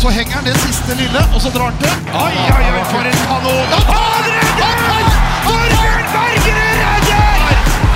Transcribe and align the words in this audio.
Så 0.00 0.08
henger 0.08 0.32
han 0.32 0.46
det 0.48 0.54
siste 0.56 0.94
lille, 0.96 1.20
og 1.36 1.42
så 1.44 1.50
drar 1.52 1.68
han 1.68 1.74
til. 1.76 2.12
Oi, 2.16 2.32
oi, 2.32 2.68
oi, 2.72 2.84
for 2.88 3.04
en 3.04 3.18
kanon! 3.20 3.72
Han 3.84 4.28
redder! 4.32 5.08
Torbjørn 5.44 6.06
Bergerud 6.14 6.78
redder! 6.78 7.42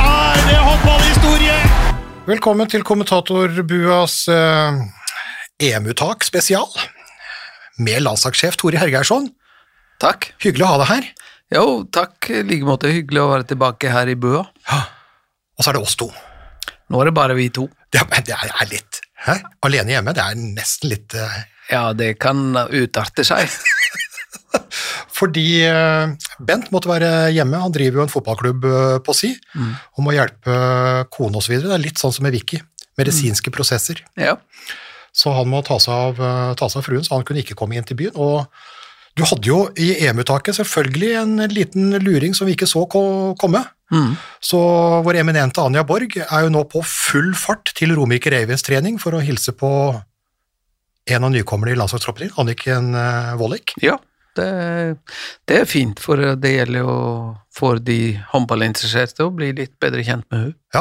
Er 0.04 0.42
det 0.50 0.58
håndballhistorie? 0.66 1.54
Velkommen 2.26 2.68
til 2.68 2.84
kommentatorbuas 2.84 4.16
eh, 4.34 4.82
EM-uttak 5.70 6.26
spesial. 6.28 6.68
Med 7.80 8.04
landslagssjef 8.04 8.60
Tore 8.60 8.82
Hergeirsson. 8.84 9.30
Takk. 10.04 10.28
Hyggelig 10.44 10.68
å 10.68 10.74
ha 10.74 10.82
deg 10.82 10.92
her. 10.92 11.08
Jo, 11.56 11.64
takk 11.88 12.28
i 12.28 12.42
like 12.44 12.68
måte. 12.68 12.92
Hyggelig 12.92 13.24
å 13.24 13.30
være 13.32 13.48
tilbake 13.54 13.94
her 13.96 14.12
i 14.12 14.18
bua. 14.20 14.44
Ja. 14.68 14.82
Og 15.56 15.64
så 15.64 15.72
er 15.72 15.80
det 15.80 15.86
oss 15.88 15.96
to. 15.96 16.12
Nå 16.92 17.00
er 17.00 17.08
det 17.08 17.16
bare 17.16 17.40
vi 17.40 17.48
to. 17.48 17.64
Det 17.88 18.04
er, 18.04 18.28
det 18.28 18.36
er 18.36 18.70
litt 18.76 19.00
Hæ? 19.24 19.38
Alene 19.64 19.94
hjemme, 19.94 20.12
det 20.12 20.20
er 20.20 20.36
nesten 20.36 20.90
litt 20.92 21.14
eh, 21.16 21.42
Ja, 21.70 21.92
det 21.96 22.14
kan 22.22 22.52
utarte 22.70 23.24
seg. 23.26 23.48
Fordi 25.14 25.46
eh, 25.66 26.12
Bent 26.42 26.70
måtte 26.74 26.90
være 26.90 27.30
hjemme, 27.34 27.60
han 27.62 27.74
driver 27.74 28.00
jo 28.00 28.06
en 28.06 28.12
fotballklubb 28.12 28.68
eh, 28.68 28.96
på 29.04 29.16
si, 29.16 29.32
og 29.94 30.06
må 30.06 30.14
hjelpe 30.16 30.54
kone 31.14 31.40
osv. 31.40 31.56
Det 31.62 31.74
er 31.74 31.82
litt 31.82 32.00
sånn 32.00 32.14
som 32.14 32.26
med 32.26 32.34
Vicky, 32.34 32.60
medisinske 33.00 33.52
prosesser. 33.54 34.02
Ja. 34.20 34.36
Så 35.14 35.30
han 35.36 35.50
må 35.50 35.62
ta 35.66 35.78
seg, 35.82 35.94
av, 35.94 36.18
eh, 36.18 36.54
ta 36.58 36.70
seg 36.70 36.82
av 36.82 36.88
fruen, 36.88 37.04
så 37.06 37.16
han 37.16 37.26
kunne 37.26 37.44
ikke 37.44 37.56
komme 37.58 37.78
inn 37.78 37.86
til 37.86 37.98
byen. 38.00 38.18
Og 38.18 38.48
du 39.14 39.22
hadde 39.22 39.46
jo 39.46 39.60
i 39.78 39.92
EM-uttaket 40.02 40.58
selvfølgelig 40.58 41.12
en 41.20 41.36
liten 41.52 41.94
luring 42.02 42.34
som 42.34 42.48
vi 42.48 42.56
ikke 42.56 42.66
så 42.66 42.82
komme. 42.90 43.62
Mm. 43.94 44.16
Så 44.42 44.58
vår 45.06 45.20
eminente 45.20 45.62
Anja 45.62 45.84
Borg 45.86 46.16
er 46.18 46.46
jo 46.46 46.50
nå 46.50 46.64
på 46.66 46.82
full 46.88 47.30
fart 47.38 47.70
til 47.78 47.94
Romerike 47.94 48.32
Ravens 48.34 48.66
trening 48.66 48.98
for 48.98 49.14
å 49.14 49.22
hilse 49.22 49.54
på 49.54 49.70
en 51.10 51.24
av 51.24 51.30
nykommerne 51.34 51.72
i 51.74 51.78
landslagstroppen 51.78 52.26
din, 52.26 52.34
Anniken 52.40 52.94
eh, 52.94 53.34
Wollick. 53.40 53.74
ja. 53.82 53.98
Det, 54.34 54.96
det 55.46 55.58
er 55.60 55.66
fint, 55.70 56.00
for 56.02 56.18
det 56.18 56.50
gjelder 56.50 56.80
jo 56.80 56.94
for 57.54 57.78
de 57.78 58.16
håndballinteresserte 58.32 59.22
å 59.22 59.30
bli 59.30 59.52
litt 59.54 59.76
bedre 59.78 60.02
kjent 60.02 60.26
med 60.32 60.40
henne. 60.40 60.54
Ja, 60.74 60.80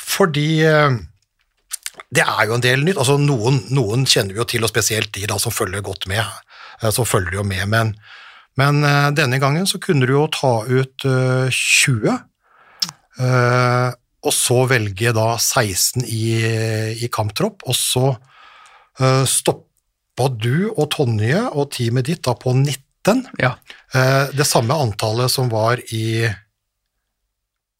fordi 0.00 0.62
eh, 0.64 0.94
det 2.08 2.24
er 2.24 2.46
jo 2.48 2.56
en 2.56 2.64
del 2.64 2.80
nytt. 2.86 2.96
Altså 3.02 3.18
noen, 3.20 3.58
noen 3.76 4.06
kjenner 4.08 4.32
vi 4.32 4.40
jo 4.40 4.46
til, 4.48 4.64
og 4.64 4.72
spesielt 4.72 5.12
de 5.12 5.26
da 5.28 5.36
som 5.42 5.52
følger 5.52 5.84
godt 5.84 6.08
med. 6.08 6.24
eh, 6.80 6.88
Så 6.88 7.04
følger 7.04 7.36
jo 7.36 7.44
med, 7.44 7.66
men, 7.68 7.92
men 8.56 8.80
eh, 8.80 9.10
denne 9.18 9.42
gangen 9.44 9.68
så 9.68 9.76
kunne 9.76 10.08
du 10.08 10.14
jo 10.16 10.24
ta 10.32 10.54
ut 10.64 11.04
eh, 11.04 11.52
20, 11.52 12.16
eh, 13.20 13.90
og 14.24 14.34
så 14.36 14.58
velge 14.72 15.12
da 15.20 15.34
16 15.36 16.08
i, 16.08 16.24
i 17.04 17.12
kamptropp, 17.12 17.68
og 17.68 17.76
så 17.76 18.14
stoppa 19.26 20.28
du 20.36 20.70
og 20.76 20.90
Tonje 20.92 21.40
og 21.54 21.70
teamet 21.72 22.08
ditt 22.10 22.22
da 22.26 22.34
på 22.36 22.52
19. 22.52 23.24
Ja. 23.40 23.54
Eh, 23.96 24.26
det 24.36 24.44
samme 24.46 24.76
antallet 24.76 25.32
som 25.32 25.48
var 25.52 25.80
i 25.94 26.28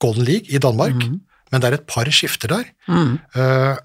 Golden 0.00 0.24
League 0.24 0.48
i 0.48 0.58
Danmark, 0.62 0.96
mm. 0.96 1.20
men 1.52 1.60
det 1.60 1.68
er 1.68 1.76
et 1.76 1.86
par 1.90 2.08
skifter 2.14 2.48
der. 2.54 2.70
Mm. 2.88 3.18
Eh, 3.36 3.76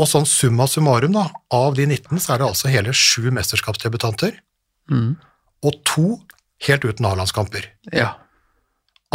og 0.00 0.08
sånn 0.08 0.26
summa 0.28 0.66
summarum, 0.68 1.14
da, 1.16 1.26
av 1.52 1.76
de 1.78 1.86
19, 1.88 2.20
så 2.20 2.34
er 2.34 2.42
det 2.42 2.48
altså 2.50 2.72
hele 2.72 2.94
sju 2.96 3.30
mesterskapsdebutanter, 3.34 4.38
Mm. 4.90 5.14
og 5.62 5.76
to 5.86 6.18
helt 6.66 6.82
uten 6.84 7.06
A-landskamper. 7.06 7.64
Ja. 7.94 8.16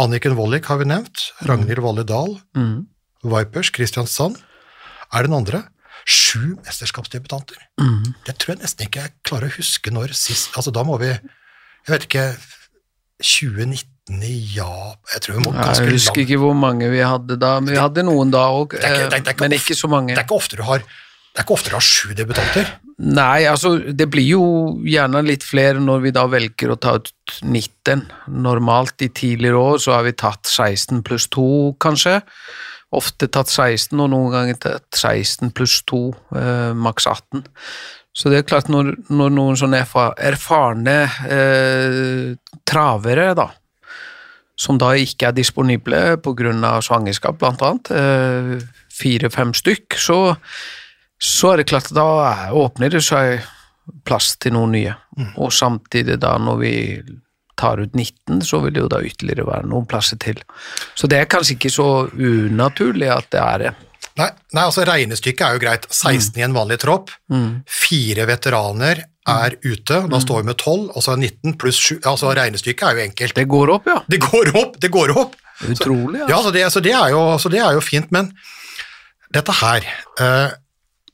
Anniken 0.00 0.34
Wollick 0.34 0.64
har 0.66 0.78
vi 0.80 0.86
nevnt, 0.88 1.26
Ragnhild 1.44 1.82
Valle 1.84 2.04
Dahl, 2.08 2.40
Mm. 2.56 2.86
Vipers, 3.22 3.70
Kristiansand. 3.70 4.38
Er 5.12 5.22
det 5.22 5.30
den 5.30 5.36
andre? 5.38 5.68
Sju 6.08 6.56
mesterskapsdebutanter. 6.64 7.60
Mm. 7.80 8.14
Det 8.24 8.38
tror 8.40 8.54
jeg 8.54 8.62
nesten 8.62 8.88
ikke 8.88 9.02
jeg 9.04 9.14
klarer 9.28 9.50
å 9.50 9.56
huske 9.58 9.92
når 9.92 10.14
sist 10.16 10.54
Altså, 10.56 10.72
da 10.72 10.84
må 10.88 10.96
vi 11.02 11.10
Jeg 11.12 11.90
vet 11.92 12.06
ikke 12.08 12.24
2019 13.20 14.22
i 14.24 14.36
ja 14.54 14.94
Jeg 15.12 15.24
tror 15.24 15.36
vi 15.36 15.42
må 15.44 15.52
ganske 15.52 15.84
Jeg 15.84 15.98
husker 15.98 16.14
langt 16.16 16.24
ikke 16.24 16.40
hvor 16.40 16.56
mange 16.56 16.88
vi 16.92 17.02
hadde 17.04 17.36
da, 17.36 17.58
men 17.60 17.74
vi 17.74 17.82
hadde 17.82 18.06
noen 18.08 18.32
da 18.32 18.46
òg. 18.56 18.78
Ikke 18.78 19.36
Men 19.42 19.58
ikke 19.58 19.76
så 19.76 19.90
mange. 19.92 20.14
Det 20.14 20.22
er 20.22 20.28
ikke 20.28 20.40
ofte 20.40 20.60
du 20.60 20.64
har 20.68 20.86
det 21.28 21.44
er 21.44 21.46
ikke 21.46 21.54
ofte 21.54 21.70
du 21.70 21.74
har 21.76 21.84
sju 21.86 22.14
debutanter. 22.18 22.70
Nei, 23.14 23.44
altså 23.46 23.76
det 23.94 24.08
blir 24.10 24.24
jo 24.26 24.44
gjerne 24.82 25.20
litt 25.22 25.44
flere 25.46 25.78
når 25.78 26.00
vi 26.02 26.10
da 26.16 26.24
velger 26.26 26.72
å 26.72 26.76
ta 26.82 26.96
ut 26.98 27.12
19. 27.44 28.08
Normalt 28.42 29.04
i 29.06 29.10
tidligere 29.14 29.60
år 29.60 29.78
så 29.84 29.94
har 29.94 30.02
vi 30.08 30.16
tatt 30.18 30.50
16 30.50 31.04
pluss 31.06 31.28
2, 31.30 31.44
kanskje. 31.78 32.16
Ofte 32.96 33.28
tatt 33.28 33.50
16, 33.52 33.92
og 34.00 34.10
noen 34.12 34.32
ganger 34.32 34.58
tatt 34.62 34.96
16 34.96 35.52
pluss 35.56 35.82
2, 35.90 36.02
eh, 36.40 36.72
maks 36.76 37.08
18. 37.10 37.44
Så 38.16 38.32
det 38.32 38.40
er 38.40 38.48
klart, 38.48 38.70
når, 38.72 38.94
når 39.12 39.34
noen 39.34 39.58
sånne 39.60 39.84
erfarne 39.84 40.96
eh, 41.28 42.32
travere, 42.66 43.30
da, 43.38 43.50
som 44.58 44.80
da 44.80 44.94
ikke 44.98 45.28
er 45.28 45.36
disponible 45.36 46.02
pga. 46.24 46.72
svangerskap, 46.82 47.38
blant 47.38 47.62
annet, 47.62 47.92
eh, 47.94 48.84
fire-fem 48.98 49.54
stykk, 49.54 49.94
så 50.00 50.20
så 51.18 51.52
er 51.52 51.60
det 51.60 51.68
klart 51.72 51.90
da 51.94 52.50
åpner 52.54 52.92
det 52.94 53.02
seg 53.02 53.42
plass 54.06 54.36
til 54.38 54.54
noen 54.54 54.76
nye. 54.76 54.94
Og 55.42 55.50
samtidig 55.54 56.18
da 56.22 56.36
når 56.38 56.60
vi 56.62 56.74
tar 57.58 57.82
ut 57.82 57.94
19, 57.94 58.40
så 58.46 58.62
vil 58.64 58.74
det 58.76 58.84
jo 58.84 58.90
da 58.92 59.02
ytterligere 59.04 59.46
være 59.48 59.68
noen 59.70 59.86
plasser 59.90 60.20
til. 60.22 60.40
Så 60.98 61.10
det 61.10 61.20
er 61.20 61.30
kanskje 61.30 61.58
ikke 61.58 61.74
så 61.74 61.90
unaturlig 62.14 63.10
at 63.12 63.30
det 63.34 63.42
er 63.42 63.64
det. 63.64 63.74
Nei, 64.18 64.30
nei, 64.54 64.64
altså 64.64 64.82
regnestykket 64.86 65.44
er 65.46 65.54
jo 65.54 65.62
greit. 65.62 65.86
16 65.94 66.40
i 66.40 66.44
en 66.46 66.56
vanlig 66.56 66.80
tropp, 66.82 67.12
fire 67.70 68.26
veteraner 68.26 69.04
er 69.28 69.58
ute, 69.62 70.00
da 70.08 70.20
står 70.22 70.42
vi 70.42 70.48
med 70.48 70.56
12, 70.56 70.86
og 70.96 71.04
så 71.04 71.14
er 71.14 71.20
19 71.20 71.58
pluss 71.60 71.78
7, 71.84 71.98
altså 72.08 72.32
regnestykket 72.38 72.86
er 72.88 72.96
jo 72.96 73.04
enkelt. 73.04 73.36
Det 73.36 73.44
går 73.50 73.74
opp, 73.74 73.90
ja. 73.90 73.98
Det 74.12 74.20
går 74.24 74.52
opp, 74.56 74.78
det 74.80 74.90
går 74.94 75.12
opp! 75.14 75.36
Utrolig, 75.68 76.22
ja. 76.22 76.28
Ja, 76.30 76.38
så 76.42 76.54
det, 76.54 76.64
så 76.72 76.80
det, 76.82 76.94
er, 76.94 77.10
jo, 77.12 77.22
så 77.42 77.50
det 77.52 77.60
er 77.62 77.74
jo 77.76 77.82
fint, 77.82 78.12
men 78.14 78.30
dette 79.34 79.54
her 79.58 79.84
eh, 80.22 80.54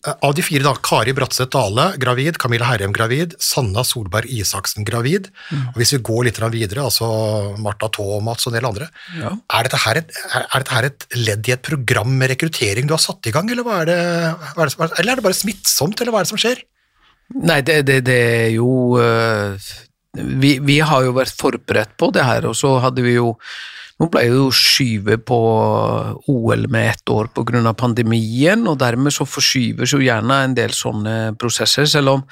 Av 0.05 0.35
de 0.37 0.43
fire, 0.45 0.61
da, 0.67 0.75
Kari 0.85 1.15
Bratseth 1.17 1.49
Dale 1.55 1.87
gravid, 1.97 2.37
Camilla 2.37 2.67
Herrem 2.69 2.93
gravid, 2.93 3.33
Sanna 3.41 3.81
Solberg 3.89 4.29
Isaksen 4.29 4.85
gravid, 4.85 5.31
og 5.73 5.79
hvis 5.81 5.95
vi 5.97 6.01
går 6.05 6.27
litt 6.29 6.41
videre, 6.53 6.85
altså 6.85 7.09
Martha 7.65 7.89
Thomas 7.89 8.45
og 8.47 8.53
en 8.53 8.59
del 8.59 8.69
andre, 8.69 8.89
Ja. 9.17 9.31
er, 9.33 9.63
dette 9.65 9.81
her 9.87 9.97
et, 10.03 10.13
er, 10.35 10.45
er 10.45 10.59
dette 10.65 10.75
her 10.77 10.85
et 10.91 11.07
ledd 11.17 11.49
i 11.49 11.53
et 11.57 11.63
program 11.65 12.13
med 12.21 12.35
rekruttering 12.35 12.87
du 12.87 12.93
har 12.93 13.01
satt 13.01 13.25
i 13.27 13.33
gang, 13.33 13.49
eller, 13.49 13.65
er 13.81 13.87
det, 13.89 13.97
er 13.97 14.69
det, 14.69 14.77
er- 14.77 14.95
eller 15.01 15.13
er 15.13 15.17
det 15.17 15.25
bare 15.31 15.41
smittsomt, 15.41 16.01
eller 16.05 16.13
hva 16.13 16.21
er 16.21 16.29
det 16.29 16.33
som 16.35 16.43
skjer? 16.45 16.61
Nei, 17.41 17.61
det, 17.65 17.81
det, 17.89 18.03
det 18.05 18.19
er 18.45 18.51
jo 18.59 18.99
øh, 19.01 19.57
vi, 20.45 20.59
vi 20.61 20.81
har 20.85 21.03
jo 21.09 21.15
vært 21.17 21.33
forberedt 21.41 21.97
på 21.97 22.13
det 22.13 22.23
her, 22.29 22.45
og 22.47 22.55
så 22.61 22.77
hadde 22.85 23.03
vi 23.03 23.17
jo 23.17 23.39
Nå 24.01 24.09
ble 24.11 24.25
jo 24.27 24.49
skyvet 24.51 25.23
på 25.29 25.39
OL 26.33 26.67
med 26.73 26.91
ett 26.91 27.11
år 27.15 27.29
pga. 27.31 27.75
pandemien, 27.79 28.67
og 28.67 28.79
dermed 28.83 29.15
så 29.15 29.27
forskyves 29.27 29.95
jo 29.95 30.03
gjerne 30.03 30.41
en 30.45 30.57
del 30.57 30.75
sånne 30.75 31.35
prosesser, 31.39 31.87
selv 31.87 32.17
om 32.17 32.25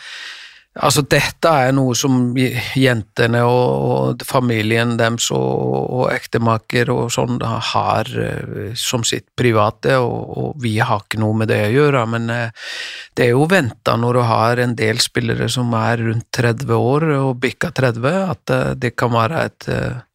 Altså, 0.72 1.02
dette 1.04 1.50
er 1.52 1.74
noe 1.76 1.92
som 1.92 2.30
jentene 2.32 3.42
og, 3.44 4.22
familien 4.24 4.94
deres 4.96 5.26
og, 5.36 5.98
og 5.98 6.06
ektemaker 6.14 6.88
og 6.94 7.10
sånn 7.12 7.42
har 7.44 8.08
eh, 8.16 8.70
som 8.78 9.04
sitt 9.04 9.26
private, 9.36 9.98
og, 10.00 10.30
og 10.32 10.62
vi 10.64 10.78
har 10.80 11.04
ikke 11.04 11.20
noe 11.20 11.36
med 11.42 11.52
det 11.52 11.58
å 11.66 11.74
gjøre, 11.74 12.06
men 12.14 12.32
eh, 12.32 12.70
det 13.12 13.26
er 13.26 13.34
jo 13.34 13.50
venta 13.52 13.98
når 14.00 14.16
du 14.16 14.22
har 14.30 14.62
en 14.64 14.72
del 14.78 15.02
spillere 15.04 15.50
som 15.52 15.76
er 15.76 16.06
rundt 16.06 16.30
30 16.40 16.72
år 16.78 17.06
og 17.18 17.36
bikka 17.44 17.74
30, 17.76 18.08
at 18.32 18.56
eh, 18.56 18.72
det 18.80 18.94
kan 18.96 19.12
være 19.12 19.44
et 19.50 19.68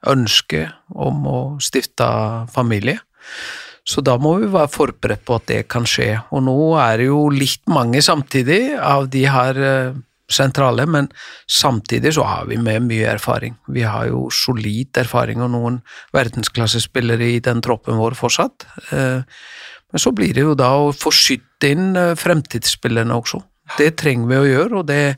ønske 0.10 0.66
om 0.98 1.22
å 1.30 1.40
stifte 1.62 2.10
familie. 2.50 2.98
Så 3.88 4.02
da 4.02 4.18
må 4.18 4.34
vi 4.42 4.50
være 4.50 4.74
forberedt 4.74 5.22
på 5.28 5.38
at 5.38 5.46
det 5.54 5.62
kan 5.70 5.86
skje. 5.88 6.16
Og 6.34 6.42
nå 6.50 6.58
er 6.82 6.98
det 6.98 7.12
jo 7.12 7.28
litt 7.32 7.62
mange 7.70 8.02
samtidig 8.04 8.74
av 8.82 9.06
de 9.14 9.24
her 9.30 9.62
sentrale, 10.32 10.86
men 10.86 11.08
samtidig 11.48 12.14
så 12.18 12.26
har 12.28 12.48
vi 12.50 12.58
med 12.60 12.84
mye 12.88 13.08
erfaring. 13.14 13.56
Vi 13.72 13.86
har 13.88 14.10
jo 14.10 14.26
solid 14.34 14.98
erfaring 15.00 15.42
og 15.42 15.54
noen 15.54 15.82
verdensklassespillere 16.16 17.30
i 17.38 17.40
den 17.44 17.62
troppen 17.64 18.00
vår 18.00 18.18
fortsatt. 18.20 18.68
Eh, 18.92 19.22
Men 19.88 20.02
så 20.04 20.12
blir 20.12 20.34
det 20.36 20.42
jo 20.44 20.54
da 20.54 20.74
å 20.76 20.92
få 20.92 21.14
skytt 21.16 21.64
inn 21.64 21.96
eh, 21.96 22.12
fremtidsspillerne 22.20 23.16
også. 23.16 23.40
Det 23.78 23.94
trenger 23.96 24.28
vi 24.28 24.36
å 24.36 24.48
gjøre, 24.48 24.82
og 24.82 24.88
det, 24.90 25.16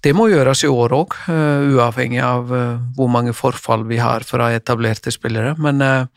det 0.00 0.14
må 0.16 0.30
gjøres 0.30 0.64
i 0.64 0.70
år 0.72 0.94
òg, 0.96 1.16
uavhengig 1.28 2.22
av 2.24 2.48
eh, 2.56 2.80
hvor 2.96 3.12
mange 3.12 3.34
forfall 3.36 3.84
vi 3.88 4.00
har 4.00 4.24
fra 4.24 4.50
etablerte 4.56 5.12
spillere. 5.12 5.52
Men 5.60 5.84
eh, 5.84 6.08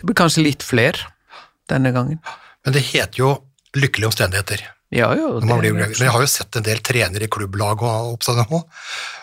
det 0.00 0.08
blir 0.08 0.16
kanskje 0.16 0.46
litt 0.48 0.64
flere 0.64 1.12
denne 1.68 1.92
gangen. 1.92 2.24
Men 2.64 2.72
det 2.72 2.86
heter 2.88 3.20
jo 3.20 3.34
lykkelige 3.76 4.08
omstendigheter. 4.08 4.64
Ja, 4.96 5.10
jo, 5.18 5.36
det, 5.42 5.72
men 5.76 5.92
jeg 5.92 6.12
har 6.12 6.22
jo 6.22 6.28
sett 6.30 6.56
en 6.56 6.64
del 6.64 6.80
trenere 6.84 7.26
i 7.26 7.30
klubblag 7.32 7.82
og 7.84 8.26
nå, 8.26 8.60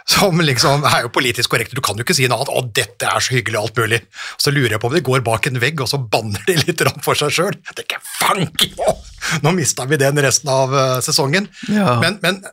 som 0.10 0.42
liksom 0.44 0.86
er 0.86 1.06
jo 1.08 1.14
politisk 1.16 1.54
korrekte. 1.54 1.78
Du 1.78 1.82
kan 1.86 1.98
jo 1.98 2.06
ikke 2.06 2.16
si 2.18 2.28
noe 2.28 2.44
annet 2.44 2.52
'å, 2.54 2.66
dette 2.78 3.10
er 3.10 3.24
så 3.24 3.34
hyggelig', 3.34 3.62
alt 3.62 3.80
mulig. 3.82 4.02
Så 4.38 4.54
lurer 4.54 4.76
jeg 4.76 4.84
på 4.84 4.92
om 4.92 4.94
de 4.94 5.02
går 5.02 5.24
bak 5.26 5.48
en 5.50 5.62
vegg, 5.64 5.82
og 5.82 5.90
så 5.90 5.98
banner 5.98 6.44
de 6.46 6.60
litt 6.64 6.84
for 7.02 7.18
seg 7.18 7.34
sjøl. 7.34 7.58
Nå, 9.42 9.56
mista 9.58 9.88
vi 9.90 9.98
den 9.98 10.20
resten 10.22 10.52
av 10.52 10.76
eh, 10.76 11.00
sesongen. 11.02 11.50
Ja. 11.72 11.98
Men, 12.04 12.20
men 12.22 12.44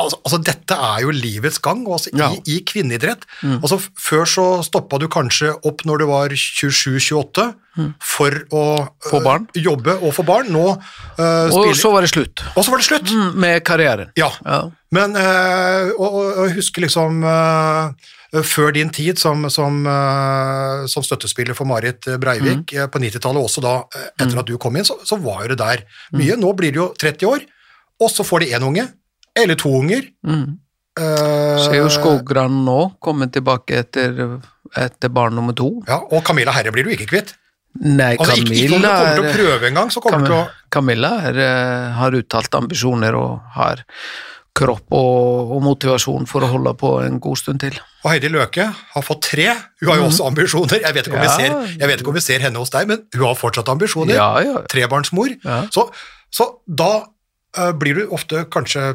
altså, 0.00 0.18
altså, 0.24 0.38
dette 0.42 0.74
er 0.74 1.02
jo 1.04 1.10
livets 1.14 1.58
gang 1.62 1.84
altså, 1.86 2.10
Ja. 2.16 2.30
i, 2.34 2.56
i 2.56 2.60
kvinneidrett. 2.66 3.24
Altså, 3.42 3.78
før 4.00 4.24
så 4.28 4.46
stoppa 4.66 4.98
du 4.98 5.08
kanskje 5.08 5.52
opp 5.64 5.84
når 5.86 5.98
du 6.02 6.06
var 6.10 6.28
27-28 6.34 7.52
for 7.98 8.30
å 8.54 8.64
Få 9.02 9.18
øh, 9.18 9.46
jobbe 9.58 9.96
og 9.98 10.12
få 10.14 10.22
barn. 10.26 10.46
Nå 10.54 10.64
øh, 11.18 11.50
Og 11.50 11.72
så 11.76 11.90
var 11.90 12.04
det 12.06 12.10
slutt 12.12 12.42
Og 12.54 12.62
så 12.64 12.70
var 12.70 12.78
det 12.78 12.86
slutt! 12.86 13.10
mm, 13.10 13.32
med 13.40 13.64
karrieren. 13.66 14.12
Ja. 14.16 14.30
Ja. 14.46 14.60
Men 14.94 15.16
øh, 15.18 15.90
og, 15.98 16.14
og, 16.38 16.52
husker 16.54 16.84
liksom 16.86 17.24
øh, 17.26 17.90
før 18.46 18.70
din 18.74 18.90
tid 18.94 19.18
som, 19.18 19.48
som, 19.50 19.86
øh, 19.86 20.86
som 20.90 21.02
støttespiller 21.02 21.54
for 21.54 21.64
Marit 21.66 22.06
Breivik 22.20 22.72
Mm. 22.72 22.78
øh, 22.78 22.88
på 22.90 22.98
90-tallet, 23.02 23.42
også 23.42 23.60
da 23.62 23.74
etter 24.20 24.38
at 24.38 24.46
du 24.46 24.56
kom 24.58 24.76
inn, 24.76 24.84
så, 24.86 24.94
så 25.06 25.16
var 25.22 25.42
jo 25.44 25.48
det 25.54 25.58
der 25.58 25.82
mye. 26.14 26.36
Nå 26.38 26.52
blir 26.58 26.70
det 26.74 26.80
jo 26.82 26.92
30 26.98 27.26
år, 27.26 27.42
og 28.00 28.10
så 28.10 28.22
får 28.26 28.42
de 28.44 28.54
én 28.54 28.62
unge, 28.66 28.86
eller 29.40 29.58
to 29.60 29.72
unger. 29.80 30.06
Mm. 30.26 30.58
Uh, 30.94 31.58
Ser 31.58 31.80
jo 31.80 31.88
Skogran 31.90 32.60
nå 32.66 32.78
komme 33.02 33.26
tilbake 33.34 33.80
etter, 33.82 34.38
etter 34.78 35.10
barn 35.10 35.34
nummer 35.34 35.56
to. 35.58 35.80
ja, 35.88 35.98
og 35.98 36.22
Camilla 36.26 36.54
Herre 36.54 36.70
blir 36.74 36.86
du 36.86 36.92
ikke 36.94 37.10
kvitt. 37.10 37.34
Nei, 37.74 38.12
Altså, 38.14 38.36
ikke, 38.38 38.54
ikke 38.54 38.76
om 38.76 38.84
du 38.84 38.86
kommer 38.86 39.16
til 39.16 39.24
å 39.24 39.32
prøve 39.32 39.34
prøve 39.34 39.66
engang, 39.72 39.88
så 39.90 40.02
kommer 40.04 40.22
du 40.22 40.28
til 40.28 40.36
å 40.36 40.44
Camilla 40.70 41.10
er, 41.26 41.40
eh, 41.42 41.88
har 41.98 42.14
uttalt 42.14 42.54
ambisjoner 42.54 43.16
og 43.18 43.40
har 43.56 43.82
kropp 44.54 44.94
og, 44.94 45.50
og 45.56 45.62
motivasjon 45.66 46.28
for 46.30 46.46
å 46.46 46.50
holde 46.52 46.74
på 46.78 46.90
en 47.02 47.18
god 47.22 47.40
stund 47.40 47.62
til. 47.64 47.80
Og 48.04 48.12
Heidi 48.12 48.30
Løke 48.30 48.68
har 48.70 49.02
fått 49.02 49.24
tre. 49.32 49.48
Hun 49.82 49.90
har 49.90 49.98
jo 49.98 50.04
også 50.06 50.28
ambisjoner. 50.30 50.84
Jeg 50.84 50.94
vet, 50.94 51.08
ikke 51.08 51.18
om 51.18 51.24
vi 51.24 51.32
ser, 51.32 51.56
jeg 51.80 51.90
vet 51.90 52.04
ikke 52.04 52.12
om 52.12 52.18
vi 52.20 52.22
ser 52.22 52.44
henne 52.46 52.62
hos 52.62 52.70
deg, 52.70 52.86
men 52.92 53.02
hun 53.16 53.26
har 53.26 53.34
fortsatt 53.40 53.72
ambisjoner. 53.74 54.14
Ja, 54.14 54.30
ja. 54.46 54.62
Trebarnsmor. 54.70 55.34
Ja. 55.42 55.64
Så, 55.74 55.88
så 56.30 56.46
da 56.70 56.92
uh, 57.02 57.72
blir 57.74 57.98
du 57.98 58.14
ofte 58.14 58.44
kanskje 58.46 58.92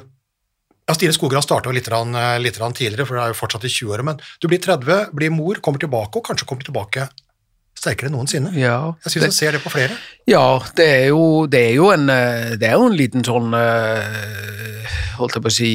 ja, 0.90 0.96
Stine 0.98 1.14
Skogran 1.14 1.46
starta 1.46 1.70
litt, 1.70 1.88
eh, 1.88 2.36
litt 2.42 2.58
tidligere, 2.58 3.06
for 3.06 3.16
det 3.16 3.24
er 3.24 3.34
jo 3.34 3.38
fortsatt 3.38 3.66
i 3.66 3.70
20-åra, 3.70 4.04
men 4.04 4.20
du 4.42 4.48
blir 4.48 4.58
30, 4.58 5.12
blir 5.14 5.30
mor, 5.30 5.62
kommer 5.62 5.80
tilbake, 5.80 6.18
og 6.18 6.26
kanskje 6.26 6.48
kommer 6.50 6.66
tilbake 6.66 7.10
sterkere 7.78 8.10
enn 8.10 8.18
noensinne. 8.18 8.52
ja. 8.58 8.96
Jeg 9.06 9.14
syns 9.14 9.26
jeg 9.30 9.36
ser 9.38 9.52
det 9.56 9.62
på 9.64 9.72
flere. 9.72 9.96
Ja, 10.28 10.60
det 10.76 10.88
er 10.88 11.06
jo, 11.14 11.46
det 11.46 11.62
er 11.70 11.76
jo, 11.78 11.92
en, 11.94 12.10
eh, 12.10 12.58
det 12.58 12.68
er 12.68 12.76
jo 12.76 12.90
en 12.90 12.98
liten 12.98 13.24
sånn 13.24 13.54
eh, 13.54 14.98
Holdt 15.20 15.36
jeg 15.36 15.44
på 15.44 15.52
å 15.52 15.54
si 15.54 15.72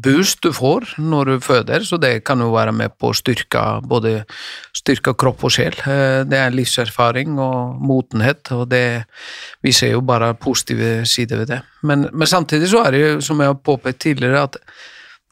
hormonboost 0.00 0.42
du 0.42 0.52
får 0.52 0.94
når 0.98 1.24
du 1.24 1.40
føder, 1.40 1.84
så 1.84 1.98
det 1.98 2.24
kan 2.24 2.40
jo 2.40 2.52
være 2.52 2.72
med 2.72 2.90
på 2.98 3.10
å 3.10 3.16
styrke 3.16 3.80
både 3.86 4.24
styrke 4.74 5.14
kropp 5.14 5.44
og 5.44 5.50
sjel. 5.50 5.74
Eh, 5.86 6.24
Det 6.24 6.38
er 6.38 6.50
livserfaring 6.50 7.38
og 7.38 7.80
motenhet, 7.80 8.50
og 8.52 8.68
det, 8.70 9.04
vi 9.62 9.72
ser 9.72 9.92
jo 9.92 10.00
bare 10.00 10.34
positive 10.34 11.04
sider 11.06 11.38
ved 11.38 11.48
det. 11.48 11.62
Men, 11.82 12.08
men 12.12 12.26
samtidig 12.26 12.68
så 12.68 12.84
er 12.84 12.90
det 12.90 13.00
jo, 13.00 13.20
som 13.20 13.40
jeg 13.40 13.48
har 13.48 13.54
påpekt 13.54 14.00
tidligere, 14.00 14.42
at 14.42 14.56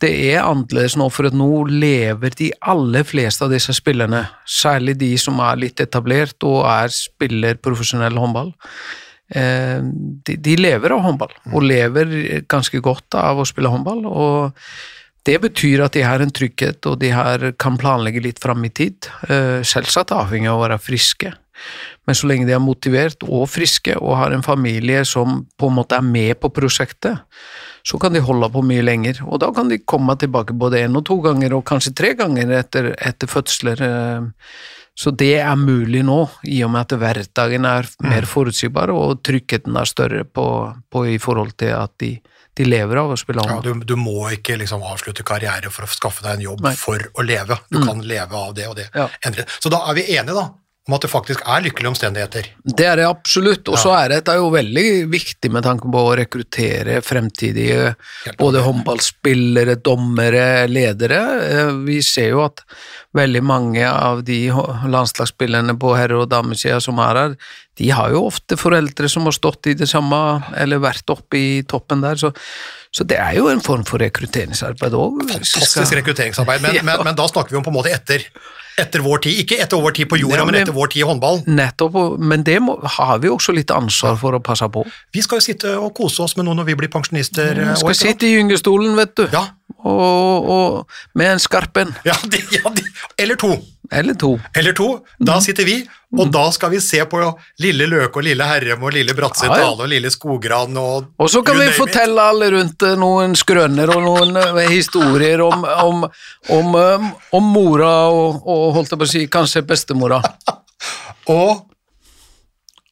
det 0.01 0.13
er 0.33 0.45
annerledes 0.45 0.97
nå, 0.97 1.09
for 1.11 1.27
at 1.27 1.35
nå 1.35 1.65
lever 1.67 2.31
de 2.39 2.53
aller 2.63 3.03
fleste 3.03 3.45
av 3.45 3.51
disse 3.51 3.75
spillerne, 3.75 4.29
særlig 4.47 4.97
de 4.99 5.17
som 5.19 5.41
er 5.41 5.59
litt 5.59 5.81
etablert 5.81 6.39
og 6.47 6.65
er 6.71 6.89
spiller 6.95 7.59
profesjonell 7.59 8.17
håndball, 8.17 8.53
de, 9.29 10.37
de 10.41 10.55
lever 10.57 10.95
av 10.95 11.03
håndball, 11.05 11.35
og 11.53 11.67
lever 11.67 12.15
ganske 12.49 12.81
godt 12.81 13.19
av 13.21 13.43
å 13.43 13.49
spille 13.49 13.69
håndball, 13.69 14.07
og 14.09 14.63
det 15.29 15.37
betyr 15.43 15.83
at 15.85 15.97
de 15.97 16.05
har 16.07 16.23
en 16.25 16.33
trygghet, 16.33 16.81
og 16.89 17.01
de 17.03 17.11
har, 17.13 17.43
kan 17.61 17.77
planlegge 17.81 18.23
litt 18.25 18.41
fram 18.41 18.65
i 18.65 18.73
tid, 18.73 19.11
eh, 19.29 19.61
selvsagt 19.67 20.15
avhengig 20.17 20.49
av 20.49 20.61
å 20.61 20.65
være 20.65 20.81
friske. 20.81 21.35
Men 22.07 22.17
så 22.17 22.29
lenge 22.31 22.47
de 22.49 22.55
er 22.55 22.63
motivert 22.63 23.25
og 23.27 23.49
friske 23.51 23.97
og 23.99 24.15
har 24.17 24.33
en 24.33 24.47
familie 24.47 25.03
som 25.05 25.43
på 25.59 25.69
en 25.69 25.77
måte 25.81 25.99
er 25.99 26.07
med 26.07 26.39
på 26.41 26.53
prosjektet, 26.55 27.19
så 27.85 27.99
kan 28.01 28.15
de 28.15 28.23
holde 28.25 28.49
på 28.55 28.63
mye 28.65 28.85
lenger. 28.85 29.21
Og 29.27 29.43
da 29.43 29.51
kan 29.53 29.69
de 29.69 29.81
komme 29.83 30.17
tilbake 30.17 30.57
både 30.57 30.85
én 30.87 30.97
og 30.97 31.05
to 31.09 31.19
ganger, 31.25 31.57
og 31.57 31.67
kanskje 31.69 31.97
tre 31.99 32.15
ganger 32.17 32.55
etter, 32.63 32.93
etter 32.97 33.29
fødsler. 33.29 33.83
Så 34.99 35.13
det 35.15 35.37
er 35.39 35.55
mulig 35.55 36.01
nå, 36.03 36.25
i 36.51 36.59
og 36.67 36.73
med 36.75 36.89
at 36.89 36.97
hverdagen 36.99 37.67
er 37.71 37.87
mer 38.03 38.27
forutsigbar, 38.27 38.91
og 38.91 39.21
tryggheten 39.23 39.77
er 39.79 39.87
større 39.87 40.25
på, 40.27 40.47
på 40.91 41.05
i 41.07 41.21
forhold 41.23 41.55
til 41.61 41.71
at 41.77 41.95
de, 42.03 42.17
de 42.59 42.67
lever 42.67 42.99
av 42.99 43.15
å 43.15 43.19
spille 43.21 43.45
Ja, 43.47 43.61
du, 43.63 43.71
du 43.87 43.95
må 43.95 44.33
ikke 44.35 44.57
liksom 44.59 44.83
avslutte 44.83 45.23
karriere 45.27 45.71
for 45.71 45.87
å 45.87 45.91
skaffe 45.93 46.27
deg 46.27 46.41
en 46.41 46.47
jobb 46.49 46.67
Nei. 46.67 46.75
for 46.81 47.05
å 47.15 47.27
leve. 47.27 47.61
Du 47.71 47.79
kan 47.79 48.03
leve 48.03 48.43
av 48.43 48.57
det 48.59 48.67
og 48.67 48.75
det. 48.81 48.89
Ja. 48.97 49.07
Så 49.61 49.71
da 49.71 49.85
er 49.87 50.01
vi 50.01 50.09
enige 50.17 50.35
da, 50.35 50.49
om 50.89 50.95
at 50.97 51.05
det 51.05 51.11
faktisk 51.13 51.43
er 51.45 51.61
lykkelige 51.67 51.91
omstendigheter. 51.93 52.47
Det 52.65 52.87
er 52.89 52.97
det 53.03 53.05
absolutt, 53.05 53.69
og 53.69 53.77
så 53.77 53.93
er 53.99 54.15
dette 54.17 54.35
jo 54.39 54.47
veldig 54.55 54.87
viktig 55.13 55.51
med 55.53 55.67
tanke 55.67 55.91
på 55.93 56.01
å 56.01 56.15
rekruttere 56.17 57.03
fremtidige 57.05 57.91
både 58.41 58.63
håndballspillere, 58.65 59.77
dommere, 59.85 60.65
ledere. 60.73 61.21
Eh, 61.45 61.73
Vi 61.85 62.01
ser 62.03 62.31
jo 62.33 62.43
at 62.47 62.65
veldig 63.17 63.43
mange 63.45 63.85
av 63.89 64.25
de 64.25 64.41
landslagsspillerne 64.89 65.77
på 65.81 65.93
herre- 65.97 66.23
og 66.25 66.29
damesida 66.33 66.81
som 66.81 66.99
er 67.05 67.21
her, 67.23 67.37
de 67.79 67.91
har 67.95 68.11
jo 68.11 68.25
ofte 68.27 68.57
foreldre 68.59 69.09
som 69.13 69.29
har 69.29 69.37
stått 69.37 69.69
i 69.71 69.75
det 69.79 69.87
samme, 69.89 70.19
eller 70.59 70.81
vært 70.83 71.09
oppe 71.15 71.39
i 71.39 71.63
toppen 71.69 72.01
der, 72.03 72.17
så, 72.19 72.33
så 72.91 73.05
det 73.07 73.21
er 73.23 73.37
jo 73.39 73.47
en 73.53 73.61
form 73.63 73.85
for 73.87 74.01
rekrutteringsarbeid 74.03 74.97
òg. 74.99 75.21
Fantastisk 75.31 75.95
rekrutteringsarbeid, 76.01 76.65
men, 76.65 76.75
Ja. 76.81 76.83
men, 76.83 77.05
men 77.07 77.15
da 77.19 77.29
snakker 77.31 77.55
vi 77.55 77.61
om 77.61 77.67
på 77.69 77.71
en 77.71 77.79
måte 77.79 77.93
etter, 77.95 78.25
etter 78.79 79.01
vår 79.05 79.19
tid. 79.27 79.39
Ikke 79.45 79.59
etter 79.63 79.81
vår 79.83 79.93
tid 79.99 80.09
på 80.11 80.19
jorda, 80.21 80.37
Ja, 80.37 80.45
men 80.45 80.55
men- 80.55 80.63
etter 80.63 80.73
vår 80.77 80.89
tid 80.93 81.03
i 81.03 81.07
håndball. 81.09 81.43
Nettopp, 81.47 82.19
men 82.19 82.43
det 82.45 82.59
må, 82.63 82.79
har 82.97 83.19
vi 83.19 83.29
også 83.29 83.55
litt 83.55 83.71
ansvar 83.75 84.17
for 84.17 84.33
å 84.33 84.41
passe 84.43 84.69
på. 84.69 84.85
Vi 85.13 85.21
skal 85.23 85.39
jo 85.39 85.47
sitte 85.53 85.77
og 85.79 85.95
kose 85.95 86.21
oss 86.23 86.37
med 86.37 86.45
noe 86.47 86.55
når 86.55 86.65
vi 86.73 86.75
blir 86.75 86.89
pensjonister. 86.89 87.55
Vi 87.55 87.77
skal 87.77 87.95
sitte 87.95 88.27
i 88.27 88.35
gyngestolen, 88.39 88.95
vet 88.97 89.15
du. 89.17 89.27
Ja, 89.33 89.47
og, 89.79 90.49
og 90.51 91.19
med 91.19 91.35
en 91.35 91.43
skarp 91.43 91.77
en, 91.81 91.93
ja, 92.07 92.17
de, 92.25 92.41
ja 92.57 92.71
de, 92.75 92.85
eller 93.19 93.39
to. 93.39 93.53
eller 93.93 94.15
to. 94.15 94.33
Eller 94.57 94.75
to. 94.77 94.89
Da 95.23 95.39
sitter 95.45 95.65
vi, 95.69 95.77
og 96.19 96.31
da 96.33 96.47
skal 96.53 96.73
vi 96.73 96.81
se 96.83 97.03
på 97.09 97.21
Lille 97.63 97.87
Løke 97.89 98.21
og 98.21 98.27
Lille 98.27 98.47
Herrem 98.49 98.83
og 98.85 98.95
Lille 98.97 99.15
Bratseth 99.17 99.53
Ja, 99.53 99.61
ja. 99.61 99.71
Og 99.71 99.89
Lille 99.91 100.11
Skogran 100.11 100.77
og 100.81 101.11
Og 101.21 101.31
så 101.31 101.43
kan 101.45 101.59
vi 101.61 101.69
fortelle 101.77 102.25
alle 102.33 102.51
rundt 102.55 102.85
eh, 102.89 102.97
noen 103.01 103.37
skrøner 103.37 103.93
og 103.93 104.05
noen 104.07 104.37
eh, 104.41 104.63
historier 104.73 105.45
om, 105.45 105.65
om, 105.65 106.07
om, 106.57 106.79
eh, 106.81 107.09
om 107.37 107.51
mora 107.55 107.93
og, 108.09 108.41
og 108.49 108.71
holdt 108.79 108.95
jeg 108.95 109.03
på 109.03 109.09
å 109.09 109.13
si, 109.13 109.27
kanskje 109.33 109.67
bestemora. 109.69 110.23
Og 111.29 111.67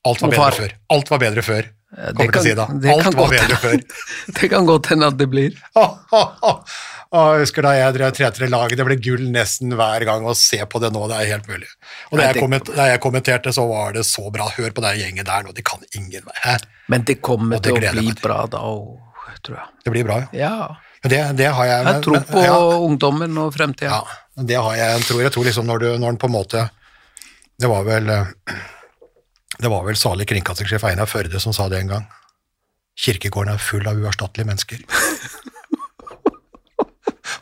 alt 0.07 0.21
var 0.21 0.31
bedre 0.35 0.53
før. 0.59 0.75
Alt 0.93 1.11
var 1.11 1.21
bedre 1.23 1.43
før. 1.47 1.69
Det 1.97 2.13
Kommer 2.13 2.33
til 2.35 2.41
å 2.41 2.45
si 2.45 2.55
da. 2.59 2.67
Alt 2.93 3.17
var 3.17 3.31
bedre 3.33 3.57
før. 3.63 3.79
Det 4.37 4.51
kan 4.53 4.69
godt 4.69 4.91
hende 4.93 5.09
at 5.09 5.17
det 5.17 5.27
blir. 5.33 5.57
Og 7.17 7.33
jeg 7.33 7.45
husker 7.47 7.65
da 7.65 7.73
jeg 7.77 7.95
drev 7.95 8.11
3-3-laget, 8.19 8.77
det 8.77 8.85
ble 8.85 8.97
gull 9.01 9.23
nesten 9.33 9.73
hver 9.79 10.05
gang 10.05 10.27
å 10.27 10.35
se 10.37 10.59
på 10.69 10.81
det 10.83 10.91
nå, 10.93 11.05
det 11.09 11.21
er 11.23 11.31
helt 11.31 11.47
mulig. 11.49 11.69
Og 12.11 12.19
da 12.19 12.27
jeg, 12.27 12.43
komment, 12.43 12.73
da 12.77 12.89
jeg 12.91 13.01
kommenterte, 13.01 13.53
så 13.55 13.65
var 13.71 13.95
det 13.97 14.03
så 14.05 14.27
bra. 14.35 14.49
Hør 14.57 14.75
på 14.75 14.85
den 14.85 14.99
gjengen 15.01 15.29
der 15.29 15.47
nå, 15.47 15.55
de 15.57 15.65
kan 15.65 15.81
ingen 15.97 16.27
vei. 16.27 16.57
Men 16.93 17.07
det 17.07 17.21
kommer 17.25 17.57
det 17.63 17.71
til 17.71 17.79
å 17.79 17.95
bli 17.95 18.13
bra 18.21 18.41
da 18.51 18.65
òg, 18.69 18.99
tror 19.47 19.61
jeg. 19.63 19.71
Det 19.87 19.95
blir 19.95 20.09
bra, 20.11 20.19
ja. 20.35 20.51
Ja. 20.51 20.57
Det, 21.07 21.21
det 21.39 21.51
har 21.55 21.69
jeg 21.69 21.83
Jeg 21.87 22.03
tror 22.03 22.23
på 22.27 22.43
ja, 22.43 22.55
ungdommen 22.83 23.37
og 23.39 23.53
fremtida. 23.55 24.01
ja, 24.03 24.43
det 24.43 24.57
har 24.59 24.75
jeg, 24.75 25.05
tror 25.07 25.21
jeg 25.23 25.33
tror 25.37 25.45
liksom 25.47 25.69
når 25.71 25.79
du, 25.85 25.87
når 26.03 26.17
den 26.17 26.19
på 26.19 26.27
en 26.27 26.35
måte 26.35 26.65
Det 27.63 27.69
var 27.71 27.85
vel 27.87 28.11
eh, 28.11 28.33
Det 29.57 29.71
var 29.73 29.85
vel 29.87 29.97
salig 29.97 30.27
kringkastingssjef 30.29 30.85
Einar 30.85 31.09
Førde 31.09 31.41
som 31.41 31.55
sa 31.57 31.69
det 31.73 31.79
en 31.81 31.93
gang. 31.95 32.07
Kirkegården 32.99 33.53
er 33.55 33.63
full 33.63 33.87
av 33.89 33.99
uerstattelige 34.01 34.49
mennesker. 34.49 34.83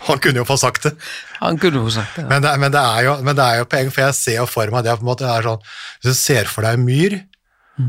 Han 0.05 0.19
kunne 0.21 0.43
jo 0.43 0.47
få 0.49 0.57
sagt 0.61 0.85
det. 0.85 0.93
Han 1.41 1.57
kunne 1.61 1.81
jo 1.81 1.91
sagt 1.93 2.19
det. 2.19 2.25
Men 2.29 2.43
det, 2.45 2.51
men 2.61 2.73
det 2.75 2.81
er 2.81 3.07
jo, 3.07 3.15
men 3.25 3.37
det 3.39 3.45
er 3.45 3.61
jo 3.63 3.69
poeng, 3.73 3.91
for 3.93 4.05
jeg 4.05 4.17
ser 4.19 4.37
jo 4.37 4.47
for 4.51 4.73
meg 4.73 4.85
det 4.85 4.97
på 4.99 5.05
en 5.05 5.09
måte, 5.09 5.29
er 5.29 5.47
sånn, 5.47 5.63
Hvis 6.03 6.11
du 6.13 6.19
ser 6.21 6.51
for 6.51 6.67
deg 6.67 6.77
en 6.79 6.85
myr, 6.85 7.17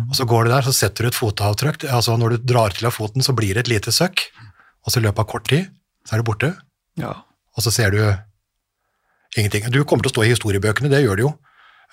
og 0.09 0.15
så 0.17 0.25
går 0.25 0.47
du 0.47 0.49
der, 0.53 0.65
så 0.65 0.73
setter 0.73 1.05
du 1.05 1.09
et 1.11 1.17
fotavtrykk. 1.17 1.83
altså 1.93 2.15
Når 2.17 2.35
du 2.37 2.45
drar 2.53 2.73
til 2.73 2.87
av 2.87 2.95
foten, 2.95 3.21
så 3.25 3.35
blir 3.37 3.53
det 3.53 3.65
et 3.65 3.73
lite 3.73 3.91
søkk, 3.93 4.23
og 4.85 4.91
så 4.93 5.01
i 5.01 5.03
løpet 5.05 5.21
av 5.25 5.27
kort 5.29 5.47
tid 5.51 5.67
så 6.07 6.15
er 6.15 6.21
du 6.23 6.27
borte, 6.31 6.53
Ja. 7.01 7.11
og 7.57 7.63
så 7.65 7.71
ser 7.73 7.91
du 7.91 7.99
ingenting. 9.35 9.67
Du 9.73 9.83
kommer 9.83 10.03
til 10.05 10.11
å 10.11 10.15
stå 10.15 10.23
i 10.25 10.31
historiebøkene, 10.31 10.89
det 10.89 11.03
gjør 11.03 11.15
du 11.19 11.23
jo. 11.27 11.31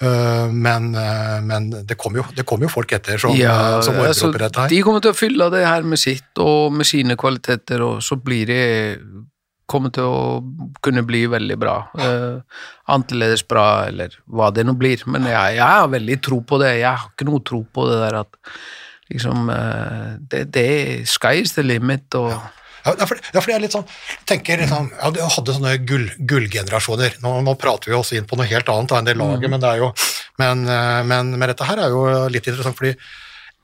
Øh, 0.03 0.53
Men, 0.53 0.95
øh, 0.99 1.43
men 1.47 1.71
det 1.87 1.97
kommer 1.99 2.23
jo, 2.23 2.45
kom 2.45 2.63
jo 2.63 2.69
folk 2.69 2.93
etter 2.93 3.19
som, 3.19 3.35
Ja, 3.39 3.77
øh, 3.77 3.83
som 3.83 3.95
ordner 3.95 4.09
altså, 4.09 4.29
opp 4.29 4.35
i 4.35 4.45
dette 4.45 4.61
her. 4.61 4.69
De 4.69 4.83
kommer 4.83 5.01
til 5.05 5.13
å 5.13 5.19
fylle 5.19 5.51
det 5.55 5.67
her 5.67 5.83
med 5.87 6.01
sitt 6.01 6.43
og 6.43 6.73
med 6.73 6.89
sine 6.89 7.17
kvaliteter, 7.17 7.85
og 7.87 8.03
så 8.03 8.19
blir 8.19 8.47
det 8.51 8.65
kommer 9.73 9.93
til 9.95 10.05
å 10.05 10.77
kunne 10.85 11.05
bli 11.07 11.23
veldig 11.33 11.57
bra. 11.57 11.77
Uh, 11.97 12.43
annerledes 12.93 13.45
bra, 13.49 13.87
eller 13.89 14.13
hva 14.29 14.51
det 14.53 14.67
nå 14.69 14.75
blir. 14.77 15.01
Men 15.09 15.25
jeg, 15.31 15.57
jeg 15.57 15.65
har 15.65 15.89
veldig 15.89 16.19
tro 16.21 16.43
på 16.45 16.59
det. 16.61 16.75
Jeg 16.83 16.91
har 16.91 17.07
ikke 17.09 17.29
noe 17.31 17.41
tro 17.41 17.63
på 17.65 17.87
det 17.89 18.01
der 18.03 18.19
at 18.21 18.37
liksom 19.13 19.49
uh, 19.49 20.19
Det, 20.29 20.43
det 20.53 21.09
sky 21.09 21.41
is 21.41 21.55
the 21.57 21.65
limit, 21.65 22.05
og 22.21 22.35
Ja, 22.35 22.43
fordi, 22.83 23.21
det 23.33 23.41
er 23.41 23.51
jeg 23.53 23.63
litt 23.65 23.75
sånn, 23.75 23.89
tenker 24.29 24.63
liksom, 24.63 24.89
ja, 24.99 25.11
du 25.15 25.21
hadde 25.23 25.57
sånne 25.57 25.75
gull, 25.87 26.07
gullgenerasjoner. 26.19 27.19
Nå, 27.25 27.35
nå 27.47 27.55
prater 27.61 27.93
vi 27.93 27.99
oss 27.99 28.13
inn 28.17 28.27
på 28.29 28.39
noe 28.39 28.49
helt 28.51 28.71
annet 28.73 28.95
enn 28.99 29.11
det 29.11 29.17
laget, 29.19 29.51
men 29.53 29.63
det 29.63 29.71
er 29.71 29.83
jo, 29.85 29.93
men, 30.43 30.65
øh, 30.67 31.03
men, 31.09 31.35
men 31.37 31.53
dette 31.53 31.69
her 31.69 31.85
er 31.85 31.95
jo 31.95 32.07
litt 32.33 32.49
interessant, 32.49 32.79
fordi 32.79 32.95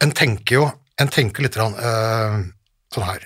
en 0.05 0.15
tenker 0.15 0.61
jo, 0.61 0.69
en 0.99 1.11
tenker 1.15 1.47
litt 1.47 1.59
sånn, 1.59 1.75
øh, 1.79 2.39
sånn 2.95 3.09
her 3.09 3.25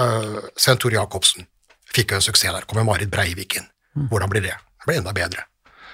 øh, 0.00 0.38
Svein 0.56 0.80
Tore 0.80 0.96
Jacobsen 0.98 1.48
fikk 1.94 2.12
jo 2.12 2.20
en 2.20 2.24
suksess 2.24 2.54
der. 2.54 2.68
Kommer 2.68 2.86
Marit 2.86 3.12
Breivik 3.12 3.58
inn. 3.60 3.68
Hvordan 4.10 4.32
blir 4.32 4.42
det? 4.42 4.54
Det 4.80 4.88
blir 4.88 4.98
enda 4.98 5.12
bedre. 5.14 5.44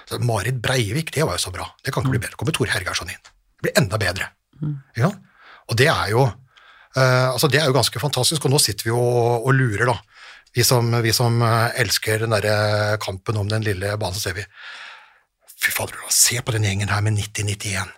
Så 0.09 0.17
Marit 0.25 0.57
Breivik, 0.63 1.11
det 1.13 1.25
var 1.27 1.37
jo 1.37 1.43
så 1.45 1.53
bra. 1.53 1.67
Det 1.83 1.93
kan 1.93 2.03
ikke 2.03 2.15
bli 2.15 2.23
bedre. 2.23 2.39
Kommer 2.39 2.55
Tor 2.57 2.71
Hergarsson 2.73 3.11
inn. 3.13 3.21
Det 3.21 3.67
blir 3.67 3.77
enda 3.83 3.99
bedre. 4.01 4.31
Ja? 4.97 5.11
Og 5.69 5.77
det 5.77 5.87
er 5.91 6.09
jo 6.13 6.25
altså 6.99 7.47
det 7.51 7.61
er 7.61 7.69
jo 7.69 7.77
ganske 7.77 8.01
fantastisk, 8.03 8.45
og 8.45 8.51
nå 8.51 8.59
sitter 8.59 8.89
vi 8.89 8.95
og, 8.95 9.45
og 9.45 9.53
lurer, 9.55 9.87
da. 9.87 9.95
Vi 10.51 10.65
som, 10.67 10.89
vi 11.03 11.13
som 11.15 11.37
uh, 11.39 11.71
elsker 11.79 12.25
den 12.25 12.35
derre 12.35 12.97
kampen 12.99 13.39
om 13.39 13.47
den 13.47 13.63
lille 13.63 13.93
banen, 13.95 14.17
så 14.17 14.29
ser 14.29 14.39
vi 14.41 14.47
Fy 15.61 15.69
fader, 15.69 15.93
se 16.09 16.39
på 16.41 16.55
den 16.55 16.63
gjengen 16.65 16.89
her 16.89 17.03
med 17.05 17.19
90-91. 17.19 17.91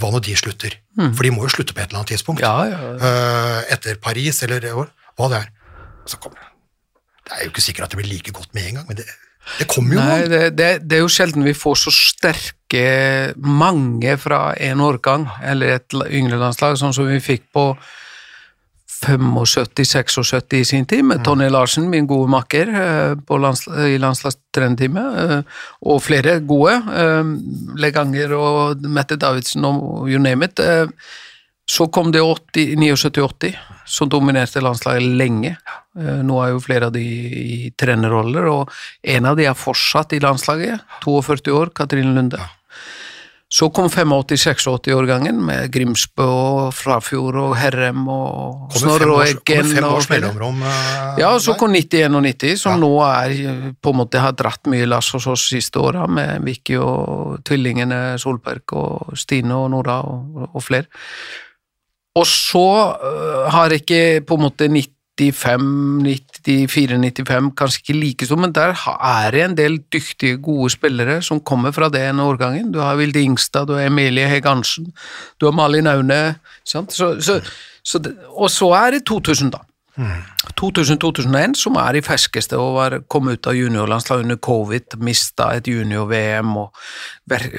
Hva 0.00 0.10
når 0.14 0.22
de 0.24 0.36
slutter? 0.38 0.78
For 0.96 1.26
de 1.26 1.32
må 1.34 1.44
jo 1.44 1.52
slutte 1.52 1.74
på 1.76 1.82
et 1.82 1.90
eller 1.90 2.00
annet 2.00 2.14
tidspunkt. 2.14 2.40
Ja, 2.40 2.54
ja. 2.70 2.78
Eh, 2.96 3.58
etter 3.74 3.98
Paris, 4.00 4.40
eller 4.46 4.64
hva 4.64 5.28
det 5.28 5.42
er. 5.42 5.50
Så 6.08 6.16
kommer 6.22 6.40
det. 6.40 6.48
Det 7.26 7.34
er 7.36 7.44
jo 7.44 7.52
ikke 7.52 7.64
sikkert 7.66 7.88
at 7.88 7.92
det 7.92 8.00
blir 8.00 8.08
like 8.08 8.32
godt 8.32 8.54
med 8.56 8.70
en 8.70 8.78
gang, 8.78 8.86
men 8.88 9.00
det, 9.00 9.06
det 9.58 9.66
kommer 9.68 9.96
jo 9.96 10.00
Nei, 10.00 10.18
noen. 10.22 10.32
det, 10.32 10.42
det, 10.56 10.70
det 10.86 10.98
er 10.98 11.04
jo 11.04 11.12
sjelden 11.12 11.44
vi 11.44 11.56
får 11.58 11.80
så 11.82 11.92
sterke 11.92 12.86
mange 13.36 14.16
fra 14.22 14.40
en 14.70 14.84
årgang, 14.86 15.26
eller 15.44 15.76
et 15.76 16.00
yngre 16.06 16.38
landslag, 16.40 16.78
sånn 16.80 16.94
som 16.96 17.10
vi 17.10 17.18
fikk 17.20 17.48
på 17.52 17.66
75-76 19.04 20.54
i 20.54 20.64
sin 20.64 20.86
tid, 20.86 21.04
med 21.04 21.24
Tonje 21.24 21.50
Larsen, 21.50 21.90
min 21.90 22.06
gode 22.06 22.30
makker 22.32 22.72
eh, 22.82 23.14
på 23.26 23.38
lands, 23.38 23.66
i 23.68 23.98
landslagstrenerteamet, 24.00 25.18
eh, 25.22 25.62
og 25.86 26.02
flere 26.04 26.38
gode, 26.40 26.78
eh, 26.96 27.30
Leganger 27.82 28.34
og 28.36 28.86
Mette 28.88 29.18
Davidsen 29.20 29.64
og 29.68 30.10
you 30.10 30.20
name 30.22 30.48
it. 30.48 30.60
Så 31.66 31.88
kom 31.90 32.12
det 32.14 32.22
79-80, 32.22 33.56
som 33.86 34.08
dominerte 34.08 34.62
landslaget 34.62 35.02
lenge. 35.18 35.56
Nå 35.96 36.36
er 36.38 36.52
jo 36.52 36.60
flere 36.62 36.86
av 36.86 36.92
de 36.94 37.02
i 37.02 37.72
trenerroller, 37.74 38.46
og 38.46 38.70
en 39.02 39.26
av 39.26 39.34
de 39.34 39.48
er 39.50 39.58
fortsatt 39.58 40.14
i 40.14 40.20
landslaget, 40.22 40.84
42 41.02 41.50
år, 41.56 41.72
Katrine 41.74 42.14
Lunde. 42.14 42.38
Så 43.48 43.68
kom 43.70 43.86
85-86-årgangen 43.86 45.36
med 45.46 45.68
Grimsbø 45.70 46.24
og 46.26 46.72
Frafjord 46.74 47.36
og 47.38 47.52
Herrem 47.56 48.08
og 48.10 48.72
Snorre 48.74 49.06
og 49.14 49.22
Eggen. 49.22 49.68
fem 49.70 49.84
års 49.86 50.08
mellomrom. 50.10 50.62
eh, 50.66 51.20
Ja, 51.20 51.30
så 51.38 51.54
kom 51.58 51.70
91 51.72 52.14
og 52.18 52.22
90, 52.24 52.56
som 52.58 52.72
Ja. 52.72 52.78
nå 52.78 52.90
er 53.06 53.30
eh, 53.30 53.72
på 53.80 53.90
en 53.90 53.96
måte 54.00 54.18
har 54.18 54.32
dratt 54.32 54.66
mye 54.66 54.86
lass 54.86 55.12
hos 55.14 55.26
oss 55.26 55.46
siste 55.48 55.78
åra, 55.78 56.06
med 56.08 56.42
Vicky 56.42 56.76
og 56.76 57.44
tvillingene 57.44 58.18
Solberg 58.18 58.72
og 58.72 59.16
Stine 59.16 59.54
og 59.54 59.70
Nora 59.70 60.00
og, 60.02 60.50
og 60.52 60.62
flere. 60.62 60.86
Og 62.16 62.26
så 62.26 62.96
øh, 62.98 63.50
har 63.52 63.70
ikke 63.70 64.22
på 64.26 64.34
en 64.34 64.40
måte 64.40 64.68
95, 64.68 64.95
94, 65.16 66.68
95 66.68 67.52
kanskje 67.56 67.82
ikke 67.82 67.96
like 68.00 68.26
stor, 68.28 68.40
men 68.40 68.52
der 68.52 68.74
er 68.76 69.30
det 69.32 69.44
en 69.44 69.56
del 69.56 69.78
dyktige, 69.92 70.36
gode 70.42 70.70
spillere 70.70 71.22
som 71.22 71.40
kommer 71.40 71.72
fra 71.72 71.88
den 71.88 72.20
årgangen. 72.20 72.72
Du 72.72 72.80
har 72.84 72.96
Vilde 72.96 73.22
Ingstad, 73.22 73.66
du 73.66 73.72
har 73.78 73.88
Emilie 73.88 74.28
Hegg 74.28 74.44
Hansen, 74.46 74.92
du 75.40 75.46
har 75.46 75.56
Malin 75.56 75.86
Aune? 75.86 76.36
Så, 76.64 76.84
så, 76.90 77.40
så 77.84 78.02
og 78.28 78.50
så 78.50 78.70
er 78.76 78.90
det 78.98 79.06
2000 79.08 79.52
da. 79.52 79.64
2000-2001, 79.96 81.56
som 81.56 81.76
er 81.80 81.96
de 81.96 82.02
ferskeste 82.04 82.58
og 82.60 82.74
var, 82.76 82.96
kom 83.12 83.30
ut 83.32 83.48
av 83.48 83.56
juniorlandslag 83.56 84.24
under 84.24 84.38
covid, 84.42 84.98
mista 85.04 85.50
et 85.56 85.68
junior-VM 85.70 86.52
og 86.60 86.76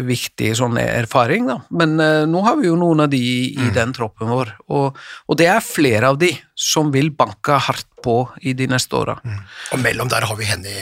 viktig 0.08 0.54
sånn 0.60 0.78
erfaring, 0.82 1.50
da. 1.50 1.60
Men 1.74 1.98
eh, 2.04 2.26
nå 2.30 2.44
har 2.46 2.60
vi 2.62 2.70
jo 2.70 2.78
noen 2.80 3.06
av 3.08 3.12
de 3.14 3.22
i, 3.22 3.56
mm. 3.58 3.74
den 3.78 3.94
troppen 3.98 4.30
vår, 4.32 4.54
og, 4.70 4.98
og 5.28 5.40
det 5.40 5.50
er 5.50 5.66
flere 5.66 6.14
av 6.14 6.22
de 6.22 6.32
som 6.58 6.94
vil 6.94 7.12
banke 7.18 7.58
hardt 7.68 7.90
på 8.08 8.16
i 8.48 8.54
de 8.58 8.70
neste 8.72 8.96
åra. 8.96 9.18
Og 9.76 9.82
mellom 9.84 10.08
der 10.12 10.26
har 10.30 10.40
vi 10.40 10.48
Henny 10.48 10.74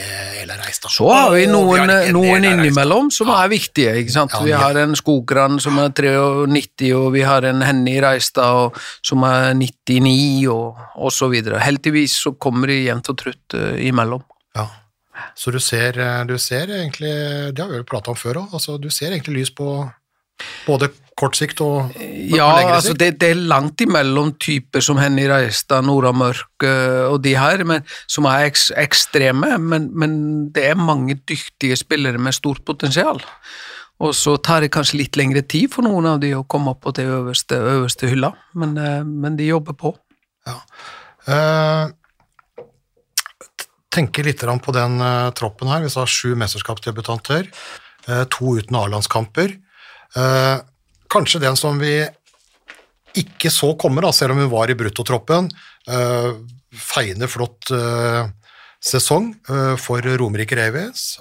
Ela 0.43 0.57
Reistad. 0.61 0.93
Så 0.93 1.09
har 1.09 1.33
vi 1.33 1.47
noen, 1.49 1.89
har 1.89 2.11
noen 2.13 2.45
innimellom 2.51 3.09
som 3.13 3.31
er 3.33 3.49
viktige, 3.51 3.95
ikke 4.03 4.13
sant. 4.13 4.35
Ja, 4.37 4.43
vi 4.45 4.53
har 4.53 4.77
en 4.83 4.95
Skogran 4.97 5.57
som 5.63 5.79
er 5.81 5.91
93, 5.95 6.91
og 6.97 7.09
vi 7.15 7.25
har 7.25 7.47
en 7.49 7.65
Henny 7.65 7.97
Reistad 8.03 8.77
som 9.05 9.25
er 9.27 9.53
99, 9.57 10.47
og, 10.53 10.81
og 10.95 11.13
så 11.13 11.29
videre. 11.33 11.61
Heldigvis 11.63 12.19
så 12.27 12.35
kommer 12.37 12.71
de 12.71 12.83
jevnt 12.83 13.11
og 13.13 13.19
trutt 13.21 13.57
uh, 13.57 13.73
imellom. 13.81 14.23
Ja. 14.55 14.67
Så 15.35 15.51
du 15.51 15.59
ser, 15.63 15.97
eh, 15.99 16.21
du 16.27 16.37
ser 16.39 16.69
egentlig, 16.75 17.13
det 17.55 17.61
har 17.63 17.71
vi 17.71 17.79
jo 17.79 17.87
pratet 17.87 18.11
om 18.11 18.19
før 18.19 18.43
også, 18.43 18.59
altså 18.59 18.77
du 18.83 18.89
ser 18.91 19.15
egentlig 19.15 19.39
lys 19.39 19.51
på 19.55 19.69
både 20.65 20.91
kort 21.15 21.37
sikt 21.39 21.61
og, 21.63 21.93
og 21.95 22.35
Ja, 22.35 22.47
lengre 22.57 22.77
altså 22.77 22.91
sikt. 22.91 23.01
det, 23.01 23.09
det 23.21 23.29
er 23.31 23.43
langt 23.47 23.81
imellom 23.83 24.33
typer 24.41 24.83
som 24.83 24.99
Henny 24.99 25.27
Reistad, 25.31 25.85
Nora 25.87 26.11
Mørk 26.15 26.65
eh, 26.67 27.05
og 27.07 27.21
de 27.23 27.35
her, 27.39 27.63
men, 27.67 27.85
som 28.11 28.27
er 28.29 28.49
ek, 28.49 28.59
ekstreme, 28.81 29.55
men, 29.61 29.87
men 29.95 30.17
det 30.55 30.67
er 30.71 30.79
mange 30.79 31.17
dyktige 31.23 31.77
spillere 31.79 32.19
med 32.21 32.35
stort 32.35 32.65
potensial. 32.67 33.23
Og 34.03 34.11
så 34.17 34.35
tar 34.43 34.65
det 34.65 34.73
kanskje 34.75 34.99
litt 34.99 35.15
lengre 35.15 35.45
tid 35.47 35.71
for 35.71 35.87
noen 35.87 36.09
av 36.09 36.19
de 36.19 36.33
å 36.35 36.43
komme 36.51 36.73
opp 36.73 36.83
på 36.83 36.91
det 36.97 37.07
øverste, 37.07 37.55
øverste 37.55 38.11
hylla, 38.11 38.33
men, 38.59 38.75
eh, 38.75 39.01
men 39.07 39.39
de 39.39 39.47
jobber 39.53 39.77
på. 39.79 39.95
Ja. 40.45 40.59
Uh, 41.25 41.89
tenker 43.95 44.27
litt 44.27 44.43
på 44.43 44.73
den 44.75 44.99
uh, 45.01 45.31
troppen 45.33 45.71
her. 45.71 45.81
Vi 45.81 45.89
sa 45.93 46.05
sju 46.05 46.35
mesterskapsdebutanter, 46.39 47.49
Uh, 48.05 48.21
to 48.29 48.51
uten 48.53 48.75
A-landskamper. 48.77 49.55
Kanskje 51.11 51.41
den 51.43 51.55
som 51.59 51.79
vi 51.81 51.97
ikke 53.15 53.47
så 53.53 53.69
komme, 53.79 54.01
da, 54.03 54.09
selv 54.11 54.31
om 54.35 54.41
hun 54.43 54.51
var 54.51 54.67
i 54.71 54.75
bruttotroppen. 54.75 55.47
Uh, 55.87 56.33
feiende 56.75 57.29
flott 57.31 57.69
uh, 57.71 58.25
sesong 58.83 59.29
uh, 59.47 59.75
for 59.79 60.03
Romerike 60.03 60.57
Revis. 60.59 61.13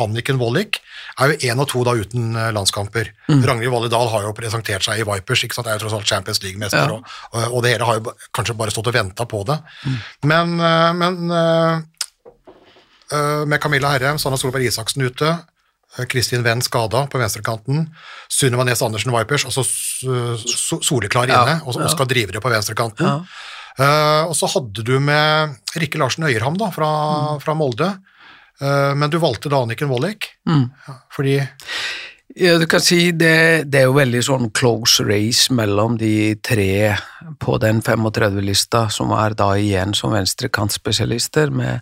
Anniken 0.00 0.38
Wollick 0.40 0.78
er 1.20 1.34
jo 1.34 1.50
én 1.52 1.60
av 1.60 1.66
to 1.68 1.82
da 1.84 1.92
uten 1.92 2.32
landskamper. 2.56 3.10
Ragnhild 3.28 3.68
Valle 3.74 3.90
Dahl 3.92 4.08
har 4.08 4.22
jo 4.24 4.30
presentert 4.32 4.80
seg 4.86 5.02
i 5.02 5.04
Vipers, 5.04 5.42
ikke 5.44 5.52
sant? 5.58 5.66
det 5.68 5.74
er 5.74 5.78
jo 5.78 5.82
tross 5.84 5.96
alt 5.98 6.08
Champions 6.08 6.40
League-mester, 6.40 6.88
Ja. 6.88 6.96
og, 6.96 7.04
og, 7.36 7.42
og 7.58 7.62
det 7.66 7.74
hele 7.74 7.84
har 7.84 7.98
jo 8.00 8.14
kanskje 8.32 8.56
bare 8.56 8.72
stått 8.72 8.88
og 8.88 8.96
venta 8.96 9.26
på 9.28 9.42
det. 9.50 9.58
Men, 10.24 10.56
eh, 10.64 10.92
men 10.96 11.14
eh, 11.36 11.76
med 13.44 13.60
Camilla 13.60 13.92
Herrem, 13.92 14.16
Sanna 14.18 14.40
Solberg 14.40 14.64
Isaksen 14.70 15.04
ute, 15.04 15.34
Kristin 16.08 16.44
Wendt 16.46 16.64
skada 16.64 17.06
på 17.10 17.18
venstrekanten, 17.18 17.88
Sunniva 18.30 18.64
Nes 18.64 18.82
Andersen 18.82 19.12
Vipers, 19.14 19.44
altså 19.48 19.64
soleklar 19.64 21.26
inne, 21.26 21.34
Ja, 21.34 21.56
inne, 21.56 21.64
og, 21.66 21.90
skal 21.90 22.08
drive 22.10 22.36
det 22.36 22.42
på 22.44 22.52
venstrekanten. 22.52 23.06
Ja. 23.06 23.24
Uh, 23.80 24.28
og 24.28 24.34
så 24.36 24.48
hadde 24.50 24.84
du 24.84 24.96
med 25.00 25.56
Rikke 25.78 25.98
Larsen 25.98 26.26
Øyerham 26.26 26.56
da, 26.60 26.70
fra, 26.74 26.90
fra 27.40 27.54
Molde, 27.56 27.88
uh, 28.60 28.92
men 28.98 29.10
du 29.10 29.18
valgte 29.22 29.50
da 29.52 29.62
Anniken 29.64 29.90
Wollick, 29.90 30.34
Mm. 30.48 30.70
fordi 31.14 31.40
Ja, 32.36 32.58
du 32.58 32.66
kan 32.70 32.80
si 32.80 33.10
det, 33.10 33.66
det 33.70 33.80
er 33.80 33.88
jo 33.88 33.96
veldig 33.96 34.20
sånn 34.22 34.50
close 34.54 35.02
race 35.02 35.50
mellom 35.52 35.96
de 35.98 36.36
tre 36.38 36.96
på 37.42 37.56
den 37.58 37.82
35-lista, 37.82 38.84
som 38.88 39.10
er 39.10 39.34
da 39.34 39.48
igjen 39.58 39.94
som 39.98 40.14
venstrekantspesialister, 40.14 41.50
med 41.50 41.80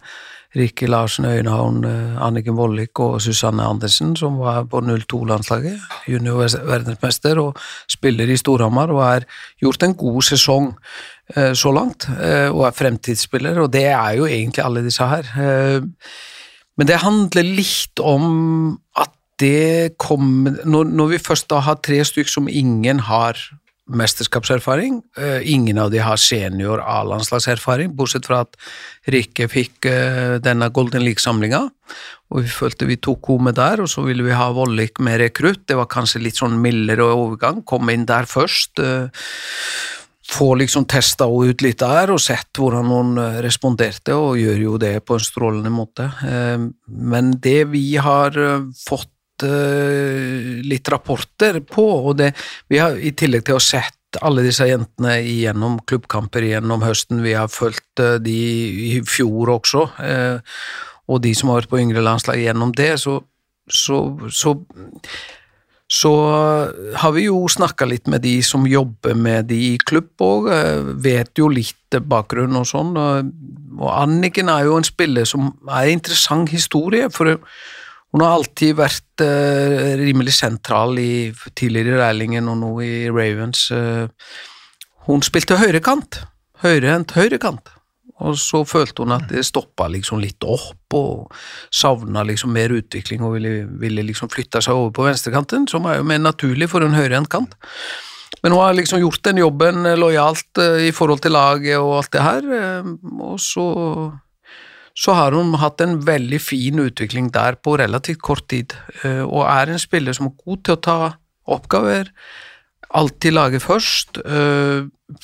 Rikke 0.56 0.86
Larsen 0.88 1.26
Øyenhavn, 1.28 1.84
eh, 1.84 2.26
Anniken 2.26 2.56
Vollik 2.56 3.00
og 3.00 3.20
Susanne 3.20 3.62
Andersen, 3.62 4.16
som 4.16 4.38
var 4.38 4.62
på 4.64 4.80
02-landslaget, 4.80 5.80
junior-verdensmester, 6.08 7.40
og 7.42 7.58
spiller 7.88 8.30
i 8.32 8.36
Storhamar, 8.36 8.88
og 8.88 9.02
har 9.04 9.26
gjort 9.60 9.82
en 9.82 9.94
god 9.94 10.22
sesong 10.22 10.70
eh, 11.36 11.52
så 11.52 11.72
langt, 11.72 12.08
eh, 12.08 12.48
og 12.48 12.64
er 12.66 12.70
fremtidsspiller, 12.70 13.60
og 13.60 13.72
det 13.72 13.84
er 13.92 14.16
jo 14.16 14.24
egentlig 14.24 14.64
alle 14.64 14.84
disse 14.84 15.04
her. 15.04 15.28
Men 16.78 16.86
det 16.86 17.02
handler 17.02 17.42
litt 17.42 18.00
om 18.00 18.78
at 18.96 19.12
det 19.38 19.98
kommer 19.98 20.56
når, 20.64 20.84
når 20.84 21.06
vi 21.12 21.18
først 21.18 21.50
da 21.50 21.60
har 21.62 21.78
tre 21.84 22.00
stykker 22.04 22.30
som 22.30 22.48
ingen 22.48 23.04
har 23.06 23.36
mesterskapserfaring, 23.88 25.00
eh, 25.16 25.52
ingen 25.52 25.78
av 25.78 25.90
de 25.90 25.98
har 25.98 26.16
senior 26.16 26.80
A-landslagserfaring, 26.80 27.94
bortsett 27.96 28.26
fra 28.28 28.42
at 28.44 28.56
Rikke 29.08 29.48
fikk 29.48 29.88
eh, 29.88 30.36
denne 30.44 30.68
Golden 30.74 31.04
League-samlinga, 31.06 31.62
og 32.28 32.42
vi 32.44 32.48
følte 32.52 32.88
vi 32.88 32.98
tok 33.00 33.30
henne 33.30 33.48
med 33.48 33.58
der, 33.58 33.82
og 33.82 33.88
så 33.88 34.04
ville 34.04 34.26
vi 34.26 34.36
ha 34.36 34.50
Vollik 34.52 35.00
med 35.00 35.20
rekrutt, 35.22 35.66
det 35.66 35.78
var 35.78 35.88
kanskje 35.88 36.22
litt 36.22 36.40
sånn 36.40 36.58
mildere 36.60 37.08
overgang, 37.08 37.64
Komme 37.68 37.96
inn 37.96 38.06
der 38.08 38.28
først, 38.28 38.78
eh, 38.78 39.08
få 40.28 40.52
liksom 40.60 40.84
testa 40.84 41.24
henne 41.24 41.54
ut 41.54 41.62
litt 41.64 41.80
der 41.80 42.12
og 42.12 42.20
sett 42.20 42.52
hvordan 42.52 42.90
hun 42.92 43.16
responderte, 43.40 44.12
og 44.12 44.36
gjør 44.36 44.58
jo 44.60 44.78
det 44.78 44.98
på 45.08 45.16
en 45.16 45.24
strålende 45.24 45.72
måte. 45.72 46.10
Men 46.86 47.30
det 47.40 47.64
vi 47.72 47.96
har 47.96 48.36
fått 48.76 49.08
litt 49.44 50.88
rapporter 50.90 51.60
på, 51.66 51.84
og 52.08 52.18
det 52.18 52.32
vi 52.68 52.80
har 52.82 52.98
i 52.98 53.12
tillegg 53.16 53.46
til 53.46 53.56
å 53.56 53.60
ha 53.60 53.64
sett 53.64 53.94
alle 54.24 54.44
disse 54.46 54.66
jentene 54.68 55.18
gjennom 55.20 55.78
klubbkamper 55.88 56.46
gjennom 56.48 56.84
høsten, 56.84 57.22
vi 57.24 57.34
har 57.36 57.50
fulgt 57.52 58.00
eh, 58.02 58.16
de 58.22 58.36
i 58.88 59.00
fjor 59.06 59.52
også, 59.58 59.88
eh, 60.04 60.54
og 61.08 61.24
de 61.24 61.34
som 61.36 61.52
har 61.52 61.62
vært 61.62 61.72
på 61.72 61.82
yngre 61.82 62.04
landslag 62.04 62.40
gjennom 62.40 62.72
det, 62.76 62.94
så, 63.02 63.20
så, 63.68 64.00
så 64.32 64.56
så 65.88 66.10
har 67.00 67.12
vi 67.16 67.22
jo 67.30 67.46
snakka 67.48 67.86
litt 67.88 68.10
med 68.12 68.20
de 68.20 68.34
som 68.44 68.66
jobber 68.68 69.14
med 69.16 69.46
de 69.48 69.56
i 69.70 69.78
klubb 69.80 70.20
òg, 70.20 70.50
vet 71.00 71.40
jo 71.40 71.48
litt 71.48 71.96
bakgrunn 72.04 72.58
og 72.60 72.66
sånn. 72.68 72.90
Og 72.92 73.88
Anniken 73.94 74.52
er 74.52 74.66
jo 74.68 74.76
en 74.76 74.84
spiller 74.84 75.24
som 75.24 75.46
er 75.64 75.86
en 75.86 75.96
interessant 75.96 76.52
historie, 76.52 77.08
for 77.08 77.40
hun 78.14 78.24
har 78.24 78.38
alltid 78.38 78.76
vært 78.78 79.24
uh, 79.24 79.96
rimelig 80.00 80.38
sentral 80.38 80.96
i 81.00 81.28
tidligere 81.52 82.00
Reilingen 82.00 82.48
og 82.48 82.60
nå 82.62 82.70
i 82.84 82.92
Ravens. 83.12 83.66
Uh, 83.68 84.08
hun 85.08 85.24
spilte 85.24 85.58
høyrekant, 85.60 86.22
høyrehendt 86.64 87.12
høyrekant. 87.18 87.74
Og 88.24 88.34
så 88.40 88.64
følte 88.66 89.04
hun 89.04 89.14
at 89.14 89.28
det 89.30 89.44
stoppa 89.46 89.86
liksom 89.92 90.18
litt 90.22 90.42
opp, 90.42 90.96
og 90.96 91.28
savna 91.70 92.24
liksom 92.26 92.50
mer 92.56 92.72
utvikling 92.74 93.22
og 93.22 93.36
ville, 93.36 93.52
ville 93.78 94.02
liksom 94.08 94.32
flytte 94.32 94.62
seg 94.64 94.74
over 94.74 94.90
på 94.96 95.04
venstrekanten, 95.06 95.68
som 95.70 95.86
er 95.86 96.00
jo 96.00 96.08
mer 96.08 96.22
naturlig 96.24 96.70
for 96.72 96.82
en 96.82 96.96
høyrehendt 96.96 97.30
kant. 97.30 97.54
Men 98.42 98.54
hun 98.54 98.62
har 98.64 98.74
liksom 98.74 99.02
gjort 99.04 99.22
den 99.28 99.38
jobben 99.44 99.84
lojalt 100.00 100.62
uh, 100.64 100.80
i 100.80 100.90
forhold 100.96 101.20
til 101.22 101.36
laget 101.36 101.76
og 101.76 101.98
alt 102.00 102.16
det 102.16 102.24
her, 102.24 102.48
og 103.20 103.36
så 103.42 103.68
så 104.98 105.14
har 105.14 105.36
hun 105.36 105.54
hatt 105.62 105.82
en 105.84 106.00
veldig 106.02 106.40
fin 106.42 106.82
utvikling 106.82 107.30
der 107.34 107.60
på 107.62 107.76
relativt 107.78 108.22
kort 108.24 108.48
tid, 108.50 108.74
uh, 109.04 109.22
og 109.22 109.44
er 109.46 109.70
en 109.72 109.82
spiller 109.82 110.16
som 110.16 110.30
er 110.30 110.36
god 110.42 110.64
til 110.64 110.74
å 110.74 110.82
ta 110.88 110.98
oppgaver, 111.48 112.10
alltid 112.98 113.34
lage 113.36 113.60
først, 113.60 114.18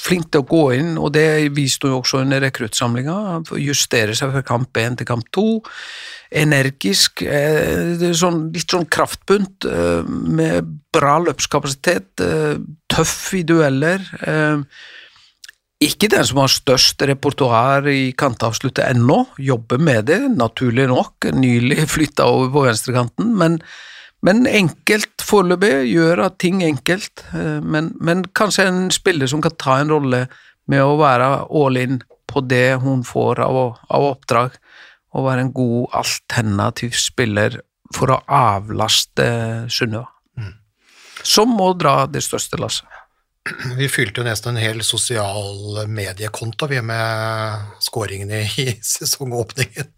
flink 0.00 0.30
til 0.32 0.40
å 0.40 0.48
gå 0.48 0.62
inn, 0.78 0.94
og 0.96 1.12
det 1.16 1.52
viste 1.56 1.88
hun 1.88 1.98
også 1.98 2.22
under 2.24 2.40
rekruttsamlinga. 2.44 3.44
Justere 3.60 4.16
seg 4.16 4.32
fra 4.32 4.42
kamp 4.46 4.80
én 4.80 4.96
til 4.96 5.08
kamp 5.08 5.28
to. 5.34 5.60
Energisk, 6.34 7.22
eh, 7.22 8.12
sånn, 8.16 8.48
litt 8.54 8.70
sånn 8.70 8.88
kraftbunt, 8.88 9.68
eh, 9.68 10.02
med 10.08 10.64
bra 10.92 11.18
løpskapasitet, 11.20 12.20
eh, 12.20 12.56
tøff 12.88 13.34
i 13.34 13.42
dueller. 13.42 14.00
Ikke 15.84 16.08
den 16.08 16.24
som 16.24 16.38
har 16.40 16.52
størst 16.52 17.02
repertoar 17.04 17.88
i 17.90 18.12
kantavsluttet 18.16 18.86
ennå, 18.86 19.24
jobber 19.42 19.82
med 19.82 20.06
det, 20.08 20.20
naturlig 20.32 20.86
nok, 20.88 21.28
nylig 21.34 21.84
flytta 21.94 22.28
over 22.30 22.52
på 22.54 22.68
venstrekanten, 22.68 23.34
men 23.40 23.60
men 24.24 24.46
enkelt 24.48 25.20
foreløpig, 25.20 25.90
gjør 25.90 26.22
at 26.24 26.38
ting 26.40 26.62
enkelt. 26.64 27.26
Eh, 27.36 27.60
men, 27.60 27.92
men, 28.00 28.24
kanskje 28.36 28.64
en 28.70 28.86
spiller 28.94 29.28
som 29.28 29.42
kan 29.44 29.52
ta 29.60 29.76
en 29.80 29.92
rolle 29.92 30.24
med 30.70 30.80
å 30.80 30.96
være 30.96 31.26
all 31.44 31.76
in 31.76 32.00
på 32.30 32.40
det 32.48 32.78
hun 32.80 33.02
får 33.04 33.42
av, 33.44 33.58
av 33.84 34.06
oppdrag, 34.14 34.56
og 35.14 35.28
være 35.28 35.44
en 35.44 35.52
god 35.54 35.98
alternativ 36.00 36.96
spiller 36.96 37.60
for 37.94 38.14
å 38.14 38.22
avlaste 38.32 39.26
Sunniva. 39.70 40.08
Mm. 40.40 40.54
Som 41.20 41.52
må 41.60 41.74
dra 41.78 42.06
det 42.10 42.24
største 42.24 42.58
lasset. 42.58 42.88
Vi 43.78 43.88
fylte 43.92 44.22
jo 44.22 44.26
nesten 44.26 44.54
en 44.54 44.62
hel 44.62 44.80
sosial 44.86 45.84
mediekonto 45.90 46.68
vi 46.70 46.80
med 46.82 47.76
skåringene 47.84 48.40
i 48.64 48.70
sesongåpningen. 48.82 49.92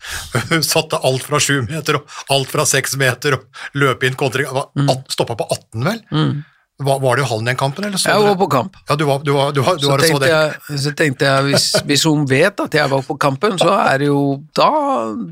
Hun 0.51 0.67
satte 0.67 1.01
alt 1.03 1.27
fra 1.27 1.41
sju 1.43 1.63
meter 1.69 2.01
og 2.01 2.19
alt 2.35 2.51
fra 2.51 2.67
seks 2.67 2.97
meter 3.01 3.39
og 3.39 3.79
løp 3.79 4.05
inn 4.07 4.19
kontring. 4.19 4.51
Mm. 4.51 4.91
Stoppa 5.13 5.39
på 5.39 5.49
18, 5.51 5.87
vel? 5.87 6.03
Mm. 6.11 6.45
Var, 6.77 6.99
var, 7.01 7.17
jo 7.17 7.25
halv 7.25 7.41
i 7.41 7.49
den 7.49 7.57
kampen? 7.57 7.87
Eller 7.89 8.01
jeg 8.03 8.21
var 8.21 8.35
på 8.37 8.49
kamp. 8.53 8.75
Ja, 8.89 8.97
du 9.01 9.07
var, 9.09 9.23
du 9.25 9.31
var, 9.33 9.55
du 9.55 9.63
var, 9.65 9.79
så, 9.81 9.95
tenkte 9.97 10.29
jeg, 10.29 10.81
så 10.83 10.91
tenkte 10.93 11.25
jeg, 11.25 11.45
hvis, 11.47 11.69
hvis, 11.89 12.05
hun 12.05 12.27
vet 12.29 12.61
at 12.61 12.75
jeg 12.77 12.93
var 12.93 13.07
på 13.07 13.17
kampen, 13.17 13.57
så 13.63 13.71
er 13.79 14.03
det 14.03 14.11
jo 14.11 14.43
Da, 14.57 14.69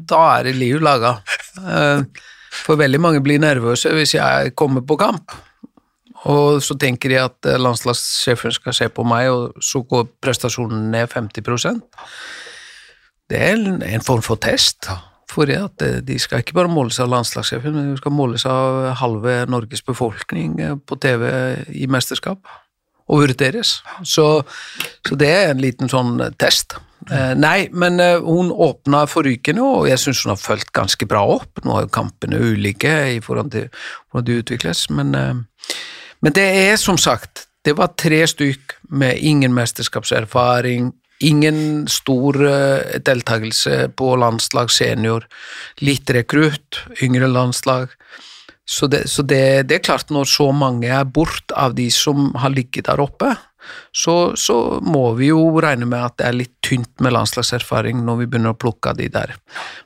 da 0.08 0.22
er 0.38 0.48
det 0.48 0.54
liv 0.56 0.80
laga. 0.80 1.18
Eh, 1.60 2.00
for 2.64 2.80
veldig 2.80 3.02
mange 3.02 3.20
blir 3.20 3.42
nervøse 3.42 3.92
hvis 3.92 4.14
jeg 4.16 4.54
kommer 4.56 4.86
på 4.88 4.96
kamp. 5.00 5.34
Og 6.30 6.62
så 6.64 6.76
tenker 6.80 7.12
de 7.12 7.20
at 7.20 7.48
eh, 7.48 7.60
landslagssjefen 7.60 8.54
skal 8.56 8.76
se 8.76 8.88
på 8.92 9.04
meg, 9.08 9.30
og 9.32 9.64
så 9.64 9.82
går 9.84 10.08
prestasjonen 10.24 10.90
ned 10.94 11.10
50% 11.12 11.82
Det 13.30 13.40
er 13.40 13.58
en, 13.58 14.04
form 14.04 14.22
for 14.24 14.40
test. 14.40 14.88
For 15.30 15.50
at 15.50 15.82
eh, 15.84 16.00
de 16.04 16.18
skal 16.20 16.44
ikke 16.44 16.56
bare 16.56 16.72
måles 16.72 17.00
av 17.00 17.10
landslagssjefen, 17.12 17.74
men 17.74 17.92
de 17.92 18.00
skal 18.00 18.14
måles 18.14 18.46
av 18.48 18.94
halve 19.00 19.44
Norges 19.50 19.84
befolkning 19.84 20.60
eh, 20.60 20.76
på 20.76 21.00
TV 21.00 21.28
i 21.74 21.88
mesterskap. 21.90 22.40
Og 23.04 23.20
vurderes. 23.20 23.82
Så, 24.08 24.24
så 25.04 25.16
det 25.20 25.28
er 25.28 25.50
en 25.50 25.60
liten 25.60 25.90
sånn 25.92 26.16
test. 26.40 26.78
Eh, 27.12 27.34
nei, 27.36 27.68
men 27.76 28.00
eh, 28.00 28.16
hun 28.24 28.48
åpna 28.48 29.02
forrykende, 29.10 29.64
og 29.64 29.88
jeg 29.90 30.00
syns 30.00 30.22
hun 30.24 30.32
har 30.32 30.40
fulgt 30.40 30.72
ganske 30.76 31.08
bra 31.08 31.20
opp. 31.36 31.60
Nå 31.64 31.76
er 31.76 31.84
jo 31.84 31.92
kampene 31.92 32.40
ulike 32.40 32.94
i 33.12 33.20
forhold 33.24 33.52
til 33.52 33.68
hvordan 34.08 34.28
de 34.30 34.38
utvikles, 34.40 34.86
men 34.94 35.12
eh, 35.18 35.34
men 36.24 36.32
det 36.32 36.44
er 36.64 36.76
som 36.80 36.96
sagt, 37.00 37.46
det 37.64 37.76
var 37.76 37.94
tre 38.00 38.22
stykk 38.28 38.78
med 38.96 39.20
ingen 39.20 39.54
mesterskapserfaring, 39.56 40.92
ingen 41.24 41.86
stor 41.88 42.38
uh, 42.40 42.98
deltakelse 43.04 43.90
på 43.96 44.14
landslag 44.20 44.72
senior, 44.72 45.26
litt 45.84 46.10
rekrutt, 46.16 46.80
yngre 47.04 47.28
landslag. 47.28 47.92
Så, 48.64 48.88
det, 48.88 49.04
så 49.12 49.22
det, 49.22 49.68
det, 49.68 49.78
er 49.78 49.84
klart, 49.84 50.08
når 50.08 50.28
så 50.28 50.48
mange 50.56 50.88
er 50.88 51.04
bort 51.04 51.52
av 51.52 51.74
de 51.76 51.90
som 51.92 52.30
har 52.40 52.54
ligget 52.54 52.88
der 52.88 53.02
oppe, 53.04 53.34
så, 53.92 54.32
så, 54.36 54.78
må 54.84 55.10
vi 55.16 55.30
jo 55.30 55.40
regne 55.60 55.88
med 55.88 56.00
at 56.04 56.16
det 56.20 56.26
er 56.28 56.36
litt 56.36 56.54
tynt 56.64 57.00
med 57.04 57.14
landslagserfaring 57.16 58.00
når 58.04 58.22
vi 58.22 58.28
begynner 58.28 58.56
å 58.56 58.60
plukke 58.60 58.92
de 58.96 59.08
der. 59.12 59.34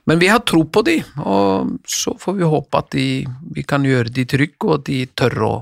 Men 0.06 0.22
vi 0.22 0.30
har 0.30 0.42
tro 0.46 0.64
på 0.66 0.82
de, 0.86 1.00
og 1.22 1.74
så 1.86 2.14
får 2.18 2.38
vi 2.38 2.52
håpe 2.54 2.82
at 2.82 2.90
de, 2.94 3.08
vi 3.54 3.66
kan 3.66 3.86
gjøre 3.86 4.14
de 4.14 4.26
trygge, 4.30 4.70
og 4.70 4.86
de 4.86 5.04
tør 5.18 5.44
å 5.46 5.52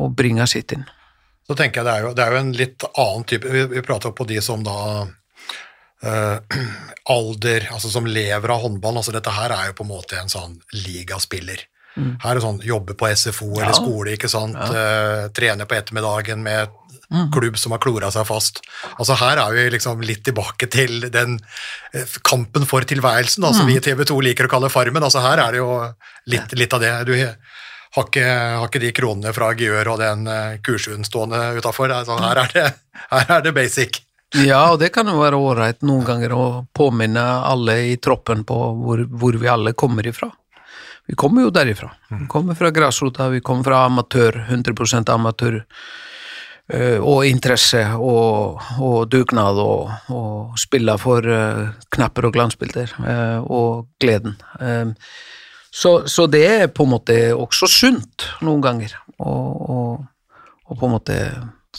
og 0.00 0.14
bringe 0.16 0.46
sitt 0.50 0.72
inn. 0.76 0.84
Så 1.46 1.56
tenker 1.58 1.82
jeg 1.82 1.88
det 1.88 1.94
er 1.96 2.06
jo, 2.06 2.12
det 2.16 2.24
er 2.24 2.34
jo 2.34 2.40
en 2.40 2.54
litt 2.56 2.84
annen 2.92 3.26
type 3.28 3.50
Vi, 3.50 3.64
vi 3.74 3.82
prater 3.84 4.14
på 4.16 4.26
de 4.30 4.38
som 4.44 4.62
da 4.64 4.76
uh, 5.02 6.38
alder, 7.16 7.68
altså 7.74 7.90
som 7.92 8.06
lever 8.06 8.54
av 8.54 8.62
håndball. 8.62 9.00
altså 9.00 9.14
Dette 9.14 9.34
her 9.34 9.54
er 9.54 9.70
jo 9.70 9.78
på 9.80 9.86
en 9.86 9.92
måte 9.92 10.20
en 10.20 10.32
sånn 10.32 10.58
ligaspiller. 10.84 11.66
Mm. 11.96 12.14
Her 12.22 12.30
er 12.30 12.38
det 12.38 12.44
sånn 12.46 12.62
jobbe 12.64 12.96
på 12.96 13.10
SFO 13.12 13.50
ja. 13.56 13.66
eller 13.66 13.76
skole, 13.76 14.14
ikke 14.16 14.30
sant. 14.32 14.56
Ja. 14.56 14.70
Uh, 14.70 15.26
trene 15.34 15.66
på 15.68 15.76
ettermiddagen 15.76 16.44
med 16.44 16.70
mm. 17.12 17.28
klubb 17.34 17.58
som 17.60 17.74
har 17.74 17.82
klora 17.82 18.10
seg 18.14 18.26
fast. 18.28 18.62
Altså 18.96 19.18
Her 19.20 19.42
er 19.42 19.56
vi 19.56 19.66
liksom 19.74 20.04
litt 20.06 20.24
tilbake 20.24 20.70
til 20.72 21.08
den 21.12 21.36
uh, 21.42 22.16
kampen 22.24 22.64
for 22.68 22.86
tilværelsen, 22.88 23.44
da, 23.44 23.52
som 23.52 23.66
mm. 23.66 23.72
vi 23.72 23.80
i 23.80 23.84
TV 23.90 24.06
2 24.08 24.20
liker 24.30 24.48
å 24.48 24.54
kalle 24.54 24.72
Farmen. 24.72 25.04
altså 25.04 25.24
Her 25.24 25.42
er 25.44 25.56
det 25.56 25.60
jo 25.60 25.72
litt, 26.32 26.56
litt 26.58 26.78
av 26.78 26.84
det. 26.84 26.94
Du 27.10 27.14
har 27.92 28.08
ikke, 28.08 28.24
har 28.24 28.68
ikke, 28.68 28.80
de 28.80 28.92
kronene 28.96 29.32
fra 29.36 29.50
Gjør 29.56 29.92
og 29.92 30.00
den 30.00 30.28
uh, 30.28 31.04
stående 31.04 31.40
utafor. 31.58 31.92
Altså, 31.92 32.16
her, 32.22 32.40
her, 32.54 33.34
er 33.36 33.42
det 33.44 33.52
basic. 33.56 34.00
Ja, 34.40 34.70
og 34.72 34.78
det 34.80 34.88
kan 34.94 35.08
jo 35.08 35.18
være 35.20 35.36
ålreit 35.36 35.82
noen 35.84 36.06
ganger 36.08 36.32
å 36.32 36.44
påminne 36.72 37.24
alle 37.44 37.74
i 37.90 37.98
troppen 38.00 38.46
på 38.48 38.56
hvor, 38.78 39.02
hvor, 39.04 39.36
vi 39.36 39.50
alle 39.50 39.74
kommer 39.76 40.06
ifra. 40.08 40.30
Vi 41.04 41.18
kommer 41.18 41.44
jo 41.44 41.50
derifra. 41.52 41.90
Vi 42.08 42.30
kommer 42.30 42.56
fra 42.56 42.70
grasrota, 42.72 43.28
vi 43.28 43.42
kommer 43.44 43.66
fra 43.66 43.84
amatør, 43.90 44.40
100% 44.48 45.12
amatør. 45.12 45.60
Uh, 46.72 46.96
og 47.02 47.26
interesse 47.26 47.82
og, 47.98 48.62
og 48.80 49.10
dugnad 49.12 49.58
og, 49.60 49.90
og 50.14 50.56
spille 50.56 50.94
for 51.02 51.26
uh, 51.28 51.74
knapper 51.92 52.30
og 52.30 52.36
glansbilder 52.38 52.94
og 53.42 53.90
gleden. 54.00 54.38
Så, 55.72 56.02
så, 56.10 56.26
det 56.28 56.42
er 56.44 56.66
på 56.68 56.84
en 56.84 56.92
måte 56.92 57.14
også 57.32 57.68
sunt 57.70 58.26
noen 58.44 58.60
ganger, 58.64 58.92
å 59.22 59.96
på 60.72 60.88
en 60.88 60.94
måte 60.94 61.18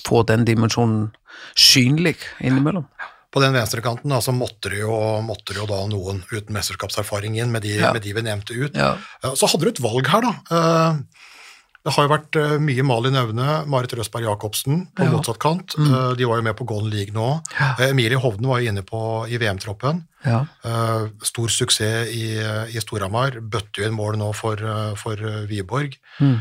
få 0.05 0.23
den 0.27 0.45
dimensjonen 0.45 1.11
synlig 1.57 2.17
innimellom. 2.41 2.85
På 3.33 3.41
den 3.41 3.55
venstrekanten 3.55 4.13
så 4.21 4.33
måtte 4.35 4.69
det, 4.69 4.83
jo, 4.83 4.93
måtte 5.25 5.55
det 5.55 5.61
jo 5.63 5.69
da 5.69 5.79
noen 5.89 6.21
uten 6.29 6.53
mesterskapserfaring 6.53 7.39
inn, 7.39 7.49
med 7.53 7.65
de, 7.65 7.73
ja. 7.79 7.89
med 7.95 8.05
de 8.05 8.13
vi 8.13 8.25
nevnte 8.25 8.53
ut. 8.53 8.77
Ja. 8.77 8.93
Så 9.33 9.49
hadde 9.49 9.65
du 9.65 9.71
et 9.71 9.81
valg 9.81 10.09
her, 10.13 10.27
da. 10.27 10.59
Det 11.83 11.91
har 11.91 12.05
jo 12.05 12.11
vært 12.13 12.37
eh, 12.39 12.53
mye 12.63 12.83
Malin 12.87 13.19
Aune, 13.19 13.47
Marit 13.67 13.91
Røsberg 13.97 14.23
Jacobsen 14.23 14.85
på 14.95 15.03
ja. 15.03 15.11
motsatt 15.11 15.39
kant. 15.43 15.75
Mm. 15.75 15.89
Eh, 15.91 16.11
de 16.19 16.27
var 16.29 16.39
jo 16.39 16.45
med 16.45 16.55
på 16.55 16.67
Golden 16.67 16.93
League 16.93 17.11
nå. 17.15 17.27
Ja. 17.57 17.73
Eh, 17.75 17.89
Emilie 17.91 18.19
Hovden 18.23 18.47
var 18.47 18.61
jo 18.63 18.71
inne 18.71 18.85
på, 18.87 18.99
i 19.27 19.39
VM-troppen. 19.41 19.99
Ja. 20.23 20.39
Stor 21.27 21.51
suksess 21.51 22.13
i, 22.15 22.37
i 22.71 22.79
Storhamar. 22.79 23.41
Bøtte 23.43 23.81
jo 23.81 23.89
inn 23.89 23.97
mål 23.97 24.15
nå 24.21 24.29
for, 24.37 24.61
for 24.95 25.19
Wiborg. 25.49 25.97
Mm. 26.23 26.37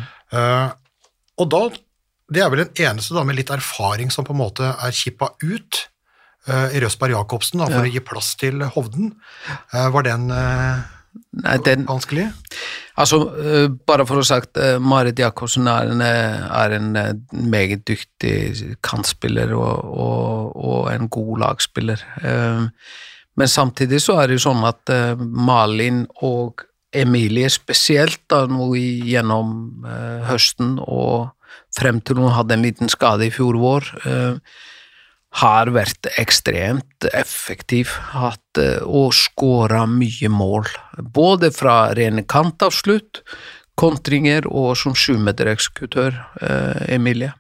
Og 1.43 1.49
da 1.51 1.63
Det 2.31 2.45
er 2.45 2.53
vel 2.53 2.63
den 2.63 2.87
eneste 2.87 3.17
da 3.17 3.25
med 3.27 3.41
litt 3.41 3.51
erfaring 3.51 4.15
som 4.15 4.25
på 4.25 4.37
en 4.37 4.39
måte 4.45 4.69
er 4.71 4.95
kippa 4.95 5.33
ut 5.43 5.81
i 6.47 6.79
Røsberg 6.83 7.17
Jacobsen 7.17 7.59
da, 7.59 7.67
for 7.73 7.83
å 7.83 7.91
gi 7.91 8.05
plass 8.07 8.37
til 8.39 8.63
Hovden. 8.77 9.17
Var 9.75 10.07
den 10.07 10.31
Nei, 11.43 11.57
den, 11.65 11.85
vanskelig? 11.89 12.27
Altså, 13.01 13.19
eh, 13.41 13.67
bare 13.89 14.05
for 14.09 14.21
å 14.21 14.25
ha 14.25 14.29
sagt, 14.29 14.57
eh, 14.61 14.79
Marit 14.81 15.19
Jacobsen 15.21 15.69
er 15.69 15.93
en, 15.93 16.01
eh, 16.05 16.43
er 16.63 16.73
en 16.77 16.93
meget 17.33 17.85
dyktig 17.89 18.77
kantspiller 18.85 19.55
og, 19.57 19.85
og, 19.85 20.57
og, 20.57 20.91
en 20.93 21.09
god 21.09 21.39
lagspiller. 21.45 22.05
Men 23.37 23.49
samtidig 23.49 24.03
så 24.05 24.21
er 24.21 24.29
det 24.29 24.37
jo 24.37 24.51
sånn 24.51 24.65
at 24.69 24.93
Malin 25.19 26.05
og 26.21 26.67
Emilie 26.93 27.49
spesielt 27.49 28.21
da 28.29 28.45
nå 28.47 28.75
gjennom 28.77 29.87
høsten 30.29 30.77
og 30.85 31.31
frem 31.73 32.03
til 32.05 32.21
hun 32.21 32.35
hadde 32.37 32.59
en 32.59 32.67
liten 32.67 32.93
skade 32.93 33.25
i 33.25 33.33
fjor 33.33 33.57
vår, 33.57 33.89
har 35.41 35.71
vært 35.73 36.11
ekstremt 36.21 37.07
effektiv 37.17 37.95
hatt, 38.13 38.59
eh, 38.61 38.83
og 38.85 39.15
skåra 39.17 39.87
mye 39.89 40.29
mål. 40.29 40.69
Både 41.01 41.51
fra 41.55 41.95
rene 41.97 42.25
kantavslutt, 42.29 43.23
kontringer 43.81 44.45
og 44.47 44.77
som 44.77 44.93
sjumetereksekutør, 44.93 46.13
eh, 46.43 46.95
Emilie. 46.95 47.33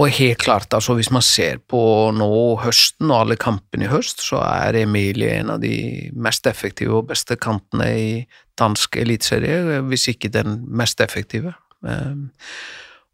Og 0.00 0.08
helt 0.08 0.38
klart, 0.38 0.72
altså 0.72 0.96
hvis 0.96 1.10
man 1.12 1.22
ser 1.22 1.58
på 1.68 2.10
nå 2.16 2.56
høsten 2.64 3.10
og 3.10 3.20
alle 3.20 3.36
kampene 3.36 3.84
i 3.84 3.92
høst, 3.92 4.24
så 4.24 4.40
er 4.40 4.80
Emilie 4.82 5.36
en 5.38 5.50
av 5.50 5.60
de 5.60 6.10
mest 6.16 6.46
effektive 6.46 6.96
og 6.96 7.10
beste 7.12 7.36
kantene 7.36 7.90
i 7.92 8.26
dansk 8.58 8.96
eliteserie, 8.96 9.82
hvis 9.86 10.08
ikke 10.08 10.32
den 10.32 10.64
mest 10.66 11.00
effektive. 11.00 11.54
Eh, 11.86 12.16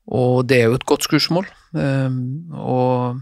og 0.08 0.46
det 0.48 0.62
er 0.62 0.70
jo 0.70 0.78
et 0.78 0.86
godt 0.86 1.04
skussmål. 1.04 1.46
Um, 1.72 2.48
og 2.56 3.20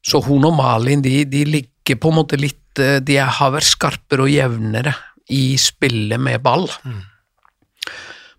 så 0.00 0.22
hun 0.24 0.46
og 0.48 0.56
Malin, 0.56 1.02
de, 1.04 1.24
de 1.28 1.44
ligger 1.44 1.98
på 2.00 2.10
en 2.12 2.16
måte 2.22 2.38
litt 2.40 2.80
eh, 2.80 3.00
De 3.04 3.18
har 3.20 3.52
vært 3.52 3.68
skarpere 3.68 4.24
og 4.24 4.32
jevnere 4.32 4.94
i 5.30 5.56
spillet 5.60 6.20
med 6.20 6.40
ball. 6.42 6.66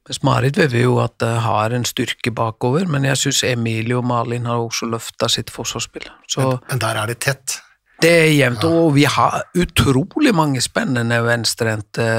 Mens 0.07 0.19
Marit 0.25 0.57
vet 0.59 0.73
vi 0.73 0.81
jo 0.83 0.97
at 1.03 1.13
det 1.23 1.33
har 1.45 1.71
en 1.75 1.85
styrke 1.87 2.33
bakover, 2.35 2.87
men 2.89 3.05
jeg 3.07 3.19
syns 3.21 3.43
Emilie 3.47 3.95
og 3.95 4.07
Malin 4.09 4.49
har 4.49 4.59
også 4.59 4.89
løfta 4.91 5.29
sitt 5.31 5.53
forsvarsspill. 5.53 6.09
Så 6.27 6.41
Men, 6.41 6.63
men 6.71 6.81
der 6.81 6.99
er 7.03 7.11
det 7.11 7.19
tett. 7.23 7.59
det 8.01 8.11
er 8.11 8.31
jevnt, 8.33 8.65
og 8.65 8.95
vi 8.97 9.05
har 9.05 9.43
utrolig 9.55 10.33
mange 10.35 10.61
spennende 10.61 11.21
venstrehendte 11.23 12.09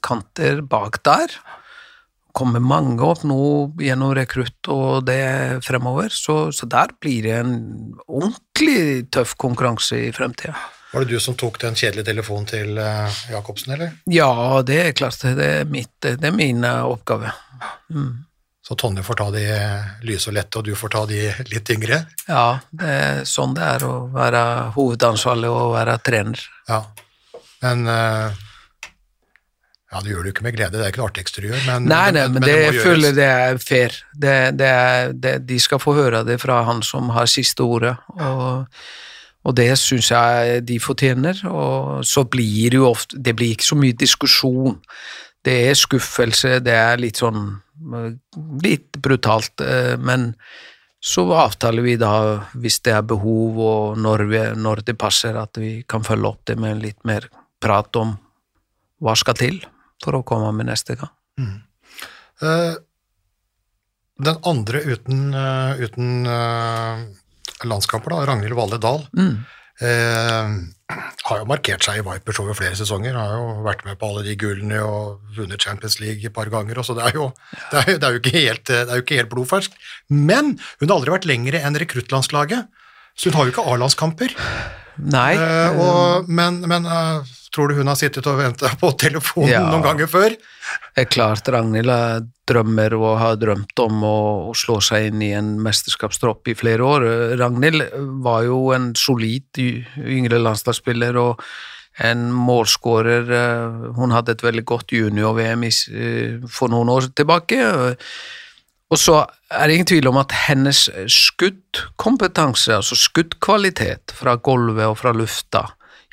kanter 0.00 0.62
bak 0.62 1.02
der. 1.04 1.36
Kommer 2.32 2.62
mange 2.64 3.04
opp 3.04 3.26
nå 3.28 3.38
gjennom 3.82 4.14
rekrutt 4.16 4.70
og 4.72 5.04
det 5.04 5.60
fremover, 5.66 6.08
så, 6.08 6.46
så 6.54 6.68
der 6.70 6.94
blir 7.00 7.26
det 7.26 7.34
en 7.42 7.56
ordentlig 8.06 9.10
tøff 9.12 9.36
konkurranse 9.40 10.00
i 10.08 10.12
fremtida. 10.16 10.56
Var 10.92 11.04
det 11.04 11.12
du 11.12 11.20
som 11.24 11.36
tok 11.40 11.60
den 11.60 11.76
kjedelige 11.76 12.08
telefonen 12.10 12.48
til 12.48 12.80
eh, 12.80 13.22
Jacobsen, 13.32 13.76
eller? 13.76 13.94
Ja, 14.12 14.60
det 14.64 14.80
er 14.80 14.96
klart, 14.96 15.20
det 15.24 15.48
er, 15.60 15.64
mitt, 15.68 15.94
det 16.00 16.20
er 16.20 16.36
min 16.36 16.64
oppgave. 16.64 17.32
oppgave. 17.32 18.12
Så 18.62 18.76
Tonje 18.78 19.02
får 19.02 19.18
ta 19.18 19.24
de 19.34 19.42
lyse 20.06 20.30
og 20.30 20.36
lette, 20.36 20.60
og 20.60 20.64
du 20.64 20.76
får 20.78 20.92
ta 20.94 21.00
de 21.10 21.18
litt 21.50 21.70
yngre? 21.74 22.04
Ja, 22.28 22.60
det 22.70 22.92
er 22.94 23.24
sånn 23.26 23.56
det 23.58 23.64
er 23.66 23.84
å 23.88 24.06
være 24.14 24.42
hovedansvarlig 24.76 25.50
og 25.50 25.74
være 25.74 25.96
trener. 26.06 26.44
Ja. 26.68 26.78
Men 27.64 27.82
eh, 27.90 28.44
Ja, 29.92 30.00
det 30.00 30.08
gjør 30.08 30.24
det 30.24 30.30
jo 30.30 30.32
ikke 30.32 30.44
med 30.46 30.54
glede, 30.56 30.78
det 30.78 30.86
er 30.86 30.92
ikke 30.92 31.02
noe 31.02 31.10
artig 31.10 31.26
du 31.36 31.46
gjør, 31.50 31.64
men 31.68 31.86
Nei, 31.90 32.06
nei, 32.16 32.24
men, 32.32 32.40
det, 32.40 32.48
det 32.48 32.60
jeg 32.62 32.76
føler 32.80 33.16
det 33.16 33.28
er 33.28 33.58
fair. 33.60 33.96
Det, 34.16 34.36
det 34.56 34.68
er, 34.72 35.10
det, 35.12 35.32
de 35.44 35.58
skal 35.60 35.82
få 35.82 35.92
høre 35.98 36.22
det 36.24 36.38
fra 36.40 36.62
han 36.64 36.80
som 36.86 37.10
har 37.12 37.28
siste 37.28 37.66
ordet, 37.66 37.92
og, 38.16 38.78
og 39.44 39.56
det 39.58 39.66
syns 39.76 40.08
jeg 40.14 40.62
de 40.64 40.78
fortjener. 40.80 41.42
Og 41.50 42.06
så 42.08 42.24
blir 42.24 42.72
det 42.72 42.80
jo 42.80 42.86
ofte 42.88 43.18
Det 43.20 43.34
blir 43.36 43.52
ikke 43.52 43.68
så 43.68 43.76
mye 43.76 43.98
diskusjon. 43.98 44.78
Det 45.44 45.58
er 45.68 45.76
skuffelse, 45.76 46.54
det 46.64 46.76
er 46.78 47.02
litt 47.02 47.20
sånn 47.20 47.50
Litt 48.62 48.94
brutalt, 49.02 49.58
eh, 49.66 49.96
men 49.98 50.28
så 51.02 51.24
avtaler 51.34 51.82
vi 51.82 51.96
da, 51.98 52.12
hvis 52.54 52.76
det 52.86 52.92
er 52.94 53.08
behov 53.10 53.58
og 53.58 53.98
når, 53.98 54.22
vi, 54.30 54.42
når 54.54 54.84
det 54.86 54.94
passer, 54.94 55.34
at 55.34 55.58
vi 55.58 55.80
kan 55.82 56.06
følge 56.06 56.30
opp 56.30 56.44
det 56.46 56.54
med 56.62 56.78
litt 56.84 57.00
mer 57.08 57.26
prat 57.58 57.98
om 57.98 58.14
hva 59.02 59.16
skal 59.18 59.34
til 59.40 59.58
for 60.02 60.18
å 60.18 60.24
komme 60.26 60.50
med 60.56 60.66
neste 60.72 60.96
gang. 61.00 61.12
Eh, 62.42 62.74
Den 64.22 64.36
andre 64.46 64.78
uten, 64.86 65.32
uh, 65.34 65.74
uten 65.82 66.26
uh, 66.28 67.00
landskamper, 67.66 68.12
da, 68.12 68.26
Ragnhild 68.28 68.54
Valle 68.54 68.78
Dahl, 68.78 69.00
Mm. 69.18 69.38
eh, 69.80 70.52
har 71.24 71.38
jo 71.40 71.46
markert 71.48 71.82
seg 71.82 71.98
i 71.98 72.04
Vipers 72.06 72.38
over 72.38 72.54
flere 72.54 72.76
sesonger. 72.78 73.16
Har 73.16 73.32
jo 73.38 73.64
vært 73.64 73.82
med 73.88 73.98
på 73.98 74.10
alle 74.12 74.22
de 74.22 74.36
gullene 74.38 74.78
og 74.84 75.20
vunnet 75.34 75.58
Champions 75.64 75.98
League 75.98 76.22
et 76.28 76.34
par 76.36 76.46
ganger. 76.52 76.82
Så 76.84 76.94
det 76.94 77.08
er 77.08 77.16
jo, 77.18 77.32
det 77.72 77.80
er, 77.82 77.98
det 77.98 78.04
er 78.06 78.12
jo 78.12 78.20
ikke 78.20 78.36
helt, 78.36 78.64
det 78.68 78.84
er 78.84 79.00
jo 79.00 79.02
ikke 79.06 79.18
helt 79.22 79.32
blodferskt. 79.32 79.74
Men 80.12 80.52
hun 80.78 80.88
har 80.88 80.96
aldri 81.00 81.14
vært 81.16 81.26
lengre 81.32 81.62
enn 81.64 81.80
rekruttlandslaget, 81.82 82.68
så 83.16 83.30
hun 83.32 83.38
har 83.40 83.48
jo 83.48 83.54
ikke 83.56 83.66
A-landskamper. 83.72 84.36
Nei, 85.02 85.32
Eh, 85.40 85.80
og, 85.80 86.28
men 86.28 86.60
men 86.68 86.84
eh, 86.86 87.24
tror 87.52 87.68
du 87.68 87.74
hun 87.78 87.90
har 87.90 87.98
sittet 88.00 88.26
og 88.30 88.38
venta 88.40 88.70
på 88.80 88.90
telefonen 89.00 89.50
Ja. 89.52 89.60
noen 89.68 89.82
ganger 89.84 90.08
før? 90.10 90.30
det 90.94 91.02
er 91.04 91.10
klart 91.12 91.48
Ragnhild 91.52 91.92
drømmer 92.48 92.94
og 92.98 93.18
har 93.20 93.36
drømt 93.40 93.78
om 93.84 94.02
å, 94.04 94.16
å 94.50 94.54
slå 94.56 94.78
seg 94.84 95.10
inn 95.10 95.22
i 95.22 95.32
en 95.36 95.54
mesterskapstropp 95.62 96.48
i 96.48 96.54
flere 96.58 96.82
år. 96.84 97.04
Ragnhild 97.40 97.84
var 98.24 98.42
jo 98.48 98.72
en 98.76 98.90
solid 98.98 99.60
yngre 99.60 100.40
landslagsspiller 100.42 101.16
og 101.20 101.42
en 102.02 102.30
målskårer. 102.32 103.28
eh, 103.36 103.90
Hun 103.98 104.14
hadde 104.16 104.32
et 104.32 104.42
veldig 104.42 104.64
godt 104.64 104.94
junior-VM 104.96 105.66
eh, 105.68 106.38
for 106.48 106.72
noen 106.72 106.88
år 106.88 107.10
tilbake. 107.14 107.58
Og 108.92 108.98
så 109.00 109.18
er 109.52 109.68
det 109.68 109.74
ingen 109.76 109.88
tvil 109.92 110.08
om 110.08 110.18
at 110.20 110.32
hennes 110.48 110.86
skuddkompetanse, 111.08 112.74
altså 112.76 112.96
skuddkvalitet 112.98 114.12
fra 114.16 114.36
gulvet 114.36 114.88
og 114.88 114.98
fra 115.00 115.12
lufta, 115.16 115.66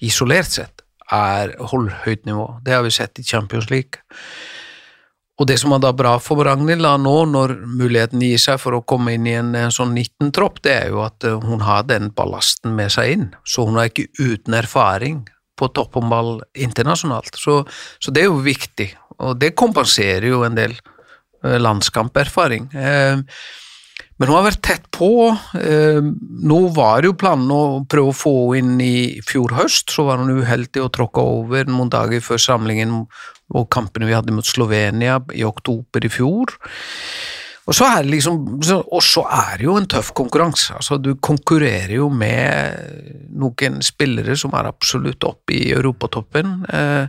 isolert 0.04 0.52
sett, 0.52 0.79
er 1.12 1.56
holder 1.72 2.02
høyt 2.06 2.26
nivå. 2.30 2.48
Det 2.66 2.76
har 2.76 2.86
vi 2.86 2.94
sett 2.94 3.20
i 3.20 3.26
Champions 3.26 3.70
League. 3.72 4.04
Og 5.40 5.48
det 5.48 5.56
som 5.62 5.72
er 5.72 5.80
da 5.80 5.94
bra 5.96 6.18
for 6.20 6.44
Ragnhild 6.44 6.84
da 6.84 6.98
nå, 7.00 7.16
når 7.32 7.54
muligheten 7.64 8.24
gir 8.24 8.42
seg 8.42 8.60
for 8.60 8.76
å 8.76 8.84
komme 8.84 9.16
inn 9.16 9.28
i 9.30 9.38
en, 9.40 9.54
en 9.56 9.72
sånn 9.72 9.94
19-tropp, 9.96 10.60
det 10.66 10.74
er 10.76 10.90
jo 10.92 11.04
at 11.06 11.24
eh, 11.24 11.38
hun 11.48 11.64
har 11.64 11.86
den 11.88 12.12
ballasten 12.16 12.76
med 12.76 12.92
seg 12.92 13.14
inn. 13.16 13.28
Så 13.48 13.64
hun 13.70 13.80
er 13.80 13.88
ikke 13.88 14.10
uten 14.20 14.58
erfaring 14.60 15.22
på 15.60 15.72
topphåndball 15.76 16.42
internasjonalt. 16.60 17.40
Så, 17.40 17.62
så 18.04 18.16
det 18.16 18.26
er 18.26 18.30
jo 18.30 18.44
viktig, 18.44 18.92
og 19.24 19.40
det 19.40 19.56
kompenserer 19.60 20.28
jo 20.28 20.44
en 20.48 20.60
del 20.60 20.76
eh, 20.76 21.56
landskamperfaring. 21.60 22.68
Eh, 22.76 23.24
men 24.20 24.28
hun 24.28 24.36
har 24.36 24.48
vært 24.50 24.64
tett 24.68 24.88
på. 24.92 25.10
Eh, 25.56 26.04
nå 26.04 26.60
var 26.76 27.00
det 27.00 27.08
jo 27.08 27.18
planen 27.22 27.52
å 27.56 27.62
prøve 27.88 28.12
å 28.12 28.20
få 28.20 28.34
henne 28.52 28.76
inn 28.76 28.84
i 28.84 29.24
fjor 29.24 29.56
høst, 29.56 29.94
så 29.96 30.10
var 30.10 30.20
hun 30.20 30.42
uheldig 30.42 30.84
og 30.84 30.92
tråkka 30.98 31.24
over 31.24 31.72
noen 31.72 31.92
dager 31.94 32.24
før 32.24 32.42
samlingen 32.44 33.06
og 33.50 33.70
kampene 33.72 34.10
vi 34.10 34.18
hadde 34.18 34.36
mot 34.36 34.46
Slovenia 34.46 35.22
i 35.32 35.46
oktober 35.48 36.04
i 36.04 36.12
fjor. 36.12 36.52
Og 37.70 37.76
så 37.78 37.86
er 37.86 38.04
det 38.04 38.16
liksom, 38.16 38.46
er 38.60 39.60
det 39.60 39.66
jo 39.68 39.78
en 39.78 39.88
tøff 39.88 40.12
konkurranse. 40.18 40.74
Altså, 40.76 40.98
du 40.98 41.14
konkurrerer 41.22 41.96
jo 42.00 42.10
med 42.12 43.30
noen 43.40 43.80
spillere 43.86 44.36
som 44.40 44.56
er 44.58 44.68
absolutt 44.68 45.24
oppe 45.28 45.56
i 45.56 45.68
europatoppen. 45.78 46.64
Eh, 46.66 47.06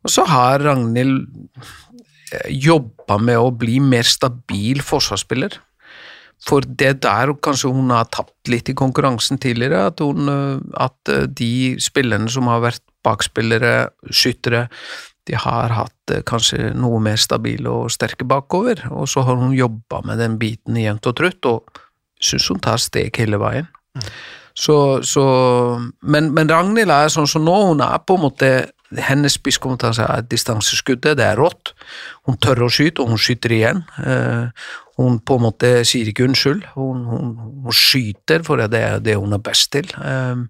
og 0.00 0.12
så 0.14 0.24
har 0.30 0.62
Ragnhild 0.62 1.26
eh, 2.32 2.52
jobba 2.54 3.18
med 3.20 3.42
å 3.42 3.50
bli 3.52 3.80
mer 3.82 4.08
stabil 4.08 4.80
forsvarsspiller. 4.86 5.58
For 6.46 6.64
det 6.64 7.02
der 7.04 7.34
kanskje 7.44 7.72
hun 7.74 7.92
har 7.92 8.08
tapt 8.12 8.48
litt 8.48 8.70
i 8.72 8.76
konkurransen 8.76 9.40
tidligere, 9.40 9.86
at, 9.90 10.00
hun, 10.00 10.28
øh, 10.28 10.60
at 10.80 11.12
øh, 11.12 11.26
de 11.28 11.76
spillerne 11.82 12.30
som 12.32 12.48
har 12.48 12.62
vært 12.64 12.82
bakspillere, 13.04 13.90
skyttere, 14.08 14.66
de 15.28 15.36
har 15.36 15.74
hatt 15.76 16.14
øh, 16.14 16.24
kanskje 16.26 16.72
noe 16.74 17.00
mer 17.04 17.20
stabile 17.20 17.70
og 17.70 17.92
sterke 17.92 18.24
bakover, 18.24 18.86
og 18.90 19.08
så 19.08 19.24
har 19.28 19.36
hun 19.36 19.52
jobba 19.56 20.00
med 20.04 20.18
den 20.22 20.38
biten 20.40 20.80
jevnt 20.80 21.06
og 21.12 21.16
trutt, 21.20 21.44
og 21.46 21.84
syns 22.20 22.48
hun 22.48 22.60
tar 22.60 22.80
steg 22.80 23.16
hele 23.20 23.40
veien. 23.40 23.68
Så, 24.56 25.00
så 25.06 25.24
men, 26.02 26.32
men 26.36 26.50
Ragnhild 26.50 26.92
er 26.92 27.12
sånn 27.12 27.28
som 27.30 27.44
nå, 27.44 27.56
hun 27.70 27.84
er 27.84 28.00
på 28.04 28.16
en 28.16 28.24
måte 28.26 28.50
hennes 28.98 29.36
spisskompetanse 29.38 30.02
er 30.02 30.24
distanseskuddet, 30.26 31.14
det 31.20 31.26
er 31.28 31.38
rått. 31.38 31.74
Hun 32.26 32.38
tør 32.42 32.64
å 32.66 32.70
skyte, 32.72 33.04
og 33.04 33.12
hun 33.12 33.20
skyter 33.22 33.54
igjen. 33.54 33.84
Hun 35.00 35.20
på 35.24 35.38
en 35.38 35.46
måte 35.46 35.68
sier 35.88 36.08
ikke 36.10 36.26
unnskyld, 36.28 36.66
hun, 36.76 37.04
hun, 37.08 37.36
hun 37.64 37.76
skyter, 37.76 38.44
for 38.44 38.60
det 38.60 38.76
er 38.76 38.98
det 39.04 39.16
hun 39.16 39.32
er 39.32 39.42
best 39.44 39.70
til. 39.72 39.88
Eh, 39.96 40.42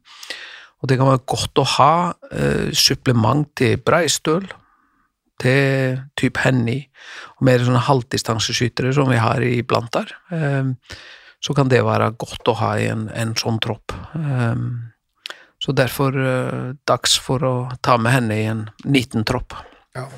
og 0.80 0.88
det 0.88 0.96
kan 0.98 1.10
være 1.10 1.26
godt 1.28 1.60
å 1.60 1.66
ha 1.76 1.92
eh, 2.32 2.72
supplement 2.74 3.46
til 3.60 3.78
Breistøl, 3.84 4.48
til 5.40 6.00
type 6.20 6.42
Henny, 6.42 6.82
og 7.38 7.46
mer 7.48 7.62
sånne 7.64 7.84
halvdistanseskyttere 7.86 8.92
som 8.96 9.08
vi 9.12 9.20
har 9.20 9.44
iblant 9.46 9.92
der. 9.96 10.14
Eh, 10.34 10.72
så 11.40 11.56
kan 11.56 11.70
det 11.72 11.84
være 11.86 12.10
godt 12.20 12.48
å 12.52 12.56
ha 12.60 12.74
i 12.80 12.88
en, 12.92 13.06
en 13.16 13.36
sånn 13.38 13.60
tropp. 13.64 13.94
Eh, 14.16 14.64
så 15.60 15.76
derfor 15.76 16.16
eh, 16.16 16.72
dags 16.88 17.18
for 17.20 17.44
å 17.44 17.54
ta 17.84 17.98
med 18.00 18.16
henne 18.16 18.40
i 18.40 18.48
en 18.48 18.66
19-tropp. 18.86 19.56
Ja. 19.96 20.08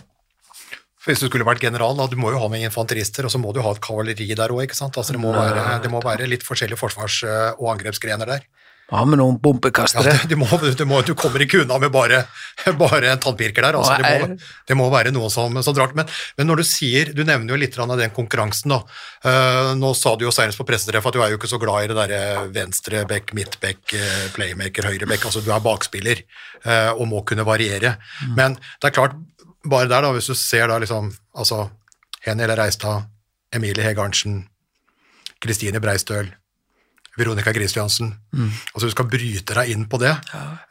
Hvis 1.03 1.23
du 1.23 1.27
skulle 1.27 1.47
vært 1.47 1.63
general, 1.65 1.97
da, 1.99 2.07
du 2.07 2.15
må 2.21 2.31
jo 2.31 2.39
ha 2.39 2.49
med 2.53 2.63
infanterister, 2.63 3.27
og 3.27 3.33
så 3.35 3.41
må 3.43 3.51
du 3.55 3.63
ha 3.65 3.75
et 3.75 3.83
kavaleri 3.83 4.29
der 4.39 4.55
òg? 4.55 4.71
Altså, 4.71 5.11
det, 5.11 5.21
må 5.23 5.33
være, 5.35 5.81
det 5.83 5.91
må 5.91 6.03
være 6.05 6.29
litt 6.31 6.47
forskjellige 6.47 6.79
forsvars- 6.79 7.25
og 7.59 7.73
angrepsgrener 7.75 8.37
der. 8.37 8.47
Ja, 8.93 9.07
med 9.09 9.17
noen 9.23 9.39
Ja, 9.39 9.41
bombekastere. 9.41 10.11
det, 10.11 10.29
du, 10.29 10.37
må, 10.37 10.47
du, 10.61 10.85
må, 10.85 10.99
du 11.07 11.15
kommer 11.17 11.41
ikke 11.41 11.63
unna 11.63 11.79
med 11.81 11.93
bare, 11.95 12.27
bare 12.81 13.13
en 13.15 13.23
tannpirker 13.23 13.65
der. 13.65 13.79
Altså, 13.79 13.97
det, 13.97 14.11
må, 14.21 14.51
det 14.69 14.77
må 14.77 14.89
være 14.93 15.13
noe 15.15 15.31
som, 15.33 15.57
som 15.65 15.77
drar 15.77 15.95
men, 15.97 16.11
men 16.37 16.49
når 16.51 16.61
du 16.61 16.65
sier 16.69 17.13
Du 17.17 17.23
nevner 17.25 17.55
jo 17.55 17.61
litt 17.61 17.79
av 17.81 17.95
den 17.97 18.13
konkurransen. 18.13 18.75
da. 18.75 18.83
Uh, 19.25 19.73
nå 19.81 19.95
sa 19.97 20.13
du 20.19 20.27
jo 20.27 20.35
senest 20.35 20.61
på 20.61 20.67
pressetreff 20.69 21.09
at 21.09 21.17
du 21.17 21.23
er 21.25 21.33
jo 21.33 21.41
ikke 21.41 21.51
så 21.51 21.61
glad 21.63 21.87
i 21.87 21.91
det 21.93 21.97
derre 22.03 22.45
venstreback, 22.53 23.33
midtback, 23.39 23.81
eh, 23.97 24.27
playmaker, 24.37 24.91
høyreback. 24.91 25.25
Altså, 25.25 25.41
du 25.41 25.49
er 25.55 25.65
bakspiller 25.65 26.21
uh, 26.67 26.93
og 26.93 27.07
må 27.09 27.23
kunne 27.29 27.49
variere. 27.49 27.97
Men 28.37 28.59
det 28.61 28.91
er 28.91 28.97
klart, 28.99 29.17
bare 29.65 29.89
der, 29.89 30.03
da, 30.03 30.13
hvis 30.13 30.31
du 30.31 30.35
ser 30.39 30.69
da 30.69 30.79
liksom 30.83 31.13
altså 31.35 31.69
Henriel 32.25 32.57
Reistad, 32.59 33.09
Emilie 33.53 33.85
Hege 33.85 34.03
Arntzen, 34.03 34.47
Kristine 35.43 35.81
Breistøl, 35.83 36.31
Veronica 37.19 37.53
Christiansen. 37.53 38.15
Altså 38.73 38.89
du 38.89 38.93
skal 38.95 39.09
bryte 39.11 39.55
deg 39.59 39.73
inn 39.75 39.85
på 39.91 39.99
det. 40.01 40.13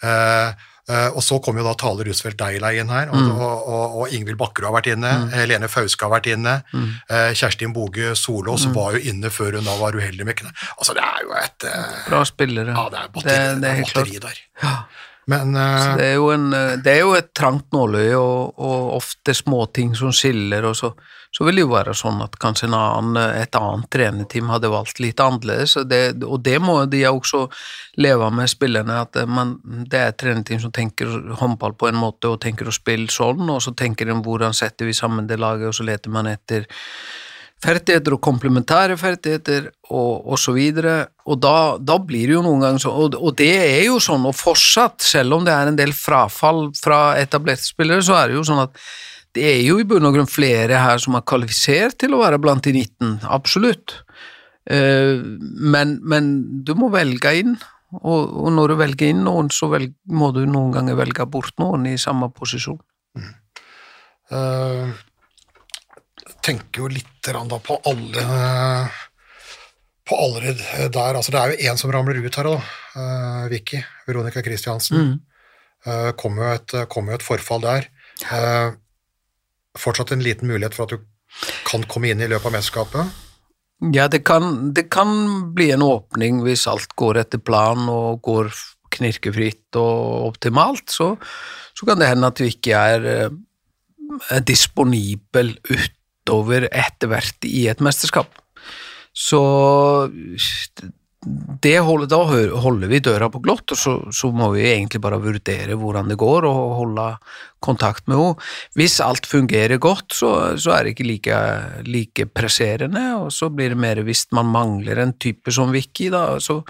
Eh, 0.01 0.53
eh, 0.89 1.09
og 1.11 1.21
så 1.21 1.37
kommer 1.43 1.61
jo 1.61 1.67
da 1.67 1.75
Tale 1.77 2.07
Roosevelt 2.07 2.39
Deila 2.39 2.71
inn 2.73 2.89
her, 2.89 3.11
og, 3.13 3.27
og, 3.35 3.67
og, 3.67 3.97
og 4.01 4.15
Ingvild 4.15 4.39
Bakkerud 4.39 4.71
har 4.71 4.73
vært 4.79 4.89
inne, 4.95 5.11
Helene 5.35 5.69
Fauske 5.69 6.07
har 6.07 6.15
vært 6.15 6.31
inne, 6.33 6.55
eh, 6.73 7.29
Kjerstin 7.37 7.75
Boge 7.75 8.15
Solås 8.17 8.65
var 8.73 8.97
jo 8.97 9.03
inne 9.11 9.29
før 9.29 9.59
hun 9.59 9.69
da 9.69 9.75
var 9.77 9.93
uheldig 9.99 10.25
med 10.25 10.39
kne. 10.41 10.49
Altså 10.79 10.97
det 10.97 11.05
er 11.05 11.21
jo 11.27 11.35
et 11.43 11.67
eh, 11.69 11.93
Bra 12.09 12.23
spillere. 12.25 12.73
Ja, 12.73 12.87
det 12.89 13.03
er 13.03 13.13
batteri, 13.13 13.37
det, 13.37 13.61
det 13.61 13.69
er 13.75 13.83
batteri 13.85 14.23
der. 14.25 14.41
Ja. 14.63 14.73
Men 15.29 15.55
uh, 15.55 15.97
det, 15.97 16.05
er 16.15 16.33
en, 16.33 16.53
eh, 16.53 16.75
det 16.81 16.95
er 16.95 17.03
jo 17.03 17.13
et 17.13 17.29
trangt 17.37 17.69
nåløye, 17.75 18.17
og, 18.17 18.57
og 18.57 18.93
ofte 18.97 19.35
småting 19.37 19.93
som 19.97 20.13
skiller, 20.15 20.65
og 20.65 20.75
så, 20.77 20.89
så 21.31 21.45
vil 21.45 21.59
det 21.59 21.65
jo 21.65 21.71
være 21.71 21.93
sånn 21.97 22.23
at 22.25 22.39
kanskje 22.41 22.67
en 22.67 22.77
annen, 22.79 23.19
et 23.37 23.55
annet 23.59 23.89
trenerteam 23.93 24.49
hadde 24.51 24.71
valgt 24.73 25.01
litt 25.03 25.21
annerledes, 25.21 25.77
og 25.77 25.87
det, 25.91 26.01
og 26.25 26.41
det 26.45 26.57
må 26.63 26.79
de 26.89 27.03
også 27.07 27.45
leve 28.01 28.31
med 28.33 28.49
spillerne, 28.49 28.97
at 29.05 29.21
eh, 29.21 29.29
man, 29.29 29.59
det 29.85 30.01
er 30.01 30.11
et 30.11 30.21
trenerteam 30.25 30.63
som 30.65 30.73
tenker 30.73 31.13
håndball 31.43 31.77
på 31.77 31.91
en 31.91 32.01
måte, 32.01 32.31
og 32.31 32.41
tenker 32.41 32.71
å 32.71 32.75
spille 32.75 33.11
sånn, 33.13 33.45
og 33.45 33.61
så 33.61 33.75
tenker 33.77 34.09
de 34.09 34.17
hvordan 34.25 34.57
setter 34.57 34.89
vi 34.89 34.97
sammen 34.97 35.29
det 35.29 35.37
laget, 35.41 35.69
og 35.69 35.77
så 35.77 35.85
leter 35.85 36.13
man 36.13 36.33
etter 36.33 36.65
ferdigheter 37.61 38.15
og 38.15 38.21
komplementære 38.25 38.95
ferdigheter 38.97 39.67
og, 39.91 40.25
og 40.33 40.39
så 40.41 40.53
videre, 40.55 40.95
og 41.29 41.37
da, 41.43 41.77
da 41.77 41.97
blir 42.01 42.27
det 42.31 42.35
jo 42.37 42.43
noen 42.45 42.63
ganger 42.65 42.81
sånn, 42.83 42.97
og, 42.97 43.17
og 43.21 43.35
det 43.37 43.51
er 43.59 43.83
jo 43.85 43.99
sånn, 44.01 44.25
og 44.25 44.35
fortsatt, 44.37 44.97
selv 45.05 45.37
om 45.37 45.45
det 45.45 45.53
er 45.53 45.69
en 45.69 45.77
del 45.79 45.93
frafall 45.95 46.69
fra 46.79 47.01
etablerte 47.21 47.67
spillere, 47.67 48.01
så 48.05 48.17
er 48.17 48.31
det 48.31 48.39
jo 48.39 48.45
sånn 48.49 48.63
at 48.65 48.79
det 49.37 49.45
er 49.47 49.61
jo 49.63 49.77
i 49.79 49.85
bunn 49.87 50.03
og 50.09 50.17
grunn 50.17 50.27
flere 50.27 50.81
her 50.83 50.99
som 50.99 51.15
er 51.15 51.23
kvalifisert 51.23 51.95
til 52.01 52.17
å 52.17 52.23
være 52.23 52.39
blant 52.43 52.65
de 52.67 52.73
19, 52.75 53.21
absolutt. 53.31 53.93
Eh, 54.67 55.21
Men, 55.71 55.99
men 56.03 56.31
du 56.67 56.73
må 56.75 56.89
velge 56.91 57.31
inn, 57.39 57.53
og, 58.01 58.27
og 58.41 58.49
når 58.55 58.73
du 58.73 58.75
velger 58.81 59.13
inn 59.13 59.23
noen, 59.27 59.47
så 59.51 59.69
velg, 59.71 59.93
må 60.11 60.33
du 60.35 60.41
noen 60.47 60.73
ganger 60.75 60.99
velge 60.99 61.25
bort 61.31 61.55
noen 61.59 61.85
i 61.93 61.95
samme 61.99 62.27
posisjon. 62.35 62.79
eh, 64.31 64.91
tenker 66.43 66.83
jo 66.83 66.91
litt 66.91 67.07
da 67.27 67.59
på 67.61 67.77
alle 67.85 68.25
på 70.11 70.17
alle 70.17 70.53
der, 70.91 71.15
altså 71.15 71.31
Det 71.31 71.39
er 71.39 71.51
jo 71.53 71.69
én 71.71 71.79
som 71.79 71.91
ramler 71.93 72.17
ut 72.19 72.35
her, 72.35 72.49
da. 72.49 72.55
eh, 72.97 73.49
Vicky. 73.53 73.81
Veronica 74.07 74.41
Christiansen. 74.43 75.19
Uh, 75.85 76.11
kom, 76.17 76.37
jo 76.37 76.49
et, 76.51 76.73
kom 76.89 77.07
jo 77.09 77.15
et 77.15 77.25
forfall 77.25 77.61
der. 77.63 77.87
Eh, 78.29 78.73
fortsatt 79.79 80.11
en 80.13 80.21
liten 80.21 80.49
mulighet 80.49 80.75
for 80.77 80.85
at 80.85 80.93
du 80.93 81.47
kan 81.65 81.85
komme 81.89 82.11
inn 82.11 82.21
i 82.21 82.27
løpet 82.29 82.49
av 82.49 82.57
mesterskapet. 82.57 83.21
Ja, 83.95 84.05
det 84.11 84.21
kan, 84.27 84.73
det 84.75 84.89
kan 84.93 85.53
bli 85.55 85.71
en 85.73 85.81
åpning 85.81 86.43
hvis 86.45 86.67
alt 86.69 86.91
går 86.99 87.23
etter 87.23 87.41
planen 87.41 87.89
og 87.89 88.21
går 88.27 88.51
knirkefritt 88.93 89.79
og 89.79 90.27
optimalt, 90.33 90.91
så, 90.91 91.15
så 91.73 91.87
kan 91.87 92.01
det 92.01 92.11
hende 92.11 92.29
at 92.29 92.37
du 92.37 92.45
ikke 92.45 92.77
er, 92.77 93.07
eh, 93.15 94.27
er 94.35 94.45
disponibel 94.45 95.55
utover 96.21 96.69
etter 96.71 97.11
hvert 97.11 97.45
i 97.49 97.67
et 97.71 97.81
mesterskap. 97.81 98.29
Så 99.11 99.41
holder, 101.21 102.07
da 102.09 102.19
holder 102.63 102.87
vi 102.89 102.99
døra 103.03 103.27
på 103.29 103.41
glott, 103.43 103.71
og 103.71 103.77
så, 103.77 103.93
så 104.13 104.31
må 104.33 104.49
vi 104.55 104.63
egentlig 104.71 105.01
bare 105.03 105.19
vurdere 105.21 105.75
hvordan 105.77 106.09
det 106.09 106.17
går, 106.17 106.47
og 106.47 106.77
holde 106.79 107.05
kontakt 107.61 108.07
med 108.07 108.17
henne. 108.17 108.47
Hvis 108.79 108.99
alt 109.03 109.27
fungerer 109.29 109.77
godt, 109.77 110.15
så, 110.17 110.57
så 110.57 110.73
er 110.73 110.83
det 110.83 110.95
ikke 110.95 111.09
like, 111.09 111.41
like 111.85 112.25
presserende, 112.33 113.03
og 113.19 113.29
så 113.35 113.51
blir 113.53 113.75
det 113.75 113.81
mer 113.83 114.01
hvis 114.07 114.25
man 114.31 114.49
mangler 114.49 115.03
en 115.03 115.13
type 115.13 115.53
som 115.53 115.73
Vicky, 115.75 116.09
da, 116.13 116.39
så, 116.39 116.61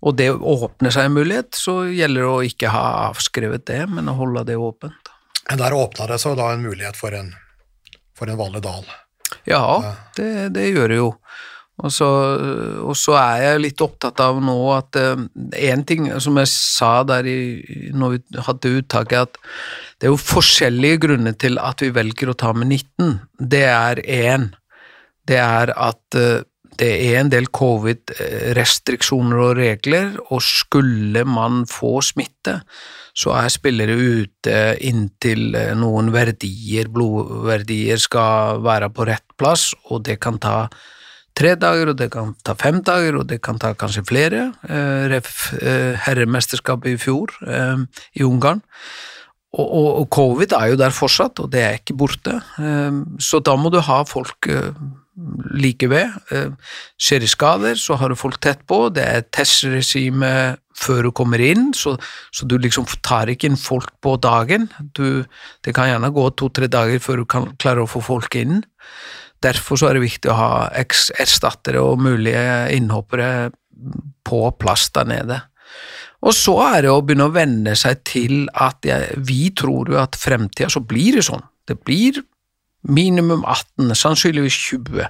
og 0.00 0.16
det 0.16 0.30
åpner 0.32 0.94
seg 0.94 1.10
en 1.10 1.18
mulighet, 1.18 1.52
så 1.58 1.82
gjelder 1.90 2.24
det 2.24 2.30
å 2.30 2.40
ikke 2.46 2.72
ha 2.72 2.86
avskrevet 3.10 3.66
det, 3.68 3.84
men 3.90 4.08
å 4.08 4.16
holde 4.22 4.46
det 4.48 4.56
åpent. 4.60 5.12
Der 5.50 5.74
åpna 5.74 6.06
det 6.06 6.20
seg 6.22 6.38
da 6.38 6.52
en 6.54 6.62
mulighet 6.62 6.96
for 6.96 7.12
en, 7.16 7.34
for 8.20 8.30
en 8.30 8.40
vanlig 8.40 8.62
dal. 8.66 8.84
Ja, 9.48 9.64
det, 10.18 10.50
det 10.54 10.68
gjør 10.70 10.92
det 10.92 11.00
jo. 11.00 11.08
Og 11.80 11.92
så, 11.94 12.06
og 12.84 12.92
så 12.98 13.14
er 13.16 13.42
jeg 13.44 13.62
litt 13.64 13.80
opptatt 13.80 14.20
av 14.20 14.36
nå 14.44 14.56
at 14.74 14.98
én 15.56 15.84
ting 15.88 16.10
som 16.20 16.36
jeg 16.36 16.50
sa 16.52 16.90
der 17.08 17.24
i, 17.24 17.38
når 17.96 18.18
vi 18.18 18.42
hadde 18.44 18.72
uttaket, 18.82 19.30
at 19.30 19.38
det 19.96 20.08
er 20.08 20.12
jo 20.12 20.20
forskjellige 20.20 21.00
grunner 21.06 21.36
til 21.40 21.56
at 21.62 21.80
vi 21.80 21.92
velger 21.96 22.32
å 22.32 22.36
ta 22.36 22.52
med 22.56 22.68
19. 22.68 23.16
Det 23.40 23.64
er 23.68 24.02
én. 24.04 24.50
Det 25.28 25.40
er 25.40 25.72
at 25.76 26.20
eh, 26.20 26.42
det 26.80 26.90
er 27.10 27.18
en 27.20 27.30
del 27.32 27.48
covid-restriksjoner 27.52 29.42
og 29.44 29.58
regler, 29.58 30.14
og 30.32 30.40
skulle 30.44 31.24
man 31.28 31.66
få 31.68 31.98
smitte, 32.04 32.60
så 33.16 33.34
er 33.36 33.50
spillere 33.52 33.96
ute 33.98 34.54
inntil 34.86 35.56
eh, 35.58 35.74
noen 35.76 36.12
verdier, 36.14 36.88
blodverdier, 36.92 38.00
skal 38.00 38.62
være 38.64 38.88
på 38.94 39.06
rett 39.10 39.26
plass, 39.40 39.70
og 39.90 40.06
det 40.08 40.20
kan 40.22 40.40
ta 40.40 40.70
tre 41.36 41.54
dager, 41.58 41.92
og 41.92 42.00
det 42.00 42.10
kan 42.14 42.32
ta 42.46 42.56
fem 42.58 42.80
dager, 42.86 43.20
og 43.20 43.28
det 43.28 43.40
kan 43.44 43.60
ta 43.60 43.74
kanskje 43.78 44.06
flere. 44.08 44.48
Eh, 44.64 45.04
ref 45.12 45.50
eh, 45.60 46.00
herremesterskapet 46.06 46.94
i 46.94 47.00
fjor 47.00 47.34
i 47.44 48.26
Ungarn. 48.26 48.64
Og, 49.50 50.04
covid 50.14 50.52
er 50.54 50.68
jo 50.70 50.76
der 50.78 50.92
fortsatt, 50.94 51.40
og 51.42 51.48
det 51.50 51.62
er 51.66 51.80
ikke 51.80 51.96
borte. 51.98 52.36
Så 53.18 53.40
da 53.42 53.56
må 53.58 53.72
du 53.74 53.80
ha 53.82 53.96
folk 54.06 54.46
like 55.54 55.88
ved. 55.90 56.16
Eh, 56.32 56.50
Skjer 57.00 57.22
det 57.22 57.30
skader, 57.30 57.78
så 57.78 57.96
har 58.00 58.10
du 58.10 58.18
folk 58.18 58.40
tett 58.42 58.62
på. 58.68 58.88
Det 58.94 59.04
er 59.04 59.26
testregime 59.32 60.32
før 60.80 61.08
du 61.08 61.10
kommer 61.16 61.42
inn, 61.44 61.70
så, 61.76 61.96
så 62.32 62.46
du 62.48 62.56
liksom 62.58 62.86
tar 63.04 63.28
ikke 63.28 63.50
inn 63.50 63.60
folk 63.60 63.92
på 64.02 64.16
dagen. 64.22 64.68
Du, 64.96 65.24
det 65.64 65.74
kan 65.76 65.90
gjerne 65.90 66.12
gå 66.14 66.24
to-tre 66.40 66.70
dager 66.72 67.02
før 67.04 67.22
du 67.22 67.28
kan 67.28 67.50
klare 67.60 67.84
å 67.84 67.90
få 67.90 68.02
folk 68.04 68.36
inn. 68.40 68.62
Derfor 69.44 69.80
så 69.80 69.88
er 69.88 69.96
det 69.96 70.06
viktig 70.06 70.32
å 70.32 70.38
ha 70.38 70.50
erstattere 70.76 71.82
og 71.84 72.00
mulige 72.04 72.70
innhoppere 72.76 73.50
på 74.28 74.42
plass 74.60 74.88
der 74.96 75.08
nede. 75.08 75.40
Og 76.20 76.34
så 76.36 76.56
er 76.66 76.84
det 76.84 76.92
å 76.92 77.00
begynne 77.04 77.30
å 77.30 77.32
venne 77.32 77.72
seg 77.78 78.02
til 78.08 78.42
at 78.52 78.84
jeg, 78.84 79.14
vi 79.24 79.48
tror 79.56 79.88
jo 79.88 80.00
at 80.00 80.18
fremtida 80.20 80.68
så 80.72 80.82
blir 80.84 81.16
det 81.16 81.24
sånn. 81.28 81.44
Det 81.68 81.78
blir 81.80 82.20
minimum 82.88 83.44
18, 83.44 83.94
sannsynligvis 83.96 84.56
20 84.70 85.08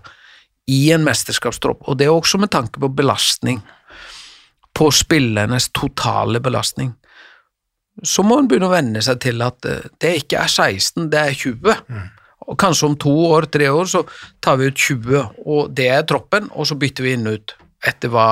i 0.70 0.80
en 0.94 1.04
mesterskapstropp, 1.06 1.82
og 1.88 1.98
det 1.98 2.06
er 2.06 2.14
også 2.14 2.38
med 2.38 2.52
tanke 2.54 2.80
på 2.80 2.90
belastning. 2.94 3.60
På 4.76 4.90
spillernes 4.94 5.68
totale 5.74 6.40
belastning. 6.40 6.92
Så 8.06 8.22
må 8.22 8.38
en 8.38 8.48
begynne 8.48 8.68
å 8.70 8.72
venne 8.72 9.02
seg 9.04 9.18
til 9.24 9.42
at 9.44 9.66
eh, 9.68 9.88
det 10.00 10.14
ikke 10.22 10.44
er 10.44 10.48
16, 10.48 11.08
det 11.12 11.20
er 11.20 11.34
20. 11.36 11.74
Og 12.50 12.58
kanskje 12.58 12.86
om 12.88 12.94
to 12.98 13.12
år, 13.28 13.48
tre 13.52 13.68
år, 13.68 13.90
så 13.90 14.04
tar 14.42 14.60
vi 14.60 14.70
ut 14.70 14.78
20, 14.78 15.42
og 15.44 15.74
det 15.76 15.90
er 15.90 16.06
troppen, 16.08 16.48
og 16.54 16.70
så 16.70 16.78
bytter 16.80 17.06
vi 17.06 17.16
inn 17.18 17.28
ut 17.28 17.56
etter 17.86 18.12
hva 18.12 18.28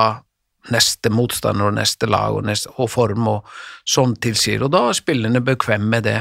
neste 0.73 1.11
motstander 1.13 1.69
og 1.69 1.77
neste 1.77 2.09
lag 2.09 2.35
og, 2.37 2.43
neste, 2.47 2.71
og 2.77 2.89
form 2.91 3.27
og 3.31 3.47
sånn 3.87 4.15
tilsier, 4.21 4.63
og 4.65 4.73
da 4.75 4.85
er 4.89 4.97
spillerne 4.97 5.41
bekvemme 5.45 5.89
med 5.95 6.07
det. 6.07 6.19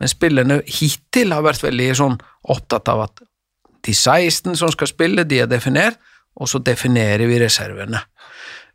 Men 0.00 0.12
spillerne 0.12 0.60
hittil 0.66 1.34
har 1.34 1.44
vært 1.46 1.64
veldig 1.66 1.90
sånn 1.98 2.20
opptatt 2.50 2.88
av 2.92 3.04
at 3.08 3.24
de 3.86 3.94
16 3.96 4.56
som 4.60 4.72
skal 4.72 4.90
spille, 4.90 5.24
de 5.24 5.42
er 5.42 5.50
definert, 5.50 6.00
og 6.40 6.48
så 6.48 6.60
definerer 6.62 7.26
vi 7.28 7.40
reservene. 7.40 8.02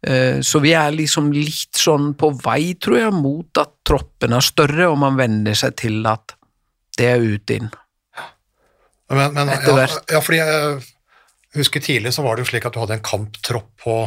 Eh, 0.05 0.41
Så 0.41 0.59
vi 0.61 0.73
er 0.77 0.91
liksom 0.93 1.31
litt 1.33 1.77
sånn 1.79 2.13
på 2.17 2.31
vei, 2.43 2.75
tror 2.81 2.99
jeg, 2.99 3.13
mot 3.15 3.61
at 3.61 3.71
troppen 3.87 4.35
er 4.37 4.45
større, 4.45 4.89
og 4.91 4.99
man 5.01 5.17
venner 5.17 5.57
seg 5.57 5.77
til 5.81 6.05
at 6.09 6.35
det 6.97 7.09
er 7.11 7.23
ut 7.23 7.55
inn. 7.55 7.71
Men, 9.09 9.33
men, 9.33 9.49
ja, 9.49 9.87
ja, 10.09 10.19
fordi 10.23 10.39
jeg 10.41 10.77
husker 11.59 11.83
tidlig 11.83 12.13
så 12.15 12.23
var 12.25 12.35
det 12.35 12.45
jo 12.45 12.49
slik 12.49 12.65
at 12.65 12.73
du 12.73 12.79
hadde 12.81 12.97
en 12.97 13.05
kamptropp 13.05 13.67
på, 13.83 13.97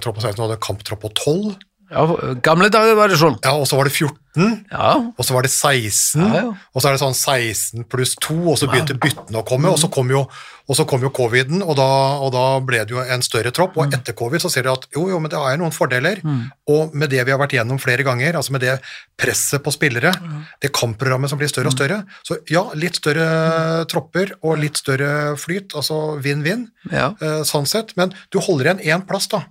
tropp 0.00 0.16
på 0.16 0.22
16, 0.22 0.36
du 0.36 0.42
hadde 0.48 0.60
kamptropp 0.62 1.00
på 1.04 1.12
12, 1.14 1.56
Ja, 1.92 2.06
gamle 2.40 2.70
dager 2.72 2.94
var 2.96 3.08
det 3.12 3.18
sånn. 3.20 3.34
Ja, 3.44 3.50
og 3.52 3.66
så 3.68 3.76
var 3.76 3.84
det 3.84 3.92
14, 3.92 4.64
Ja, 4.72 4.92
og 5.12 5.24
så 5.28 5.34
var 5.34 5.42
det 5.44 5.50
16, 5.52 6.22
Ja, 6.24 6.34
ja. 6.40 6.52
og 6.72 6.80
så 6.80 6.88
er 6.88 6.92
det 6.96 7.02
sånn 7.02 7.12
16 7.12 7.84
pluss 7.84 8.14
2, 8.16 8.36
og 8.48 8.56
så 8.56 8.64
begynte 8.70 8.96
byttene 8.96 9.42
å 9.42 9.44
komme, 9.44 9.68
og 9.68 9.76
så 9.76 9.90
kom 9.92 10.08
jo, 10.08 10.22
og 10.68 10.74
så 10.78 10.86
kom 10.88 11.02
jo 11.04 11.10
coviden, 11.12 11.60
og 11.60 11.76
da, 11.76 12.16
og 12.24 12.32
da 12.32 12.60
ble 12.64 12.80
det 12.86 12.94
jo 12.96 13.02
en 13.04 13.20
større 13.20 13.52
tropp, 13.52 13.76
Mm. 13.76 13.82
og 13.82 13.92
etter 13.98 14.16
covid 14.16 14.40
så 14.40 14.48
ser 14.50 14.62
du 14.64 14.70
at 14.72 14.86
jo, 14.96 15.10
jo, 15.10 15.18
men 15.20 15.28
det 15.28 15.36
er 15.36 15.58
noen 15.60 15.70
fordeler, 15.76 16.22
og 16.66 16.94
med 16.94 17.10
det 17.10 17.26
vi 17.26 17.30
har 17.30 17.38
vært 17.38 17.52
gjennom 17.60 17.78
flere 17.78 18.02
ganger, 18.08 18.36
altså 18.40 18.52
med 18.56 18.62
det 18.64 18.80
presset 19.20 19.60
på 19.62 19.70
spillere, 19.76 20.14
det 20.62 20.72
kampprogrammet 20.72 21.28
som 21.28 21.36
blir 21.38 21.48
større 21.52 21.68
Mm. 21.68 21.72
og 21.74 21.76
større, 21.76 22.04
så 22.24 22.38
ja, 22.48 22.64
litt 22.72 22.96
større 22.96 23.84
tropper 23.84 24.32
og 24.42 24.56
litt 24.58 24.76
større 24.80 25.36
flyt, 25.36 25.74
altså 25.76 26.16
vinn-vinn, 26.24 26.70
ja. 26.90 27.12
eh, 27.20 27.42
sånn 27.44 27.66
sett, 27.68 27.92
men 27.98 28.14
du 28.30 28.38
holder 28.40 28.72
igjen 28.72 28.80
én 28.96 29.06
plass 29.06 29.28
da. 29.28 29.44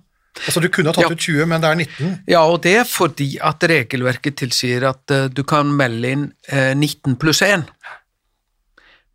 Altså 0.46 0.60
du 0.64 0.68
kunne 0.72 0.88
ha 0.88 0.96
tatt 0.96 1.10
Ja. 1.10 1.12
ut 1.12 1.20
20, 1.20 1.46
men 1.46 1.60
det 1.60 1.68
er 1.70 1.74
19. 1.76 2.12
ja, 2.32 2.40
og 2.48 2.62
det 2.64 2.76
er 2.80 2.84
fordi 2.88 3.38
at 3.40 3.62
regelverket 3.68 4.36
tilsier 4.40 4.86
at 4.88 5.10
uh, 5.12 5.26
du 5.28 5.42
kan 5.44 5.68
melde 5.76 6.12
inn 6.16 6.22
uh, 6.52 6.72
19 6.74 7.18
pluss 7.20 7.42
1. 7.44 7.66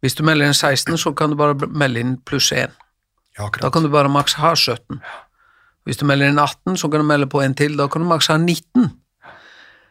Hvis 0.02 0.14
du 0.16 0.22
melder 0.24 0.46
inn 0.46 0.54
16, 0.54 0.98
så 1.02 1.14
kan 1.18 1.34
du 1.34 1.36
bare 1.40 1.56
melde 1.74 2.04
inn 2.04 2.18
pluss 2.22 2.52
1. 2.54 2.70
Ja, 3.40 3.50
Da 3.62 3.70
kan 3.74 3.84
du 3.84 3.90
bare 3.90 4.10
maks 4.10 4.38
ha 4.38 4.54
17. 4.56 5.02
Hvis 5.86 5.98
du 5.98 6.06
melder 6.06 6.30
inn 6.30 6.40
18, 6.40 6.78
så 6.78 6.90
kan 6.92 7.02
du 7.02 7.08
melde 7.08 7.28
på 7.32 7.42
en 7.42 7.56
til, 7.58 7.78
da 7.78 7.88
kan 7.88 8.02
du 8.04 8.08
maks 8.08 8.28
ha 8.28 8.38
19. 8.38 8.92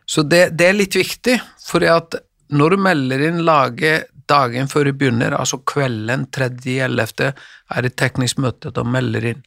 Så 0.07 0.23
det, 0.23 0.57
det 0.59 0.69
er 0.69 0.77
litt 0.79 0.95
viktig, 0.95 1.41
for 1.67 1.83
at 1.91 2.15
når 2.55 2.77
du 2.77 2.83
melder 2.87 3.25
inn 3.27 3.43
laget 3.47 4.07
dagen 4.31 4.69
før 4.71 4.85
du 4.85 4.93
begynner, 4.99 5.35
altså 5.35 5.59
kvelden 5.67 6.27
3.11., 6.35 7.33
er 7.75 7.83
det 7.83 7.97
teknisk 7.99 8.39
møte, 8.43 8.71
da 8.75 8.85
melder 8.87 9.33
inn. 9.33 9.43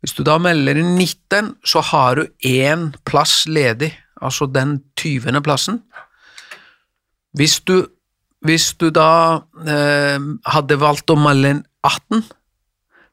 Hvis 0.00 0.16
du 0.16 0.22
da 0.24 0.38
melder 0.40 0.78
inn 0.80 0.94
19, 0.96 1.56
så 1.64 1.82
har 1.90 2.16
du 2.16 2.28
én 2.46 2.90
plass 3.04 3.44
ledig, 3.48 3.92
altså 4.20 4.48
den 4.48 4.78
20. 4.96 5.42
plassen. 5.44 5.82
Hvis 7.36 7.60
du, 7.68 7.84
hvis 8.44 8.72
du 8.80 8.88
da 8.90 9.44
eh, 9.68 10.18
hadde 10.54 10.80
valgt 10.80 11.12
å 11.12 11.18
melde 11.20 11.56
inn 11.56 11.64
18, 11.84 12.24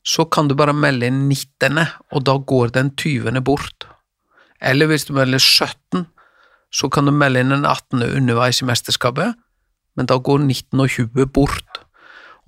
så 0.07 0.23
kan 0.31 0.47
du 0.47 0.55
bare 0.55 0.75
melde 0.75 1.09
inn 1.11 1.25
19., 1.27 1.83
og 2.15 2.23
da 2.23 2.37
går 2.39 2.71
den 2.77 2.93
20. 2.95 3.41
bort. 3.43 3.87
Eller 4.63 4.87
hvis 4.87 5.05
du 5.05 5.13
melder 5.17 5.43
17, 5.43 6.07
så 6.71 6.89
kan 6.89 7.07
du 7.07 7.11
melde 7.11 7.43
inn 7.43 7.51
den 7.51 7.67
18. 7.67 7.99
underveis 8.15 8.61
i 8.63 8.69
mesterskapet, 8.69 9.35
men 9.97 10.07
da 10.07 10.17
går 10.23 10.39
19 10.45 10.79
og 10.79 10.89
20 10.93 11.27
bort. 11.35 11.76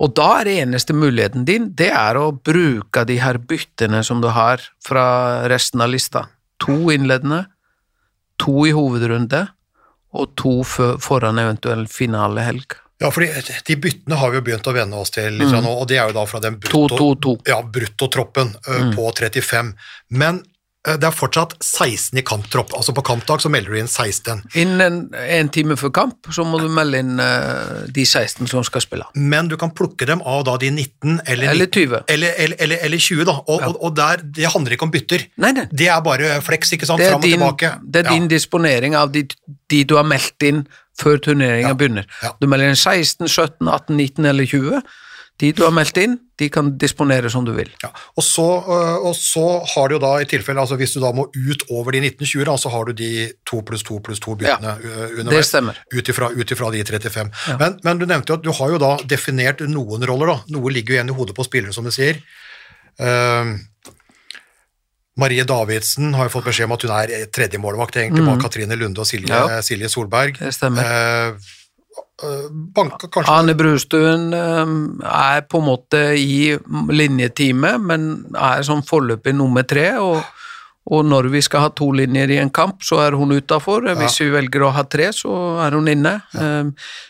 Og 0.00 0.14
da 0.16 0.28
er 0.40 0.48
det 0.48 0.58
eneste 0.62 0.96
muligheten 0.96 1.44
din, 1.48 1.70
det 1.76 1.90
er 1.92 2.16
å 2.16 2.30
bruke 2.32 3.04
de 3.08 3.18
her 3.20 3.36
byttene 3.38 4.00
som 4.06 4.22
du 4.24 4.30
har 4.32 4.62
fra 4.84 5.46
resten 5.50 5.84
av 5.84 5.92
lista. 5.92 6.26
To 6.64 6.88
innledende, 6.92 7.44
to 8.40 8.64
i 8.68 8.72
hovedrunde, 8.76 9.46
og 10.16 10.32
to 10.40 10.60
foran 10.64 11.38
eventuell 11.38 11.84
finalehelg. 11.90 12.78
Ja, 13.00 13.08
fordi 13.12 13.30
de 13.68 13.76
byttene 13.80 14.16
har 14.20 14.32
vi 14.32 14.40
jo 14.40 14.44
begynt 14.44 14.66
å 14.68 14.74
venne 14.76 14.98
oss 15.00 15.12
til 15.14 15.38
litt 15.40 15.52
nå, 15.54 15.70
og 15.72 15.86
det 15.88 15.96
er 16.00 16.10
jo 16.10 16.16
da 16.18 16.24
fra 16.28 16.40
den 16.44 16.58
brutto, 16.60 17.14
2-2-2. 17.16 17.36
ja, 17.48 17.60
bruttotroppen 17.64 18.50
mm. 18.56 18.90
på 18.96 19.12
35. 19.16 19.70
Men 20.20 20.42
det 20.96 21.04
er 21.04 21.12
fortsatt 21.12 21.58
16 21.60 22.16
i 22.16 22.22
kamptropp. 22.24 22.70
Altså 22.72 22.94
på 22.96 23.02
kampdag 23.04 23.42
så 23.44 23.50
melder 23.52 23.74
du 23.74 23.78
inn 23.82 23.88
16. 23.90 24.38
Innen 24.56 24.94
en 25.12 25.50
time 25.52 25.76
før 25.76 25.90
kamp 25.92 26.30
så 26.32 26.40
må 26.48 26.56
du 26.62 26.70
melde 26.72 27.02
inn 27.02 27.20
eh, 27.20 27.82
de 27.92 28.06
16 28.08 28.48
som 28.48 28.64
skal 28.64 28.80
spille. 28.80 29.04
Men 29.14 29.50
du 29.52 29.58
kan 29.60 29.74
plukke 29.76 30.08
dem 30.08 30.22
av 30.24 30.46
da 30.48 30.54
de 30.62 30.70
19 30.72 31.20
eller, 31.26 31.50
Eller 31.52 31.68
20. 31.68 32.00
eller, 32.08 32.32
eller, 32.32 32.56
eller, 32.64 32.80
eller 32.88 32.96
20, 33.10 33.24
da. 33.28 33.34
Og, 33.44 33.60
og, 33.68 33.76
og 33.90 33.94
der, 33.98 34.24
det 34.24 34.48
handler 34.54 34.72
ikke 34.78 34.88
om 34.88 34.94
bytter. 34.94 35.26
Nei, 35.44 35.52
nei. 35.58 35.66
Det 35.70 35.90
er 35.92 36.00
bare 36.06 36.40
fleks, 36.48 36.72
ikke 36.78 36.88
sant? 36.88 37.04
Fram 37.04 37.20
og 37.20 37.28
din, 37.28 37.36
tilbake. 37.36 37.74
det 37.84 38.00
er 38.06 38.08
Ja. 38.10 38.16
din 38.16 38.28
disponering 38.32 38.96
av 38.96 39.12
de, 39.12 39.26
de 39.68 39.84
du 39.84 39.96
har 40.00 40.08
meldt 40.08 40.48
inn 40.48 40.64
før 41.00 41.20
turneringen 41.20 41.68
Ja. 41.74 41.76
begynner. 41.76 42.08
Ja. 42.24 42.32
Du 42.40 42.48
melder 42.48 42.72
inn 42.72 42.80
16, 42.80 43.28
17, 43.28 43.68
18, 43.68 43.96
19 44.00 44.24
eller 44.32 44.48
20. 44.48 44.80
De 45.40 45.50
du 45.56 45.62
har 45.64 45.72
meldt 45.72 45.96
inn, 45.96 46.18
de 46.40 46.48
kan 46.52 46.68
disponere 46.80 47.30
som 47.32 47.44
du 47.46 47.52
vil. 47.56 47.70
Ja. 47.82 47.88
Og, 48.16 48.24
så, 48.24 48.44
øh, 48.60 49.06
og 49.08 49.14
så 49.16 49.44
har 49.74 49.88
du 49.88 49.94
jo 49.96 50.00
da 50.02 50.10
i 50.20 50.26
tilfelle, 50.28 50.60
altså 50.60 50.76
hvis 50.80 50.92
du 50.96 51.00
da 51.00 51.12
må 51.16 51.26
ut 51.32 51.64
over 51.70 51.96
de 51.96 52.02
1920, 52.04 52.44
da, 52.48 52.56
så 52.60 52.72
har 52.74 52.90
du 52.90 52.92
de 52.98 53.10
2 53.48 53.62
pluss 53.70 53.84
2 53.88 53.98
pluss 54.04 54.20
2 54.20 54.36
byttene 54.42 54.74
øh, 54.84 55.24
Det 55.30 55.40
stemmer. 55.48 55.80
Ut 55.94 56.12
ifra, 56.12 56.28
ut 56.36 56.52
ifra 56.56 56.70
de 56.74 56.84
35. 56.84 57.32
Men, 57.60 57.78
men 57.84 58.02
du 58.02 58.06
nevnte 58.06 58.34
jo 58.34 58.38
at 58.40 58.44
du 58.44 58.52
har 58.60 58.74
jo 58.76 58.80
da 58.82 58.92
definert 59.08 59.64
noen 59.68 60.04
roller, 60.08 60.34
da. 60.34 60.38
Noe 60.58 60.72
ligger 60.76 60.94
jo 60.94 61.00
igjen 61.00 61.12
i 61.14 61.18
hodet 61.22 61.36
på 61.36 61.48
spillere, 61.48 61.72
som 61.76 61.88
du 61.88 61.92
sier. 61.94 62.20
Uh, 63.00 63.56
Marie 65.20 65.44
Davidsen 65.44 66.14
har 66.16 66.28
jo 66.28 66.32
fått 66.32 66.46
beskjed 66.48 66.68
om 66.68 66.74
at 66.76 66.84
hun 66.86 66.92
er 66.96 67.14
tredjemålvakt, 67.34 67.98
egentlig, 68.00 68.24
bak 68.28 68.44
Katrine 68.44 68.76
Lunde 68.78 69.02
og 69.02 69.08
Silje, 69.08 69.28
Mm. 69.28 69.56
Ja. 69.56 69.62
Silje 69.64 69.88
Solberg. 69.92 70.38
Det 70.38 70.52
stemmer. 70.54 70.84
Øh, 70.84 71.50
banka 72.74 73.08
kanskje 73.08 73.32
Anne 73.34 73.54
Brustuen 73.58 74.32
eh, 74.36 74.74
er 75.10 75.46
på 75.48 75.60
en 75.60 75.66
måte 75.66 76.02
i 76.18 76.52
linjetime, 76.92 77.76
men 77.78 78.10
er 78.36 78.62
som 78.66 78.84
foreløpig 78.86 79.34
nummer 79.36 79.66
tre. 79.68 79.88
Og, 80.02 80.20
og 80.90 81.04
når 81.06 81.30
vi 81.32 81.42
skal 81.44 81.66
ha 81.66 81.72
to 81.76 81.90
linjer 81.96 82.32
i 82.34 82.40
en 82.42 82.52
kamp, 82.54 82.84
så 82.86 83.00
er 83.04 83.16
hun 83.18 83.32
utafor. 83.36 83.88
Hvis 83.98 84.20
vi 84.24 84.30
velger 84.34 84.66
å 84.66 84.72
ha 84.76 84.84
tre, 84.90 85.10
så 85.16 85.34
er 85.64 85.76
hun 85.78 85.90
inne. 85.90 86.16
Ja. 86.34 86.62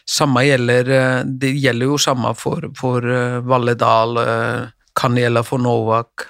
samme 0.09 0.45
gjelder 0.47 0.91
eh, 0.97 1.23
Det 1.25 1.55
gjelder 1.55 1.95
jo 1.95 2.01
samme 2.01 2.35
for, 2.39 2.71
for 2.79 3.07
eh, 3.07 3.39
Valledal, 3.47 4.19
eh, 4.25 4.67
kan 5.01 5.17
gjelde 5.17 5.47
for 5.47 5.63
Novak. 5.63 6.29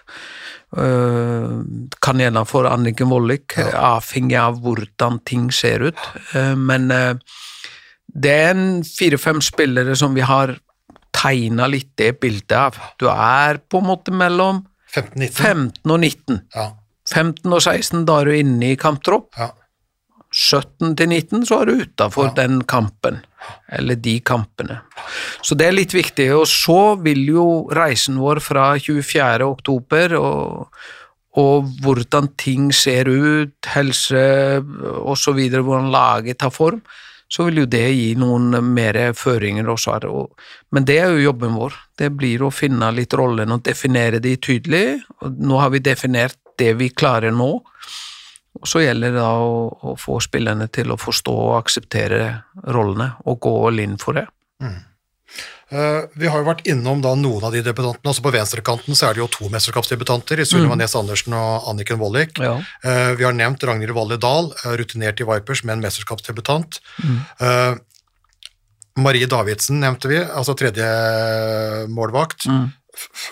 Kan 0.71 2.21
gjelde 2.23 2.45
for 2.47 2.69
Anniken 2.71 3.11
Vollik, 3.11 3.57
avhengig 3.59 4.37
av 4.39 4.61
hvordan 4.63 5.19
ting 5.27 5.49
ser 5.51 5.83
ut. 5.89 6.05
Eh, 6.37 6.55
men 6.55 6.91
eh, 6.95 7.17
det 8.15 8.35
er 8.47 8.51
en 8.55 8.83
fire-fem 8.87 9.41
spillere 9.45 9.95
som 9.99 10.15
vi 10.17 10.25
har 10.27 10.57
tegna 11.15 11.67
litt 11.71 11.93
det 11.99 12.15
bildet 12.23 12.57
av. 12.57 12.79
Du 12.99 13.09
er 13.11 13.61
på 13.71 13.81
en 13.81 13.89
måte 13.91 14.15
mellom 14.15 14.65
15-19. 14.91 15.31
15 15.31 15.95
og 15.95 15.99
19. 16.01 16.41
Ja, 16.55 16.69
15 17.11 17.51
og 17.51 17.63
16, 17.63 18.05
da 18.07 18.21
er 18.21 18.31
du 18.31 18.37
inne 18.39 18.73
i 18.73 18.79
kamptropp. 18.81 19.35
ja. 19.39 19.53
17 20.31 20.95
til 20.95 21.09
19, 21.11 21.43
så 21.47 21.57
er 21.61 21.67
du 21.67 21.81
utafor 21.83 22.31
den 22.37 22.61
kampen, 22.63 23.19
eller 23.67 23.99
de 23.99 24.21
kampene. 24.23 24.79
Så 25.43 25.57
det 25.59 25.67
er 25.67 25.75
litt 25.75 25.95
viktig. 25.95 26.29
Og 26.37 26.47
så 26.47 26.95
vil 27.03 27.25
jo 27.33 27.47
reisen 27.75 28.21
vår 28.23 28.39
fra 28.45 28.69
24. 28.79 29.43
oktober 29.43 30.15
og, 30.21 30.71
og 31.35 31.73
hvordan 31.83 32.31
ting 32.39 32.71
ser 32.71 33.11
ut, 33.11 33.59
helse 33.75 34.23
osv., 35.03 35.43
hvordan 35.51 35.91
laget 35.91 36.39
tar 36.39 36.55
form, 36.55 36.79
så 37.31 37.47
vil 37.47 37.63
jo 37.63 37.67
det 37.71 37.87
gi 37.95 38.11
noen 38.19 38.57
mer 38.75 38.99
føringer 39.15 39.69
også. 39.71 39.93
her. 39.95 40.07
Men 40.75 40.87
det 40.89 40.99
er 40.99 41.15
jo 41.15 41.29
jobben 41.31 41.55
vår. 41.55 41.77
Det 41.99 42.11
blir 42.11 42.43
å 42.43 42.51
finne 42.51 42.91
litt 42.97 43.15
rollen 43.15 43.55
og 43.55 43.63
definere 43.63 44.19
de 44.19 44.35
tydelig. 44.37 45.01
Nå 45.23 45.61
har 45.63 45.71
vi 45.71 45.79
definert 45.79 46.39
det 46.59 46.75
vi 46.81 46.91
klarer 46.91 47.31
nå. 47.31 47.53
Og 48.61 48.67
så 48.67 48.83
gjelder 48.83 49.15
det 49.15 49.23
da 49.23 49.31
å, 49.39 49.69
å 49.71 49.97
få 49.99 50.19
spillerne 50.21 50.67
til 50.75 50.91
å 50.91 50.99
forstå 50.99 51.35
og 51.47 51.57
akseptere 51.61 52.23
rollene, 52.75 53.13
og 53.25 53.39
gå 53.47 53.53
all 53.69 53.79
in 53.79 53.95
for 54.01 54.19
det. 54.19 54.27
Eh, 54.63 54.81
vi 55.71 56.27
har 56.27 56.41
jo 56.41 56.47
vært 56.49 56.65
innom 56.67 56.99
da 57.05 57.13
noen 57.15 57.45
av 57.47 57.53
de 57.55 57.61
debutantene. 57.63 58.11
altså 58.11 58.25
På 58.25 58.33
venstrekanten 58.35 58.97
så 58.99 59.07
er 59.09 59.15
det 59.15 59.23
jo 59.23 59.29
to 59.31 59.51
mesterskapsdebutanter, 59.53 60.41
i 60.43 60.47
Sunniva 60.49 60.75
Nes 60.79 60.97
Andersen 60.99 61.37
og 61.39 61.69
Anniken 61.71 62.01
Vollik. 62.01 62.41
Ja. 62.43 62.57
Eh, 62.83 63.13
vi 63.15 63.23
har 63.25 63.37
nevnt 63.39 63.63
Ragnhild 63.63 63.95
Valle 63.95 64.19
Dahl, 64.19 64.51
eh, 64.65 64.75
rutinert 64.81 65.21
i 65.23 65.29
Vipers, 65.29 65.63
men 65.65 65.81
mesterskapsdebutant. 65.85 66.81
Eh, 67.41 67.75
Marie 68.99 69.27
Davidsen 69.31 69.79
nevnte 69.81 70.11
vi, 70.11 70.19
altså 70.19 70.57
tredje 70.59 70.85
målvakt. 71.89 72.47
Mm. 72.51 72.73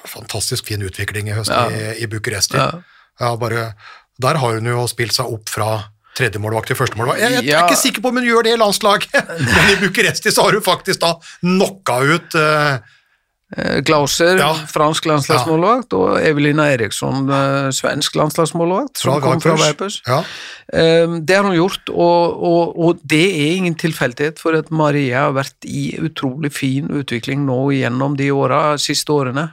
Fantastisk 0.06 0.66
fin 0.70 0.82
utvikling 0.86 1.28
i 1.28 1.34
høst 1.36 1.50
Ja. 1.50 1.66
i, 1.70 2.04
i 2.04 2.06
Bucuresti. 2.06 2.56
Ja. 2.56 2.82
Ja, 3.18 3.34
bare, 3.36 3.72
der 4.22 4.38
har 4.38 4.54
hun 4.54 4.64
jo 4.70 4.86
spilt 4.86 5.12
seg 5.16 5.26
opp 5.26 5.48
fra 5.50 5.90
tredjemålvakt 6.18 6.72
til 6.72 6.78
førstemålvakt. 6.78 7.22
Jeg, 7.22 7.46
jeg 7.46 7.56
er 7.56 7.64
ikke 7.70 7.80
sikker 7.86 8.04
på 8.04 8.12
om 8.12 8.20
hun 8.20 8.28
gjør 8.28 8.46
det 8.48 8.54
i 8.56 8.60
landslaget, 8.60 9.18
men 9.54 9.72
i 9.72 9.80
Bucuresti 9.82 10.34
så 10.34 10.48
har 10.48 10.58
hun 10.58 10.66
faktisk 10.66 11.02
da 11.06 11.14
knocka 11.40 12.00
ut 12.10 12.38
uh, 12.38 12.96
Eh, 13.56 13.80
Glauser, 13.80 14.36
Ja. 14.36 14.52
fransk 14.68 15.06
landslagsmålvakt, 15.08 15.94
og 15.96 16.20
Evelina 16.20 16.66
Eriksson, 16.68 17.30
eh, 17.30 17.70
svensk 17.72 18.14
landslagsmålvakt, 18.14 18.98
som 18.98 19.20
kom 19.22 19.40
fra 19.40 19.54
Vipers. 19.56 20.02
Ja. 20.06 20.18
Eh, 20.72 21.06
Det 21.24 21.34
har 21.36 21.44
hun 21.44 21.56
gjort, 21.56 21.88
og, 21.88 22.42
og, 22.42 22.78
og 22.78 22.98
det 23.02 23.24
er 23.24 23.56
ingen 23.56 23.74
tilfeldighet, 23.74 24.38
for 24.38 24.52
at 24.52 24.70
Maria 24.70 25.24
har 25.24 25.32
vært 25.32 25.64
i 25.64 25.96
utrolig 25.98 26.52
fin 26.52 26.88
utvikling 26.88 27.46
nå 27.46 27.72
gjennom 27.72 28.16
de 28.16 28.28
åra, 28.30 28.76
siste 28.76 29.08
årene. 29.08 29.48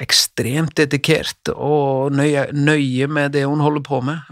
Ekstremt 0.00 0.72
dedikert 0.78 1.50
og 1.52 2.14
nøye, 2.16 2.46
nøye 2.56 3.08
med 3.12 3.34
det 3.34 3.44
hun 3.44 3.60
holder 3.60 3.84
på 3.84 4.00
med. 4.00 4.22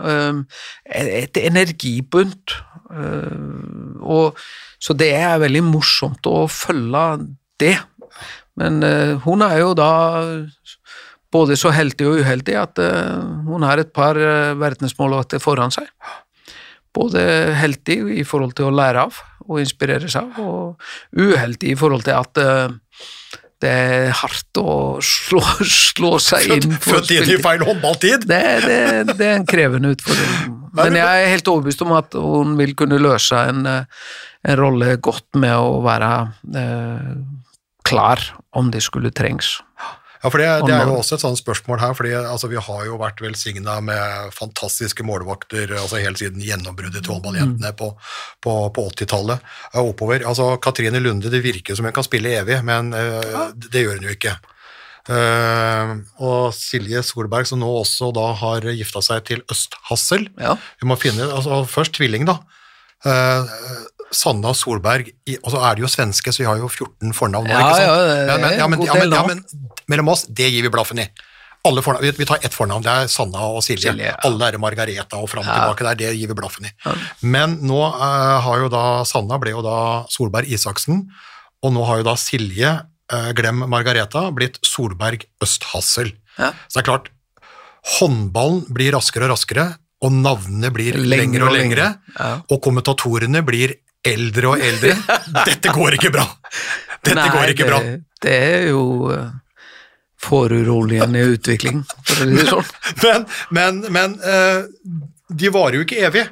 Et 0.89 1.37
energibunt. 1.43 2.57
Eh, 2.91 3.37
Og, 4.01 4.39
så 4.81 4.97
det 4.97 5.13
er 5.15 5.43
veldig 5.43 5.63
morsomt 5.69 6.27
å 6.27 6.47
følge 6.51 7.05
det. 7.61 7.77
Men 8.59 8.81
eh, 8.83 9.13
hun 9.27 9.45
er 9.45 9.61
jo 9.61 9.75
da 9.77 9.91
både 11.31 11.55
så 11.61 11.71
heldig 11.71 12.09
og 12.09 12.25
uheldig 12.25 12.57
at 12.59 12.81
eh, 12.83 13.21
hun 13.47 13.63
har 13.69 13.79
et 13.79 13.93
par 13.93 14.19
verdensmålvakter 14.59 15.43
foran 15.45 15.71
seg. 15.71 15.87
Både 16.97 17.23
heldig 17.55 18.01
i 18.19 18.25
forhold 18.27 18.57
til 18.59 18.71
å 18.71 18.75
lære 18.75 19.05
av 19.07 19.21
og 19.51 19.61
inspireres 19.63 20.17
av, 20.19 20.37
og 20.39 20.81
uheldig 21.15 21.73
i 21.73 21.79
forhold 21.79 22.05
til 22.07 22.17
at 22.17 22.39
det 23.61 23.71
er 23.71 24.15
hardt 24.17 24.61
å 24.61 24.73
slå, 25.05 25.43
slå 25.69 26.15
seg 26.23 26.55
inn 26.57 26.79
på 26.79 26.95
Født 26.95 27.13
inn 27.17 27.35
i 27.35 27.39
feil 27.43 27.65
håndballtid! 27.67 28.25
Det, 28.31 28.41
det, 28.65 28.81
det 29.13 29.27
er 29.27 29.37
en 29.37 29.47
krevende 29.49 29.93
utfordring. 29.97 30.57
Men 30.79 30.97
jeg 30.97 31.25
er 31.25 31.33
helt 31.35 31.51
overbevist 31.51 31.85
om 31.85 31.95
at 31.99 32.17
hun 32.17 32.55
vil 32.61 32.73
kunne 32.79 33.01
løse 33.03 33.37
en, 33.51 33.67
en 33.69 34.61
rolle 34.61 34.95
godt 35.03 35.41
med 35.43 35.57
å 35.59 35.81
være 35.85 36.11
eh, 36.57 37.11
klar 37.87 38.23
om 38.57 38.71
det 38.73 38.83
skulle 38.87 39.13
trengs. 39.13 39.59
Ja, 39.81 39.97
for 40.29 40.37
det, 40.37 40.49
det 40.69 40.75
er 40.77 40.85
jo 40.85 40.99
også 40.99 41.17
et 41.17 41.23
sånt 41.23 41.41
spørsmål 41.41 41.81
her, 41.81 41.95
fordi 41.97 42.13
altså, 42.19 42.51
vi 42.53 42.61
har 42.61 42.83
jo 42.85 42.99
vært 43.01 43.23
velsigna 43.25 43.79
med 43.85 44.35
fantastiske 44.37 45.05
målvakter 45.09 45.73
altså 45.79 46.03
helt 46.03 46.21
siden 46.21 46.45
gjennombruddet 46.45 47.01
til 47.01 47.15
håndballjentene 47.15 47.73
på, 47.79 47.89
på, 48.45 48.57
på 48.77 48.87
80-tallet 48.93 49.51
og 49.81 49.95
oppover. 49.95 50.27
Altså, 50.29 50.53
Katrine 50.61 51.01
Lunde, 51.01 51.33
det 51.33 51.41
virker 51.45 51.79
som 51.79 51.89
hun 51.89 51.97
kan 51.97 52.05
spille 52.05 52.37
evig, 52.43 52.61
men 52.69 52.93
eh, 52.97 53.41
det 53.71 53.87
gjør 53.87 53.97
hun 53.97 54.11
jo 54.11 54.17
ikke. 54.19 54.37
Uh, 55.11 55.97
og 56.21 56.53
Silje 56.55 57.01
Solberg, 57.03 57.49
som 57.49 57.63
nå 57.63 57.71
også 57.81 58.11
da 58.15 58.27
har 58.37 58.67
gifta 58.77 59.01
seg 59.03 59.25
til 59.31 59.41
Østhassel. 59.51 60.29
Ja. 60.39 60.59
Vi 60.83 60.87
må 60.91 61.01
finne, 61.01 61.31
altså 61.33 61.65
Først 61.67 61.97
tvilling, 61.97 62.29
da. 62.29 62.37
Eh, 63.09 63.55
Sanna 64.11 64.53
Solberg, 64.57 65.11
i, 65.29 65.37
og 65.39 65.53
så 65.55 65.61
er 65.69 65.79
de 65.79 65.85
jo 65.85 65.91
svenske, 65.91 66.33
så 66.35 66.43
vi 66.43 66.49
har 66.49 66.59
jo 66.59 66.69
14 66.69 67.13
fornavn. 67.17 67.51
Ja, 67.51 67.61
ikke 67.63 67.77
sant? 67.79 67.91
ja, 68.31 68.37
men, 68.43 68.55
ja, 68.59 68.69
men, 68.71 68.85
ja, 68.87 68.95
men, 68.99 69.13
ja, 69.15 69.25
men 69.29 69.43
mellom 69.91 70.11
oss, 70.15 70.25
det 70.27 70.49
gir 70.51 70.67
vi 70.67 70.73
blaffen 70.73 71.03
i. 71.03 71.07
Alle 71.69 71.83
fornavn, 71.85 72.07
vi, 72.07 72.11
vi 72.17 72.27
tar 72.27 72.41
ett 72.43 72.55
fornavn, 72.57 72.83
det 72.83 72.93
er 72.93 73.11
Sanna 73.13 73.45
og 73.53 73.61
Silje. 73.63 73.91
Silje, 73.91 74.09
ja. 74.09 74.17
Alle 74.27 74.49
er 74.49 74.57
Margareta 74.63 75.21
og 75.21 75.29
fram 75.31 75.45
og 75.45 75.51
tilbake 75.53 75.87
der, 75.87 75.99
det 76.01 76.13
gir 76.17 76.31
vi 76.31 76.37
blaffen 76.39 76.71
i. 76.71 76.73
Men 77.21 77.59
nå 77.69 77.81
uh, 77.85 78.39
har 78.47 78.65
jo 78.65 78.71
da 78.73 78.85
Sanna 79.09 79.39
ble 79.43 79.53
jo 79.53 79.61
da 79.67 79.77
Solberg 80.11 80.49
Isaksen, 80.51 81.05
og 81.61 81.75
nå 81.77 81.85
har 81.87 82.01
jo 82.01 82.09
da 82.09 82.17
Silje, 82.19 82.73
uh, 83.13 83.31
glem 83.37 83.67
Margareta, 83.71 84.25
blitt 84.35 84.57
Solberg 84.67 85.29
Østhassel. 85.45 86.15
Så 86.41 86.79
det 86.79 86.81
er 86.81 86.89
klart, 86.89 87.11
håndballen 87.99 88.65
blir 88.73 88.95
raskere 88.97 89.29
og 89.29 89.35
raskere, 89.35 89.69
og 90.01 90.15
navnene 90.17 90.71
blir 90.73 90.97
lengre 90.97 91.45
og 91.51 91.53
lengre, 91.53 91.91
Ja. 92.17 92.41
og 92.49 92.61
kommentatorene 92.65 93.43
blir 93.45 93.77
eldre 94.07 94.55
og 94.55 94.65
eldre. 94.65 94.97
Dette 95.47 95.75
går 95.75 95.99
ikke 95.99 96.13
bra! 96.15 96.27
Dette 97.01 97.17
Nei, 97.17 97.29
går 97.33 97.53
ikke 97.55 97.69
bra. 97.69 97.79
Det 98.21 98.35
er 98.35 98.67
jo 98.71 98.83
uh, 99.09 99.31
foruroligende 100.21 101.23
utvikling, 101.35 101.85
for 102.05 102.21
å 102.21 102.29
si 102.29 102.37
det 102.37 102.49
sånn. 102.51 102.75
Men, 103.05 103.25
men, 103.57 103.81
men 103.95 104.19
eh, 104.21 104.67
de 105.33 105.53
varer 105.55 105.81
jo 105.81 105.87
ikke 105.87 106.03
evig. 106.11 106.27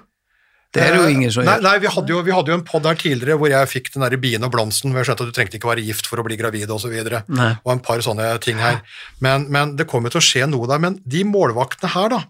Det 0.75 0.83
er 0.85 0.93
det 0.93 0.99
jo 1.01 1.07
Eh, 1.09 1.14
ingen 1.16 1.33
som 1.33 1.47
nei, 1.47 1.55
gjør. 1.57 1.64
Nei, 1.64 1.75
vi 1.81 1.91
hadde 1.95 2.12
jo, 2.12 2.21
vi 2.27 2.35
hadde 2.37 2.53
jo 2.53 2.59
en 2.59 2.64
podd 2.69 2.87
her 2.91 2.99
tidligere 3.01 3.39
hvor 3.41 3.53
jeg 3.53 3.71
fikk 3.71 3.91
den 3.95 4.05
der 4.05 4.16
bien 4.21 4.45
og 4.45 4.53
blomsten, 4.53 4.93
hvor 4.93 5.01
jeg 5.01 5.09
skjønte 5.09 5.25
at 5.25 5.33
du 5.33 5.37
trengte 5.39 5.57
ikke 5.57 5.71
være 5.71 5.87
gift 5.87 6.09
for 6.11 6.21
å 6.21 6.27
bli 6.27 6.37
gravid 6.41 6.69
og 6.75 6.83
så. 6.83 6.93
Og 6.93 7.73
en 7.73 7.85
par 7.85 8.05
sånne 8.05 8.29
ting 8.45 8.61
her. 8.61 8.83
Men, 9.25 9.49
men 9.55 9.77
det 9.81 9.89
kommer 9.89 10.12
til 10.12 10.21
å 10.21 10.27
skje 10.29 10.49
noe 10.51 10.69
der. 10.69 10.83
Men 10.85 11.01
de 11.09 11.25
målvaktene 11.25 11.95
her, 11.95 12.12
da. 12.12 12.21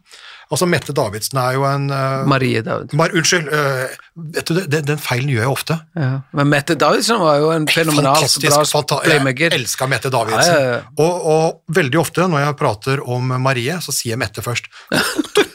Altså 0.48 0.64
Mette 0.70 0.94
Davidsen 0.96 1.38
er 1.42 1.56
jo 1.58 1.64
en 1.68 1.90
uh, 1.92 2.24
Marie 2.28 2.62
Davidsen. 2.64 2.96
Mar, 2.96 3.12
Unnskyld, 3.12 3.50
uh, 3.52 4.22
vet 4.32 4.48
du, 4.48 4.60
den, 4.64 4.86
den 4.88 5.00
feilen 5.02 5.28
gjør 5.32 5.44
jeg 5.44 5.52
ofte. 5.52 5.76
Ja. 5.98 6.10
Men 6.38 6.48
Mette 6.52 6.76
Davidsen 6.80 7.20
var 7.20 7.40
jo 7.42 7.50
en 7.52 7.66
Fantastisk, 7.68 8.48
bra 8.48 9.00
playmaker. 9.04 9.52
Jeg 9.52 9.62
elska 9.62 9.88
Mette 9.90 10.12
Davidsen. 10.12 10.54
Ja, 10.54 10.76
ja. 10.78 10.78
Og, 11.04 11.26
og 11.34 11.74
veldig 11.76 12.00
ofte 12.00 12.28
når 12.32 12.46
jeg 12.46 12.58
prater 12.60 13.02
om 13.04 13.34
Marie, 13.44 13.76
så 13.84 13.92
sier 13.92 14.16
jeg 14.16 14.22
Mette 14.24 14.44
først. 14.44 14.70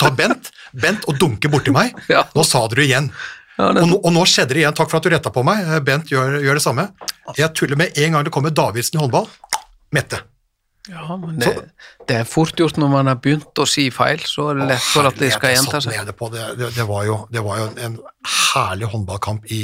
Ta 0.02 0.12
Bent, 0.14 0.52
Bent 0.78 1.08
og 1.10 1.18
dunke 1.22 1.50
borti 1.50 1.74
meg. 1.74 1.98
Nå 2.38 2.46
sa 2.46 2.68
dere 2.68 2.84
det 2.84 2.92
igjen. 2.92 3.10
Og 3.62 3.76
nå, 3.78 3.98
og 4.02 4.14
nå 4.14 4.24
skjedde 4.30 4.56
det 4.56 4.64
igjen. 4.64 4.76
Takk 4.78 4.90
for 4.90 5.00
at 5.00 5.06
du 5.06 5.14
retta 5.14 5.32
på 5.34 5.44
meg. 5.46 5.62
Eh, 5.66 5.82
Bent 5.86 6.10
gjør, 6.10 6.40
gjør 6.42 6.58
det 6.58 6.66
samme. 6.66 6.88
Jeg 7.38 7.54
tuller 7.58 7.80
med 7.80 7.98
en 8.02 8.18
gang 8.18 8.26
det 8.26 8.34
kommer 8.34 8.54
Davidsen 8.54 8.98
i 8.98 9.04
håndball. 9.04 9.30
Mette. 9.94 10.24
Ja, 10.92 11.16
men 11.16 11.38
det, 11.40 11.52
det 12.10 12.16
er 12.20 12.26
fort 12.28 12.60
gjort 12.60 12.76
når 12.82 12.90
man 12.92 13.08
har 13.08 13.20
begynt 13.24 13.60
å 13.62 13.66
si 13.70 13.86
feil, 13.94 14.20
så 14.28 14.50
er 14.52 14.60
det 14.60 14.70
lett 14.74 14.88
for 14.90 15.08
at 15.08 15.20
det 15.20 15.30
skal 15.32 15.54
gjenta 15.56 15.80
seg. 15.84 15.96
Det, 16.10 16.16
det, 16.60 16.72
det, 16.76 16.86
var 16.90 17.06
jo, 17.08 17.18
det 17.32 17.44
var 17.46 17.62
jo 17.62 17.68
en, 17.70 17.78
en 17.88 17.96
herlig 18.52 18.90
håndballkamp 18.92 19.48
i, 19.48 19.62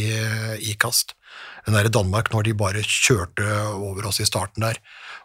i 0.64 0.76
kast. 0.80 1.18
Den 1.66 1.76
der 1.76 1.90
i 1.90 1.94
Danmark, 1.94 2.32
når 2.32 2.48
de 2.48 2.56
bare 2.58 2.86
kjørte 2.88 3.46
over 3.76 4.08
oss 4.08 4.22
i 4.24 4.28
starten 4.30 4.64
der, 4.64 4.80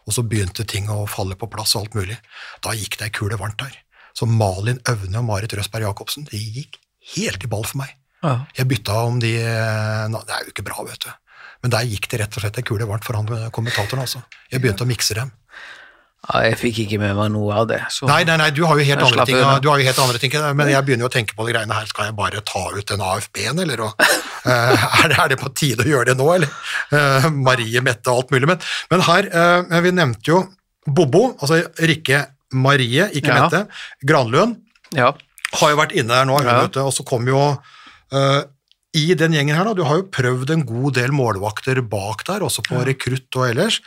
og 0.05 0.17
så 0.17 0.25
begynte 0.27 0.67
ting 0.67 0.91
å 0.91 1.05
falle 1.09 1.37
på 1.39 1.47
plass 1.49 1.77
og 1.77 1.85
alt 1.85 1.95
mulig. 1.97 2.19
Da 2.65 2.75
gikk 2.75 2.99
det 2.99 3.07
ei 3.07 3.15
kule 3.15 3.39
varmt 3.39 3.63
der. 3.63 3.79
Så 4.15 4.27
Malin 4.29 4.81
Øvne 4.91 5.21
og 5.23 5.29
Marit 5.31 5.55
Røsberg 5.55 5.87
Jacobsen, 5.87 6.27
de 6.27 6.39
gikk 6.39 6.77
helt 7.15 7.43
i 7.43 7.51
ball 7.51 7.65
for 7.67 7.81
meg. 7.81 7.95
Ja. 8.19 8.41
Jeg 8.57 8.67
bytta 8.69 8.99
om 9.05 9.19
de 9.21 9.31
na, 10.11 10.21
Det 10.25 10.33
er 10.35 10.45
jo 10.45 10.53
ikke 10.53 10.65
bra, 10.65 10.83
vet 10.87 11.07
du. 11.07 11.11
Men 11.63 11.73
der 11.73 11.87
gikk 11.89 12.07
det 12.11 12.19
rett 12.21 12.37
og 12.37 12.43
slett 12.43 12.59
ei 12.59 12.67
kule 12.67 12.85
varmt 12.89 13.05
for 13.07 13.17
han 13.17 13.49
kommentatoren, 13.55 14.03
altså. 14.03 14.21
Jeg 14.51 14.61
begynte 14.61 14.85
å 14.85 14.89
mikse 14.89 15.17
dem. 15.17 15.31
Ja, 16.25 16.41
jeg 16.47 16.57
fikk 16.57 16.79
ikke 16.85 16.97
med 17.01 17.13
meg 17.17 17.29
noe 17.35 17.53
av 17.53 17.67
det. 17.69 17.79
Nei, 18.09 18.23
nei, 18.25 18.35
nei, 18.41 18.47
du 18.55 18.63
har 18.65 18.79
jo 18.79 18.85
helt, 18.87 19.01
andre 19.05 19.25
ting, 19.29 19.37
du 19.37 19.67
har 19.69 19.81
jo 19.81 19.85
helt 19.85 19.99
andre 20.01 20.21
ting, 20.21 20.33
men 20.57 20.71
jeg 20.71 20.85
begynner 20.87 21.05
jo 21.05 21.09
å 21.11 21.13
tenke 21.13 21.35
på 21.37 21.45
de 21.45 21.53
greiene 21.53 21.77
her. 21.77 21.85
Skal 21.91 22.09
jeg 22.09 22.15
bare 22.17 22.41
ta 22.49 22.63
ut 22.73 22.87
den 22.89 23.03
AFB-en, 23.05 23.61
eller? 23.61 23.83
Og, 23.85 24.05
eh, 24.49 24.87
er, 25.03 25.11
det, 25.11 25.19
er 25.21 25.33
det 25.35 25.39
på 25.41 25.51
tide 25.53 25.85
å 25.85 25.91
gjøre 25.91 26.09
det 26.11 26.17
nå, 26.17 26.29
eller? 26.39 26.55
Eh, 26.97 27.29
Marie, 27.35 27.83
Mette 27.85 28.09
og 28.09 28.23
alt 28.23 28.33
mulig. 28.33 28.49
Men, 28.49 28.65
men 28.93 29.05
her, 29.05 29.29
eh, 29.29 29.77
vi 29.85 29.93
nevnte 29.93 30.31
jo 30.33 30.41
Bobo, 30.85 31.27
altså 31.37 31.61
Rikke 31.81 32.23
Marie, 32.57 33.07
ikke 33.17 33.29
Ja. 33.33 33.45
Mette, 33.45 33.63
Granlund, 34.05 34.57
Ja. 34.97 35.13
har 35.61 35.71
jo 35.75 35.77
vært 35.77 35.93
inne 35.97 36.13
her 36.21 36.25
nå, 36.25 36.39
hun, 36.41 36.49
Ja. 36.49 36.65
du, 36.65 36.81
og 36.81 36.93
så 36.93 37.05
kom 37.05 37.27
jo 37.29 37.41
i 38.95 39.13
den 39.19 39.33
gjengen 39.35 39.55
her, 39.57 39.65
da, 39.67 39.73
du 39.75 39.83
har 39.83 39.97
jo 39.99 40.05
prøvd 40.13 40.51
en 40.55 40.61
god 40.65 40.93
del 40.95 41.11
målvakter 41.11 41.81
bak 41.91 42.23
der, 42.27 42.45
også 42.47 42.63
på 42.63 42.79
rekrutt 42.87 43.35
og 43.35 43.49
ellers. 43.49 43.81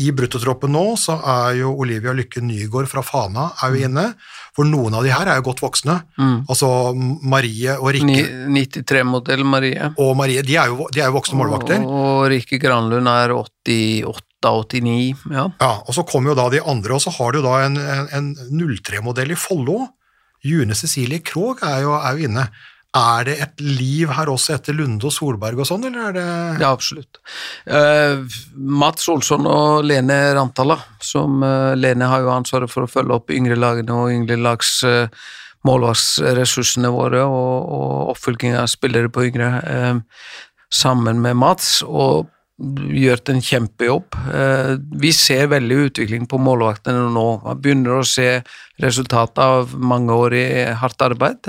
I 0.00 0.08
bruttotroppen 0.16 0.70
nå 0.72 0.84
så 0.96 1.18
er 1.28 1.58
jo 1.58 1.72
Olivia 1.82 2.14
Lykke 2.16 2.40
Nygaard 2.40 2.86
fra 2.88 3.02
Fana 3.04 3.50
er 3.62 3.68
Mm. 3.70 3.74
jo 3.76 3.88
inne, 3.88 4.04
for 4.56 4.64
noen 4.64 4.94
av 4.94 5.02
de 5.04 5.10
her 5.12 5.26
er 5.28 5.36
jo 5.40 5.44
godt 5.50 5.60
voksne. 5.64 5.98
Altså 6.48 6.70
Marie 6.96 7.74
og 7.76 7.90
Rikke 7.92 8.24
93-modell 8.48 9.44
Marie. 9.44 9.90
og 9.98 10.16
Marie, 10.16 10.42
de 10.42 10.56
er 10.56 10.66
jo, 10.72 10.86
de 10.94 11.00
er 11.02 11.10
jo 11.10 11.18
voksne 11.18 11.36
målvakter. 11.42 11.82
Og, 11.84 11.92
og 12.22 12.30
Rikke 12.32 12.58
Granlund 12.62 13.08
er 13.08 13.34
88-89, 13.36 15.26
ja. 15.32 15.46
Ja, 15.60 15.72
og 15.86 15.94
så 15.96 16.04
kommer 16.08 16.32
jo 16.32 16.38
da 16.38 16.48
de 16.52 16.62
andre, 16.64 16.96
og 16.96 17.02
så 17.04 17.12
har 17.18 17.32
du 17.36 17.42
da 17.44 17.58
en, 17.66 17.76
en, 17.78 18.08
en 18.12 18.62
03-modell 18.82 19.34
i 19.34 19.38
Follo. 19.38 19.88
June 20.42 20.74
Cecilie 20.74 21.20
Krogh 21.22 21.60
er, 21.62 21.82
jo- 21.84 21.98
er 22.00 22.16
jo 22.18 22.26
inne. 22.28 22.48
Er 22.92 23.24
det 23.24 23.34
et 23.40 23.62
liv 23.64 24.10
her 24.12 24.28
også 24.28 24.58
etter 24.58 24.76
Lunde 24.76 25.08
og 25.08 25.14
Solberg 25.16 25.62
og 25.62 25.68
sånn, 25.68 25.86
eller 25.88 26.10
er 26.10 26.16
det 26.18 26.24
Ja, 26.60 26.72
absolutt. 26.74 27.22
Uh, 27.64 28.26
Mats 28.52 29.08
Olsson 29.08 29.48
og 29.48 29.86
Lene 29.88 30.18
Rantala, 30.36 30.76
som 31.00 31.40
uh, 31.40 31.72
Lene 31.78 32.10
har 32.10 32.20
jo 32.20 32.34
ansvaret 32.34 32.72
for 32.72 32.84
å 32.84 32.90
følge 32.90 33.16
opp 33.16 33.32
yngre 33.32 33.56
lagene 33.56 33.96
og 33.96 34.12
yngre 34.12 34.36
lags 34.36 34.74
uh, 34.84 35.08
målvaktsressursene 35.64 36.90
våre 36.92 37.24
og, 37.24 37.72
og 37.78 38.12
oppfølging 38.12 38.58
av 38.60 38.68
spillere 38.68 39.08
på 39.08 39.24
yngre, 39.30 39.50
uh, 39.64 40.28
sammen 40.72 41.24
med 41.24 41.40
Mats, 41.40 41.78
og 41.88 42.28
gjort 42.92 43.28
en 43.32 43.42
kjempejobb. 43.42 44.14
Eh, 44.34 44.76
vi 45.00 45.12
ser 45.16 45.50
veldig 45.50 45.78
utvikling 45.88 46.28
på 46.30 46.38
målvaktene 46.38 47.08
nå. 47.10 47.26
Man 47.42 47.60
begynner 47.62 47.98
å 47.98 48.06
se 48.06 48.42
resultatet 48.82 49.42
av 49.42 49.74
mange 49.74 50.14
år 50.14 50.36
i 50.38 50.46
hardt 50.78 51.02
arbeid. 51.02 51.48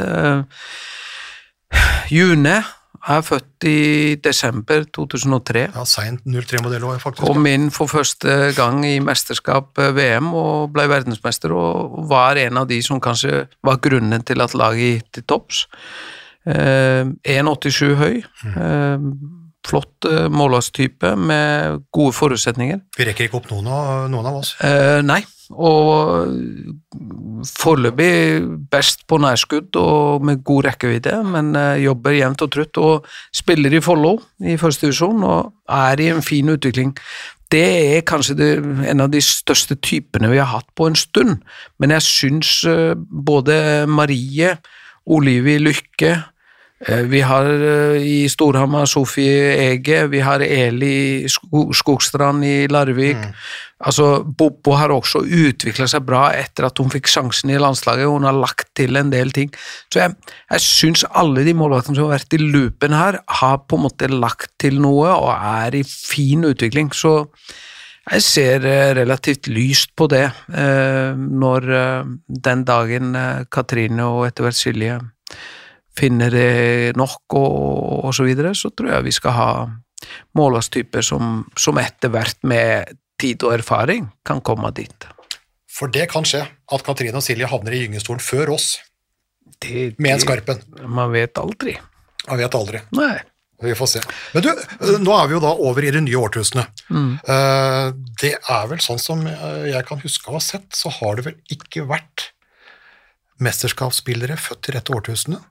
Eh, 1.74 2.14
June 2.14 2.56
er 3.04 3.22
født 3.26 3.66
i 3.68 4.16
desember 4.24 4.86
2003. 4.96 5.66
ja, 5.76 5.84
seint 5.90 6.22
03-modell 6.24 6.86
òg, 6.88 7.02
faktisk? 7.04 7.26
Kom 7.28 7.46
inn 7.50 7.68
for 7.76 7.92
første 7.92 8.54
gang 8.56 8.80
i 8.88 8.96
mesterskap 9.04 9.78
eh, 9.84 9.92
VM 9.98 10.30
og 10.34 10.72
ble 10.76 10.88
verdensmester, 10.92 11.52
og 11.52 12.08
var 12.10 12.40
en 12.40 12.62
av 12.64 12.68
de 12.70 12.80
som 12.86 13.02
kanskje 13.04 13.46
var 13.64 13.82
grunnen 13.84 14.24
til 14.24 14.42
at 14.46 14.56
laget 14.56 15.02
gikk 15.02 15.12
til 15.20 15.28
topps. 15.34 15.66
Eh, 16.48 17.04
1,87 17.36 17.96
høy. 18.00 18.22
Eh, 18.56 19.08
flott 19.68 20.08
eh, 20.10 20.26
målvakstype 20.32 21.14
med 21.16 21.84
gode 21.96 22.16
forutsetninger. 22.18 22.82
Vi 22.98 23.06
rekker 23.08 23.30
ikke 23.30 23.40
opp 23.40 23.52
noen 23.52 23.68
av, 23.72 23.92
noen 24.12 24.28
av 24.32 24.42
oss. 24.42 24.56
Eh, 24.64 25.00
nei, 25.08 25.22
og 25.54 26.34
foreløpig 27.48 28.10
best 28.72 29.06
på 29.10 29.20
nærskudd 29.22 29.76
og 29.80 30.26
med 30.26 30.44
god 30.46 30.70
rekkevidde, 30.70 31.20
men 31.28 31.54
eh, 31.60 31.84
jobber 31.84 32.18
jevnt 32.18 32.44
og 32.46 32.52
trutt 32.54 32.80
og 32.82 33.08
spiller 33.36 33.74
i 33.74 33.84
Follo 33.84 34.18
i 34.44 34.58
første 34.62 34.88
divisjon 34.88 35.24
og 35.28 35.54
er 35.70 36.02
i 36.02 36.10
en 36.14 36.24
fin 36.26 36.50
utvikling. 36.54 36.94
Det 37.54 37.66
er 37.98 38.06
kanskje 38.08 38.38
det, 38.40 38.52
en 38.90 39.04
av 39.04 39.12
de 39.14 39.22
største 39.22 39.78
typene 39.78 40.32
vi 40.32 40.40
har 40.42 40.50
hatt 40.50 40.70
på 40.78 40.88
en 40.90 40.98
stund, 40.98 41.42
men 41.80 41.94
jeg 41.94 42.08
syns 42.08 42.54
eh, 42.70 42.94
både 42.98 43.86
Marie, 43.88 44.56
Olivie 45.06 45.60
Lykke, 45.60 46.16
Vi 46.84 47.22
har 47.24 47.48
eh, 47.48 48.02
i 48.04 48.30
Storhamar 48.30 48.86
Sofie 48.92 49.54
Ege, 49.70 50.02
vi 50.12 50.20
har 50.20 50.44
Eli 50.44 51.28
Skogstrand 51.30 52.44
i 52.44 52.68
Larvik. 52.68 53.22
Altså, 53.84 54.24
Bobo 54.24 54.76
har 54.80 54.92
også 54.92 55.22
utvikla 55.24 55.88
seg 55.92 56.04
bra 56.08 56.26
etter 56.36 56.68
at 56.68 56.80
hun 56.80 56.92
fikk 56.92 57.08
sjansen 57.12 57.52
i 57.52 57.60
landslaget. 57.60 58.08
Hun 58.12 58.28
har 58.28 58.36
lagt 58.36 58.70
til 58.76 59.00
en 59.00 59.12
del 59.12 59.32
ting. 59.36 59.52
Så 59.92 60.04
jeg, 60.04 60.16
jeg 60.52 60.64
syns 60.66 61.06
alle 61.12 61.46
de 61.48 61.56
målvaktene 61.56 62.00
som 62.00 62.08
har 62.08 62.18
vært 62.18 62.36
i 62.36 62.42
loopen 62.44 62.96
her, 62.96 63.20
har 63.42 63.58
på 63.64 63.80
en 63.80 63.86
måte 63.88 64.12
lagt 64.12 64.52
til 64.60 64.80
noe 64.84 65.12
og 65.16 65.32
er 65.36 65.80
i 65.80 65.86
fin 65.88 66.44
utvikling. 66.48 66.92
Så 66.96 67.16
jeg 68.12 68.24
ser 68.28 68.68
eh, 68.68 68.92
relativt 69.00 69.48
lyst 69.48 69.94
på 69.96 70.10
det 70.12 70.26
eh, 70.28 71.16
når 71.16 71.68
eh, 71.72 72.16
den 72.48 72.64
dagen 72.68 73.16
eh, 73.16 73.44
Katrine 73.52 74.08
og 74.12 74.26
etter 74.28 74.48
hvert 74.48 74.60
Silje 74.60 74.98
finner 75.98 76.34
det 76.34 76.98
nok 77.00 77.38
og, 77.38 78.06
og 78.08 78.14
så 78.16 78.26
videre, 78.28 78.54
så 78.58 78.72
tror 78.74 78.96
jeg 78.96 79.08
vi 79.08 79.16
skal 79.16 79.38
ha 79.38 79.50
målvaktstyper 80.38 81.06
som, 81.06 81.44
som 81.60 81.80
etter 81.82 82.12
hvert 82.14 82.40
med 82.48 82.96
tid 83.22 83.44
og 83.46 83.56
erfaring 83.60 84.10
kan 84.28 84.42
komme 84.44 84.72
dit. 84.76 85.08
For 85.74 85.90
det 85.90 86.10
kan 86.12 86.26
skje 86.28 86.44
at 86.46 86.86
Katrine 86.86 87.18
og 87.18 87.26
Silje 87.26 87.50
havner 87.50 87.76
i 87.76 87.86
gyngestolen 87.86 88.22
før 88.24 88.56
oss, 88.58 88.76
Det, 89.64 89.94
med 89.98 90.16
en 90.16 90.22
Skarpen. 90.22 90.60
Man 90.88 91.12
vet 91.14 91.38
aldri. 91.40 91.78
Man 92.28 92.40
vet 92.40 92.56
aldri. 92.58 92.82
Nei. 92.98 93.16
Vi 93.64 93.76
får 93.80 93.88
se. 93.88 94.02
Men 94.34 94.44
du, 94.44 94.50
nå 95.06 95.14
er 95.16 95.30
vi 95.30 95.36
jo 95.38 95.42
da 95.44 95.54
over 95.56 95.86
i 95.86 95.92
det 95.94 96.02
nye 96.04 96.20
årtusenet. 96.20 96.84
Mm. 96.92 97.14
Det 98.20 98.34
er 98.36 98.66
vel 98.68 98.82
sånn 98.84 99.00
som 99.00 99.22
eh, 99.30 99.70
jeg 99.70 99.88
kan 99.88 100.02
huske 100.04 100.28
å 100.28 100.36
ha 100.36 100.42
sett, 100.44 100.68
så 100.76 100.92
har 100.92 101.16
det 101.16 101.28
vel 101.30 101.38
ikke 101.54 101.86
vært 101.88 102.34
mesterskapsspillere 103.44 104.36
født 104.40 104.68
i 104.68 104.76
dette 104.76 104.96
årtusenet. 104.98 105.48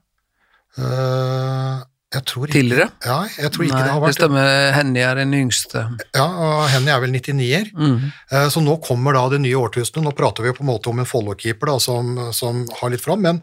Eh, 0.79 1.83
Jeg 2.12 2.25
tror 2.29 2.45
ikke, 2.45 2.53
Tidligere? 2.59 2.91
ja, 3.07 3.18
jeg 3.41 3.51
tror 3.55 3.64
ikke 3.64 3.73
Nei, 3.79 3.83
det 3.87 3.93
har 3.95 4.01
vært 4.03 4.11
det 4.12 4.18
stemmer. 4.20 4.73
Henny 4.77 5.01
er 5.01 5.14
den 5.16 5.33
yngste. 5.33 5.83
Ja, 6.14 6.27
og 6.29 6.66
Henny 6.68 6.91
er 6.93 7.01
vel 7.01 7.11
99-er. 7.14 7.70
Mm. 7.73 8.12
Eh, 8.31 8.49
Så 8.53 8.61
nå 8.61 8.75
kommer 8.85 9.14
da 9.16 9.23
det 9.33 9.41
nye 9.41 9.57
årtusenet. 9.57 10.05
Nå 10.05 10.12
prater 10.12 10.43
vi 10.45 10.51
jo 10.53 10.59
på 10.59 10.61
en 10.66 10.68
måte 10.75 10.89
om 10.93 10.99
en 11.01 11.09
Follo-keeper 11.09 11.73
som, 11.81 12.18
som 12.37 12.66
har 12.81 12.91
litt 12.93 13.01
fram, 13.01 13.23
men 13.25 13.41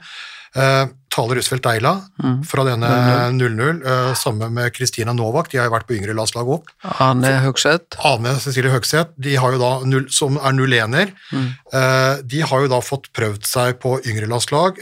uh, 0.56 0.86
Tale 1.10 1.36
Rusfeldt 1.40 1.64
Deila 1.66 1.96
Mm. 2.22 2.44
fra 2.46 2.64
denne 2.68 2.88
0-0, 3.34 3.82
uh, 3.86 4.14
sammen 4.14 4.54
med 4.54 4.72
Kristina 4.74 5.14
Novak, 5.14 5.50
de 5.50 5.58
har 5.58 5.66
jo 5.66 5.74
vært 5.74 5.88
på 5.90 5.98
yngre 5.98 6.14
landslag 6.14 6.46
òg. 6.46 6.70
Ane 7.02 7.34
Høgseth. 7.46 7.98
Ane 8.06 8.36
Cecilie 8.40 8.70
Høgseth, 8.74 9.14
de 9.18 9.34
har 9.36 9.52
jo 9.54 9.58
da 9.62 10.04
som 10.14 10.38
er 10.38 10.54
0-1-er, 10.54 11.14
Mm. 11.34 11.50
Uh, 11.74 12.22
de 12.22 12.42
har 12.42 12.62
jo 12.62 12.68
da 12.70 12.80
fått 12.86 13.10
prøvd 13.18 13.46
seg 13.50 13.80
på 13.82 13.98
yngre 14.06 14.30
landslag. 14.30 14.78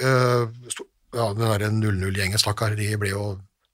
Sto- 0.76 0.88
ja, 1.18 1.28
den 1.34 1.44
derre 1.50 1.70
0-0-gjengen, 1.74 2.42
stakkar, 2.42 2.78
de 2.78 2.94
ble 3.02 3.12
jo 3.14 3.26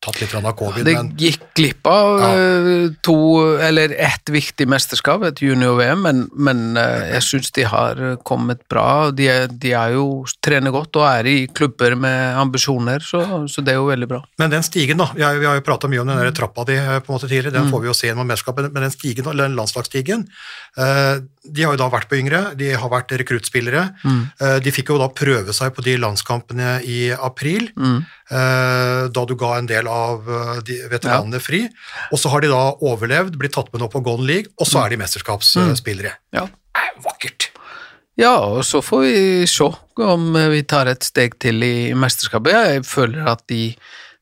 tatt 0.03 0.19
litt 0.21 0.33
av 0.35 0.53
covid, 0.59 0.83
Det 0.85 0.93
men 0.97 1.11
gikk 1.17 1.41
glipp 1.55 1.87
av 1.87 2.19
Ja. 2.19 2.29
eh, 2.35 2.89
to, 3.01 3.15
eller 3.63 3.93
ett 3.97 4.29
viktig 4.29 4.67
mesterskap, 4.67 5.23
et 5.23 5.39
junior-VM, 5.41 6.01
men, 6.03 6.29
men 6.35 6.77
eh, 6.77 7.13
jeg 7.15 7.23
syns 7.29 7.51
de 7.55 7.63
har 7.63 8.01
kommet 8.27 8.61
bra. 8.69 9.11
De, 9.15 9.27
de 9.47 9.71
er 9.73 9.93
jo 9.95 10.25
trener 10.43 10.71
godt 10.75 10.95
og 10.99 11.07
er 11.07 11.25
i 11.31 11.47
klubber 11.47 11.95
med 11.95 12.35
ambisjoner, 12.41 12.99
så, 12.99 13.23
så 13.47 13.63
det 13.63 13.73
er 13.73 13.79
jo 13.79 13.87
veldig 13.89 14.09
bra. 14.11 14.21
Men 14.39 14.51
den 14.51 14.63
stigen, 14.67 14.97
da. 14.99 15.07
Vi 15.15 15.23
har, 15.23 15.39
vi 15.39 15.45
har 15.47 15.55
jo 15.59 15.65
prata 15.65 15.87
mye 15.91 16.01
om 16.03 16.07
den 16.11 16.19
der 16.19 16.31
trappa 16.35 16.65
di 16.67 16.75
eh, 16.75 16.99
på 16.99 17.11
en 17.11 17.17
måte 17.17 17.29
tidligere, 17.31 17.53
Mm. 17.53 17.61
den 17.63 17.71
får 17.71 17.81
vi 17.81 17.87
jo 17.87 17.93
se 17.93 18.07
gjennom 18.09 18.27
mesterskapet. 18.27 18.71
Men 18.73 18.83
den 18.87 18.91
stigen, 18.95 19.27
eller 19.29 19.47
den 19.47 19.55
landslagsstigen, 19.59 20.27
de 21.53 21.63
har 21.67 21.73
jo 21.75 21.79
da 21.79 21.89
vært 21.91 22.07
på 22.09 22.17
yngre, 22.17 22.39
de 22.57 22.71
har 22.79 22.89
vært 22.91 23.11
rekruttspillere. 23.19 23.83
Mm. 24.07 24.21
De 24.63 24.71
fikk 24.73 24.89
jo 24.93 24.97
da 25.01 25.09
prøve 25.13 25.53
seg 25.55 25.73
på 25.75 25.83
de 25.85 25.97
landskampene 26.01 26.79
i 26.87 27.11
april, 27.13 27.69
Mm. 27.77 28.05
da 29.13 29.25
du 29.29 29.35
ga 29.37 29.57
en 29.59 29.67
del 29.69 29.85
av 29.87 29.92
eh, 29.93 30.59
de 30.67 30.79
veteranene 30.91 31.41
fri. 31.43 31.63
Og 32.11 32.21
så 32.21 32.31
har 32.33 32.43
de 32.43 32.51
da 32.51 32.61
overlevd, 32.83 33.37
blitt 33.39 33.55
tatt 33.57 33.71
med 33.73 33.83
nå 33.83 33.89
på 33.93 34.03
Golden 34.05 34.29
League, 34.29 34.53
og 34.57 34.69
så 34.69 34.83
er 34.83 34.93
de 34.93 35.01
mesterskapsspillere. 35.03 36.15
Ja. 36.35 36.47
Det 36.47 36.85
er 36.87 36.95
vakkert! 37.05 37.49
Ja, 38.19 38.35
og 38.45 38.61
så 38.67 38.81
får 38.85 39.05
vi 39.07 39.13
se 39.49 39.71
om 40.05 40.33
vi 40.53 40.61
tar 40.69 40.89
et 40.91 41.05
steg 41.05 41.39
til 41.41 41.63
i 41.65 41.93
mesterskapet. 41.97 42.53
Jeg 42.53 42.83
føler 42.85 43.31
at 43.31 43.41
de, 43.49 43.71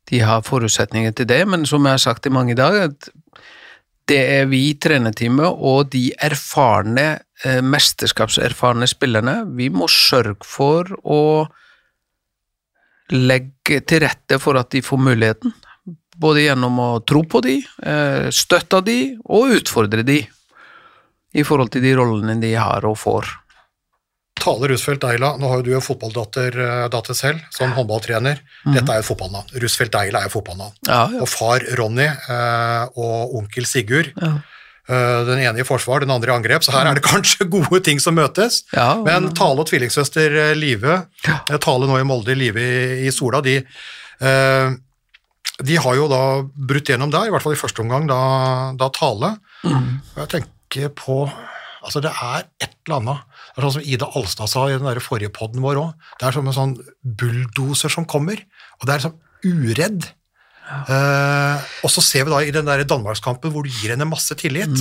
de 0.08 0.22
har 0.24 0.46
forutsetninger 0.48 1.12
til 1.16 1.28
det, 1.28 1.42
men 1.48 1.68
som 1.68 1.84
jeg 1.86 2.00
har 2.00 2.06
sagt 2.06 2.30
i 2.30 2.32
mange 2.32 2.56
dager, 2.56 2.88
at 2.88 3.12
det 4.12 4.22
er 4.40 4.48
vi 4.52 4.66
i 4.70 4.78
trenerteamet 4.82 5.48
og 5.48 5.92
de 5.94 6.10
erfarne, 6.24 7.22
eh, 7.44 7.62
mesterskapserfarne 7.64 8.88
spillerne, 8.90 9.42
vi 9.56 9.70
må 9.70 9.88
sørge 9.92 10.40
for 10.48 10.88
å 11.04 11.22
legge 13.12 13.82
til 13.88 14.04
rette 14.06 14.40
for 14.42 14.60
at 14.60 14.72
de 14.74 14.82
får 14.86 15.02
muligheten. 15.02 15.54
Både 16.22 16.44
gjennom 16.46 16.78
å 16.80 16.90
tro 17.08 17.24
på 17.24 17.42
de, 17.44 17.58
eh, 17.84 18.30
støtte 18.30 18.82
de 18.86 19.18
og 19.26 19.58
utfordre 19.58 20.04
de 20.06 20.20
i 21.34 21.44
forhold 21.48 21.72
til 21.72 21.82
de 21.82 21.96
rollene 21.96 22.40
de 22.42 22.54
har 22.54 22.86
og 22.86 22.98
får. 23.00 23.30
Tale 24.42 24.72
Rusfeldt 24.72 25.04
Deila, 25.04 25.36
nå 25.38 25.50
har 25.50 25.60
jo 25.62 25.68
du 25.68 25.76
en 25.78 25.84
fotballdatter 25.86 26.56
eh, 26.58 27.14
selv, 27.14 27.42
som 27.54 27.74
håndballtrener. 27.76 28.40
Dette 28.66 28.90
er 28.90 29.02
jo 29.02 29.04
et 29.06 29.10
fotballnavn. 29.12 29.52
Rusfeldt 29.62 29.94
Deila 29.94 30.22
er 30.22 30.30
jo 30.30 30.40
fotballnavn. 30.40 30.74
Ja, 30.88 31.04
ja. 31.14 31.22
Og 31.22 31.30
far 31.30 31.66
Ronny 31.78 32.08
eh, 32.08 32.88
og 32.96 33.36
onkel 33.42 33.66
Sigurd, 33.70 34.14
Ja. 34.18 34.40
Eh, 34.92 35.22
den 35.28 35.42
ene 35.42 35.64
i 35.64 35.68
forsvar, 35.68 36.04
den 36.04 36.14
andre 36.14 36.34
i 36.34 36.36
angrep, 36.36 36.66
så 36.66 36.74
her 36.76 36.90
er 36.90 37.00
det 37.00 37.06
kanskje 37.14 37.48
gode 37.52 37.82
ting 37.88 38.02
som 38.04 38.18
møtes. 38.18 38.62
Ja, 38.76 38.94
Men 39.06 39.32
Tale 39.38 39.64
og 39.64 39.70
tvillingsøster 39.72 40.38
eh, 40.48 40.54
Live, 40.58 41.00
eh, 41.26 41.58
Tale 41.58 41.90
nå 41.90 42.00
i 42.02 42.08
Molde, 42.08 42.36
Live 42.38 42.66
i, 43.06 43.12
Sola, 43.16 43.42
de, 43.46 43.60
de 45.62 45.78
har 45.86 45.96
jo 45.98 46.10
da 46.12 46.22
brutt 46.44 46.92
gjennom 46.92 47.14
der, 47.14 47.30
i 47.30 47.34
hvert 47.34 47.46
fall 47.46 47.56
i 47.56 47.62
første 47.62 47.84
omgang, 47.84 48.06
da, 48.10 48.20
da 48.78 48.92
Tale. 48.94 49.36
Og 49.66 50.22
jeg 50.24 50.32
tenker 50.38 50.94
på 50.98 51.24
Altså, 51.82 51.98
det 51.98 52.12
er 52.14 52.44
et 52.62 52.76
eller 52.86 53.00
annet 53.00 53.22
Det 53.26 53.58
er 53.58 53.66
sånn 53.66 53.74
som 53.80 53.86
Ida 53.90 54.08
Alstad 54.20 54.50
sa 54.52 54.68
i 54.70 54.76
den 54.76 54.86
der 54.86 55.00
forrige 55.02 55.34
podden 55.34 55.64
vår 55.64 55.80
òg. 55.82 56.04
Det 56.22 56.28
er 56.28 56.36
som 56.36 56.46
en 56.46 56.54
sånn 56.54 56.76
bulldoser 57.02 57.90
som 57.90 58.06
kommer, 58.06 58.38
og 58.78 58.86
det 58.86 58.94
er 58.94 59.06
sånn 59.08 59.18
uredd. 59.42 60.06
Eh, 60.72 61.70
og 61.84 61.92
så 61.92 62.04
ser 62.04 62.26
vi 62.28 62.34
da 62.34 62.42
i 62.44 62.54
den 62.56 62.70
der 62.70 62.84
Danmarkskampen 62.88 63.52
hvor 63.54 63.66
du 63.66 63.72
gir 63.72 63.94
henne 63.94 64.08
masse 64.08 64.36
tillit. 64.40 64.72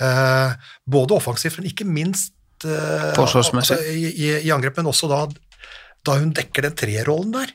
Eh, 0.00 0.54
både 0.86 1.16
offensivt, 1.16 1.58
men 1.60 1.70
ikke 1.70 1.86
minst 1.88 2.34
uh, 2.64 3.12
altså, 3.16 3.78
i, 3.90 4.06
i, 4.10 4.28
i 4.46 4.52
angrep, 4.54 4.76
men 4.78 4.90
også 4.92 5.08
da, 5.10 5.24
da 6.06 6.18
hun 6.20 6.32
dekker 6.36 6.68
den 6.68 6.76
trerollen 6.78 7.32
der. 7.34 7.54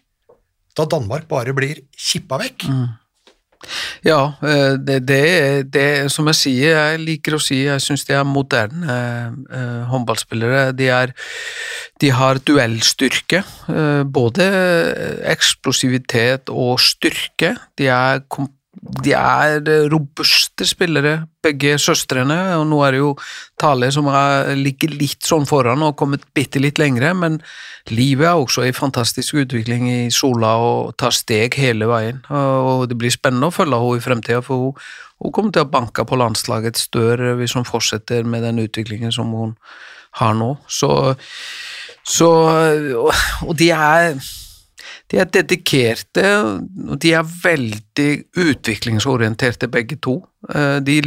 Da 0.77 0.85
Danmark 0.85 1.27
bare 1.29 1.55
blir 1.57 1.79
kippa 1.95 2.39
vekk. 2.43 2.67
Ja, 4.05 4.33
eh, 4.43 4.75
det, 4.79 4.99
det, 5.07 5.73
det 5.73 6.11
som 6.13 6.29
jeg 6.29 6.39
sier, 6.39 6.75
jeg 6.77 7.01
liker 7.03 7.37
å 7.37 7.41
si, 7.41 7.63
jeg 7.65 7.83
syns 7.83 8.05
de 8.07 8.15
er 8.15 8.27
moderne 8.27 8.97
eh, 9.49 9.81
håndballspillere. 9.91 10.71
De, 10.77 10.89
er, 10.93 11.13
de 12.01 12.11
har 12.13 12.41
duellstyrke, 12.47 13.41
eh, 13.73 14.03
både 14.03 14.47
eksplosivitet 15.33 16.53
og 16.53 16.77
styrke. 16.83 17.55
De 17.79 17.89
er, 17.91 18.23
kom, 18.31 18.51
de 19.03 19.13
er 19.13 19.89
robuste 19.91 20.65
spillere, 20.67 21.25
begge 21.43 21.75
søstrene, 21.81 22.37
og 22.57 22.65
nå 22.69 22.79
er 22.85 22.95
det 22.95 23.01
jo 23.01 23.09
Tale 23.59 23.89
som 23.93 24.07
er, 24.11 24.53
ligger 24.57 24.93
litt 24.95 25.25
sånn 25.25 25.47
foran 25.49 25.83
og 25.85 25.95
kommet 25.99 26.25
bitte 26.35 26.61
litt 26.61 26.79
lengre, 26.81 27.13
men 27.17 27.39
livet 27.91 28.29
er 28.29 28.39
også 28.39 28.67
i 28.67 28.75
fantastisk 28.75 29.39
utvikling 29.43 29.87
i 29.89 29.99
Sola 30.13 30.55
og 30.61 30.95
tar 30.99 31.15
steg 31.15 31.57
hele 31.59 31.89
veien. 31.89 32.23
Og 32.29 32.87
det 32.89 32.97
blir 32.99 33.13
spennende 33.13 33.51
å 33.51 33.55
følge 33.55 33.81
henne 33.81 33.99
i 33.99 34.05
fremtida, 34.07 34.41
for 34.45 34.67
hun, 34.67 34.89
hun 35.23 35.35
kommer 35.35 35.55
til 35.55 35.65
å 35.65 35.71
banke 35.71 36.05
på 36.07 36.19
landslagets 36.19 36.89
dør 36.93 37.33
hvis 37.39 37.57
hun 37.57 37.67
fortsetter 37.67 38.27
med 38.27 38.45
den 38.45 38.63
utviklingen 38.63 39.13
som 39.15 39.31
hun 39.35 39.55
har 40.21 40.35
nå. 40.37 40.53
Så, 40.69 40.91
så 42.07 42.33
og 43.45 43.55
de 43.57 43.71
er 43.73 44.19
de 45.07 45.19
er 45.21 45.29
dedikerte, 45.31 46.23
og 46.91 46.97
de 46.99 47.13
er 47.15 47.27
veldig 47.43 48.07
utviklingsorienterte 48.43 49.69
begge 49.71 49.95
to. 50.03 50.17
Eh, 50.51 50.79
De, 50.83 50.97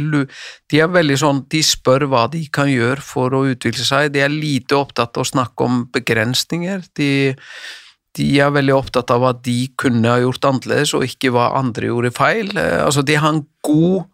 de 0.71 0.79
er 0.81 0.89
veldig 0.89 1.17
sånn, 1.21 1.43
de 1.51 1.61
spør 1.65 2.07
hva 2.09 2.23
de 2.31 2.41
kan 2.49 2.71
gjøre 2.71 3.03
for 3.05 3.33
å 3.37 3.43
utvikle 3.51 3.85
seg. 3.85 4.09
De 4.15 4.23
er 4.25 4.33
lite 4.33 4.73
opptatt 4.77 5.17
av 5.17 5.25
å 5.25 5.29
snakke 5.29 5.67
om 5.67 5.83
begrensninger. 5.93 6.81
De, 6.97 7.11
de 8.17 8.29
er 8.41 8.49
veldig 8.55 8.73
opptatt 8.73 9.13
av 9.13 9.21
hva 9.21 9.35
de 9.37 9.59
kunne 9.77 10.09
ha 10.09 10.17
gjort 10.23 10.49
annerledes, 10.49 10.95
og 10.97 11.05
ikke 11.05 11.33
hva 11.35 11.51
andre 11.61 11.91
gjorde 11.91 12.15
feil. 12.17 12.49
Eh, 12.57 12.81
Altså, 12.81 13.05
de 13.05 13.19
har 13.21 13.35
en 13.35 13.45
god, 13.61 14.09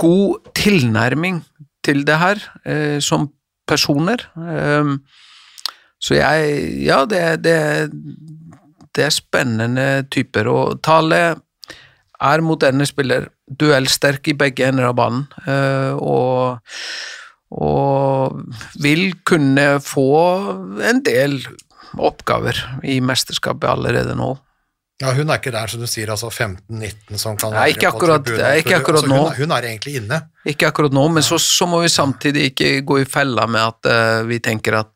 god 0.00 0.48
tilnærming 0.56 1.42
til 1.84 2.06
det 2.08 2.16
her, 2.16 2.40
eh, 2.64 2.98
som 3.04 3.28
personer. 3.68 4.24
Så 6.04 6.18
jeg, 6.18 6.84
ja, 6.84 7.04
det, 7.08 7.20
det, 7.44 7.54
det 8.94 9.04
er 9.08 9.14
spennende 9.14 9.86
typer, 10.12 10.48
og 10.50 10.78
Tale 10.86 11.20
er 12.24 12.44
moderne 12.46 12.86
spiller, 12.88 13.28
duellsterk 13.50 14.30
i 14.32 14.36
begge 14.40 14.68
ender 14.70 14.86
av 14.88 14.94
banen, 14.96 15.24
eh, 15.50 15.92
og, 15.98 16.60
og 17.52 18.38
vil 18.82 19.10
kunne 19.28 19.66
få 19.84 20.06
en 20.88 21.02
del 21.04 21.40
oppgaver 22.00 22.58
i 22.90 23.00
mesterskapet 23.04 23.68
allerede 23.70 24.16
nå. 24.18 24.32
Ja, 25.02 25.10
Hun 25.12 25.26
er 25.28 25.40
ikke 25.40 25.50
der, 25.50 25.66
som 25.66 25.82
du 25.82 25.88
sier, 25.90 26.06
altså 26.14 26.28
15-19 26.30 27.18
som 27.18 27.34
kan 27.36 27.50
Nei, 27.50 27.64
være 27.64 27.72
ikke 27.74 27.90
på 27.90 27.96
akkurat- 27.98 28.24
tribunen. 28.24 28.46
er 28.46 28.60
ikke 28.62 28.76
akkurat 28.78 29.02
altså. 29.02 29.16
Hun, 29.18 29.34
hun 29.42 29.54
er 29.56 29.66
egentlig 29.68 29.96
inne. 29.98 30.20
Ikke 30.46 30.68
akkurat 30.70 30.94
nå, 30.94 31.08
men 31.10 31.22
så, 31.26 31.38
så 31.42 31.66
må 31.66 31.80
vi 31.82 31.90
samtidig 31.90 32.44
ikke 32.52 32.70
gå 32.86 33.00
i 33.02 33.04
fella 33.10 33.46
med 33.50 33.60
at 33.60 33.90
uh, 33.90 34.28
vi 34.30 34.38
tenker 34.38 34.78
at 34.78 34.92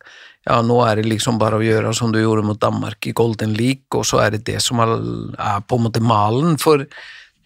ja, 0.47 0.61
nå 0.65 0.79
er 0.85 0.99
det 0.99 1.09
liksom 1.09 1.39
bare 1.41 1.59
å 1.59 1.65
gjøre 1.65 1.93
som 1.95 2.13
du 2.13 2.21
gjorde 2.21 2.45
mot 2.47 2.59
Danmark 2.61 3.05
i 3.09 3.15
Golden 3.15 3.53
League, 3.57 3.89
og 3.95 4.07
så 4.07 4.23
er 4.23 4.37
det 4.37 4.45
det 4.47 4.59
som 4.63 4.79
er, 4.83 4.93
på 5.67 5.77
en 5.77 5.85
måte 5.85 6.03
malen. 6.03 6.55
For 6.61 6.85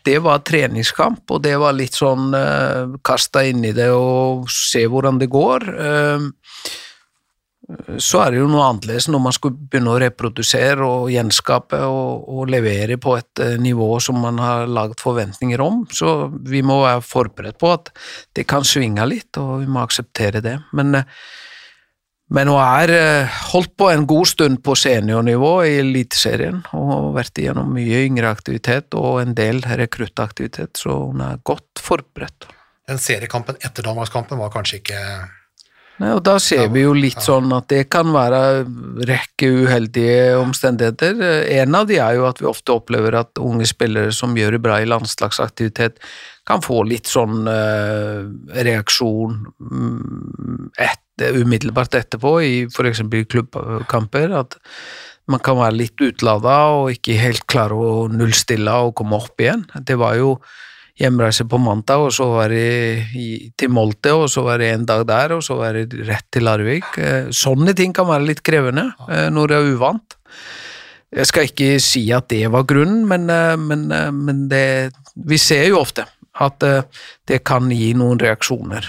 det 0.04 0.20
var 0.24 0.44
treningskamp, 0.46 1.24
og 1.32 1.42
det 1.44 1.56
var 1.62 1.76
litt 1.76 1.98
sånn 1.98 2.34
uh, 2.36 2.96
kasta 3.06 3.46
inn 3.48 3.64
i 3.66 3.74
det 3.76 3.90
og 3.96 4.50
se 4.52 4.84
hvordan 4.92 5.20
det 5.22 5.32
går. 5.32 5.68
Eh, 5.88 6.26
så 7.98 8.20
er 8.20 8.34
det 8.34 8.42
jo 8.42 8.50
noe 8.52 8.66
annerledes 8.68 9.08
når 9.08 9.22
man 9.24 9.36
skulle 9.36 9.68
begynne 9.72 9.94
å 9.94 10.00
reprodusere 10.02 10.84
og 10.84 11.12
gjenskape 11.14 11.80
og, 11.88 12.26
og 12.28 12.52
levere 12.52 12.98
på 13.02 13.16
et 13.16 13.44
eh, 13.44 13.56
nivå 13.62 13.88
som 14.04 14.20
man 14.24 14.42
har 14.44 14.68
lagd 14.68 15.00
forventninger 15.02 15.64
om. 15.64 15.86
Så 15.88 16.28
vi 16.44 16.64
må 16.66 16.82
være 16.84 17.06
forberedt 17.08 17.60
på 17.62 17.72
at 17.72 17.94
det 18.36 18.46
kan 18.52 18.68
svinge 18.68 19.08
litt, 19.08 19.32
og 19.40 19.64
vi 19.64 19.72
må 19.72 19.84
akseptere 19.84 20.44
det. 20.44 20.58
Men, 20.76 21.00
eh, 21.00 21.24
men 22.34 22.50
hun 22.50 22.60
er 22.62 22.94
eh, 22.94 23.38
holdt 23.52 23.76
på 23.78 23.90
en 23.92 24.08
god 24.10 24.30
stund 24.32 24.62
på 24.66 24.76
seniornivå 24.80 25.52
i 25.68 25.76
Eliteserien 25.84 26.64
og 26.74 27.14
vært 27.18 27.38
igjennom 27.38 27.70
mye 27.76 28.02
yngre 28.08 28.32
aktivitet 28.34 28.98
og 28.98 29.22
en 29.22 29.36
del 29.38 29.62
rekruttaktivitet, 29.62 30.74
så 30.82 30.98
hun 31.06 31.22
er 31.22 31.42
godt 31.46 31.82
forberedt. 31.84 32.50
Den 32.90 33.00
seriekampen 33.00 33.60
etter 33.64 33.86
Danmarkskampen 33.86 34.42
var 34.42 34.52
kanskje 34.54 34.82
ikke 34.82 35.00
Nei, 36.02 36.10
og 36.10 36.24
da 36.26 36.40
ser 36.42 36.72
vi 36.74 36.82
jo 36.88 36.94
litt 36.98 37.22
sånn 37.22 37.52
at 37.54 37.68
det 37.70 37.84
kan 37.94 38.10
være 38.16 38.64
rekke 39.06 39.50
uheldige 39.62 40.40
omstendigheter. 40.40 41.22
En 41.62 41.78
av 41.78 41.86
de 41.90 42.00
er 42.02 42.18
jo 42.18 42.26
at 42.26 42.42
vi 42.42 42.50
ofte 42.50 42.74
opplever 42.74 43.20
at 43.20 43.42
unge 43.42 43.68
spillere 43.70 44.14
som 44.16 44.34
gjør 44.38 44.58
det 44.58 44.64
bra 44.66 44.80
i 44.82 44.90
landslagsaktivitet, 44.90 46.02
kan 46.50 46.66
få 46.66 46.82
litt 46.90 47.08
sånn 47.08 47.46
uh, 47.48 48.26
reaksjon 48.66 49.38
mm, 49.62 50.74
etter, 50.82 51.38
umiddelbart 51.40 51.96
etterpå, 52.02 52.34
i 52.42 52.54
f.eks. 52.68 53.06
klubbkamper. 53.32 54.34
At 54.42 54.58
man 55.30 55.40
kan 55.46 55.62
være 55.62 55.78
litt 55.78 56.04
utlada 56.04 56.58
og 56.74 56.92
ikke 56.98 57.22
helt 57.22 57.46
klare 57.48 57.78
å 57.78 58.08
nullstille 58.12 58.76
og 58.90 58.96
komme 58.98 59.22
opp 59.22 59.40
igjen. 59.40 59.68
Det 59.86 59.96
var 60.02 60.18
jo 60.20 60.36
hjemreise 61.00 61.46
på 61.50 61.58
mandag, 61.58 62.04
og 62.06 62.12
så 62.14 62.28
var 62.30 62.52
det 62.54 63.54
til 63.58 63.72
Molte, 63.74 64.14
og 64.14 64.28
så 64.30 64.44
var 64.46 64.62
det 64.62 64.70
en 64.74 64.86
dag 64.86 65.06
der, 65.10 65.34
og 65.38 65.44
så 65.46 65.58
var 65.58 65.78
det 65.78 66.04
rett 66.06 66.28
til 66.34 66.46
Larvik. 66.46 66.98
Eh, 67.02 67.32
Sånne 67.34 67.74
ting 67.78 67.96
kan 67.98 68.10
være 68.10 68.28
litt 68.30 68.44
krevende 68.46 68.92
eh, 69.10 69.30
når 69.34 69.50
det 69.50 69.58
er 69.58 69.72
uvant. 69.74 70.18
Jeg 71.14 71.30
skal 71.30 71.48
ikke 71.50 71.70
si 71.82 72.04
at 72.14 72.30
det 72.34 72.46
var 72.54 72.66
grunnen, 72.70 73.08
men, 73.10 73.26
eh, 73.30 73.56
men, 73.58 73.88
men 74.20 74.44
det, 74.52 74.94
vi 75.18 75.40
ser 75.42 75.66
jo 75.72 75.82
ofte 75.82 76.06
at 76.42 76.64
det 77.30 77.44
kan 77.46 77.68
gi 77.70 77.92
noen 77.94 78.18
reaksjoner. 78.18 78.88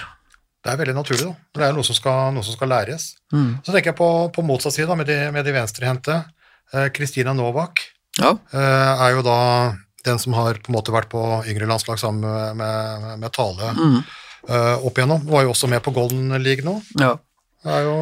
Det 0.65 0.71
er 0.71 0.79
veldig 0.79 0.95
naturlig, 0.97 1.27
da. 1.27 1.33
Det 1.53 1.65
er 1.67 1.75
noe 1.77 1.85
som 1.85 1.93
skal, 1.93 2.31
noe 2.33 2.41
som 2.45 2.55
skal 2.55 2.71
læres. 2.73 3.11
Mm. 3.29 3.51
Så 3.61 3.69
tenker 3.69 3.91
jeg 3.91 3.97
på, 3.99 4.07
på 4.33 4.45
motsatt 4.45 4.73
side, 4.73 4.87
da, 4.89 4.97
med 4.97 5.05
de, 5.09 5.17
med 5.33 5.45
de 5.45 5.53
venstrehendte. 5.53 6.23
Eh, 6.73 6.87
Kristina 6.93 7.33
Novak 7.37 7.83
Ja, 8.17 8.31
er 8.55 9.11
jo 9.11 9.21
da 9.25 9.39
den 10.05 10.19
som 10.21 10.33
har 10.37 10.59
på 10.61 10.71
en 10.71 10.75
måte 10.77 10.93
vært 10.95 11.09
på 11.11 11.21
yngre 11.49 11.67
landslag 11.69 11.99
sammen 12.01 12.21
med, 12.25 12.55
med, 12.61 13.07
med 13.23 13.33
Tale 13.35 13.73
Mm. 13.75 13.97
uh, 14.49 14.85
opp 14.85 14.97
igjennom. 14.97 15.25
Var 15.27 15.43
jo 15.47 15.53
også 15.55 15.67
med 15.71 15.81
på 15.85 15.91
Golden 15.95 16.29
League 16.43 16.65
nå. 16.65 16.79
ja. 16.99 17.15
Det 17.65 17.73
er 17.73 17.81
jo 17.87 17.93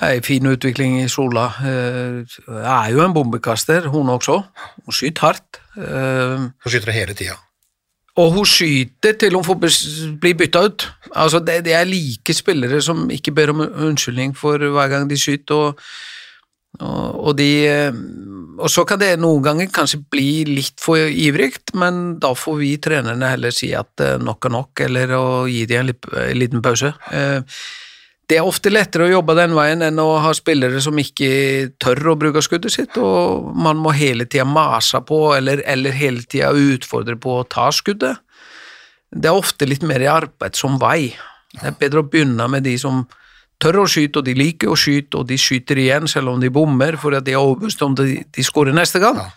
en 0.00 0.22
fin 0.24 0.46
utvikling 0.48 0.94
i 1.02 1.08
Sola. 1.12 1.50
Uh, 1.60 2.24
er 2.64 2.92
jo 2.94 3.02
en 3.04 3.12
bombekaster, 3.12 3.84
hun 3.92 4.08
også. 4.08 4.38
Hun 4.86 4.92
skyter 4.96 5.26
hardt. 5.26 5.60
Uh, 5.76 6.48
Hun 6.64 6.72
skyter 6.72 6.92
hele 6.96 7.12
tida. 7.14 7.36
Og 8.16 8.32
hun 8.32 8.44
skyter 8.48 9.14
til 9.20 9.32
hun 9.36 9.44
får 9.44 9.60
bli 10.20 10.32
bytta 10.36 10.64
ut. 10.68 10.86
Altså, 11.16 11.38
det, 11.44 11.62
det 11.64 11.72
er 11.76 11.84
like 11.88 12.34
spillere 12.36 12.80
som 12.84 13.04
ikke 13.12 13.32
ber 13.36 13.52
om 13.52 13.60
unnskyldning 13.64 14.34
for 14.36 14.56
hver 14.60 14.88
gang 14.92 15.08
de 15.10 15.16
skyter, 15.20 15.54
og, 15.54 15.78
og, 16.80 17.36
de 17.36 17.50
eh, 17.68 17.92
Og 18.62 18.70
så 18.70 18.84
kan 18.88 19.00
det 19.00 19.18
noen 19.20 19.42
ganger 19.44 19.70
kanskje 19.72 20.00
bli 20.10 20.44
litt 20.48 20.80
for 20.80 20.96
ivrigt, 20.96 21.74
men 21.74 22.18
da 22.22 22.32
får 22.36 22.58
vi 22.60 22.72
trenerne 22.80 23.32
heller 23.34 23.52
si 23.52 23.72
at 23.76 24.00
eh, 24.00 24.18
nok 24.22 24.48
er 24.48 24.54
nok, 24.56 24.82
eller 24.86 25.14
å 25.18 25.24
gi 25.50 25.66
dem 25.68 25.90
en, 25.90 25.94
liten 26.38 26.62
pause. 26.64 26.94
Eh, 27.12 27.40
Det 28.28 28.38
er 28.38 28.46
ofte 28.48 28.70
lettere 28.70 29.04
å 29.04 29.12
jobbe 29.12 29.34
den 29.36 29.52
veien 29.52 29.82
enn 29.82 29.98
å 29.98 30.20
ha 30.22 30.30
spillere 30.32 30.80
som 30.80 30.96
ikke 30.96 31.74
tør 31.82 32.14
å 32.14 32.16
bruke 32.16 32.40
skuddet 32.40 32.72
sitt, 32.72 32.96
og 32.96 33.50
man 33.52 33.76
må 33.76 33.92
hele 33.92 34.24
tida 34.24 34.46
mase 34.48 35.02
på, 35.04 35.34
eller, 35.36 35.60
eller 35.68 35.92
hele 35.92 36.22
tida 36.22 36.52
utfordre 36.54 37.18
på 37.20 37.40
å 37.40 37.44
ta 37.44 37.66
skuddet. 37.74 38.22
Det 39.12 39.28
er 39.28 39.36
ofte 39.36 39.68
litt 39.68 39.82
mer 39.84 40.00
i 40.00 40.08
arbeidsom 40.08 40.78
vei. 40.80 41.12
Det 41.52 41.66
er 41.68 41.76
bedre 41.82 42.00
å 42.00 42.08
begynne 42.08 42.46
med 42.48 42.64
de 42.64 42.78
som 42.80 43.02
tør 43.62 43.82
å 43.84 43.88
skyte, 43.88 44.20
og 44.20 44.26
de 44.26 44.34
liker 44.36 44.72
å 44.72 44.78
skyte, 44.78 45.20
og 45.20 45.28
de 45.30 45.38
skyter 45.38 45.78
igjen 45.78 46.10
selv 46.10 46.34
om 46.34 46.40
de 46.42 46.50
bommer, 46.52 46.98
for 47.00 47.14
at 47.16 47.26
de 47.26 47.36
er 47.36 47.42
overbevist 47.42 47.82
om 47.86 47.94
de, 47.98 48.22
de 48.26 48.44
skårer 48.46 48.74
neste 48.76 49.00
gang. 49.02 49.22
Ja. 49.22 49.30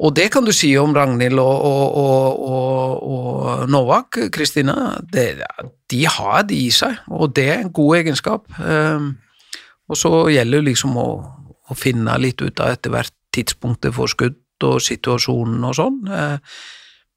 Og 0.00 0.14
det 0.16 0.30
kan 0.32 0.46
du 0.46 0.52
si 0.56 0.70
om 0.80 0.94
Ragnhild 0.96 1.38
og, 1.42 1.64
og, 1.68 2.38
og, 2.40 3.02
og, 3.04 3.64
Novak, 3.68 4.16
Kristina. 4.32 4.94
De 5.12 6.04
har 6.08 6.46
det 6.48 6.56
i 6.56 6.70
seg, 6.72 7.02
og 7.12 7.34
det 7.36 7.48
er 7.52 7.58
en 7.60 7.72
god 7.76 7.98
egenskap. 8.00 8.46
Ehm, 8.64 9.18
Og 9.90 9.98
så 9.98 10.10
gjelder 10.30 10.62
det 10.62 10.70
liksom 10.70 10.94
å, 11.02 11.08
å 11.66 11.74
finne 11.74 12.14
litt 12.22 12.40
ut 12.40 12.60
av 12.62 12.76
etter 12.76 12.92
hvert 12.94 13.12
tidspunktet 13.34 13.92
for 13.96 14.06
skudd 14.06 14.38
og 14.62 14.78
situasjonen 14.84 15.64
og 15.66 15.74
sånn. 15.74 15.96
Eh, 16.06 16.38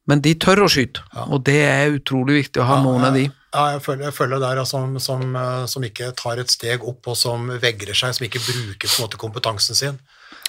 Men 0.09 0.19
de 0.19 0.33
tør 0.35 0.65
å 0.65 0.67
skyte, 0.67 0.99
og 1.29 1.45
det 1.47 1.61
er 1.63 1.93
utrolig 1.95 2.41
viktig 2.41 2.59
å 2.59 2.65
ha 2.67 2.81
noen 2.83 3.05
av 3.07 3.13
de. 3.15 3.29
Ja, 3.53 3.63
jeg 3.75 3.81
føler, 3.85 4.07
jeg 4.09 4.13
føler 4.17 4.39
der 4.41 4.59
altså, 4.63 4.79
som, 4.81 4.97
som, 4.99 5.35
eh, 5.37 5.65
som 5.69 5.83
ikke 5.85 6.11
tar 6.17 6.39
et 6.41 6.49
steg 6.51 6.83
opp, 6.89 7.05
og 7.11 7.17
som 7.19 7.51
vegrer 7.61 7.93
seg, 7.97 8.15
som 8.17 8.25
ikke 8.25 8.41
bruker 8.41 8.87
på 8.89 8.95
en 8.97 9.03
måte 9.05 9.19
kompetansen 9.21 9.77
sin. 9.77 9.99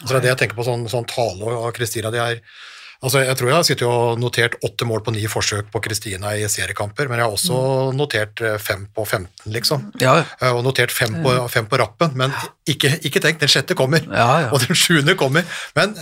Så 0.01 0.09
det 0.11 0.17
er 0.17 0.25
det 0.25 0.31
jeg 0.35 0.39
tenker 0.45 0.57
på 0.59 0.65
sånn, 0.67 0.87
sånn 0.91 1.05
tale 1.11 1.53
av 1.55 1.69
Kristina. 1.77 2.11
De 2.11 2.19
er, 2.19 2.41
altså 3.05 3.21
jeg 3.23 3.37
tror 3.39 3.51
jeg 3.51 3.57
har 3.61 3.67
sittet 3.69 3.85
og 3.87 4.19
notert 4.19 4.57
åtte 4.67 4.89
mål 4.89 5.05
på 5.07 5.13
ni 5.15 5.23
forsøk 5.31 5.69
på 5.75 5.83
Kristina 5.85 6.33
i 6.41 6.49
seriekamper, 6.51 7.07
men 7.13 7.21
jeg 7.21 7.29
har 7.29 7.37
også 7.37 7.61
notert 7.95 8.41
eh, 8.43 8.57
fem 8.59 8.89
på 8.97 9.05
15, 9.07 9.53
liksom. 9.55 9.87
Ja, 10.03 10.17
Eh, 10.41 10.51
Og 10.51 10.65
notert 10.67 10.91
fem 10.93 11.21
på, 11.23 11.37
fem 11.53 11.69
på 11.71 11.79
rappen, 11.85 12.17
men 12.19 12.33
ikke, 12.67 12.97
ikke 13.07 13.21
tenk, 13.23 13.39
den 13.45 13.53
sjette 13.53 13.77
kommer, 13.79 14.03
Ja, 14.09 14.49
ja. 14.49 14.51
og 14.53 14.65
den 14.65 14.75
sjuende 14.81 15.15
kommer. 15.21 15.45
Men, 15.77 15.95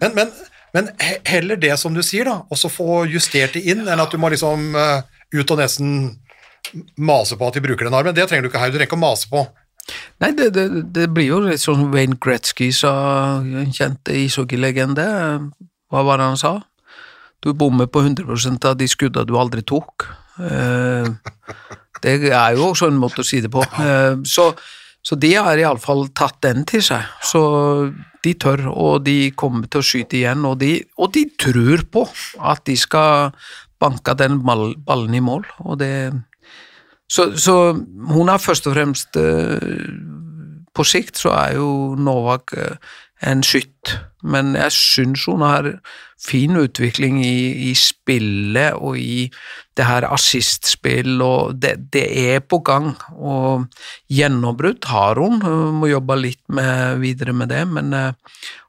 men, 0.00 0.14
men, 0.16 0.32
men 0.74 0.90
heller 1.28 1.56
det 1.60 1.76
som 1.78 1.94
du 1.94 2.02
sier, 2.02 2.24
da, 2.32 2.40
og 2.50 2.58
så 2.58 2.72
få 2.72 3.04
justert 3.12 3.54
det 3.60 3.62
inn, 3.68 3.86
enn 3.86 4.00
at 4.02 4.10
du 4.10 4.18
må 4.18 4.32
liksom 4.32 4.72
ut 5.36 5.50
og 5.52 5.58
nesten 5.60 6.16
mase 6.96 7.38
på 7.38 7.48
at 7.48 7.56
de 7.56 7.64
bruker 7.64 7.88
den 7.88 7.96
armen. 7.96 8.16
Det 8.16 8.26
trenger 8.28 8.46
du 8.46 8.50
ikke 8.50 8.62
her, 8.62 8.72
du 8.72 8.78
trenger 8.78 8.90
ikke 8.90 8.98
å 8.98 9.06
mase 9.06 9.30
på. 9.30 9.46
Nei, 10.22 10.32
det, 10.34 10.50
det, 10.56 10.66
det 10.94 11.06
blir 11.14 11.28
jo 11.30 11.42
litt 11.44 11.62
sånn 11.62 11.90
Wayne 11.92 12.18
Gretzky 12.22 12.72
sa, 12.74 12.92
en 13.42 13.74
kjent 13.74 14.10
ishockeylegende. 14.10 15.06
Hva 15.92 16.02
var 16.06 16.18
det 16.18 16.30
han 16.32 16.40
sa? 16.40 16.54
Du 17.44 17.52
bommer 17.54 17.86
på 17.86 18.02
100% 18.02 18.66
av 18.66 18.78
de 18.80 18.88
skudda 18.90 19.22
du 19.28 19.36
aldri 19.38 19.62
tok. 19.66 20.08
Eh, 20.42 21.06
det 22.02 22.16
er 22.32 22.56
jo 22.56 22.72
også 22.72 22.90
en 22.90 22.98
måte 23.00 23.22
å 23.22 23.26
si 23.26 23.40
det 23.44 23.52
på. 23.52 23.62
Eh, 23.62 24.18
så, 24.26 24.48
så 25.04 25.18
de 25.20 25.32
har 25.36 25.60
iallfall 25.60 26.08
tatt 26.16 26.40
den 26.48 26.66
til 26.68 26.82
seg. 26.84 27.06
Så 27.22 27.42
de 28.26 28.34
tør, 28.34 28.66
og 28.72 29.04
de 29.06 29.30
kommer 29.38 29.70
til 29.70 29.84
å 29.84 29.86
skyte 29.86 30.18
igjen. 30.18 30.42
Og 30.48 30.58
de, 30.64 30.80
og 30.98 31.12
de 31.14 31.26
tror 31.38 31.86
på 31.92 32.06
at 32.42 32.64
de 32.66 32.74
skal 32.80 33.36
banke 33.82 34.16
den 34.18 34.40
ballen 34.42 35.14
i 35.14 35.22
mål. 35.22 35.46
Og 35.68 35.78
det, 35.84 35.92
så, 37.08 37.30
så 37.38 37.72
hun 38.12 38.28
er 38.28 38.42
først 38.42 38.66
og 38.66 38.74
fremst 38.74 39.16
eh, 39.20 39.90
På 40.74 40.84
sikt 40.84 41.20
så 41.22 41.30
er 41.32 41.54
jo 41.56 41.68
Novak 41.98 42.52
eh, 42.58 42.76
en 43.24 43.40
skytt, 43.46 43.94
men 44.28 44.52
jeg 44.58 44.72
syns 44.74 45.22
hun 45.24 45.40
har 45.40 45.70
fin 46.20 46.56
utvikling 46.60 47.22
i, 47.24 47.70
i 47.70 47.72
spillet 47.78 48.76
og 48.76 48.98
i 49.00 49.30
det 49.76 49.86
her 49.88 50.04
assistspill, 50.12 51.22
og 51.24 51.56
det, 51.62 51.76
det 51.94 52.04
er 52.34 52.44
på 52.44 52.60
gang. 52.64 52.92
Og 53.16 53.66
gjennombrudd 54.12 54.84
har 54.92 55.20
hun, 55.20 55.40
hun 55.40 55.80
må 55.80 55.88
jobbe 55.88 56.18
litt 56.20 56.42
med, 56.52 57.00
videre 57.00 57.32
med 57.36 57.52
det, 57.54 57.64
men 57.72 57.96
eh, 57.96 58.12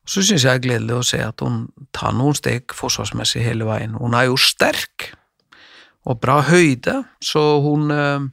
så 0.08 0.24
syns 0.24 0.46
jeg 0.46 0.48
det 0.48 0.56
er 0.56 0.66
gledelig 0.68 0.96
å 0.96 1.06
se 1.12 1.22
at 1.24 1.44
hun 1.44 1.66
tar 1.96 2.16
noen 2.16 2.36
steg 2.38 2.72
forsvarsmessig 2.76 3.44
hele 3.44 3.68
veien. 3.68 3.98
Hun 4.00 4.16
er 4.16 4.30
jo 4.30 4.40
sterk 4.40 5.12
og 6.08 6.22
bra 6.24 6.40
høyde, 6.48 7.02
så 7.24 7.42
hun 7.64 7.92
eh, 7.92 8.26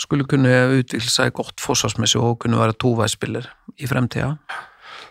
skulle 0.00 0.26
kunne 0.28 0.52
utvikle 0.78 1.10
seg 1.10 1.34
godt 1.36 1.60
forsvarsmessig 1.64 2.20
og 2.22 2.38
kunne 2.44 2.60
være 2.60 2.76
toveisspiller 2.78 3.48
i 3.80 3.88
fremtida. 3.90 4.36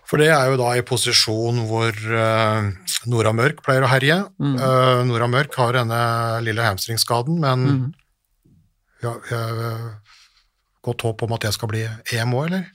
For 0.06 0.22
det 0.22 0.28
er 0.30 0.52
jo 0.52 0.58
da 0.60 0.70
i 0.78 0.84
posisjon 0.86 1.64
hvor 1.66 1.90
uh, 1.90 2.68
Nora 3.10 3.32
Mørk 3.34 3.64
pleier 3.66 3.82
å 3.82 3.90
herje. 3.90 4.20
Eh, 4.38 5.00
Nora 5.10 5.26
Mørk 5.32 5.58
har 5.58 5.74
denne 5.80 6.02
lille 6.46 6.62
hamstringskaden, 6.62 7.40
men 7.42 7.66
Mm. 7.66 7.88
ja, 9.02 9.16
har 9.32 9.98
godt 10.86 11.02
håp 11.08 11.24
om 11.26 11.34
at 11.34 11.42
det 11.48 11.54
skal 11.58 11.72
bli 11.74 11.82
EM 12.14 12.38
òg, 12.38 12.46
eller? 12.52 12.70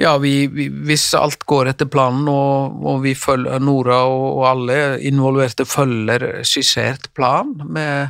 Ja, 0.00 0.14
vi, 0.16 0.46
vi, 0.48 0.70
hvis 0.88 1.10
alt 1.18 1.42
går 1.44 1.74
etter 1.74 1.88
planen, 1.92 2.24
og, 2.32 2.78
og 2.88 3.02
vi 3.04 3.12
følger, 3.18 3.60
Nora 3.60 3.98
og, 4.08 4.38
og 4.38 4.46
alle 4.48 4.76
involverte 5.04 5.66
følger 5.68 6.40
skissert 6.48 7.10
plan, 7.16 7.52
med 7.68 8.08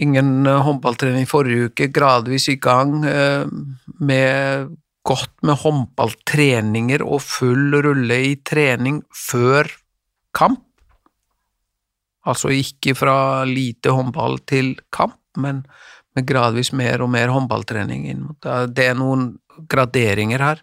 ingen 0.00 0.46
eh, 0.48 0.62
håndballtrening 0.64 1.28
forrige 1.28 1.68
uke, 1.68 1.90
gradvis 1.92 2.48
i 2.48 2.56
gang, 2.56 2.96
eh, 3.04 3.44
med 4.00 4.72
godt 5.06 5.34
med 5.46 5.60
håndballtreninger 5.62 7.04
og 7.04 7.20
full 7.22 7.76
rulle 7.84 8.22
i 8.30 8.34
trening 8.40 9.02
før 9.14 9.68
kamp. 10.36 10.64
Altså 12.26 12.50
ikke 12.50 12.96
fra 12.98 13.18
lite 13.46 13.92
håndball 13.94 14.40
til 14.48 14.74
kamp, 14.90 15.20
men 15.38 15.62
med 16.16 16.26
gradvis 16.26 16.72
mer 16.72 17.04
og 17.04 17.12
mer 17.12 17.30
håndballtrening 17.30 18.08
inn 18.10 18.24
mot 18.30 18.40
det. 18.42 18.72
Det 18.80 18.88
er 18.90 18.96
noen 18.98 19.34
graderinger 19.70 20.44
her. 20.44 20.62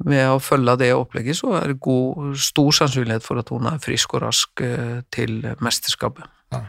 Ved 0.00 0.30
å 0.32 0.38
følge 0.40 0.76
det 0.80 0.92
opplegget, 0.96 1.36
så 1.36 1.52
er 1.58 1.72
det 1.72 1.80
god, 1.84 2.36
stor 2.40 2.70
sannsynlighet 2.72 3.24
for 3.24 3.40
at 3.42 3.50
hun 3.52 3.68
er 3.68 3.80
frisk 3.82 4.14
og 4.16 4.24
rask 4.24 4.62
eh, 4.64 5.02
til 5.12 5.42
mesterskapet. 5.60 6.24
Ja. 6.54 6.62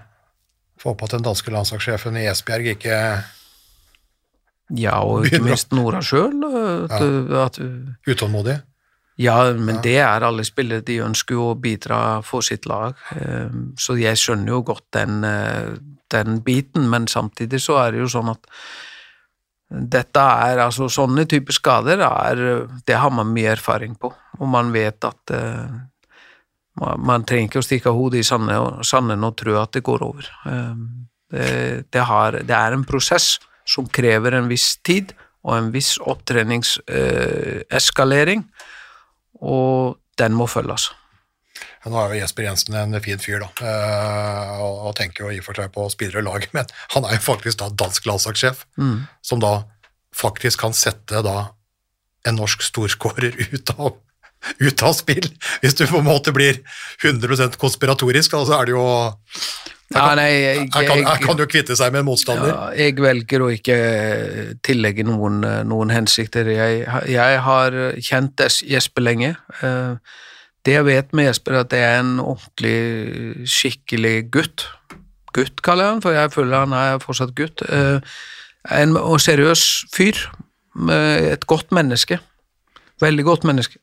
Får 0.82 0.96
håpe 0.96 1.08
at 1.08 1.16
den 1.16 1.24
danske 1.30 1.54
landslagssjefen 1.54 2.18
i 2.20 2.26
Esbjerg 2.32 2.74
ikke 2.74 2.98
Ja, 4.80 4.98
og 5.04 5.28
ikke 5.28 5.44
minst 5.46 5.72
Nora 5.76 6.02
sjøl. 6.04 6.36
Ja. 6.42 7.48
Utålmodig? 8.08 8.58
Ja, 9.22 9.38
men 9.54 9.82
det 9.84 9.98
er 10.02 10.24
alle 10.26 10.44
spillere. 10.48 10.84
De 10.86 11.02
ønsker 11.06 11.38
jo 11.38 11.52
å 11.52 11.58
bidra 11.60 12.22
for 12.26 12.46
sitt 12.46 12.66
lag. 12.70 12.98
Eh, 13.16 13.52
så 13.80 13.98
jeg 14.00 14.20
skjønner 14.20 14.56
jo 14.56 14.62
godt 14.72 14.88
den, 14.98 15.24
eh, 15.24 15.76
den 16.12 16.42
biten, 16.42 16.90
men 16.90 17.08
samtidig 17.08 17.62
så 17.62 17.78
er 17.86 17.92
det 17.92 18.02
jo 18.04 18.12
sånn 18.12 18.32
at 18.32 18.48
dette 19.72 20.20
er 20.20 20.60
altså 20.66 20.90
Sånne 20.92 21.24
typer 21.30 21.54
skader 21.56 22.02
er, 22.04 22.36
det 22.88 22.96
har 23.00 23.12
man 23.14 23.28
mye 23.32 23.52
erfaring 23.54 23.96
på, 24.00 24.14
og 24.40 24.48
man 24.52 24.72
vet 24.76 25.04
at 25.08 25.32
uh, 25.32 25.70
man, 26.82 27.00
man, 27.08 27.24
trenger 27.28 27.48
ikke 27.48 27.60
å 27.62 27.68
stikke 27.68 27.92
hodet 27.96 28.20
i 28.20 28.28
sanden 28.28 29.28
og 29.28 29.38
tro 29.40 29.54
at 29.62 29.74
det 29.78 29.88
går 29.88 30.02
over. 30.04 30.24
Uh, 30.44 30.76
det, 31.32 31.48
det, 31.94 32.04
har, 32.10 32.30
det, 32.44 32.58
er 32.58 32.72
en 32.76 32.88
prosess 32.88 33.28
som 33.64 33.88
krever 33.88 34.32
en 34.36 34.50
viss 34.52 34.78
tid 34.84 35.14
og 35.48 35.54
en 35.56 35.72
viss 35.74 36.00
opptreningseskalering, 36.04 38.40
uh, 38.44 38.48
og 39.42 39.98
den 40.20 40.34
må 40.38 40.46
følges. 40.52 40.92
Nå 41.82 41.98
er 41.98 42.14
jo 42.14 42.20
Jesper 42.22 42.46
Jensen 42.46 42.78
en 42.78 43.00
fin 43.02 43.22
fyr, 43.22 43.42
da, 43.42 43.50
eh, 43.66 44.62
og 44.62 44.94
tenker 45.00 45.26
jo 45.26 45.32
i 45.34 45.40
og 45.42 45.48
for 45.48 45.58
seg 45.58 45.72
på 45.74 45.88
spillere 45.90 46.22
og 46.22 46.30
lag, 46.30 46.46
men 46.56 46.70
han 46.94 47.08
er 47.08 47.18
jo 47.18 47.26
faktisk 47.26 47.62
da 47.64 47.72
dansk 47.74 48.06
landslagssjef, 48.10 48.68
mm. 48.78 49.00
som 49.26 49.42
da 49.42 49.56
faktisk 50.16 50.62
kan 50.62 50.76
sette 50.78 51.24
da 51.26 51.52
en 52.28 52.38
norsk 52.38 52.62
storskårer 52.62 53.34
ut 53.56 53.74
av, 53.80 53.96
ut 54.62 54.84
av 54.86 54.94
spill. 54.94 55.26
Hvis 55.64 55.78
du 55.80 55.88
på 55.90 56.04
en 56.04 56.10
måte 56.10 56.34
blir 56.36 56.60
100% 57.02 57.58
konspiratorisk, 57.62 58.36
da, 58.36 58.46
så 58.46 58.60
er 58.60 58.70
det 58.70 58.76
jo 58.76 58.86
jeg, 59.92 60.70
kan, 60.72 61.02
ja, 61.02 61.18
kan, 61.20 61.40
jo 61.42 61.48
kvitte 61.52 61.76
seg 61.76 61.92
med 61.92 62.06
en 62.06 62.08
motstander. 62.08 62.52
Ja, 62.54 62.68
jeg 62.78 62.96
velger 63.02 63.44
å 63.44 63.50
ikke 63.52 63.76
tillegge 64.64 65.04
noen, 65.04 65.42
noen 65.68 65.92
hensikter. 65.92 66.48
Jeg, 66.48 66.86
jeg, 67.12 67.42
har 67.44 67.76
kjent 68.00 68.46
Jesper 68.70 69.04
lenge. 69.04 69.34
Det 70.66 70.76
jeg 70.76 70.86
vet 70.86 71.14
med 71.18 71.26
Jesper, 71.26 71.56
er 71.56 71.66
at 71.66 71.72
det 71.74 71.82
er 71.82 72.00
en 72.00 72.20
ordentlig, 72.22 73.48
skikkelig 73.50 74.16
gutt. 74.34 74.68
Gutt, 75.34 75.62
kaller 75.66 75.88
jeg 75.88 75.96
han, 75.96 76.04
for 76.04 76.16
jeg 76.16 76.34
føler 76.34 76.66
han 76.66 76.76
er 76.78 77.02
fortsatt 77.02 77.34
gutt. 77.38 77.64
Eh, 77.66 78.02
en 78.78 78.98
seriøs 79.20 79.64
fyr. 79.94 80.20
Et 80.92 81.48
godt 81.50 81.74
menneske. 81.76 82.20
Veldig 83.02 83.26
godt 83.26 83.48
menneske. 83.50 83.82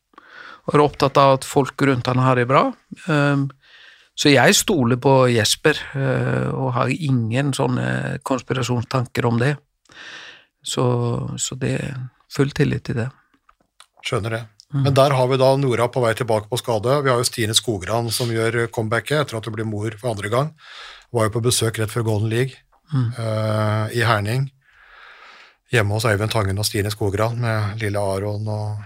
Og 0.68 0.76
er 0.76 0.84
opptatt 0.84 1.18
av 1.18 1.38
at 1.38 1.48
folk 1.48 1.82
rundt 1.82 2.06
han 2.06 2.20
har 2.22 2.38
det 2.38 2.46
bra. 2.50 2.68
Eh, 3.08 3.46
så 4.18 4.32
jeg 4.32 4.54
stoler 4.58 4.98
på 4.98 5.14
Jesper, 5.30 5.78
eh, 5.94 6.48
og 6.50 6.72
har 6.74 6.90
ingen 6.90 7.52
sånne 7.54 8.18
konspirasjonstanker 8.26 9.26
om 9.26 9.38
det. 9.42 9.54
Så, 10.62 10.84
så 11.38 11.58
det 11.58 11.74
er 11.78 11.98
full 12.30 12.50
tillit 12.54 12.86
til 12.86 12.98
det. 12.98 13.08
Skjønner 14.02 14.34
det. 14.34 14.42
Mm. 14.74 14.82
Men 14.82 14.94
der 14.94 15.14
har 15.16 15.28
vi 15.30 15.38
da 15.40 15.48
Nora 15.56 15.88
på 15.88 16.02
vei 16.04 16.12
tilbake 16.14 16.50
på 16.50 16.58
skade. 16.60 17.00
Vi 17.04 17.08
har 17.08 17.20
jo 17.20 17.24
Stine 17.24 17.56
Skogran 17.56 18.10
som 18.12 18.28
gjør 18.32 18.66
comebacket 18.72 19.22
etter 19.22 19.38
at 19.38 19.48
hun 19.48 19.56
blir 19.56 19.68
mor 19.68 19.94
for 19.96 20.12
andre 20.12 20.28
gang. 20.32 20.52
Var 21.14 21.28
jo 21.28 21.34
på 21.38 21.44
besøk 21.46 21.80
rett 21.80 21.94
før 21.94 22.04
Golden 22.10 22.28
League 22.28 22.58
mm. 22.92 23.08
uh, 23.16 23.86
i 23.96 24.04
Herning. 24.04 24.50
Hjemme 25.72 25.96
hos 25.96 26.04
Øyvind 26.08 26.32
Tangen 26.32 26.60
og 26.60 26.68
Stine 26.68 26.92
Skogran 26.92 27.40
med 27.40 27.80
lille 27.80 28.00
Aron 28.00 28.44
og 28.48 28.84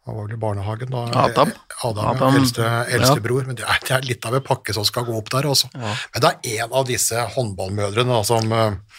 hva 0.00 0.16
var 0.16 0.26
vel 0.26 0.34
i 0.34 0.40
barnehagen? 0.40 0.90
da? 0.90 1.04
Adam. 1.22 1.50
Adam, 1.84 2.06
Adam. 2.14 2.36
Eldste, 2.40 2.66
eldstebror. 2.96 3.42
Ja. 3.44 3.46
Men 3.46 3.58
det 3.58 3.66
er, 3.66 3.80
det 3.84 3.94
er, 3.96 4.06
litt 4.08 4.26
av 4.26 4.36
en 4.36 4.44
pakke 4.44 4.74
som 4.76 4.86
skal 4.88 5.04
gå 5.08 5.16
opp 5.16 5.28
der, 5.32 5.48
også. 5.48 5.68
Ja. 5.76 5.92
Men 6.14 6.24
det 6.24 6.30
er 6.32 6.64
en 6.64 6.76
av 6.80 6.86
disse 6.88 7.24
håndballmødrene 7.36 8.16
da, 8.16 8.20
som 8.26 8.52
uh, 8.52 8.96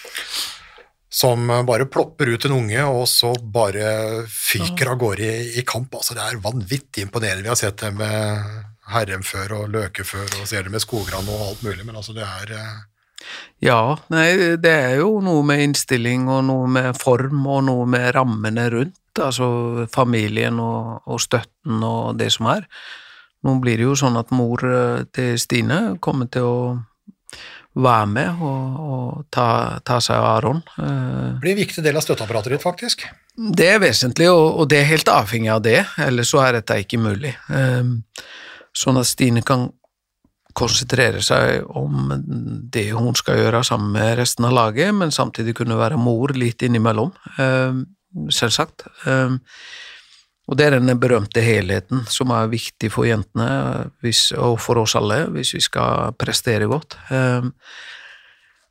som 1.13 1.47
bare 1.67 1.89
plopper 1.91 2.29
ut 2.31 2.45
en 2.47 2.55
unge, 2.55 2.83
og 2.87 3.03
så 3.09 3.33
bare 3.35 4.23
fyker 4.31 4.93
av 4.93 4.99
gårde 5.01 5.27
i, 5.27 5.47
i, 5.59 5.63
kamp. 5.67 5.97
Altså, 5.99 6.15
det 6.15 6.23
er 6.23 6.39
vanvittig 6.43 7.03
imponerende. 7.03 7.43
Vi 7.43 7.51
har 7.51 7.59
sett 7.59 7.81
det 7.83 7.91
med 7.97 8.61
Herrem 8.91 9.25
før 9.27 9.57
og 9.59 9.73
Løke 9.73 10.05
før, 10.07 10.29
og 10.39 10.47
ser 10.47 10.63
det 10.63 10.71
med 10.71 10.83
Skogran 10.83 11.27
og 11.27 11.49
alt 11.49 11.65
mulig, 11.67 11.83
men 11.83 11.99
altså, 11.99 12.15
det 12.15 12.23
er 12.23 12.55
eh... 12.55 12.79
Ja, 13.61 13.99
nei, 14.09 14.55
det 14.57 14.71
er 14.71 14.95
jo 15.03 15.19
noe 15.21 15.43
med 15.45 15.61
innstilling 15.67 16.25
og 16.31 16.45
noe 16.47 16.69
med 16.71 16.97
form 16.97 17.43
og 17.43 17.61
noe 17.67 17.85
med 17.91 18.07
rammene 18.15 18.65
rundt, 18.73 18.97
altså 19.21 19.85
familien 19.93 20.57
og, 20.63 21.03
og 21.05 21.21
støtten 21.21 21.83
og 21.85 22.17
det 22.17 22.31
som 22.33 22.49
er. 22.55 22.65
Nå 23.45 23.57
blir 23.61 23.77
det 23.77 23.85
jo 23.85 23.97
sånn 23.97 24.17
at 24.17 24.31
mor 24.33 24.63
eh, 24.65 25.03
til 25.13 25.37
Stine 25.41 25.81
kommer 26.01 26.29
til 26.33 26.47
å 26.47 26.57
være 27.73 28.07
med 28.11 28.41
og, 28.43 28.79
og 28.83 29.25
ta, 29.31 29.79
ta, 29.87 29.99
seg 30.03 30.17
av 30.19 30.27
Aron. 30.35 30.61
Eh, 30.75 31.27
det 31.31 31.41
blir 31.43 31.55
en 31.55 31.61
viktig 31.61 31.83
del 31.85 31.97
av 31.97 32.05
støtteapparatet 32.05 32.55
ditt, 32.55 32.63
faktisk. 32.63 33.05
Det 33.31 33.67
er 33.75 33.83
vesentlig, 33.83 34.27
og, 34.31 34.47
og, 34.59 34.65
det 34.71 34.81
er 34.81 34.89
helt 34.89 35.11
avhengig 35.11 35.51
av 35.53 35.61
det, 35.65 35.79
ellers 36.03 36.33
så 36.33 36.43
er 36.43 36.59
dette 36.59 36.81
ikke 36.83 36.99
mulig. 37.01 37.31
Eh, 37.53 37.93
sånn 38.75 38.99
at 38.99 39.09
Stine 39.09 39.43
kan 39.47 39.69
konsentrere 40.57 41.21
seg 41.23 41.63
om 41.79 42.11
det 42.73 42.89
hun 42.91 43.15
skal 43.15 43.39
gjøre 43.39 43.63
sammen 43.63 43.93
med 43.95 44.17
resten 44.19 44.49
av 44.49 44.57
laget, 44.57 44.91
men 44.95 45.15
samtidig 45.15 45.55
kunne 45.61 45.79
være 45.79 45.99
mor 45.99 46.35
litt 46.35 46.63
innimellom, 46.67 47.13
eh, 47.39 47.79
selvsagt. 48.35 48.89
Og 50.49 50.57
det 50.57 50.67
er 50.67 50.77
den 50.79 50.99
berømte 50.99 51.43
helheten 51.43 52.03
som 52.11 52.33
er 52.35 52.51
viktig 52.51 52.89
for 52.91 53.07
jentene 53.07 53.47
hvis, 54.03 54.31
og 54.35 54.57
for 54.61 54.81
oss 54.81 54.97
alle 54.99 55.23
hvis 55.35 55.53
vi 55.55 55.63
skal 55.63 56.15
prestere 56.19 56.67
godt. 56.69 56.97
Ehm, 57.13 57.51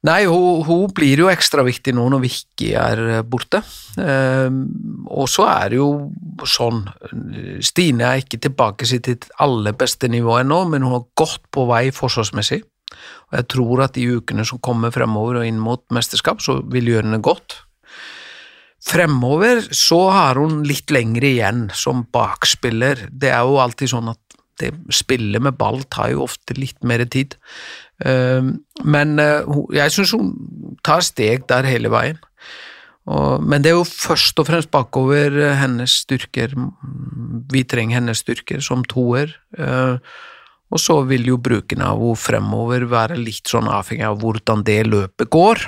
nei, 0.09 0.25
hun, 0.29 0.65
hun 0.67 0.91
blir 0.97 1.23
jo 1.23 1.31
ekstra 1.31 1.65
viktig 1.65 1.95
nå 1.97 2.09
når 2.11 2.25
Vicky 2.27 2.73
er 2.77 3.23
borte. 3.23 3.63
Ehm, 4.03 4.65
og 5.07 5.31
så 5.31 5.47
er 5.53 5.73
det 5.73 5.81
jo 5.81 5.91
sånn 6.49 6.83
Stine 7.65 8.11
er 8.11 8.25
ikke 8.25 8.43
tilbake 8.49 8.89
sitt 8.89 9.31
aller 9.41 9.77
beste 9.79 10.11
nivå 10.11 10.41
ennå, 10.43 10.65
men 10.69 10.85
hun 10.85 10.99
har 10.99 11.09
gått 11.17 11.47
på 11.55 11.69
vei 11.71 11.87
forsvarsmessig. 11.95 12.65
Og 13.31 13.39
jeg 13.39 13.51
tror 13.55 13.87
at 13.87 13.97
de 13.97 14.09
ukene 14.19 14.45
som 14.47 14.59
kommer 14.59 14.93
fremover 14.95 15.41
og 15.41 15.49
inn 15.49 15.61
mot 15.63 15.85
mesterskap, 15.95 16.43
så 16.43 16.59
vil 16.67 16.91
gjøre 16.91 17.07
henne 17.07 17.23
godt. 17.25 17.61
Fremover 18.81 19.61
så 19.77 20.01
har 20.09 20.41
hun 20.41 20.63
litt 20.65 20.91
lengre 20.93 21.29
igjen 21.35 21.67
som 21.77 22.07
bakspiller. 22.13 23.07
Det 23.13 23.29
er 23.29 23.45
jo 23.45 23.61
alltid 23.61 23.93
sånn 23.93 24.09
at 24.15 24.21
det 24.61 24.73
spillet 24.93 25.43
med 25.43 25.57
ball 25.61 25.83
tar 25.93 26.13
jo 26.15 26.25
ofte 26.25 26.57
litt 26.57 26.81
mer 26.85 27.05
tid. 27.09 27.37
Ehm, 28.05 28.59
men 28.85 29.21
eh, 29.21 29.45
jeg 29.77 29.95
syns 29.95 30.15
hun 30.17 30.33
tar 30.87 31.05
steg 31.05 31.47
der 31.51 31.69
hele 31.69 31.93
veien. 31.93 32.21
Men 33.11 33.65
det 33.65 33.73
er 33.73 33.79
jo 33.79 33.87
først 33.89 34.39
og 34.39 34.47
fremst 34.47 34.71
bakover 34.71 35.35
hennes 35.59 35.97
styrker. 36.05 36.53
Vi 37.51 37.63
trenger 37.67 37.97
hennes 37.97 38.21
styrker 38.23 38.61
som 38.63 38.85
toer. 38.87 39.33
Eh, 39.59 39.97
og 40.71 40.79
så 40.79 41.01
vil 41.09 41.27
jo 41.27 41.41
bruken 41.43 41.83
av 41.83 41.99
henne 41.99 42.21
fremover 42.21 42.85
være 42.93 43.19
litt 43.19 43.51
sånn 43.51 43.67
avhengig 43.73 44.07
av 44.07 44.21
hvordan 44.21 44.63
det 44.69 44.85
løpet 44.87 45.33
går 45.33 45.65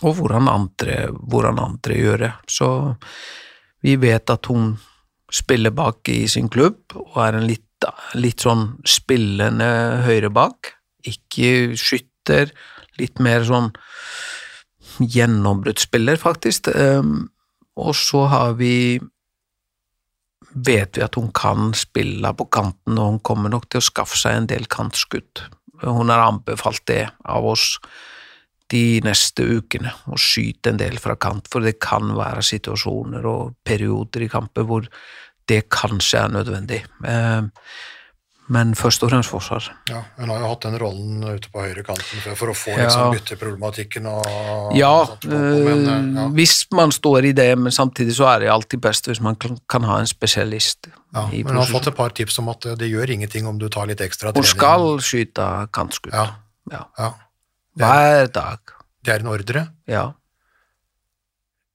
og 0.00 0.16
hvordan 0.18 0.48
andre, 0.48 1.10
hvordan 1.12 1.60
andre 1.62 1.98
gjør 1.98 2.22
det. 2.24 2.32
Så 2.48 2.68
vi 3.84 3.96
vet 4.00 4.32
at 4.32 4.48
hun 4.50 4.74
spiller 5.32 5.72
bak 5.74 6.08
i 6.10 6.24
sin 6.28 6.50
klubb, 6.52 6.80
og 6.96 7.18
er 7.22 7.38
en 7.38 7.48
litt, 7.48 7.86
litt 8.18 8.44
sånn 8.44 8.80
spillende 8.88 9.70
høyre 10.06 10.32
bak. 10.34 10.74
Ikke 11.06 11.76
skytter, 11.78 12.52
litt 13.00 13.22
mer 13.22 13.46
sånn 13.48 13.70
gjennombruddsspiller, 15.00 16.18
faktisk. 16.20 16.68
Ehm, 16.74 17.30
og 17.80 17.94
så 17.96 18.26
har 18.28 18.58
vi 18.58 19.00
vet 20.50 20.98
vi 20.98 21.04
at 21.04 21.14
hun 21.14 21.30
kan 21.32 21.70
spille 21.78 22.32
på 22.34 22.48
kanten, 22.52 22.98
og 22.98 23.14
hun 23.14 23.20
kommer 23.24 23.52
nok 23.52 23.68
til 23.70 23.80
å 23.80 23.86
skaffe 23.86 24.18
seg 24.18 24.36
en 24.36 24.50
del 24.50 24.66
kantskudd. 24.70 25.44
Hun 25.84 26.10
har 26.12 26.26
anbefalt 26.26 26.82
det 26.90 27.04
av 27.24 27.46
oss 27.54 27.76
de 28.70 29.00
neste 29.04 29.44
ukene 29.58 29.92
og 30.06 30.18
skyte 30.22 30.70
en 30.72 30.80
del 30.80 30.98
fra 31.02 31.16
kant, 31.20 31.48
for 31.50 31.60
det 31.66 31.78
kan 31.82 32.12
være 32.16 32.42
situasjoner 32.46 33.26
og 33.26 33.54
perioder 33.66 34.26
i 34.26 34.30
kamper 34.32 34.66
hvor 34.68 34.86
det 35.50 35.64
kanskje 35.74 36.20
er 36.24 36.36
nødvendig. 36.36 36.84
Eh, 37.04 37.48
men 38.50 38.72
først 38.74 39.04
og 39.06 39.12
fremst 39.12 39.30
forsvar. 39.30 39.62
Ja, 39.86 40.00
Hun 40.18 40.30
har 40.32 40.40
jo 40.42 40.48
hatt 40.50 40.64
den 40.66 40.74
rollen 40.82 41.20
ute 41.22 41.50
på 41.54 41.62
høyre 41.62 41.84
kanten 41.86 42.18
før 42.24 42.34
for 42.38 42.50
å 42.50 42.54
få 42.58 42.72
Ja. 42.74 42.82
liksom, 42.88 43.12
bytteproblematikken 43.14 44.06
og 44.10 44.74
Ja, 44.74 45.04
sånt 45.06 45.24
men, 45.30 45.84
ja. 45.86 46.24
eh, 46.24 46.32
hvis 46.34 46.66
man 46.74 46.90
står 46.90 47.28
i 47.30 47.32
det, 47.32 47.56
men 47.58 47.70
samtidig 47.70 48.16
så 48.18 48.26
er 48.34 48.40
det 48.40 48.50
alltid 48.50 48.80
best 48.82 49.06
hvis 49.06 49.20
man 49.22 49.36
kan, 49.36 49.82
ha 49.86 50.00
en 50.00 50.06
spesialist 50.10 50.88
ja. 51.14 51.26
Men 51.30 51.46
hun 51.46 51.56
har 51.62 51.66
fått 51.66 51.86
et 51.92 51.96
par 51.96 52.10
tips 52.10 52.38
om 52.42 52.48
at 52.50 52.66
eh, 52.66 52.74
det 52.74 52.90
gjør 52.90 53.10
ingenting 53.10 53.46
om 53.46 53.58
du 53.58 53.68
tar 53.68 53.86
litt 53.86 54.00
ekstra 54.00 54.32
trening. 54.32 54.42
Hun 54.42 54.44
skal 54.44 54.98
skyte 54.98 55.68
kantskudd. 55.72 56.12
Ja. 56.12 56.26
Ja. 56.72 56.84
Ja. 56.98 57.12
Hver 57.78 58.30
dag. 58.34 58.58
Det 59.04 59.14
er 59.14 59.22
en 59.22 59.30
ordre 59.30 59.68
Ja. 59.88 60.12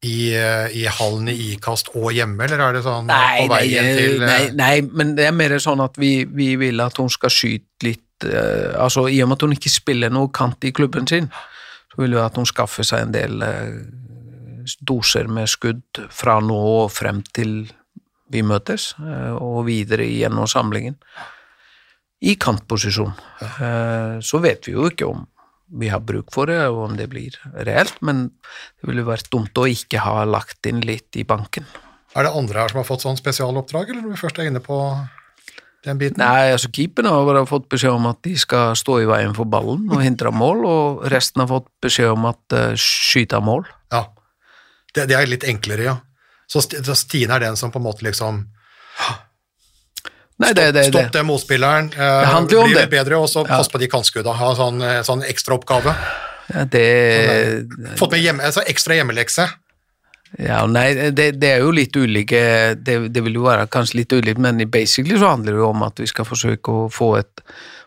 i, 0.03 0.35
eh, 0.35 0.69
i 0.77 0.85
hallen 0.85 1.27
i 1.31 1.53
ikast 1.55 1.89
og 1.95 2.11
hjemme, 2.13 2.43
eller 2.43 2.59
er 2.61 2.73
det 2.73 2.83
sånn 2.85 3.07
Nei, 3.09 3.47
på 3.47 3.55
nei, 3.55 3.69
til 3.69 4.21
eh, 4.21 4.27
nei, 4.27 4.51
nei, 4.53 4.81
men 4.93 5.15
det 5.17 5.25
er 5.25 5.31
mer 5.33 5.55
sånn 5.57 5.81
at 5.81 5.97
vi, 5.97 6.25
vi 6.25 6.55
vil 6.61 6.83
at 6.83 6.99
hun 7.01 7.09
skal 7.09 7.33
skyte 7.33 7.87
litt 7.87 8.27
uh, 8.27 8.75
Altså, 8.83 9.07
i 9.09 9.21
og 9.23 9.31
med 9.31 9.39
at 9.39 9.45
hun 9.47 9.55
ikke 9.55 9.71
spiller 9.73 10.13
noe 10.13 10.29
kant 10.29 10.63
i 10.63 10.71
klubben 10.71 11.07
sin, 11.09 11.31
så 11.89 12.03
vil 12.03 12.13
vi 12.13 12.21
at 12.21 12.37
hun 12.37 12.45
skaffer 12.45 12.85
seg 12.85 13.07
en 13.07 13.15
del 13.15 13.41
uh, 13.41 13.81
doser 14.85 15.27
med 15.27 15.49
skudd 15.49 16.03
fra 16.13 16.37
nå 16.39 16.61
og 16.85 16.91
frem 16.93 17.23
til 17.33 17.65
vi 18.29 18.45
møtes, 18.45 18.93
uh, 19.01 19.33
og 19.41 19.65
videre 19.67 20.05
gjennom 20.05 20.47
samlingen. 20.47 20.99
I 22.25 22.37
kantposisjon. 22.41 23.11
Så 24.23 24.39
vet 24.41 24.65
vi 24.65 24.71
jo 24.73 24.87
ikke 24.89 25.05
om 25.05 25.25
vi 25.71 25.89
har 25.89 26.03
bruk 26.05 26.31
for 26.33 26.49
det, 26.51 26.59
og 26.69 26.83
om 26.89 26.95
det 26.99 27.07
blir 27.11 27.35
reelt, 27.65 27.97
men 28.05 28.27
det 28.79 28.89
ville 28.89 29.05
vært 29.07 29.31
dumt 29.33 29.57
å 29.57 29.67
ikke 29.69 30.03
ha 30.05 30.23
lagt 30.29 30.67
inn 30.69 30.83
litt 30.85 31.17
i 31.17 31.25
banken. 31.27 31.65
Er 32.15 32.27
det 32.27 32.33
andre 32.37 32.61
her 32.61 32.71
som 32.71 32.79
har 32.79 32.87
fått 32.87 33.03
sånn 33.03 33.19
spesialoppdrag, 33.19 33.89
eller 33.89 34.05
når 34.05 34.15
vi 34.15 34.21
først 34.21 34.39
er 34.39 34.49
inne 34.49 34.61
på 34.63 34.77
den 35.85 35.99
biten? 35.99 36.21
Nei, 36.21 36.53
altså 36.53 36.71
keeperne 36.73 37.11
har 37.11 37.27
bare 37.27 37.43
fått 37.49 37.67
beskjed 37.73 37.97
om 37.97 38.07
at 38.11 38.21
de 38.25 38.35
skal 38.39 38.75
stå 38.79 39.01
i 39.03 39.09
veien 39.09 39.35
for 39.35 39.49
ballen 39.49 39.89
og 39.91 40.03
hindre 40.05 40.31
mål, 40.31 40.63
og 40.69 41.05
resten 41.11 41.43
har 41.43 41.51
fått 41.51 41.67
beskjed 41.83 42.13
om 42.13 42.29
at 42.31 42.55
uh, 42.55 42.71
skyte 42.79 43.41
mål. 43.43 43.67
Ja. 43.93 44.05
Det, 44.95 45.09
det 45.11 45.17
er 45.17 45.27
litt 45.27 45.47
enklere, 45.49 45.89
ja. 45.89 45.97
Så, 46.47 46.61
så 46.61 46.95
Stine 46.95 47.35
er 47.35 47.47
den 47.47 47.57
som 47.59 47.73
på 47.73 47.81
en 47.81 47.87
måte 47.87 48.05
liksom 48.05 48.45
Nei, 50.43 50.51
det, 50.51 50.71
det, 50.75 50.89
Stopp 50.89 51.13
den 51.15 51.27
motspilleren, 51.29 51.91
eh, 51.95 52.39
bli 52.43 52.73
litt 52.73 52.89
bedre, 52.91 53.19
og 53.23 53.29
så 53.31 53.45
Ja. 53.45 53.57
pass 53.57 53.69
på 53.71 53.79
de 53.79 53.87
kantskudda. 53.87 54.33
Ha 54.35 54.55
sånn, 54.55 54.81
eh, 54.83 55.01
sånn 55.01 55.23
ekstraoppgave. 55.23 55.95
Ja, 56.53 56.65
det 56.65 57.65
Fått 57.97 58.11
med 58.11 58.21
hjemme, 58.21 58.43
altså 58.43 58.61
ekstra 58.67 58.95
hjemmelekse. 58.99 59.47
Ja, 60.37 60.65
nei, 60.65 61.11
det, 61.15 61.39
det 61.39 61.49
er 61.53 61.63
jo 61.63 61.71
litt 61.71 61.95
ulike 61.95 62.75
det, 62.75 62.97
det 63.13 63.23
vil 63.23 63.37
jo 63.37 63.45
være 63.45 63.69
kanskje 63.71 64.01
litt 64.01 64.11
ulikt, 64.11 64.41
men 64.41 64.59
i 64.59 64.65
basically 64.65 65.15
så 65.17 65.31
handler 65.31 65.55
det 65.55 65.61
jo 65.63 65.69
om 65.69 65.83
at 65.87 66.01
vi 66.01 66.07
skal 66.11 66.27
forsøke 66.27 66.73
å 66.73 66.87
få 66.91 67.17
et 67.21 67.43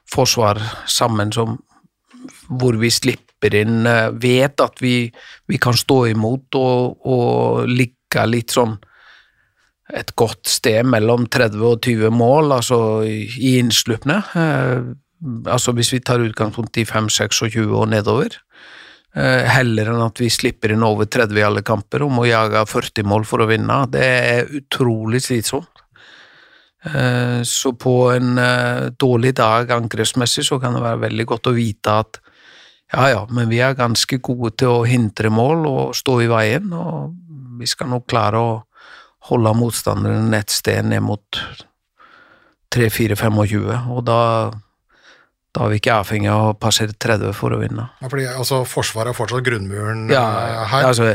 forsvar 0.08 0.60
sammen 0.88 1.32
som 1.34 1.58
hvor 2.48 2.78
vi 2.80 2.88
slipper 2.88 3.54
inn 3.54 3.86
eh, 3.86 4.08
Vet 4.16 4.60
at 4.64 4.80
vi, 4.80 5.10
vi 5.46 5.58
kan 5.60 5.76
stå 5.76 6.06
imot 6.14 6.56
og, 6.56 6.96
og 7.04 7.68
ligge 7.68 8.24
litt 8.30 8.54
sånn 8.56 8.78
et 9.96 10.10
godt 10.18 10.48
sted 10.48 10.84
mellom 10.88 11.26
30 11.32 11.64
og 11.64 11.80
20 11.84 12.12
mål, 12.12 12.52
altså 12.58 12.78
i, 13.08 13.54
innslupne. 13.56 14.18
Eh, 14.36 14.90
altså 15.48 15.72
hvis 15.76 15.94
vi 15.94 16.02
tar 16.04 16.24
utgangspunkt 16.24 16.76
i 16.80 16.84
5, 16.88 17.08
26 17.08 17.64
og 17.72 17.88
nedover. 17.92 18.36
Eh, 19.16 19.48
heller 19.48 19.88
enn 19.88 20.04
at 20.04 20.20
vi 20.20 20.28
slipper 20.30 20.74
inn 20.74 20.84
over 20.84 21.08
30 21.08 21.40
i 21.40 21.46
alle 21.46 21.64
kamper 21.64 22.04
og 22.04 22.12
må 22.12 22.28
jage 22.28 22.66
40 22.68 23.08
mål 23.08 23.24
for 23.26 23.42
å 23.42 23.48
vinne. 23.48 23.80
Det 23.90 24.04
er 24.04 24.52
utrolig 24.60 25.22
slitsomt. 25.24 25.72
Eh, 26.84 27.40
Så 27.42 27.72
på 27.72 27.96
en 28.12 28.36
dårlig 29.00 29.34
dag 29.40 29.70
angrepsmessig 29.72 30.44
så 30.46 30.60
kan 30.60 30.76
det 30.76 30.84
være 30.84 31.08
veldig 31.08 31.26
godt 31.26 31.48
å 31.48 31.56
vite 31.56 32.00
at 32.04 32.20
ja, 32.92 33.08
ja, 33.12 33.26
men 33.28 33.50
vi 33.50 33.58
er 33.60 33.74
ganske 33.76 34.16
gode 34.24 34.54
til 34.56 34.70
å 34.72 34.86
hindre 34.88 35.28
mål 35.28 35.66
og 35.68 35.96
stå 35.96 36.14
i 36.24 36.28
veien, 36.30 36.70
og 36.72 37.12
vi 37.60 37.66
skal 37.68 37.90
nok 37.92 38.06
klare 38.08 38.40
å 38.40 38.52
holde 39.28 39.52
motstanderen 39.58 40.32
et 40.36 40.50
sted 40.54 40.84
ned 40.88 41.02
mot 41.04 41.40
3-4-25, 42.74 43.90
og 43.94 44.02
da, 44.06 44.18
da 45.56 45.64
er 45.66 45.72
vi 45.72 45.78
ikke 45.80 45.94
avhengig 46.02 46.28
av 46.32 46.50
å 46.50 46.56
passere 46.60 46.92
30 47.00 47.32
for 47.36 47.54
å 47.56 47.60
vinne. 47.62 47.88
Ja, 48.02 48.10
fordi 48.12 48.26
altså, 48.28 48.62
Forsvaret 48.68 49.14
er 49.14 49.16
fortsatt 49.18 49.44
grunnmuren 49.46 50.06
Ja, 50.12 50.24
eh, 50.44 50.64
her. 50.74 50.88
altså, 50.90 51.14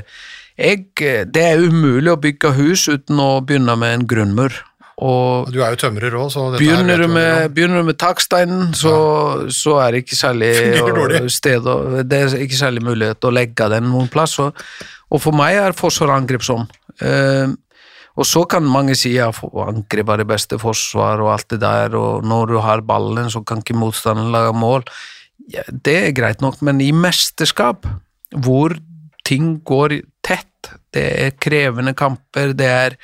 jeg, 0.57 0.87
det 1.33 1.43
er 1.45 1.61
umulig 1.65 2.11
å 2.13 2.19
bygge 2.21 2.53
hus 2.57 2.87
uten 2.89 3.21
å 3.21 3.31
begynne 3.45 3.75
med 3.79 3.99
en 3.99 4.07
grunnmur. 4.09 4.59
Og 5.03 5.49
Du 5.49 5.57
er 5.65 5.73
jo 5.73 5.79
tømrer 5.81 6.13
òg, 6.15 6.27
så 6.31 6.43
begynner 6.53 7.01
du 7.01 7.07
med, 7.09 7.47
begynner 7.55 7.81
du 7.81 7.87
med 7.89 7.97
taksteinen, 8.01 8.75
så, 8.77 8.91
så 9.49 9.79
er 9.81 9.95
det 9.95 10.03
ikke 10.03 10.17
særlig 10.19 10.51
å- 10.85 11.29
sted 11.33 11.65
Det 12.05 12.19
er 12.19 12.35
ikke 12.45 12.59
særlig 12.59 12.83
mulighet 12.85 13.25
å 13.25 13.33
legge 13.33 13.69
den 13.73 13.89
noen 13.89 14.09
plass. 14.13 14.37
Og, 14.41 14.53
og 15.09 15.21
for 15.21 15.33
meg 15.37 15.57
er 15.61 15.77
forsvaret 15.77 16.17
angrepsom. 16.21 16.65
sånn. 17.01 17.57
Og 18.13 18.27
så 18.29 18.43
kan 18.45 18.65
mange 18.69 18.93
si 18.97 19.15
at 19.21 19.39
angrep 19.41 20.11
er 20.13 20.21
det 20.21 20.29
beste 20.29 20.59
forsvar 20.61 21.21
og 21.23 21.31
alt 21.33 21.49
det 21.55 21.61
der, 21.63 21.95
og 21.97 22.25
når 22.25 22.51
du 22.51 22.57
har 22.61 22.85
ballen, 22.85 23.29
så 23.33 23.41
kan 23.41 23.63
ikke 23.63 23.77
motstanderen 23.77 24.33
lage 24.33 24.53
mål. 24.53 24.85
Ja, 25.49 25.65
det 25.67 25.95
er 25.99 26.15
greit 26.15 26.41
nok, 26.41 26.61
men 26.61 26.81
i 26.81 26.91
mesterskap, 26.93 27.87
hvor 28.45 28.75
ting 29.25 29.57
går 29.65 30.01
tett, 30.25 30.69
det 30.93 31.07
er 31.25 31.37
krevende 31.41 31.95
kamper, 31.97 32.53
det 32.53 32.69
er 32.69 32.97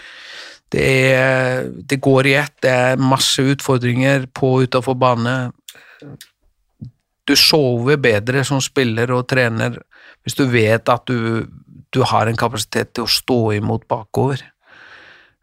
det, 0.70 0.86
er, 1.18 1.64
det 1.90 1.98
går 1.98 2.28
i 2.30 2.36
ett, 2.38 2.54
det 2.62 2.70
er 2.70 3.02
masse 3.02 3.42
utfordringer 3.42 4.28
på 4.38 4.52
og 4.54 4.68
utenfor 4.68 4.98
bane. 5.02 5.36
Du 7.26 7.34
sover 7.38 7.98
bedre 8.02 8.44
som 8.46 8.62
spiller 8.62 9.10
og 9.16 9.26
trener 9.30 9.80
hvis 10.22 10.38
du 10.38 10.46
vet 10.52 10.90
at 10.92 11.10
du, 11.10 11.48
du 11.90 12.02
har 12.06 12.30
en 12.30 12.38
kapasitet 12.38 12.94
til 12.94 13.08
å 13.08 13.10
stå 13.10 13.40
imot 13.58 13.88
bakover. 13.90 14.44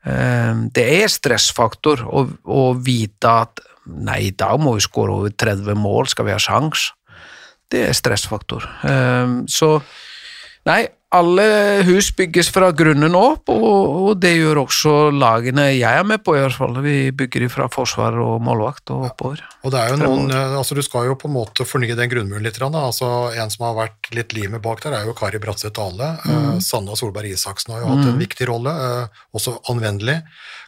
Eh, 0.07 0.55
Det 0.73 0.87
er 1.03 1.09
stressfaktor 1.13 2.05
å, 2.07 2.27
å 2.45 2.67
vite 2.79 3.33
at 3.43 3.61
nei, 3.87 4.29
i 4.29 4.35
dag 4.35 4.59
må 4.63 4.77
vi 4.77 4.85
skåre 4.85 5.15
over 5.15 5.31
30 5.31 5.77
mål, 5.79 6.09
skal 6.11 6.27
vi 6.27 6.35
ha 6.35 6.43
sjans? 6.43 6.91
Det 7.71 7.89
er 7.89 7.97
stressfaktor. 7.99 8.67
Eh, 8.87 9.43
Så 9.51 9.81
nei, 10.67 10.87
alle 11.15 11.45
hus 11.87 12.09
bygges 12.19 12.49
fra 12.51 12.73
grunnen 12.75 13.15
opp, 13.15 13.47
og, 13.53 13.67
og 14.09 14.17
det 14.19 14.33
gjør 14.35 14.59
også 14.65 14.95
lagene 15.15 15.69
jeg 15.77 15.87
er 15.87 16.07
med 16.07 16.23
på, 16.27 16.35
i 16.35 16.41
hvert 16.43 16.57
fall. 16.57 16.81
Vi 16.83 17.13
bygger 17.15 17.47
fra 17.53 17.69
forsvar 17.71 18.17
og 18.19 18.41
målvakt 18.43 18.91
og 18.95 19.05
oppover. 19.13 19.43
Og 19.63 19.71
det 19.73 19.83
er 19.83 19.93
jo 19.93 20.01
noen, 20.01 20.33
eh, 20.35 20.57
altså 20.59 20.75
Du 20.75 20.83
skal 20.83 21.07
jo 21.07 21.15
på 21.21 21.31
en 21.31 21.37
måte 21.37 21.67
fornye 21.69 21.95
den 21.99 22.11
grunnmuren 22.11 22.43
litt. 22.47 22.59
Altså, 22.59 23.11
en 23.39 23.53
som 23.55 23.69
har 23.69 23.77
vært 23.79 24.11
litt 24.17 24.35
limet 24.35 24.65
bak 24.65 24.83
der, 24.83 24.97
er 24.99 25.07
jo 25.07 25.15
Kari 25.17 25.39
Bratseth 25.43 25.77
Dale. 25.79 26.09
Eh, 26.27 26.49
Sanna 26.65 26.97
Solberg 26.99 27.31
Isaksen 27.31 27.77
har 27.77 27.85
jo 27.85 27.93
hatt 27.93 28.11
en 28.11 28.19
viktig 28.19 28.49
rolle, 28.51 28.73
eh, 28.75 29.23
også 29.37 29.61
anvendelig. 29.71 30.19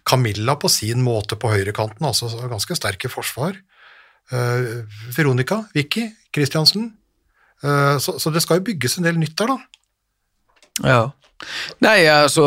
Camilla 0.07 0.55
på 0.61 0.71
sin 0.71 1.03
måte 1.05 1.37
på 1.41 1.51
høyrekanten, 1.51 2.07
altså 2.07 2.31
ganske 2.47 2.79
sterk 2.79 3.05
i 3.05 3.13
forsvar. 3.13 3.59
Veronica, 4.29 5.63
Vicky, 5.73 6.03
Kristiansen. 6.37 6.91
Så, 7.65 8.19
så 8.21 8.31
det 8.31 8.43
skal 8.45 8.59
jo 8.61 8.67
bygges 8.67 8.99
en 8.99 9.07
del 9.07 9.17
nytt 9.17 9.33
der, 9.41 9.55
da. 9.55 9.78
Ja. 10.85 11.09
Nei, 11.85 12.09
altså 12.11 12.45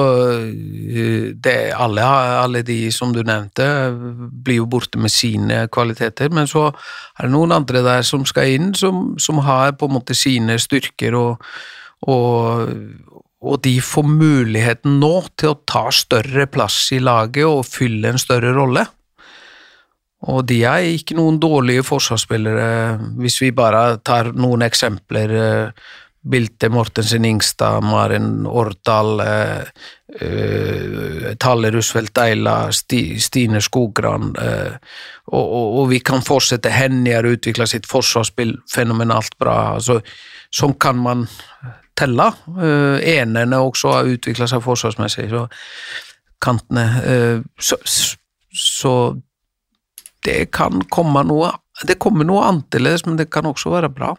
det, 1.43 1.55
alle, 1.79 2.03
alle 2.03 2.61
de 2.67 2.79
som 2.91 3.13
du 3.15 3.21
nevnte, 3.23 3.65
blir 4.43 4.59
jo 4.59 4.67
borte 4.71 4.99
med 4.99 5.13
sine 5.13 5.63
kvaliteter, 5.71 6.31
men 6.33 6.49
så 6.51 6.67
er 6.67 7.27
det 7.27 7.31
noen 7.31 7.55
andre 7.55 7.83
der 7.85 8.03
som 8.07 8.25
skal 8.27 8.51
inn, 8.57 8.73
som, 8.75 9.13
som 9.21 9.39
har 9.47 9.77
på 9.79 9.87
en 9.87 9.95
måte 9.95 10.17
sine 10.17 10.59
styrker, 10.59 11.15
og, 11.15 11.47
og, 12.11 12.75
og 13.39 13.61
de 13.63 13.77
får 13.79 14.09
muligheten 14.11 14.99
nå 14.99 15.13
til 15.39 15.53
å 15.53 15.61
ta 15.63 15.87
større 15.95 16.49
plass 16.51 16.83
i 16.91 16.99
laget 16.99 17.47
og 17.47 17.63
fylle 17.69 18.11
en 18.11 18.21
større 18.21 18.51
rolle. 18.57 18.85
Og 20.29 20.43
de 20.45 20.59
er 20.69 20.91
ikke 20.91 21.15
noen 21.17 21.39
dårlige 21.41 21.87
forsvarsspillere, 21.87 22.99
hvis 23.23 23.39
vi 23.41 23.55
bare 23.57 23.95
tar 24.05 24.35
noen 24.37 24.67
eksempler. 24.67 25.33
Bilte 26.21 26.69
Mortensen 26.69 27.25
Ingstad, 27.25 27.81
Maren 27.81 28.45
Årdal, 28.45 29.19
eh, 29.19 29.61
eh, 30.21 31.31
Talle 31.41 31.71
Rusfeldt 31.71 32.17
Eila, 32.17 32.71
Sti, 32.71 33.19
Stine 33.19 33.61
Skogran, 33.61 34.35
eh, 34.37 34.75
og, 35.31 35.45
og, 35.45 35.79
og 35.81 35.89
vi 35.89 35.99
kan 35.99 36.21
fortsette. 36.21 36.69
Henny 36.69 37.15
har 37.15 37.25
utvikla 37.25 37.65
sitt 37.65 37.89
forsvarsspill 37.89 38.53
fenomenalt 38.69 39.37
bra. 39.41 39.57
Altså, 39.79 40.01
sånn 40.53 40.77
kan 40.77 41.01
man 41.01 41.25
telle. 41.97 42.29
Eh, 42.53 43.17
enerne 43.17 43.61
også 43.65 43.95
har 43.95 44.13
utvikla 44.13 44.49
seg 44.49 44.61
forsvarsmessig, 44.65 45.29
så 45.33 45.47
kantene 46.41 46.85
eh, 47.05 47.41
så, 47.61 47.77
så 48.53 48.95
det 50.25 50.51
kan 50.53 50.83
komme 50.89 51.23
noe 51.25 51.51
Det 51.87 51.95
kommer 51.97 52.27
noe 52.27 52.43
annerledes, 52.45 53.07
men 53.07 53.15
det 53.17 53.31
kan 53.33 53.47
også 53.49 53.71
være 53.73 53.87
bra. 53.89 54.11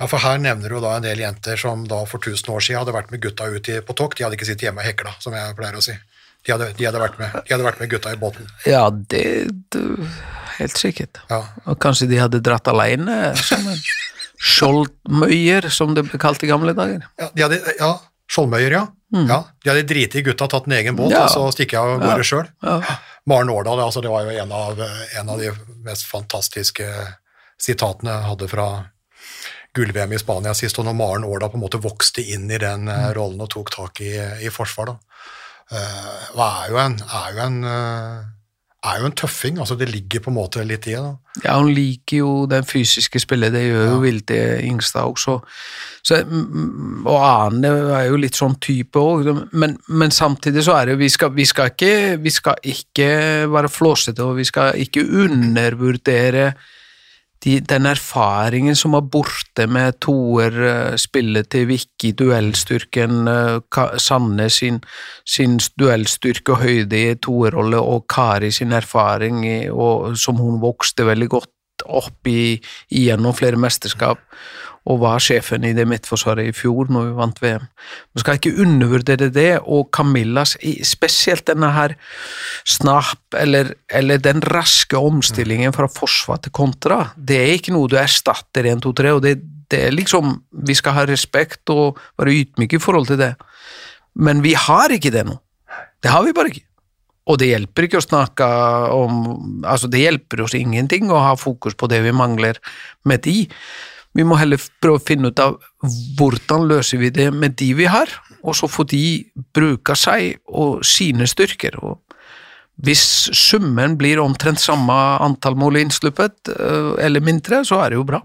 Ja, 0.00 0.06
for 0.08 0.18
Her 0.24 0.38
nevner 0.40 0.72
du 0.72 0.78
da 0.80 0.94
en 0.96 1.04
del 1.04 1.20
jenter 1.20 1.60
som 1.60 1.82
da 1.88 1.98
for 2.08 2.18
1000 2.22 2.48
år 2.54 2.64
siden 2.64 2.80
hadde 2.80 2.94
vært 2.96 3.10
med 3.12 3.20
gutta 3.20 3.50
ut 3.52 3.68
på 3.86 3.96
tokt. 3.98 4.16
De 4.18 4.24
hadde 4.24 4.38
ikke 4.38 4.48
sittet 4.48 4.64
hjemme 4.70 4.80
og 4.80 4.88
hekla, 4.88 5.12
som 5.20 5.34
jeg 5.36 5.56
pleier 5.58 5.76
å 5.76 5.82
si. 5.84 5.92
De 6.46 6.54
hadde, 6.54 6.70
de 6.78 6.86
hadde, 6.88 7.00
med, 7.20 7.34
de 7.44 7.52
hadde 7.52 7.66
vært 7.66 7.80
med 7.82 7.90
gutta 7.92 8.14
i 8.14 8.16
båten. 8.16 8.46
Ja, 8.64 8.86
det, 8.90 9.24
det 9.74 9.82
Helt 10.56 10.76
sikkert. 10.80 11.20
Ja. 11.28 11.42
Og 11.68 11.76
kanskje 11.80 12.08
de 12.08 12.16
hadde 12.20 12.40
dratt 12.44 12.68
alene, 12.68 13.34
som 13.36 13.64
en 13.68 13.78
skjoldmøyer, 14.40 15.68
som 15.72 15.94
det 15.96 16.06
ble 16.08 16.20
kalt 16.20 16.42
i 16.44 16.48
gamle 16.50 16.72
dager. 16.76 17.04
Ja, 17.20 17.28
de 17.34 17.44
hadde, 17.46 17.60
ja 17.80 17.90
Skjoldmøyer, 18.30 18.70
ja. 18.76 18.82
ja. 19.26 19.38
De 19.64 19.70
hadde 19.72 19.86
driti 19.90 20.20
i 20.20 20.22
gutta, 20.22 20.46
tatt 20.46 20.68
en 20.68 20.76
egen 20.76 20.94
båt, 20.96 21.10
Mm. 21.10 21.16
Ja. 21.16 21.24
og 21.26 21.32
så 21.34 21.46
stikker 21.56 21.76
jeg 21.76 21.96
av 21.96 22.04
gårde 22.04 22.26
sjøl. 22.28 22.46
Ja. 22.62 22.76
Maren 23.26 23.50
Årdal, 23.50 23.80
altså, 23.82 24.00
det 24.04 24.12
var 24.12 24.22
jo 24.28 24.36
en 24.44 24.52
av, 24.54 24.78
en 25.18 25.32
av 25.34 25.40
de 25.42 25.50
mest 25.82 26.06
fantastiske 26.06 26.86
sitatene 27.60 28.14
jeg 28.14 28.28
hadde 28.30 28.48
fra 28.52 28.68
gull-VM 29.76 30.12
i 30.16 30.18
Spania 30.20 30.54
sist, 30.56 30.78
og 30.78 30.88
når 30.88 30.98
Maren 30.98 31.24
Årdal 31.28 31.52
på 31.52 31.60
en 31.60 31.64
måte 31.64 31.82
vokste 31.82 32.24
inn 32.24 32.50
i 32.50 32.58
den 32.58 32.88
Mm. 32.88 32.88
eh, 32.88 33.12
rollen 33.14 33.40
og 33.40 33.50
tok 33.50 33.70
tak 33.70 34.00
i, 34.00 34.16
i 34.42 34.50
forsvar, 34.50 34.86
da. 34.86 34.96
Uh, 35.70 36.42
er 36.42 36.70
jo 36.70 36.78
en, 36.82 36.96
er 36.98 37.34
jo 37.36 37.42
en, 37.44 37.58
uh, 37.62 38.24
er 38.82 38.96
jo 38.98 39.06
en 39.06 39.12
tøffing, 39.14 39.58
altså 39.60 39.76
det 39.78 39.86
ligger 39.92 40.20
på 40.24 40.30
en 40.32 40.34
måte 40.34 40.64
litt 40.66 40.88
i 40.90 40.96
det. 40.96 41.12
Ja, 41.44 41.60
hun 41.60 41.70
liker 41.76 42.16
jo 42.16 42.46
den 42.50 42.64
fysiske 42.66 43.20
spillet, 43.22 43.52
det 43.52 43.62
gjør 43.68 43.86
jo 43.92 44.00
Vilde 44.02 44.38
Ingstad 44.66 45.06
også. 45.06 45.36
Så, 46.02 46.24
mm, 46.26 47.06
og 47.06 47.20
Arne 47.20 47.70
er 48.00 48.08
jo 48.08 48.18
litt 48.18 48.34
sånn 48.34 48.56
type 48.58 48.98
òg, 48.98 49.30
men, 49.52 49.76
men 49.86 50.10
samtidig 50.10 50.64
så 50.66 50.80
er 50.80 50.90
det 50.90 50.98
vi 50.98 51.06
vi 51.36 51.46
vi 52.18 52.30
skal 52.30 52.56
ikke 52.64 53.10
være 53.52 53.68
flåsete, 53.68 54.24
og 54.24 54.36
vi 54.36 54.44
skal 54.44 54.74
ikke 54.74 55.06
undervurdere 55.06 56.54
de, 57.44 57.60
den 57.60 57.86
erfaringen 57.88 58.76
som 58.76 58.92
var 58.96 59.06
borte 59.12 59.66
med 59.70 60.00
toer, 60.04 60.56
eh, 60.70 60.96
spillet 61.00 61.48
til 61.52 61.68
Vicky, 61.70 62.12
duellstyrken, 62.16 63.28
eh, 63.28 63.86
Sanne 63.96 64.50
sin, 64.50 64.80
sin 65.24 65.58
duellstyrke 65.78 66.52
og 66.52 66.62
høyde 66.64 67.00
i 67.00 67.14
toerrolle, 67.14 67.80
og 67.80 68.06
Kari 68.08 68.50
sin 68.50 68.72
erfaring, 68.72 69.44
og, 69.72 70.16
som 70.16 70.36
hun 70.36 70.60
vokste 70.60 71.06
veldig 71.08 71.28
godt 71.28 71.50
opp 71.90 72.30
i, 72.30 72.60
gjennom 72.92 73.36
flere 73.36 73.60
mesterskap, 73.60 74.22
og 74.88 75.02
var 75.02 75.20
sjefen 75.20 75.64
i 75.68 75.74
det 75.76 75.84
midtforsvaret 75.88 76.48
i 76.48 76.54
fjor 76.56 76.88
når 76.92 77.10
vi 77.10 77.16
vant 77.18 77.40
VM. 77.42 77.66
Man 78.14 78.22
skal 78.22 78.38
ikke 78.38 78.54
undervurdere 78.64 79.28
det, 79.32 79.50
og 79.60 79.90
Camillas, 79.94 80.56
spesielt 80.88 81.44
denne 81.50 81.68
her 81.74 81.96
snap, 82.64 83.20
eller, 83.36 83.74
eller 83.92 84.22
den 84.22 84.40
raske 84.40 84.96
omstillingen 84.96 85.76
fra 85.76 85.90
forsvar 85.92 86.40
til 86.40 86.54
kontra, 86.56 87.02
det 87.16 87.42
er 87.42 87.54
ikke 87.58 87.76
noe 87.76 87.90
du 87.90 87.98
erstatter 88.00 88.70
1, 88.72 88.82
2, 88.86 88.94
3, 89.02 89.12
og 89.18 89.22
det, 89.26 89.36
det 89.70 89.84
er 89.86 89.94
liksom, 89.94 90.38
vi 90.66 90.78
skal 90.78 90.96
ha 90.96 91.06
respekt 91.08 91.70
og 91.74 92.00
være 92.18 92.40
ydmyke 92.40 92.80
i 92.80 92.82
forhold 92.82 93.12
til 93.12 93.20
det. 93.20 93.34
Men 94.16 94.42
vi 94.42 94.56
har 94.58 94.90
ikke 94.90 95.12
det 95.14 95.28
nå. 95.28 95.36
Det 96.00 96.10
har 96.10 96.24
vi 96.24 96.34
bare 96.34 96.50
ikke. 96.50 96.64
Og 97.28 97.38
det 97.40 97.50
hjelper 97.50 97.86
ikke 97.86 98.00
å 98.00 98.04
snakke 98.04 98.46
om 98.96 99.18
Altså, 99.68 99.90
det 99.92 100.04
hjelper 100.04 100.44
oss 100.46 100.56
ingenting 100.56 101.10
å 101.12 101.20
ha 101.20 101.36
fokus 101.38 101.76
på 101.78 101.88
det 101.90 102.00
vi 102.06 102.14
mangler 102.16 102.58
med 103.04 103.22
de. 103.26 103.44
Vi 104.16 104.26
må 104.26 104.38
heller 104.40 104.58
prøve 104.82 104.98
å 104.98 105.06
finne 105.06 105.30
ut 105.30 105.42
av 105.42 105.58
hvordan 106.18 106.66
løser 106.70 106.98
vi 106.98 107.12
det 107.14 107.28
med 107.34 107.54
de 107.60 107.70
vi 107.78 107.86
har, 107.86 108.10
og 108.42 108.56
så 108.58 108.66
får 108.70 108.88
de 108.90 109.04
bruke 109.54 109.94
seg 109.98 110.40
og 110.48 110.80
sine 110.86 111.28
styrker. 111.30 111.76
Og 111.84 112.00
hvis 112.82 113.04
summen 113.36 113.94
blir 114.00 114.22
omtrent 114.22 114.60
samme 114.62 114.96
antall 115.22 115.56
mål 115.60 115.78
innsluppet, 115.84 116.50
øh, 116.56 116.96
eller 116.98 117.22
mindre, 117.22 117.62
så 117.68 117.82
er 117.84 117.92
det 117.92 118.00
jo 118.00 118.08
bra. 118.08 118.22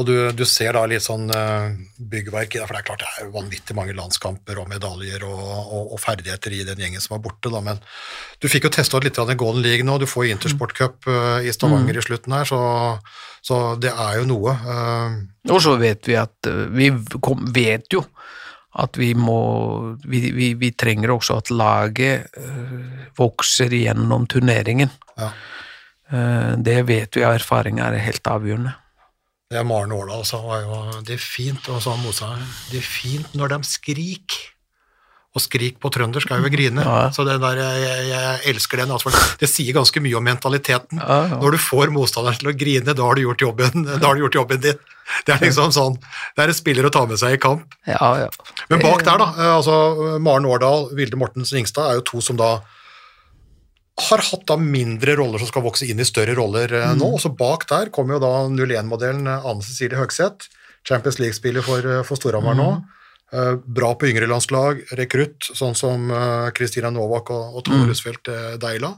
Og 0.00 0.06
du, 0.08 0.14
du 0.32 0.46
ser 0.48 0.72
da 0.78 0.86
litt 0.88 1.04
sånn 1.04 1.26
eh, 1.34 1.74
byggverk 2.12 2.54
i 2.56 2.60
det, 2.60 2.64
for 2.64 2.72
det 2.72 2.80
er 2.80 2.86
klart 2.88 3.02
det 3.04 3.08
er 3.20 3.32
vanvittig 3.34 3.74
mange 3.76 3.92
landskamper 3.98 4.62
og 4.62 4.70
medaljer 4.70 5.26
og, 5.28 5.42
og, 5.44 5.90
og 5.92 6.00
ferdigheter 6.00 6.54
i 6.56 6.62
den 6.64 6.80
gjengen 6.80 7.02
som 7.04 7.18
var 7.18 7.20
borte, 7.26 7.52
da, 7.52 7.60
men 7.66 7.82
du 8.40 8.46
fikk 8.48 8.64
jo 8.64 8.72
testa 8.72 8.96
ut 8.96 9.04
litt 9.04 9.20
av 9.20 9.28
den 9.28 9.36
Golden 9.40 9.60
League 9.66 9.84
nå, 9.84 9.98
du 10.00 10.06
får 10.08 10.30
Intersport 10.30 10.72
Cup 10.78 11.04
eh, 11.10 11.44
i 11.44 11.52
Stavanger 11.52 12.00
i 12.00 12.06
slutten 12.06 12.32
her, 12.38 12.48
så, 12.48 12.62
så 13.44 13.60
det 13.82 13.92
er 13.92 14.22
jo 14.22 14.30
noe. 14.30 14.56
eh, 14.56 15.20
Og 15.52 15.60
så 15.66 15.76
vet 15.80 16.08
vi 16.08 16.16
at 16.16 16.48
Vi 16.72 16.88
kom, 17.20 17.44
vet 17.52 17.92
jo 17.92 18.06
at 18.80 18.96
vi 18.96 19.10
må 19.18 19.36
Vi, 20.06 20.30
vi, 20.32 20.52
vi 20.54 20.70
trenger 20.78 21.10
også 21.12 21.40
at 21.42 21.50
laget 21.52 22.30
vokser 23.18 23.72
gjennom 23.74 24.28
turneringen. 24.30 24.92
ja. 25.18 25.32
Det 26.10 26.80
vet 26.88 27.14
vi 27.14 27.22
av 27.22 27.36
erfaring 27.36 27.76
er 27.78 27.94
helt 28.02 28.26
avgjørende. 28.26 28.72
Det 29.50 29.58
er 29.58 29.64
Maren 29.66 29.90
Årdal 29.90 30.20
sa 30.22 30.38
var 30.44 30.60
jo 30.62 30.76
det 31.02 31.16
er 31.16 31.22
fint, 31.22 31.64
og 31.74 31.80
sa 31.82 31.96
Mosa, 31.98 32.28
det 32.70 32.78
er 32.78 32.84
fint 32.86 33.32
når 33.34 33.50
de 33.50 33.56
skrik. 33.66 34.36
Og 35.34 35.42
skrik 35.42 35.80
på 35.82 35.90
trøndersk 35.90 36.30
er 36.30 36.38
jo 36.38 36.46
å 36.50 36.52
grine. 36.54 36.84
Ja. 36.86 37.08
Så 37.14 37.24
det 37.26 37.34
der, 37.42 37.58
jeg, 37.58 38.04
jeg 38.12 38.38
elsker 38.52 38.82
den. 38.82 38.94
Altså, 38.94 39.10
det 39.42 39.50
sier 39.50 39.74
ganske 39.74 40.02
mye 40.02 40.14
om 40.20 40.26
mentaliteten. 40.26 41.02
Ja, 41.02 41.18
ja. 41.32 41.40
Når 41.42 41.56
du 41.56 41.60
får 41.66 41.90
motstanderen 41.94 42.38
til 42.38 42.52
å 42.52 42.54
grine, 42.62 42.94
da 42.94 43.08
har 43.08 43.18
du 43.18 43.24
gjort 43.24 43.42
jobben, 43.42 43.86
da 43.90 43.98
har 44.04 44.14
du 44.14 44.22
gjort 44.22 44.38
jobben 44.38 44.62
din. 44.68 44.78
Det 45.26 45.34
er 45.34 45.42
liksom 45.42 45.74
sånn, 45.74 45.98
det 45.98 46.46
er 46.46 46.54
en 46.54 46.60
spiller 46.60 46.86
å 46.86 46.94
ta 46.94 47.02
med 47.10 47.18
seg 47.18 47.34
i 47.34 47.42
kamp. 47.42 47.74
Ja, 47.90 48.12
ja. 48.22 48.30
Men 48.70 48.86
bak 48.86 49.02
der, 49.02 49.18
da, 49.18 49.32
eh, 49.34 49.54
altså 49.56 50.18
Maren 50.22 50.46
Årdal, 50.46 50.92
Vilde 50.94 51.18
Mortensen 51.18 51.58
Ingstad, 51.58 51.90
er 51.90 51.98
jo 51.98 52.06
to 52.12 52.22
som 52.22 52.38
da 52.38 52.60
har 54.08 54.22
hatt 54.30 54.46
da 54.48 54.56
mindre 54.60 55.16
roller 55.18 55.42
som 55.42 55.50
skal 55.50 55.64
vokse 55.64 55.88
inn 55.88 56.00
i 56.02 56.08
større 56.08 56.36
roller 56.38 56.72
eh, 56.76 56.94
nå. 56.98 57.12
Og 57.16 57.22
så 57.22 57.32
bak 57.32 57.66
der 57.70 57.92
kommer 57.94 58.16
jo 58.16 58.22
da 58.24 58.32
01-modellen 58.48 59.28
eh, 59.30 59.46
Anne 59.50 59.66
Cecilie 59.66 60.00
Høgseth, 60.00 60.50
Champions 60.88 61.20
League-spiller 61.20 61.64
for, 61.66 61.84
eh, 61.84 62.02
for 62.06 62.20
Storhamar 62.20 62.58
nå. 62.58 62.70
Eh, 63.30 63.54
bra 63.62 63.92
på 63.94 64.08
yngre 64.10 64.26
landslag, 64.30 64.82
rekrutt, 64.98 65.52
sånn 65.54 65.76
som 65.78 66.10
eh, 66.10 66.50
Kristina 66.56 66.90
Novak 66.90 67.30
og, 67.34 67.60
og 67.60 67.66
Tone 67.68 67.86
Rusfeldt 67.90 68.30
eh, 68.32 68.54
Deila. 68.62 68.94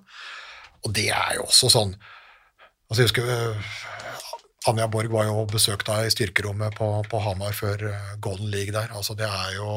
Og 0.82 0.94
det 0.96 1.10
er 1.12 1.36
jo 1.38 1.46
også 1.50 1.70
sånn 1.72 1.92
altså 2.88 3.02
jeg 3.02 3.08
husker 3.10 3.28
eh, 3.32 3.74
Anja 4.70 4.86
Borg 4.90 5.10
var 5.10 5.26
jo 5.26 5.42
besøkt 5.50 5.88
da 5.88 6.02
i 6.06 6.10
styrkerommet 6.12 6.76
på, 6.78 6.86
på 7.10 7.20
Hamar 7.24 7.54
før 7.56 7.88
eh, 7.90 8.10
Golden 8.22 8.50
League 8.52 8.74
der. 8.74 8.92
Altså 8.94 9.16
det 9.18 9.26
er 9.26 9.56
jo 9.56 9.68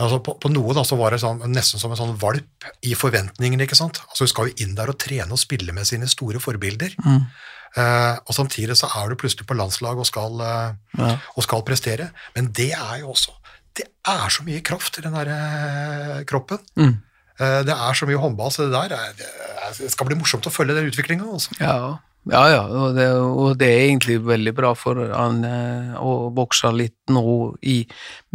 altså 0.00 0.18
på, 0.26 0.34
på 0.42 0.50
noe 0.52 0.74
da 0.74 0.82
så 0.86 0.96
var 0.98 1.14
det 1.14 1.20
sånn, 1.22 1.42
nesten 1.52 1.78
som 1.80 1.92
en 1.94 1.98
sånn 2.00 2.16
valp 2.18 2.66
i 2.82 2.94
forventningene. 2.98 3.62
ikke 3.66 3.78
sant? 3.78 4.00
Altså 4.08 4.24
Hun 4.26 4.32
skal 4.32 4.48
jo 4.50 4.64
inn 4.64 4.74
der 4.74 4.90
og 4.90 4.98
trene 4.98 5.30
og 5.30 5.38
spille 5.38 5.72
med 5.76 5.86
sine 5.86 6.08
store 6.10 6.40
forbilder. 6.42 6.96
Eh, 7.76 8.16
og 8.26 8.34
Samtidig 8.36 8.76
så 8.78 8.86
er 9.00 9.08
du 9.10 9.16
plutselig 9.18 9.46
på 9.50 9.56
landslag 9.58 9.98
og 9.98 10.06
skal, 10.06 10.40
eh, 10.40 10.74
Ja. 10.98 11.16
og 11.36 11.42
skal 11.42 11.62
prestere. 11.66 12.10
Men 12.36 12.52
det 12.52 12.72
er 12.72 13.00
jo 13.00 13.10
også 13.14 13.32
Det 13.74 13.88
er 14.06 14.28
så 14.30 14.44
mye 14.46 14.60
kraft 14.62 14.98
i 14.98 15.02
den 15.02 15.12
der 15.12 15.26
eh, 15.26 16.24
kroppen. 16.30 16.58
Mm. 16.78 16.92
Eh, 17.40 17.62
det 17.66 17.74
er 17.74 17.92
så 17.98 18.06
mye 18.06 18.20
håndball, 18.22 18.52
så 18.54 18.68
det 18.68 18.70
der 18.70 18.94
er, 18.94 19.12
det, 19.18 19.26
er, 19.26 19.72
det 19.80 19.90
skal 19.90 20.06
bli 20.06 20.14
morsomt 20.14 20.46
å 20.46 20.52
følge 20.54 20.76
den 20.76 20.86
utviklinga. 20.92 21.26
Altså. 21.26 21.50
Ja, 21.58 21.98
ja, 22.32 22.42
ja 22.48 22.60
og, 22.64 22.94
det, 22.96 23.06
og 23.12 23.56
det 23.60 23.68
er 23.68 23.82
egentlig 23.88 24.18
veldig 24.24 24.54
bra 24.56 24.72
for 24.78 25.00
han 25.12 25.42
eh, 25.44 25.96
å 26.00 26.30
vokse 26.34 26.70
litt 26.72 27.12
nå 27.12 27.24
i, 27.68 27.82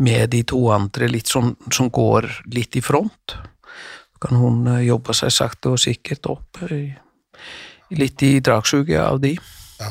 med 0.05 0.29
de 0.35 0.43
to 0.51 0.61
andre 0.73 1.09
litt 1.09 1.29
som, 1.31 1.55
som 1.73 1.89
går 1.93 2.29
litt 2.53 2.77
i 2.77 2.83
front. 2.85 3.33
Så 3.33 4.27
kan 4.27 4.37
hun 4.37 4.67
eh, 4.75 4.85
jobbe 4.89 5.15
seg 5.17 5.33
sakte 5.33 5.73
og 5.73 5.81
sikkert 5.81 6.29
opp 6.29 6.61
litt 6.69 8.21
i 8.21 8.35
dragsuget 8.45 9.01
av 9.01 9.17
de. 9.23 9.33
Ja. 9.81 9.89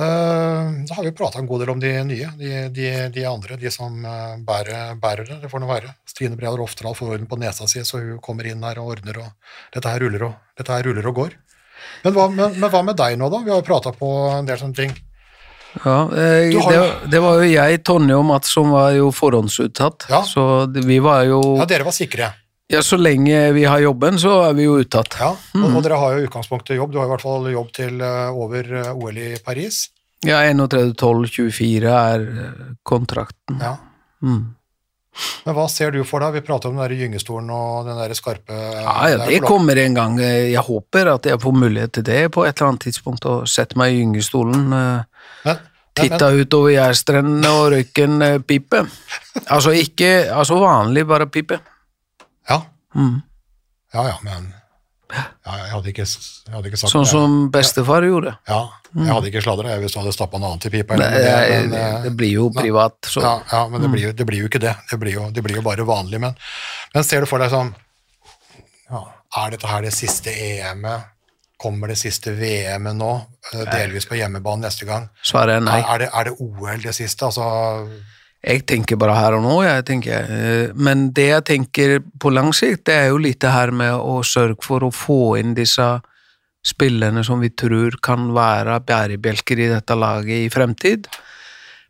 Eh, 0.00 0.72
da 0.88 0.96
har 0.96 1.04
vi 1.04 1.12
prata 1.12 1.42
en 1.42 1.50
god 1.50 1.66
del 1.66 1.74
om 1.76 1.82
de 1.82 1.92
nye, 2.08 2.32
de, 2.40 2.52
de, 2.72 2.90
de 3.12 3.26
andre, 3.28 3.60
de 3.60 3.72
som 3.74 3.92
bærer, 4.48 4.96
bærer 5.02 5.28
det. 5.28 5.42
Det 5.44 5.52
får 5.52 5.60
nå 5.60 5.68
være. 5.68 5.92
Stine 6.08 6.40
Brealer 6.40 6.64
Oftedal 6.64 6.96
får 6.96 7.18
orden 7.18 7.28
på 7.28 7.36
nesa 7.44 7.68
si, 7.68 7.84
så 7.84 8.00
hun 8.00 8.22
kommer 8.24 8.48
inn 8.48 8.64
her 8.64 8.80
og 8.80 8.96
ordner, 8.96 9.20
og 9.26 9.76
dette 9.76 9.92
her 9.92 10.06
ruller 10.06 10.30
og, 10.30 10.40
dette 10.56 10.72
her 10.72 10.88
ruller 10.88 11.12
og 11.12 11.20
går. 11.20 11.42
Men 12.04 12.16
hva, 12.16 12.28
men, 12.32 12.56
men 12.60 12.72
hva 12.72 12.82
med 12.86 12.96
deg 12.98 13.18
nå, 13.20 13.28
da? 13.32 13.42
Vi 13.44 13.52
har 13.52 13.60
jo 13.60 13.66
prata 13.66 13.92
på 13.96 14.12
en 14.32 14.48
del 14.48 14.58
sånne 14.60 14.78
ting. 14.78 14.96
Ja, 15.82 15.98
eh, 16.16 16.54
har 16.56 16.72
det, 16.72 17.10
det 17.12 17.20
var 17.20 17.42
jo 17.42 17.48
jeg, 17.50 17.82
Tonje 17.84 18.16
og 18.16 18.24
Mats 18.30 18.52
som 18.56 18.72
var 18.72 18.94
jo 18.96 19.10
forhåndsuttatt. 19.12 20.08
Ja. 20.10 20.22
Så 20.24 20.66
vi 20.72 20.98
var 21.04 21.26
jo 21.28 21.40
Ja, 21.60 21.68
dere 21.68 21.86
var 21.88 21.96
sikre. 21.96 22.32
Ja, 22.66 22.80
så 22.82 22.96
lenge 22.98 23.52
vi 23.54 23.64
har 23.64 23.78
jobben, 23.78 24.18
så 24.18 24.40
er 24.48 24.56
vi 24.58 24.64
jo 24.66 24.80
uttatt. 24.82 25.14
Ja, 25.20 25.28
og, 25.36 25.66
og 25.68 25.84
dere 25.84 26.00
har 26.00 26.16
jo 26.16 26.26
utgangspunktet 26.26 26.80
jobb. 26.80 26.90
Du 26.94 26.98
har 26.98 27.06
i 27.06 27.12
hvert 27.12 27.22
fall 27.22 27.46
jobb 27.52 27.68
til 27.76 28.00
eh, 28.02 28.30
over 28.34 28.72
eh, 28.80 28.90
OL 28.90 29.20
i 29.22 29.28
Paris. 29.44 29.84
Ja, 30.26 30.40
31.12.24 30.50 31.92
er 31.92 32.24
eh, 32.26 32.64
kontrakten. 32.86 33.60
Ja. 33.62 33.76
Mm. 34.24 34.55
Men 35.46 35.56
hva 35.56 35.66
ser 35.72 35.94
du 35.94 36.02
for 36.04 36.24
deg? 36.24 36.34
Vi 36.36 36.44
prater 36.46 36.70
om 36.70 36.76
den 36.76 36.84
der 36.84 36.96
gyngestolen 36.98 37.48
og 37.54 37.86
den 37.88 37.96
der 38.00 38.12
skarpe 38.18 38.56
Ja, 38.56 38.82
ja, 38.82 39.20
er 39.20 39.24
det 39.30 39.40
kommer 39.44 39.78
en 39.80 39.96
gang. 39.96 40.18
Jeg 40.20 40.64
håper 40.66 41.12
at 41.14 41.28
jeg 41.30 41.40
får 41.42 41.56
mulighet 41.56 41.94
til 41.98 42.06
det 42.08 42.20
på 42.34 42.44
et 42.44 42.56
eller 42.56 42.72
annet 42.72 42.86
tidspunkt, 42.88 43.28
å 43.28 43.46
sette 43.48 43.78
meg 43.80 43.94
i 43.94 44.02
gyngestolen, 44.02 44.66
eh, 44.76 45.24
Men, 45.46 45.62
titte 45.96 46.28
utover 46.42 46.74
Jærstrendene 46.74 47.54
og 47.56 47.70
røyken 47.72 48.20
en 48.22 48.44
pipe. 48.44 48.82
Altså 49.46 49.72
ikke 49.76 50.28
altså 50.32 50.58
vanlig, 50.60 51.06
bare 51.08 51.28
pipe. 51.28 51.60
ja. 52.48 52.62
Mm. 52.96 53.20
ja, 53.92 54.06
ja, 54.08 54.14
men 54.24 54.52
Ja, 54.52 54.55
jeg 55.12 55.70
hadde 55.70 55.90
ikke, 55.92 56.04
jeg 56.06 56.52
hadde 56.54 56.68
ikke 56.70 56.78
sagt 56.80 56.92
Sånn 56.92 57.04
det. 57.06 57.10
som 57.12 57.34
bestefar 57.54 58.02
gjorde. 58.08 58.32
Ja, 58.48 58.60
jeg 58.96 59.12
hadde 59.12 59.28
ikke 59.30 59.42
sladra 59.44 59.76
hvis 59.78 59.92
du 59.94 60.00
hadde 60.00 60.12
stappa 60.16 60.40
noe 60.42 60.50
annet 60.54 60.66
i 60.66 60.72
pipa. 60.74 60.96
Det, 60.98 61.10
men, 61.10 61.70
det, 61.70 61.82
eh, 61.82 61.98
det 62.08 62.12
blir 62.18 62.32
jo 62.34 62.48
privat, 62.54 62.96
så 63.06 63.22
Ja, 63.22 63.34
ja 63.52 63.60
men 63.68 63.82
det 63.84 63.90
blir, 63.92 64.06
jo- 64.08 64.12
det 64.18 64.26
blir 64.26 64.40
jo 64.42 64.48
ikke 64.50 64.60
det. 64.66 64.74
Det 64.90 64.98
blir 64.98 65.12
jo, 65.14 65.30
det 65.30 65.42
blir 65.46 65.56
jo 65.60 65.62
bare 65.62 65.86
vanlig. 65.86 66.20
Men, 66.20 66.34
men 66.94 67.04
ser 67.06 67.20
du 67.22 67.26
for 67.30 67.38
deg 67.38 67.50
sånn 67.54 67.74
ja, 68.90 69.04
Er 69.42 69.50
dette 69.54 69.66
her 69.70 69.82
det 69.86 69.92
siste 69.94 70.30
EM-et? 70.34 71.12
Kommer 71.58 71.88
det 71.88 71.96
siste 71.96 72.34
VM-et 72.36 72.96
nå? 72.98 73.12
eh, 73.54 73.64
Delvis 73.72 74.04
på 74.10 74.18
hjemmebane 74.18 74.66
neste 74.66 74.84
gang? 74.84 75.06
svaret 75.24 75.56
er 75.56 75.64
nei. 75.64 75.78
Er, 75.80 75.88
er, 75.94 75.98
det, 76.04 76.08
er 76.12 76.24
det 76.24 76.34
OL 76.40 76.82
det 76.82 76.92
siste? 76.98 77.24
Altså, 77.30 77.46
Jeg 78.46 78.62
tenker 78.70 78.98
bare 79.00 79.16
her 79.18 79.34
og 79.34 79.42
nå, 79.42 79.54
jeg 79.66 79.84
tenker. 79.88 80.28
eh, 80.30 80.72
Men 80.74 81.08
det 81.12 81.28
jeg 81.32 81.44
tenker 81.44 81.96
på 82.22 82.30
lang 82.30 82.52
sikt, 82.54 82.84
det 82.86 82.94
er 82.94 83.08
jo 83.10 83.18
litt 83.18 83.40
det 83.42 83.50
her 83.50 83.72
med 83.74 83.92
å 83.98 84.20
sørge 84.22 84.62
for 84.62 84.86
å 84.86 84.92
få 84.94 85.36
inn 85.40 85.54
disse 85.54 85.86
spillerne 86.66 87.24
som 87.26 87.40
vi 87.42 87.50
tror 87.50 87.98
kan 88.02 88.32
være 88.34 88.80
bærebjelker 88.86 89.58
i 89.58 89.68
dette 89.70 89.94
laget 89.98 90.46
i 90.46 90.50
fremtid, 90.50 91.06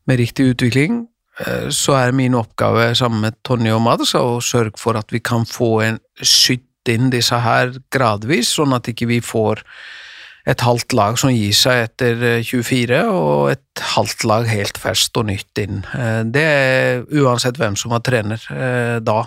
med 0.07 0.19
riktig 0.21 0.55
utvikling. 0.55 1.07
eh, 1.45 1.69
Så 1.69 1.93
er 1.97 2.13
min 2.13 2.35
oppgave 2.35 2.95
sammen 2.95 3.21
med 3.21 3.37
Tonje 3.45 3.75
og 3.75 3.83
Mads 3.83 4.15
å 4.15 4.41
sørge 4.41 4.79
for 4.79 4.97
at 4.97 5.13
vi 5.13 5.21
kan 5.21 5.45
få 5.45 5.83
en 5.85 5.99
sytt 6.23 6.63
inn 6.89 7.11
disse 7.11 7.35
her 7.35 7.73
gradvis, 7.91 8.49
sånn 8.57 8.73
at 8.73 8.89
ikke 8.89 9.09
vi 9.09 9.21
får 9.21 9.63
et 10.47 10.63
halvt 10.63 10.95
lag 10.95 11.17
som 11.19 11.33
gir 11.35 11.55
seg 11.57 11.89
etter 11.89 12.21
eh, 12.23 12.43
24, 12.47 13.01
og 13.11 13.49
et 13.51 13.83
halvt 13.97 14.27
lag 14.31 14.47
helt 14.47 14.79
ferskt 14.79 15.19
og 15.19 15.27
nytt 15.31 15.59
inn. 15.63 15.81
Eh, 15.97 16.21
Det 16.31 16.45
er 16.47 17.03
uansett 17.23 17.59
hvem 17.59 17.75
som 17.79 17.91
var 17.95 18.05
trener 18.07 18.43
eh, 18.55 18.99
da. 19.03 19.25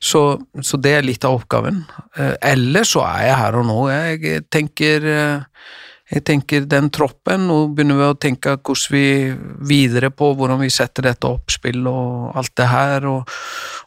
Så, 0.00 0.22
så 0.64 0.80
det 0.80 0.92
er 0.98 1.06
litt 1.08 1.24
av 1.28 1.38
oppgaven. 1.40 1.82
Eh, 2.16 2.34
Ellers 2.52 2.92
så 2.94 3.04
er 3.08 3.30
jeg 3.30 3.40
her 3.40 3.58
og 3.62 3.66
nå. 3.68 3.78
Jeg 3.92 4.44
tenker, 4.52 5.08
eh, 5.08 5.72
jeg 6.12 6.24
tenker 6.28 6.66
den 6.68 6.90
troppen, 6.92 7.46
nå 7.48 7.54
begynner 7.72 7.96
vi 7.96 8.06
å 8.10 8.16
tenke 8.20 8.58
hvordan 8.58 8.92
vi 8.92 9.04
videre 9.68 10.10
på 10.12 10.32
hvordan 10.36 10.60
vi 10.60 10.68
setter 10.72 11.06
dette 11.08 11.28
oppspill 11.28 11.86
og 11.88 12.36
alt 12.36 12.52
det 12.60 12.66
her, 12.68 13.06
og, 13.08 13.30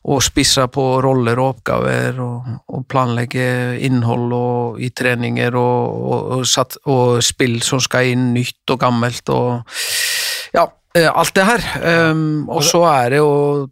og 0.09 0.23
spisser 0.25 0.71
på 0.73 0.85
roller 1.05 1.37
og 1.41 1.51
oppgaver, 1.51 2.17
og, 2.23 2.47
og 2.73 2.87
planlegge 2.89 3.45
innhold 3.85 4.33
og, 4.33 4.79
i 4.81 4.89
treninger 4.89 5.59
og, 5.59 6.41
satt, 6.49 6.79
og 6.89 7.21
spill 7.25 7.59
som 7.65 7.83
skal 7.83 8.09
inn 8.15 8.31
nytt 8.33 8.73
og 8.73 8.81
gammelt 8.81 9.29
og 9.35 9.77
ja, 10.55 10.65
eh, 10.97 11.11
alt 11.11 11.35
det 11.37 11.45
her. 11.45 11.69
Um, 12.09 12.49
og 12.49 12.65
så 12.65 12.81
er 12.89 13.17
det 13.17 13.21
å 13.21 13.69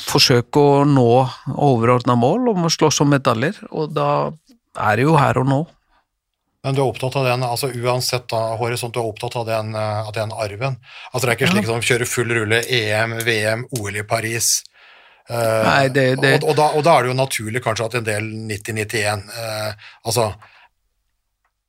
forsøke 0.00 0.64
å 0.64 0.82
nå 0.88 1.10
overordna 1.52 2.16
mål 2.16 2.54
om 2.54 2.68
å 2.68 2.72
slåss 2.72 3.02
om 3.04 3.12
medaljer, 3.12 3.60
og 3.68 3.92
da 3.92 4.08
er 4.80 4.96
det 4.96 5.08
jo 5.10 5.20
her 5.20 5.44
og 5.44 5.48
nå. 5.52 5.62
Men 6.64 6.74
du 6.74 6.80
er 6.82 6.86
opptatt 6.92 7.16
av 7.18 7.24
den, 7.26 7.42
altså 7.42 7.70
uansett 7.74 8.28
da, 8.30 8.40
horisont, 8.60 8.94
du 8.94 9.00
er 9.00 9.08
opptatt 9.08 9.34
av 9.40 9.46
den, 9.48 9.74
eh, 9.74 10.06
av 10.08 10.12
den 10.14 10.30
arven. 10.32 10.76
Altså 11.12 11.26
Det 11.26 11.32
er 11.32 11.38
ikke 11.40 11.52
slik 11.52 11.66
som 11.66 11.80
kjøre 11.82 12.06
full 12.06 12.30
rulle 12.38 12.62
EM, 12.68 13.16
VM, 13.26 13.64
OL 13.80 13.96
i 13.96 14.02
Paris. 14.06 14.62
Uh, 15.30 15.62
Nei, 15.64 15.88
det- 15.88 16.20
det- 16.20 16.42
Og, 16.42 16.48
og, 16.50 16.56
da, 16.56 16.64
og 16.76 16.82
da 16.84 16.96
er 16.98 17.02
det 17.02 17.10
jo 17.12 17.18
naturlig 17.24 17.60
kanskje 17.62 17.84
at 17.86 17.94
en 17.94 18.04
del 18.04 18.22
90-91 18.50 19.22
eh, 19.38 19.72
Altså, 20.04 20.34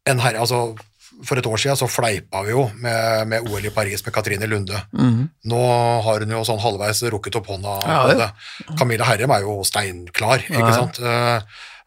en 0.09 0.19
herre, 0.19 0.39
altså 0.41 0.75
for 1.23 1.37
et 1.37 1.45
år 1.45 1.57
siden 1.61 1.77
så 1.77 1.87
fleipa 1.87 2.41
vi 2.43 2.51
jo 2.55 2.63
med, 2.81 3.27
med 3.29 3.45
OL 3.47 3.65
i 3.65 3.69
Paris 3.69 4.01
med 4.03 4.13
Katrine 4.15 4.47
Lunde. 4.49 4.79
Mhm. 4.91 5.29
Nå 5.45 5.59
har 6.03 6.19
hun 6.25 6.33
jo 6.33 6.41
sånn 6.43 6.59
halvveis 6.59 7.03
rukket 7.13 7.35
opp 7.39 7.47
hånda. 7.53 7.75
Ja, 7.87 7.99
det. 8.17 8.31
Camilla 8.79 9.05
Herrem 9.05 9.31
er 9.31 9.41
jo 9.45 9.59
steinklar, 9.63 10.41
ikke 10.49 10.59
Nei. 10.65 10.73
sant? 10.73 10.99
Eh, 10.99 11.41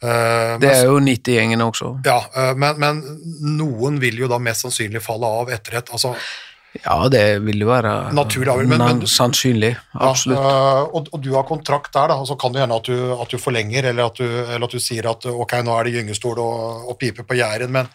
eh, 0.07 0.57
Det 0.63 0.71
er 0.73 0.85
jo 0.89 0.99
90-gjengen 1.03 1.63
også. 1.67 1.93
ja, 2.07 2.19
uh, 2.37 2.53
men, 2.59 2.79
men 2.83 3.01
noen 3.59 4.01
vil 4.03 4.19
jo 4.25 4.29
da 4.31 4.39
mest 4.43 4.65
sannsynlig 4.67 5.03
falle 5.05 5.27
av 5.43 5.51
etter 5.57 5.79
et 5.81 5.91
altså, 5.93 6.15
Ja, 6.85 7.09
det 7.09 7.41
vil 7.41 7.63
jo 7.65 7.71
være 7.71 8.13
Naturlig 8.13 8.55
men- 8.69 8.79
men- 8.79 9.07
sannsynlig. 9.09 9.09
sannsynlig. 9.17 9.71
ja, 9.95 10.09
Absolutt. 10.11 10.39
eh, 10.39 10.97
og, 10.99 11.09
og 11.13 11.21
du 11.25 11.31
har 11.35 11.45
kontrakt 11.49 11.93
der, 11.95 12.09
da, 12.13 12.15
og 12.21 12.27
så 12.29 12.37
kan 12.37 12.53
det 12.53 12.61
hende 12.61 12.77
at 12.77 12.85
du, 12.85 13.13
at 13.17 13.31
du 13.33 13.39
forlenger, 13.41 13.85
eller 13.91 14.07
at 14.11 14.17
du, 14.21 14.25
eller 14.27 14.65
at 14.65 14.71
du 14.77 14.79
sier 14.79 15.09
at 15.09 15.25
ok, 15.27 15.53
nå 15.65 15.77
er 15.79 15.85
det 15.89 15.95
gyngestol 15.97 16.39
og, 16.39 16.91
og 16.91 16.99
pipe 17.01 17.25
på 17.25 17.39
men, 17.69 17.89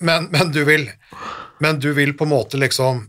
men, 0.00 0.28
men, 0.30 0.50
du 0.52 0.64
vil, 0.64 0.90
men 1.60 1.78
du 1.78 1.92
vil 1.94 2.12
på 2.12 2.24
en 2.24 2.34
måte 2.34 2.60
liksom 2.60 3.06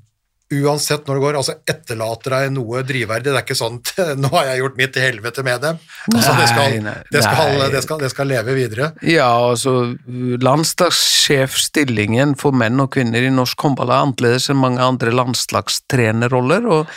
Uansett 0.49 1.05
når 1.05 1.13
det 1.13 1.21
går, 1.21 1.35
altså 1.37 1.53
etterlater 1.69 2.33
deg 2.33 2.51
noe 2.55 2.81
drivverdig. 2.81 3.29
Det 3.29 3.37
er 3.37 3.43
ikke 3.45 3.57
sånn 3.59 3.77
'nå 4.21 4.29
har 4.33 4.45
jeg 4.49 4.57
gjort 4.63 4.77
mitt 4.79 4.93
til 4.95 5.03
helvete 5.05 5.43
med 5.45 5.61
dem'. 5.61 5.77
Altså, 6.09 6.31
det, 6.39 6.47
skal, 6.49 6.65
Nei, 6.73 6.79
nei, 6.87 6.99
det, 7.13 7.21
skal, 7.21 7.53
nei. 7.53 7.69
det, 7.69 7.81
skal, 7.85 7.97
det 8.01 8.09
skal 8.13 8.27
leve 8.33 8.51
videre. 8.57 8.85
Ja, 9.05 9.29
altså 9.51 9.93
landslagssjefstillingen 10.41 12.33
for 12.41 12.51
menn 12.57 12.81
og 12.81 12.89
kvinner 12.97 13.21
i 13.21 13.29
norsk 13.33 13.61
håndball 13.61 13.91
er 13.93 14.01
annerledes 14.07 14.49
enn 14.49 14.57
mange 14.61 14.81
andre 14.81 15.11
landslagstrenerroller, 15.13 16.65
og 16.65 16.89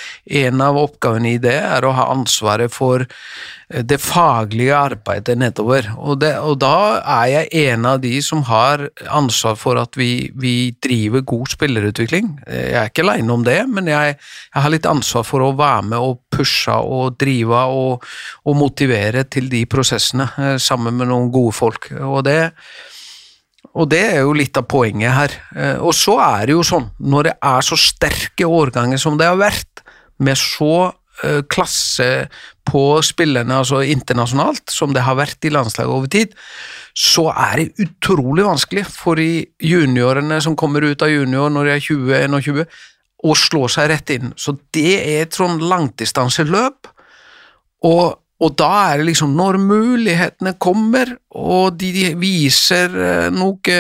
en 0.45 0.57
av 0.65 0.81
oppgavene 0.81 1.35
i 1.35 1.43
det 1.43 1.61
er 1.61 1.85
å 1.85 1.93
ha 1.97 2.05
ansvaret 2.15 2.73
for 2.73 3.05
det 3.73 3.97
faglige 4.05 4.75
arbeidet 4.77 5.39
nedover. 5.41 5.87
Og, 5.97 6.19
det, 6.21 6.35
og 6.45 6.59
da 6.61 7.01
er 7.01 7.31
jeg 7.31 7.71
en 7.73 7.87
av 7.89 8.03
de 8.03 8.13
som 8.25 8.43
har 8.49 8.85
ansvar 9.09 9.57
for 9.57 9.81
at 9.81 9.97
vi, 9.97 10.29
vi 10.37 10.75
driver 10.85 11.25
god 11.25 11.55
spillerutvikling. 11.55 12.29
Jeg 12.47 12.77
er 12.77 12.91
ikke 12.91 13.07
aleine 13.07 13.33
om 13.33 13.47
det, 13.47 13.59
men 13.73 13.89
jeg, 13.89 14.17
jeg 14.53 14.65
har 14.67 14.75
litt 14.75 14.89
ansvar 14.91 15.25
for 15.29 15.45
å 15.47 15.55
være 15.57 15.89
med 15.89 16.05
og 16.05 16.21
pushe 16.33 16.77
og 16.77 17.17
drive 17.21 17.65
og, 17.73 18.07
og 18.45 18.59
motivere 18.61 19.25
til 19.33 19.49
de 19.53 19.65
prosessene, 19.71 20.29
eh, 20.37 20.57
sammen 20.61 20.97
med 20.99 21.09
noen 21.13 21.33
gode 21.33 21.57
folk. 21.57 21.91
Og 21.97 22.23
det, 22.29 22.53
og 23.73 23.89
det 23.93 24.03
er 24.13 24.23
jo 24.27 24.35
litt 24.37 24.59
av 24.61 24.69
poenget 24.69 25.17
her. 25.17 25.37
Eh, 25.57 25.77
Og 25.81 25.95
så 25.97 26.19
er 26.21 26.49
det 26.49 26.57
jo 26.59 26.65
sånn, 26.67 26.91
når 27.01 27.31
det 27.31 27.37
er 27.55 27.65
så 27.65 27.79
sterke 27.81 28.49
årganger 28.49 29.01
som 29.01 29.17
det 29.21 29.31
har 29.31 29.41
vært, 29.41 29.85
med 30.23 30.39
så 30.39 30.93
eh, 31.25 31.41
klasse 31.51 32.29
på 32.69 32.85
spillerne, 33.05 33.59
altså 33.63 33.83
internasjonalt, 33.85 34.65
som 34.71 34.95
det 34.95 35.05
har 35.07 35.19
vært 35.19 35.45
i 35.45 35.53
landslaget 35.53 35.93
over 35.93 36.11
tid, 36.13 36.33
så 36.95 37.29
er 37.33 37.61
det 37.61 37.87
utrolig 37.87 38.47
vanskelig 38.47 38.85
for 38.91 39.21
de 39.21 39.45
juniorene 39.63 40.39
som 40.45 40.57
kommer 40.59 40.85
ut 40.87 41.03
av 41.03 41.13
junior 41.13 41.53
når 41.53 41.69
de 41.69 41.75
er 41.77 41.85
20-21, 41.87 42.65
å 43.23 43.37
slå 43.39 43.67
seg 43.71 43.91
rett 43.93 44.11
inn. 44.15 44.33
Så 44.37 44.57
det 44.75 44.97
er 44.99 45.25
et 45.25 45.39
sånn 45.39 45.61
langdistanseløp, 45.63 46.91
og, 47.87 48.19
og 48.43 48.57
da 48.59 48.69
er 48.91 49.01
det 49.01 49.07
liksom, 49.13 49.37
når 49.39 49.59
mulighetene 49.63 50.55
kommer, 50.63 51.13
og 51.39 51.77
de 51.79 52.09
viser 52.19 52.97
eh, 52.99 53.29
noe 53.33 53.77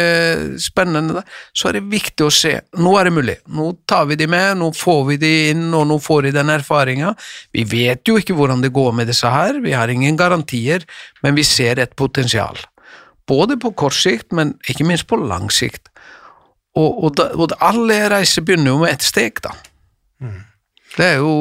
spennende 0.62 1.24
så 1.50 1.68
er 1.68 1.78
det 1.78 1.90
viktig 1.90 2.26
å 2.26 2.32
se, 2.32 2.54
nå 2.78 2.94
er 2.98 3.08
det 3.08 3.14
mulig, 3.16 3.36
nå 3.50 3.72
tar 3.90 4.06
vi 4.10 4.18
de 4.20 4.28
med, 4.30 4.60
nå 4.60 4.70
får 4.76 5.02
vi 5.10 5.18
de 5.22 5.32
inn, 5.50 5.66
og 5.74 5.88
nå 5.90 5.98
får 6.02 6.28
de 6.28 6.34
den 6.38 6.52
erfaringen. 6.54 7.18
Vi 7.54 7.66
vet 7.68 8.06
jo 8.08 8.18
ikke 8.20 8.36
hvordan 8.38 8.62
det 8.62 8.72
går 8.74 8.94
med 9.00 9.10
disse 9.10 9.30
her, 9.32 9.58
vi 9.64 9.74
har 9.74 9.90
ingen 9.90 10.18
garantier, 10.20 10.86
men 11.26 11.36
vi 11.38 11.46
ser 11.46 11.82
et 11.82 11.96
potensial. 11.98 12.60
Både 13.28 13.58
på 13.58 13.74
kort 13.78 13.98
sikt, 13.98 14.30
men 14.36 14.54
ikke 14.70 14.86
minst 14.86 15.08
på 15.10 15.18
lang 15.18 15.50
sikt. 15.52 15.90
Og, 16.78 17.04
og, 17.04 17.10
da, 17.18 17.28
og 17.36 17.52
alle 17.60 17.98
reiser 18.14 18.44
begynner 18.46 18.72
jo 18.72 18.82
med 18.84 18.94
ett 18.94 19.04
steg, 19.04 19.42
da. 19.44 19.52
Det 20.96 21.06
er 21.06 21.18
jo 21.20 21.34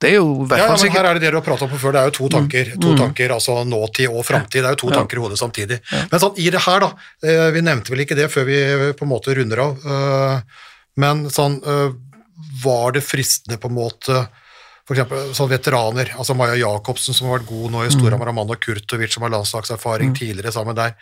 det 0.00 0.10
er 0.10 0.16
jo 0.16 0.46
hvert 0.48 0.58
Ja, 0.62 0.66
ja, 0.70 0.76
men 0.80 0.92
her 0.94 1.04
er 1.10 1.18
det 1.18 1.22
det 1.26 1.30
du 1.34 1.36
har 1.36 1.44
pratet 1.44 1.66
om 1.66 1.70
på 1.74 1.78
før, 1.82 1.92
det 1.92 2.00
er 2.00 2.10
jo 2.10 2.16
to 2.16 2.28
tanker, 2.32 2.70
to 2.80 2.94
tanker, 2.96 3.34
altså 3.36 3.58
nåtid 3.68 4.08
og 4.08 4.24
framtid, 4.24 4.62
det 4.62 4.68
er 4.70 4.76
jo 4.76 4.82
to 4.86 4.90
Ja. 4.90 4.98
tanker 5.00 5.18
i 5.18 5.24
hodet 5.24 5.38
samtidig. 5.38 5.80
Men 6.10 6.20
sånn, 6.22 6.38
i 6.40 6.48
det 6.50 6.62
her 6.64 6.80
da, 6.80 6.90
eh, 7.22 7.50
vi 7.52 7.60
nevnte 7.60 7.92
vel 7.92 8.00
ikke 8.06 8.16
det 8.16 8.30
før 8.32 8.44
vi 8.48 8.92
på 8.96 9.04
en 9.04 9.12
måte 9.12 9.34
runder 9.36 9.60
av, 9.60 9.76
eh, 9.84 10.40
men 10.96 11.26
sånn, 11.28 11.60
eh, 11.66 11.92
var 12.64 12.92
det 12.92 13.04
fristende 13.04 13.58
på 13.60 13.68
en 13.68 13.76
måte, 13.76 14.28
for 14.88 14.96
eksempel 14.96 15.34
sånn 15.36 15.50
veteraner, 15.52 16.08
altså 16.16 16.34
Maja 16.34 16.56
Jacobsen 16.56 17.14
som 17.14 17.28
har 17.28 17.38
vært 17.38 17.46
god 17.52 17.70
nå 17.70 17.84
i 17.86 17.90
Storhamar, 17.92 18.28
Amanda 18.32 18.56
Kurtovic 18.56 19.12
som 19.12 19.22
har 19.22 19.30
landslagserfaring 19.36 20.14
tidligere 20.16 20.50
sammen 20.52 20.74
der, 20.74 20.94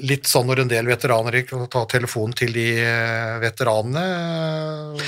litt 0.00 0.24
sånn 0.24 0.46
når 0.48 0.60
en 0.64 0.68
del 0.72 0.86
veteraner 0.88 1.32
gikk 1.42 1.52
og 1.52 1.70
ta 1.70 1.84
telefonen 1.84 2.34
til 2.34 2.50
de 2.56 2.80
eh, 2.80 3.38
veteranene, 3.44 4.06
eh, 4.96 5.04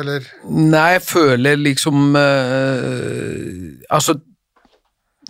eller? 0.00 0.26
Nei, 0.48 0.86
jeg 0.96 1.02
føler 1.04 1.58
liksom 1.60 2.16
eh, 2.18 3.86
Altså, 3.92 4.16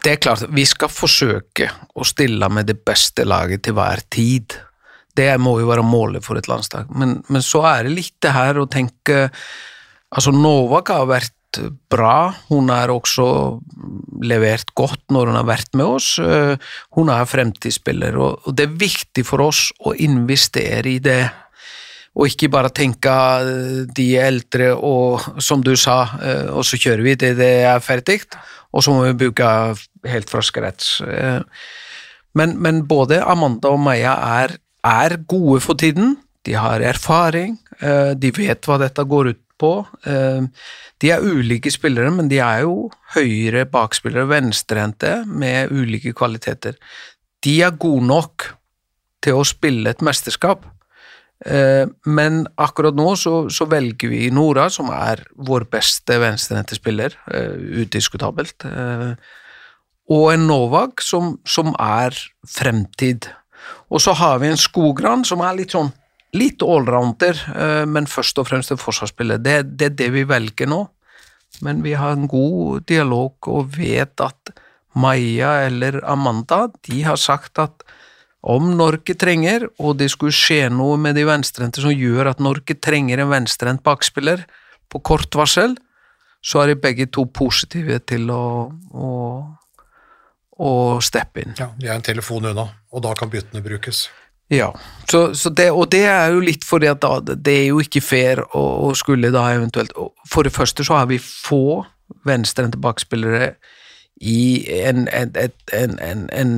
det 0.03 0.13
er 0.13 0.23
klart, 0.23 0.47
vi 0.51 0.65
skal 0.67 0.91
forsøke 0.91 1.69
å 1.95 2.07
stille 2.07 2.49
med 2.51 2.67
det 2.71 2.81
beste 2.87 3.27
laget 3.29 3.63
til 3.67 3.77
hver 3.79 4.03
tid. 4.11 4.57
Det 5.15 5.29
må 5.43 5.59
jo 5.61 5.69
være 5.71 5.85
målet 5.87 6.25
for 6.25 6.41
et 6.41 6.49
landslag. 6.51 6.91
Men, 6.91 7.21
men 7.31 7.45
så 7.45 7.63
er 7.71 7.87
det 7.87 7.95
litt 7.99 8.17
det 8.25 8.35
her 8.35 8.59
å 8.59 8.69
tenke 8.71 9.29
Altså, 10.13 10.29
Novak 10.37 10.91
har 10.93 11.07
vært 11.09 11.39
bra, 11.93 12.33
hun 12.49 12.69
har 12.73 12.91
også 12.93 13.25
levert 14.25 14.73
godt 14.77 15.13
når 15.13 15.31
hun 15.31 15.39
har 15.39 15.47
vært 15.49 15.75
med 15.77 15.87
oss. 15.87 16.19
Eh, 16.21 16.57
Hun 16.97 17.09
er 17.13 17.29
fremtidsspiller, 17.29 18.17
og 18.17 18.53
det 18.57 18.67
er 18.67 18.77
viktig 18.81 19.25
for 19.29 19.45
oss 19.45 19.71
å 19.85 19.95
investere 19.97 20.95
i 20.95 20.99
det 21.03 21.21
og 22.13 22.29
ikke 22.29 22.51
bare 22.53 22.73
tenke 22.75 23.13
eh, 23.13 23.85
de 23.89 24.09
eldre 24.21 24.73
og 24.77 25.41
som 25.41 25.63
du 25.65 25.73
sa, 25.81 26.03
eh, 26.21 26.51
og 26.53 26.67
så 26.69 26.77
kjører 26.81 27.05
vi 27.07 27.15
til 27.21 27.39
det 27.39 27.53
er 27.69 27.81
ferdig, 27.85 28.21
og 28.73 28.85
så 28.85 28.93
må 28.93 29.07
vi 29.09 29.15
bruke 29.25 29.47
helt 30.09 30.33
fra 30.33 30.43
scratch. 30.45 31.01
Eh, 31.07 31.41
Men, 32.35 32.55
men 32.65 32.87
både 32.89 33.19
Amanda 33.21 33.69
og 33.69 33.81
Maja 33.85 34.15
er, 34.41 34.55
er 34.89 35.19
gode 35.29 35.61
for 35.61 35.77
tiden. 35.77 36.15
De 36.49 36.55
har 36.57 36.81
erfaring, 36.81 37.59
de 38.17 38.31
vet 38.33 38.65
hva 38.65 38.79
dette 38.81 39.05
går 39.05 39.29
ut 39.35 39.41
på. 39.61 39.85
De 40.97 41.11
er 41.13 41.21
ulike 41.21 41.69
spillere, 41.69 42.09
men 42.09 42.31
de 42.33 42.39
er 42.41 42.63
jo 42.65 42.89
høyre 43.13 43.67
bakspillere, 43.69 44.31
venstrehendte, 44.31 45.27
med 45.29 45.77
ulike 45.77 46.15
kvaliteter. 46.17 46.81
De 47.45 47.59
er 47.61 47.77
gode 47.77 48.09
nok 48.09 48.49
til 49.21 49.37
å 49.37 49.45
spille 49.45 49.93
et 49.93 50.01
mesterskap. 50.01 50.65
Eh, 51.43 51.85
men 52.07 52.43
akkurat 52.61 52.97
nå 52.97 53.13
så, 53.19 53.47
så 53.51 53.67
velger 53.71 54.13
vi 54.13 54.31
Nora, 54.35 54.69
som 54.71 54.91
er 54.95 55.25
vår 55.35 55.67
beste 55.73 56.19
venstrehendte 56.23 56.79
spiller, 56.79 57.17
udiskutabelt. 57.83 58.67
Og 60.13 60.27
en 60.33 60.47
Novak 60.49 61.03
som, 61.03 61.37
som 61.47 61.73
er 61.79 62.17
fremtid. 62.49 63.31
Og 63.93 64.03
så 64.03 64.15
har 64.19 64.41
vi 64.43 64.51
en 64.51 64.61
Skogran 64.61 65.25
som 65.27 65.43
er 65.45 65.59
litt 65.59 65.75
sånn 65.77 65.93
litt 66.37 66.65
allrounder, 66.65 67.37
eh, 67.53 67.85
men 67.89 68.09
først 68.09 68.41
og 68.41 68.49
fremst 68.49 68.73
en 68.73 68.81
forsvarsspiller. 68.81 69.41
Det, 69.43 69.57
det, 69.77 69.91
er 69.91 69.97
det 70.01 70.11
vi 70.15 70.27
velger 70.29 70.71
nå. 70.71 70.87
Men 71.63 71.83
vi 71.85 71.93
har 71.99 72.17
en 72.17 72.29
god 72.31 72.87
dialog 72.89 73.49
og 73.53 73.75
vet 73.77 74.23
at 74.25 74.55
Maja 74.97 75.53
eller 75.67 76.01
Amanda 76.09 76.67
de 76.89 77.03
har 77.05 77.21
sagt 77.21 77.61
at 77.61 77.85
om 78.43 78.73
Norge 78.77 79.15
trenger, 79.19 79.69
og 79.79 79.97
det 80.01 80.11
skulle 80.11 80.35
skje 80.35 80.67
noe 80.75 80.99
med 81.01 81.15
de 81.19 81.25
venstrehendte 81.29 81.85
som 81.85 81.95
gjør 81.95 82.33
at 82.33 82.43
Norge 82.43 82.75
trenger 82.75 83.23
en 83.23 83.31
venstrehendt 83.31 83.85
bakspiller 83.87 84.43
på 84.91 85.01
kort 85.07 85.35
varsel, 85.39 85.77
så 86.43 86.63
er 86.63 86.73
de 86.73 86.81
begge 86.83 87.07
to 87.15 87.25
positive 87.31 88.01
til 88.11 88.27
å, 88.35 88.67
å, 88.99 89.11
å 90.59 90.73
steppe 91.05 91.45
inn. 91.45 91.55
Ja, 91.61 91.71
De 91.79 91.87
er 91.87 91.95
en 91.95 92.05
telefon 92.05 92.51
unna, 92.51 92.67
og 92.91 93.05
da 93.07 93.15
kan 93.19 93.31
byttene 93.31 93.63
brukes. 93.63 94.09
Ja, 94.53 94.73
så, 95.09 95.31
så 95.39 95.49
det, 95.55 95.71
og 95.71 95.87
det 95.95 96.03
er 96.11 96.35
jo 96.35 96.43
litt 96.45 96.67
fordi 96.67 96.91
at 96.91 97.01
da, 97.01 97.21
det 97.23 97.55
er 97.63 97.69
jo 97.71 97.79
ikke 97.81 98.03
fair 98.05 98.43
å, 98.51 98.65
å 98.89 98.91
skulle 98.99 99.31
da 99.33 99.47
eventuelt 99.55 99.95
For 100.29 100.45
det 100.45 100.53
første 100.53 100.85
så 100.85 100.99
har 100.99 101.07
vi 101.09 101.17
få 101.23 101.81
venstrehendte 102.29 102.81
bakspillere 102.83 103.55
i 104.23 104.63
en, 104.87 105.09
en, 105.11 105.33
en, 105.75 106.29
en, 106.31 106.53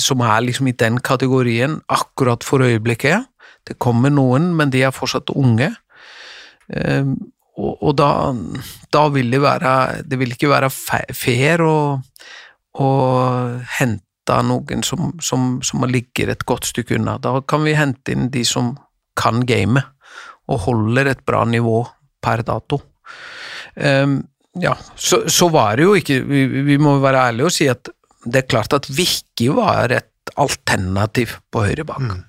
som 0.00 0.22
er 0.26 0.40
liksom 0.42 0.66
i 0.66 0.74
den 0.74 0.98
kategorien 0.98 1.78
akkurat 1.92 2.42
for 2.42 2.64
øyeblikket. 2.66 3.28
Det 3.64 3.78
kommer 3.78 4.10
noen, 4.10 4.50
men 4.58 4.72
de 4.74 4.82
er 4.82 4.94
fortsatt 4.94 5.30
unge. 5.30 5.70
Um, 6.66 7.14
og, 7.54 7.76
og 7.86 7.92
da, 8.00 8.08
da, 8.90 9.04
vil 9.12 9.28
det 9.30 9.42
være 9.44 10.00
Det 10.08 10.16
vil 10.16 10.32
ikke 10.32 10.48
være 10.48 10.70
fair 10.72 11.60
å, 11.62 11.76
å 12.80 12.88
hente 13.78 14.38
noen 14.48 14.82
som, 14.82 15.12
som, 15.22 15.60
som 15.62 15.84
ligger 15.86 16.32
et 16.32 16.44
godt 16.48 16.66
stykke 16.72 16.98
unna. 16.98 17.20
Da 17.22 17.36
kan 17.46 17.62
vi 17.68 17.76
hente 17.78 18.16
inn 18.16 18.30
de 18.34 18.42
som 18.48 18.74
kan 19.14 19.44
gamet, 19.46 19.86
og 20.50 20.64
holder 20.66 21.12
et 21.12 21.22
bra 21.24 21.44
nivå 21.46 21.84
per 22.24 22.42
dato. 22.44 22.80
Um, 23.78 24.24
ja, 24.62 24.74
så, 24.94 25.24
så, 25.30 25.48
var 25.50 25.78
det 25.78 25.86
jo 25.86 25.94
ikke 25.98 26.20
vi, 26.28 26.44
vi, 26.68 26.76
må 26.78 26.98
være 27.02 27.28
ærlige 27.30 27.48
og 27.48 27.54
si 27.54 27.66
at 27.70 27.90
det 28.24 28.44
er 28.44 28.48
klart 28.48 28.76
at 28.76 28.86
Vicky 28.88 29.50
var 29.52 29.92
et 29.92 30.30
alternativ 30.40 31.36
på 31.52 31.64
høyre 31.66 31.84
bak. 31.88 32.00
Mm. 32.00 32.22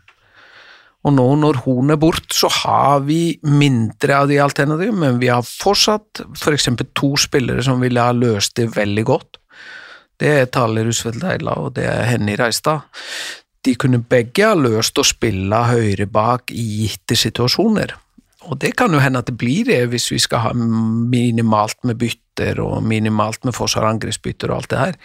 Og 1.05 1.13
nå 1.13 1.25
når 1.37 1.61
hun 1.67 1.93
er 1.93 1.99
bort, 2.01 2.25
så 2.33 2.49
har 2.49 3.03
vi 3.05 3.37
mindre 3.45 4.17
av 4.23 4.29
de 4.31 4.39
alternativene, 4.41 4.97
men 5.03 5.21
vi 5.21 5.29
har 5.29 5.45
fortsatt 5.45 6.23
f.eks. 6.33 6.69
For 6.71 6.91
to 6.97 7.11
spillere 7.21 7.63
som 7.65 7.83
ville 7.83 8.01
ha 8.01 8.15
løst 8.15 8.57
det 8.57 8.71
veldig 8.73 9.05
godt. 9.05 9.39
Det 10.19 10.31
er 10.31 10.49
Tale 10.49 10.85
Rusfeldt 10.87 11.25
Eila 11.27 11.57
og 11.61 11.75
det 11.77 11.85
er 11.91 12.07
Henny 12.09 12.37
Reistad. 12.39 12.87
De 13.65 13.75
kunne 13.77 14.01
begge 14.01 14.47
ha 14.47 14.57
løst 14.57 14.97
å 14.97 15.05
spille 15.05 15.61
høyre 15.69 16.07
bak 16.09 16.53
i 16.53 16.65
gitte 16.81 17.17
situasjoner. 17.19 17.93
Og 18.45 18.59
det 18.61 18.75
kan 18.77 18.93
jo 18.93 19.01
hende 19.01 19.21
at 19.21 19.29
det 19.29 19.37
blir 19.39 19.65
det 19.67 19.79
hvis 19.91 20.09
vi 20.13 20.19
skal 20.21 20.43
ha 20.43 20.51
minimalt 20.55 21.79
med 21.87 21.97
bytter 22.01 22.61
og 22.61 22.83
minimalt 22.85 23.45
med 23.45 23.55
forsvar- 23.57 23.87
og 23.87 23.95
angrepsbytter 23.95 24.51
og 24.51 24.61
alt 24.61 24.69
det 24.73 24.81
her. 24.81 24.99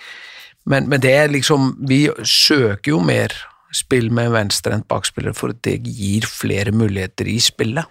Men, 0.69 0.89
men, 0.93 1.01
det 1.01 1.13
er 1.17 1.33
liksom 1.33 1.73
Vi 1.89 2.03
søker 2.21 2.93
jo 2.93 3.01
mer 3.01 3.33
spill 3.73 4.11
med 4.13 4.33
venstrehendt 4.35 4.89
bakspiller, 4.91 5.33
for 5.33 5.55
det 5.65 5.79
gir 5.87 6.27
flere 6.27 6.73
muligheter 6.75 7.29
i 7.31 7.39
spillet. 7.41 7.87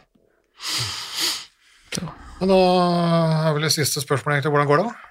Så. 1.96 2.04
Men 2.42 2.52
nå 2.52 2.58
er 2.60 3.54
vel 3.56 3.64
det 3.64 3.72
siste 3.74 4.04
spørsmålet 4.04 4.38
egentlig. 4.40 4.52
Hvordan 4.52 4.68
går 4.68 4.82
det? 4.82 4.90
da? 4.90 5.06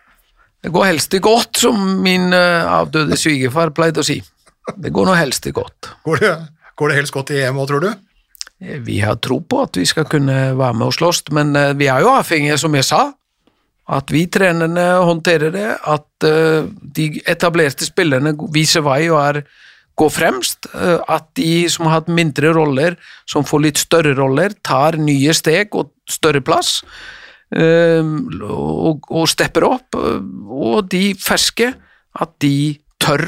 Det 0.66 0.72
går 0.74 0.84
helst 0.90 1.14
i 1.14 1.22
godt, 1.24 1.56
som 1.56 1.78
min 2.04 2.28
uh, 2.34 2.68
avdøde 2.68 3.16
svigerfar 3.16 3.72
pleide 3.72 4.02
å 4.02 4.06
si. 4.06 4.18
Det 4.76 4.92
går 4.92 5.08
nå 5.08 5.16
helst 5.16 5.48
i 5.48 5.54
godt. 5.56 5.88
Går 6.04 6.20
det, 6.20 6.34
går 6.76 6.92
det 6.92 6.98
helst 7.00 7.14
godt 7.16 7.32
i 7.32 7.40
EM 7.46 7.60
òg, 7.62 7.70
tror 7.70 7.84
du? 7.86 7.90
Eh, 8.60 8.80
vi 8.82 9.00
har 9.00 9.18
tro 9.22 9.40
på 9.40 9.62
at 9.62 9.78
vi 9.78 9.86
skal 9.86 10.08
kunne 10.10 10.56
være 10.58 10.74
med 10.74 10.90
og 10.90 10.96
slåss, 10.96 11.28
men 11.36 11.54
uh, 11.56 11.72
vi 11.78 11.86
er 11.90 12.02
jo 12.02 12.12
avhengige, 12.16 12.58
som 12.58 12.74
jeg 12.74 12.86
sa, 12.88 13.04
at 13.88 14.10
vi 14.12 14.26
trenerne 14.26 14.86
håndterer 15.06 15.54
det, 15.54 15.68
at 15.78 16.26
uh, 16.26 16.66
de 16.96 17.08
etablerte 17.30 17.86
spillerne 17.86 18.34
viser 18.54 18.84
vei 18.86 19.04
og 19.08 19.20
er 19.22 19.42
går 19.98 20.12
fremst, 20.14 20.68
at 21.10 21.24
de 21.34 21.66
som 21.66 21.88
har 21.88 21.96
hatt 21.96 22.10
mindre 22.14 22.52
roller, 22.54 22.94
som 23.26 23.42
får 23.42 23.62
litt 23.64 23.80
større 23.82 24.12
roller, 24.14 24.52
tar 24.62 24.94
nye 24.94 25.32
steg 25.34 25.74
og 25.74 25.88
større 26.06 26.38
plass. 26.38 26.76
Og, 27.50 29.08
og 29.10 29.26
stepper 29.26 29.66
opp, 29.66 29.98
og 29.98 30.86
de 30.94 31.16
ferske, 31.18 31.72
at 32.14 32.30
de 32.38 32.78
tør 33.02 33.26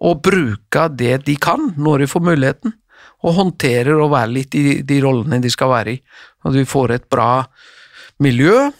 å 0.00 0.14
bruke 0.16 0.86
det 0.96 1.26
de 1.28 1.36
kan 1.36 1.74
når 1.76 2.06
de 2.06 2.10
får 2.14 2.24
muligheten, 2.30 2.72
og 3.22 3.36
håndterer 3.38 3.98
å 4.02 4.10
være 4.10 4.34
litt 4.34 4.54
i 4.58 4.80
de 4.86 5.00
rollene 5.02 5.40
de 5.42 5.50
skal 5.52 5.70
være 5.72 5.94
i. 5.94 5.98
At 6.42 6.56
vi 6.56 6.64
får 6.68 6.96
et 6.96 7.08
bra 7.10 7.44
miljø, 8.22 8.70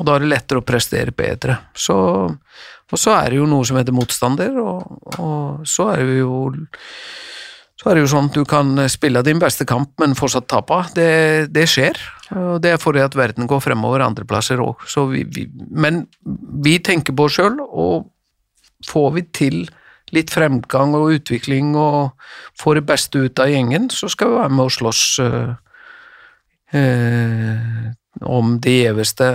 og 0.00 0.06
da 0.06 0.14
er 0.16 0.24
det 0.24 0.30
lettere 0.32 0.62
å 0.62 0.66
prestere 0.66 1.12
bedre. 1.12 1.58
Så, 1.76 1.96
og 2.30 3.00
så 3.00 3.16
er 3.18 3.32
det 3.32 3.40
jo 3.40 3.48
noe 3.50 3.66
som 3.68 3.76
heter 3.76 3.96
motstander, 3.96 4.56
og, 4.62 5.10
og 5.20 5.66
så 5.68 5.90
er 5.94 6.06
det 6.08 6.22
jo 6.22 6.46
så 7.80 7.88
er 7.88 7.96
det 7.96 8.02
jo 8.02 8.10
sånn 8.12 8.26
at 8.28 8.36
du 8.36 8.44
kan 8.44 8.74
spille 8.92 9.22
din 9.24 9.38
beste 9.40 9.64
kamp, 9.68 9.94
men 10.02 10.16
fortsatt 10.16 10.50
tape. 10.52 10.82
Det, 10.92 11.48
det 11.48 11.64
skjer. 11.70 11.96
Og 12.36 12.58
det 12.60 12.74
er 12.74 12.80
fordi 12.80 13.00
at 13.00 13.16
verden 13.16 13.48
går 13.48 13.62
fremover 13.64 14.04
andreplasser 14.04 14.60
òg. 14.60 14.84
Men 15.72 16.02
vi 16.60 16.74
tenker 16.84 17.16
på 17.16 17.24
oss 17.24 17.38
sjøl, 17.38 17.56
og 17.64 18.10
får 18.84 19.08
vi 19.16 19.24
til 19.32 19.56
litt 20.16 20.32
fremgang 20.34 20.94
og 20.98 21.16
utvikling 21.16 21.74
og 21.78 22.12
får 22.60 22.80
det 22.80 22.86
beste 22.88 23.24
ut 23.26 23.42
av 23.42 23.50
gjengen, 23.52 23.90
så 23.90 24.10
skal 24.10 24.32
vi 24.32 24.40
være 24.40 24.54
med 24.56 24.64
og 24.64 24.74
slåss 24.76 25.04
øh, 25.24 25.52
øh, 26.80 27.92
om 28.26 28.56
det 28.62 28.76
gjeveste. 28.84 29.28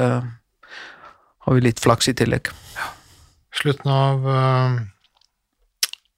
Har 1.46 1.58
vi 1.58 1.64
litt 1.68 1.80
flaks 1.84 2.10
i 2.10 2.18
tillegg. 2.18 2.52
Ja. 2.76 2.92
Slutten 3.56 3.92
av 3.92 4.28
øh 4.28 4.84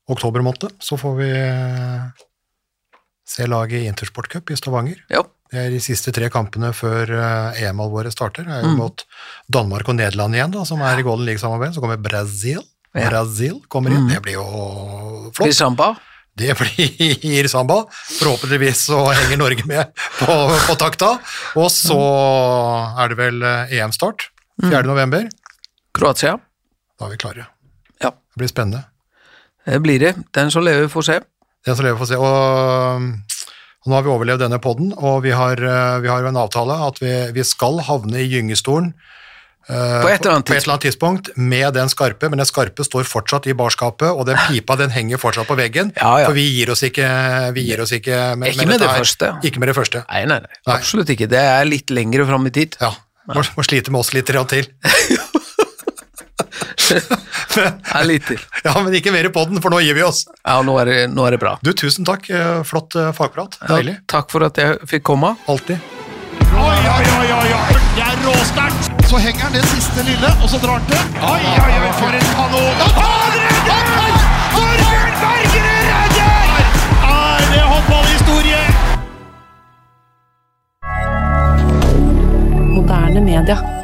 oktober 0.07 0.43
måned 0.45 0.77
så 0.83 0.97
får 0.99 1.17
vi 1.19 1.31
se 3.27 3.47
laget 3.47 3.83
i 3.83 3.89
Intersport 3.89 4.29
Cup 4.31 4.51
i 4.51 4.57
Stavanger. 4.59 5.01
Ja. 5.11 5.25
Det 5.51 5.61
er 5.61 5.71
de 5.71 5.79
siste 5.79 6.11
tre 6.15 6.27
kampene 6.31 6.73
før 6.75 7.11
EM-alvoret 7.55 8.11
starter. 8.11 8.43
Det 8.47 8.51
er 8.51 8.65
jo 8.65 8.73
mm. 8.73 8.79
mot 8.81 9.03
Danmark 9.51 9.87
og 9.87 9.95
Nederland 9.95 10.35
igjen, 10.35 10.51
da, 10.51 10.63
som 10.67 10.81
er 10.83 10.99
i 10.99 11.05
Golden 11.07 11.27
League-samarbeid. 11.27 11.75
Så 11.75 11.83
kommer 11.83 11.99
Brasil. 12.03 12.59
Brasil 12.97 13.61
kommer 13.69 13.93
inn. 13.93 14.07
Mm. 14.07 14.13
Det 14.13 14.21
blir 14.25 14.37
jo 14.39 14.47
flott. 15.31 15.45
Blir 15.45 15.57
samba? 15.57 15.93
Det 16.37 16.53
blir 16.59 17.47
samba. 17.49 17.83
Forhåpentligvis 18.19 18.85
så 18.89 18.99
henger 19.09 19.37
Norge 19.41 19.65
med 19.65 19.93
på, 20.19 20.33
på 20.67 20.75
takta. 20.77 21.15
Og 21.57 21.71
så 21.73 21.97
er 23.01 23.13
det 23.13 23.17
vel 23.21 23.41
eh, 23.41 23.77
EM-start 23.79 24.29
4. 24.61 24.83
Mm. 24.85 25.29
Kroatia. 25.97 26.37
Da 26.97 27.07
er 27.07 27.13
vi 27.13 27.17
klare. 27.21 27.47
Ja. 28.01 28.11
Det 28.13 28.41
blir 28.41 28.51
spennende. 28.51 28.85
Det 29.65 29.81
blir 29.83 29.99
det. 29.99 30.13
Den 30.33 30.51
som 30.53 30.63
lever, 30.65 30.87
får 30.87 31.09
se. 31.09 31.19
Den 31.65 31.75
som 31.75 31.85
lever, 31.85 31.99
får 31.99 32.11
se. 32.13 32.21
Og, 32.21 33.09
og 33.83 33.89
nå 33.89 33.97
har 33.97 34.05
vi 34.05 34.13
overlevd 34.13 34.45
denne 34.45 34.61
poden, 34.63 34.93
og 34.93 35.23
vi 35.25 35.33
har, 35.35 35.57
eh, 35.57 35.99
vi 36.05 36.11
har, 36.11 36.25
en 36.25 36.39
avtale 36.39 36.77
at 36.87 37.01
vi, 37.01 37.13
vi 37.33 37.45
skal 37.45 37.81
havne 37.89 38.21
i 38.21 38.29
gyngestolen 38.29 38.93
på, 39.67 40.07
et 40.07 40.23
på, 40.23 40.31
et 40.55 40.61
eller 40.61 40.75
annet 40.77 40.85
tidspunkt 40.85 41.29
med 41.35 41.73
den 41.75 41.89
skarpe, 41.91 42.29
men 42.31 42.39
den 42.39 42.47
skarpe 42.47 42.85
står 42.87 43.07
fortsatt 43.09 43.49
i 43.51 43.55
barskapet, 43.57 44.07
og 44.07 44.23
den 44.29 44.39
pipa 44.47 44.77
den 44.79 44.93
henger 44.95 45.19
fortsatt 45.19 45.49
på 45.49 45.57
veggen. 45.59 45.91
Ja, 45.99 46.13
ja. 46.23 46.29
For 46.29 46.37
vi 46.37 46.45
gir 46.47 46.71
oss 46.71 46.85
ikke, 46.87 47.07
vi 47.57 47.65
gir 47.67 47.83
oss 47.83 47.91
ikke 47.97 48.21
med, 48.39 48.53
ikke 48.53 48.63
med, 48.63 48.77
med 48.77 48.85
det 48.85 48.93
første. 48.93 49.33
Ikke 49.47 49.63
med 49.63 49.73
det 49.73 49.75
første. 49.75 50.05
Nei, 50.07 50.23
nei, 50.29 50.39
nei, 50.45 50.61
absolutt 50.71 51.11
ikke. 51.11 51.27
Det 51.31 51.43
er 51.43 51.67
litt 51.67 51.91
lengre 51.91 52.27
fram 52.29 52.47
i 52.47 52.53
tid. 52.55 52.79
Ja. 52.79 52.93
Må, 53.27 53.43
må 53.57 53.67
slite 53.67 53.91
med 53.91 53.99
oss 54.05 54.13
litt 54.15 54.31
til. 54.31 54.71
ja, 56.87 58.01
litt 58.07 58.27
til. 58.27 58.39
Ja, 58.67 58.77
men 58.79 58.95
ikke 58.95 59.11
mer 59.15 59.27
i 59.27 59.33
poden, 59.33 59.61
for 59.63 59.73
nå 59.73 59.81
gir 59.83 59.97
vi 59.97 60.03
oss. 60.07 60.25
Ja, 60.43 60.61
nå 60.65 60.77
er, 60.81 60.91
det, 60.91 60.97
nå 61.11 61.27
er 61.27 61.35
det 61.35 61.43
bra. 61.43 61.57
Du, 61.63 61.73
tusen 61.75 62.07
takk. 62.07 62.29
Eh, 62.31 62.63
flott 62.67 62.95
eh, 62.99 63.11
fagprat. 63.15 63.59
Deilig. 63.67 63.99
Ja, 63.99 64.07
takk 64.17 64.33
for 64.33 64.47
at 64.47 64.59
jeg 64.61 64.79
fikk 64.89 65.07
komme. 65.11 65.35
Alltid. 65.51 65.96
Oi, 66.41 66.79
oi, 66.95 67.05
oi, 67.19 67.29
oi, 67.39 67.49
oi. 67.59 67.73
Det 67.95 68.03
er 68.03 68.17
råsterkt! 68.25 68.83
Så 69.09 69.17
henger 69.17 69.41
han 69.41 69.53
det 69.53 69.63
siste 69.73 70.03
lille, 70.03 70.29
og 70.43 70.49
så 70.49 70.57
drar 70.63 70.73
han 70.79 70.85
til. 70.91 71.03
Oi, 71.21 71.43
oi, 71.65 71.73
oi, 71.83 71.91
for 71.99 72.09
en 72.19 72.27
kanon! 72.35 72.75
Han 72.97 73.31
redder! 73.45 74.15
Torbjørn 74.55 75.15
Bergerud 75.23 75.85
redder! 75.93 76.65
Er 77.13 77.41
det 77.53 77.63
håndballhistorie? 77.71 78.61
Moderne 82.75 83.21
media. 83.31 83.76